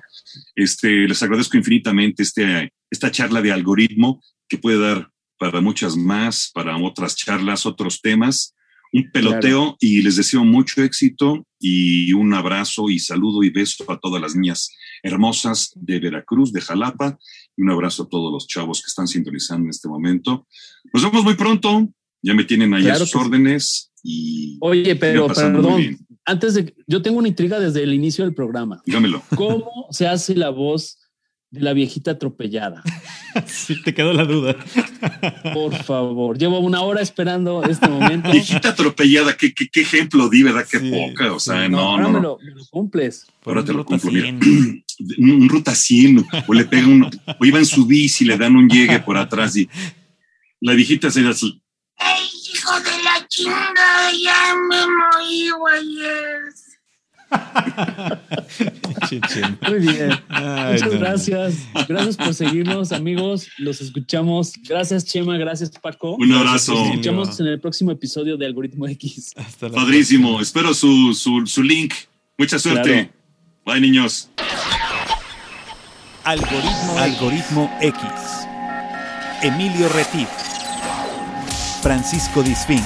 Este, 0.56 1.07
les 1.07 1.23
agradezco 1.23 1.57
infinitamente 1.57 2.22
este, 2.22 2.73
esta 2.91 3.10
charla 3.10 3.41
de 3.41 3.52
algoritmo 3.52 4.22
que 4.48 4.60
puede 4.60 4.80
dar 4.80 5.10
para 5.38 5.61
muchas 5.61 5.95
más, 5.95 6.49
para 6.53 6.77
otras 6.77 7.15
charlas, 7.15 7.65
otros 7.65 8.01
temas. 8.01 8.53
Un 8.95 9.10
peloteo 9.11 9.76
y 9.80 10.03
les 10.03 10.18
deseo 10.18 10.43
mucho 10.45 10.84
éxito 10.84 11.47
y 11.60 12.14
un 12.14 12.31
abrazo 12.35 12.89
y 12.91 12.99
saludo 12.99 13.41
y 13.41 13.49
beso 13.49 13.89
a 13.91 13.99
todas 13.99 14.22
las 14.22 14.35
niñas 14.35 14.69
hermosas 15.01 15.72
de 15.76 15.99
Veracruz, 15.99 16.53
de 16.53 16.61
Jalapa 16.61 17.18
y 17.57 17.64
un 17.64 17.72
abrazo 17.72 18.03
a 18.03 18.07
todos 18.10 18.31
los 18.31 18.45
chavos 18.47 18.81
que 18.84 18.89
están 18.89 19.07
sintonizando 19.07 19.64
en 19.65 19.72
este 19.72 19.88
momento. 19.88 20.45
Nos 20.93 21.03
vemos 21.03 21.23
muy 21.23 21.34
pronto. 21.34 21.89
Ya 22.22 22.35
me 22.35 22.43
tienen 22.43 22.73
ahí 22.73 22.84
a 22.84 22.91
Claro 22.91 22.99
sus 22.99 23.11
que 23.14 23.19
sí. 23.19 23.26
órdenes 23.26 23.91
y 24.03 24.57
Oye, 24.61 24.95
pero 24.95 25.27
perdón, 25.27 25.97
antes 26.23 26.53
de 26.53 26.76
yo 26.88 27.01
tengo 27.01 27.18
una 27.18 27.27
intriga 27.27 27.60
desde 27.60 27.81
el 27.84 27.93
inicio 27.93 28.23
del 28.26 28.35
programa. 28.35 28.81
dígamelo. 28.85 29.23
¿Cómo 29.35 29.88
se 29.89 30.07
hace 30.07 30.35
la 30.35 30.49
voz 30.51 30.99
de 31.53 31.61
la 31.61 31.73
viejita 31.73 32.11
atropellada? 32.11 32.84
Sí, 33.47 33.81
te 33.81 33.95
quedó 33.95 34.13
la 34.13 34.25
duda. 34.25 34.55
Por 35.55 35.73
favor, 35.84 36.38
llevo 36.38 36.59
una 36.59 36.81
hora 36.84 37.01
esperando 37.01 37.63
este 37.63 37.88
momento. 37.89 38.31
Viejita 38.31 38.69
atropellada, 38.69 39.35
¿qué, 39.35 39.55
qué, 39.55 39.69
qué 39.69 39.81
ejemplo 39.81 40.30
di, 40.30 40.43
¿verdad? 40.43 40.67
Qué 40.69 40.77
Sí, 40.80 40.91
poca, 40.91 41.34
o 41.34 41.39
sea, 41.39 41.63
sí. 41.65 41.71
no, 41.71 41.80
ahora 41.80 42.03
no, 42.03 42.09
me, 42.09 42.13
no. 42.13 42.21
lo, 42.21 42.38
me 42.38 42.51
lo 42.51 42.63
cumples. 42.69 43.25
Ahora 43.43 43.65
te 43.65 43.73
lo 43.73 43.84
cumplo, 43.85 44.11
mira. 44.11 44.27
100. 44.27 44.39
Un, 45.17 45.31
un 45.31 45.49
ruta 45.49 45.73
100, 45.73 46.23
o 46.47 46.53
le 46.53 46.65
pegan 46.65 46.89
un, 46.91 47.03
o 47.39 47.45
iba 47.45 47.57
en 47.57 47.65
su 47.65 47.88
bici, 47.88 48.23
le 48.23 48.38
dan 48.38 48.55
un 48.55 48.69
llegue 48.69 48.99
por 48.99 49.17
atrás 49.17 49.57
y 49.57 49.67
la 50.61 50.73
viejita 50.73 51.09
se 51.09 51.27
así. 51.27 51.59
¡Ey, 51.97 52.30
hijo 52.53 52.80
de 52.81 53.03
la 53.03 53.27
chingada! 53.27 54.11
Ya 54.23 54.53
me 54.69 54.77
morí, 54.85 55.49
güeyes. 55.59 56.42
Chin, 59.10 59.22
chin. 59.22 59.57
Muy 59.68 59.80
bien. 59.80 60.11
Ay, 60.30 60.73
Muchas 60.73 60.88
no, 60.88 60.93
no. 60.93 60.99
gracias. 60.99 61.55
Gracias 61.88 62.18
por 62.18 62.34
seguirnos, 62.34 62.91
amigos. 62.91 63.47
Los 63.57 63.81
escuchamos. 63.81 64.53
Gracias, 64.68 65.05
Chema. 65.05 65.38
Gracias, 65.38 65.72
Paco. 65.72 66.15
Un 66.15 66.31
abrazo. 66.34 66.73
Nos 66.73 66.89
escuchamos 66.89 67.39
en 67.39 67.47
el 67.47 67.60
próximo 67.60 67.91
episodio 67.91 68.38
de 68.38 68.45
Algoritmo 68.45 68.88
X. 68.88 69.34
Hasta 69.35 69.69
la 69.69 69.76
Padrísimo. 69.76 70.39
Espero 70.41 70.73
su, 70.73 71.14
su, 71.14 71.45
su 71.45 71.64
link. 71.64 71.93
Mucha 72.38 72.60
suerte. 72.60 73.11
Bye, 73.65 73.81
niños. 73.81 74.30
Algoritmo, 76.23 76.97
Algoritmo 76.97 77.77
X. 77.81 78.01
Emilio 79.41 79.89
Retif. 79.89 80.30
Francisco 81.81 82.41
Disfín. 82.43 82.81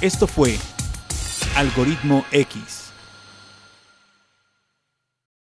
Esto 0.00 0.26
fue 0.26 0.56
Algoritmo 1.56 2.24
X. 2.32 2.83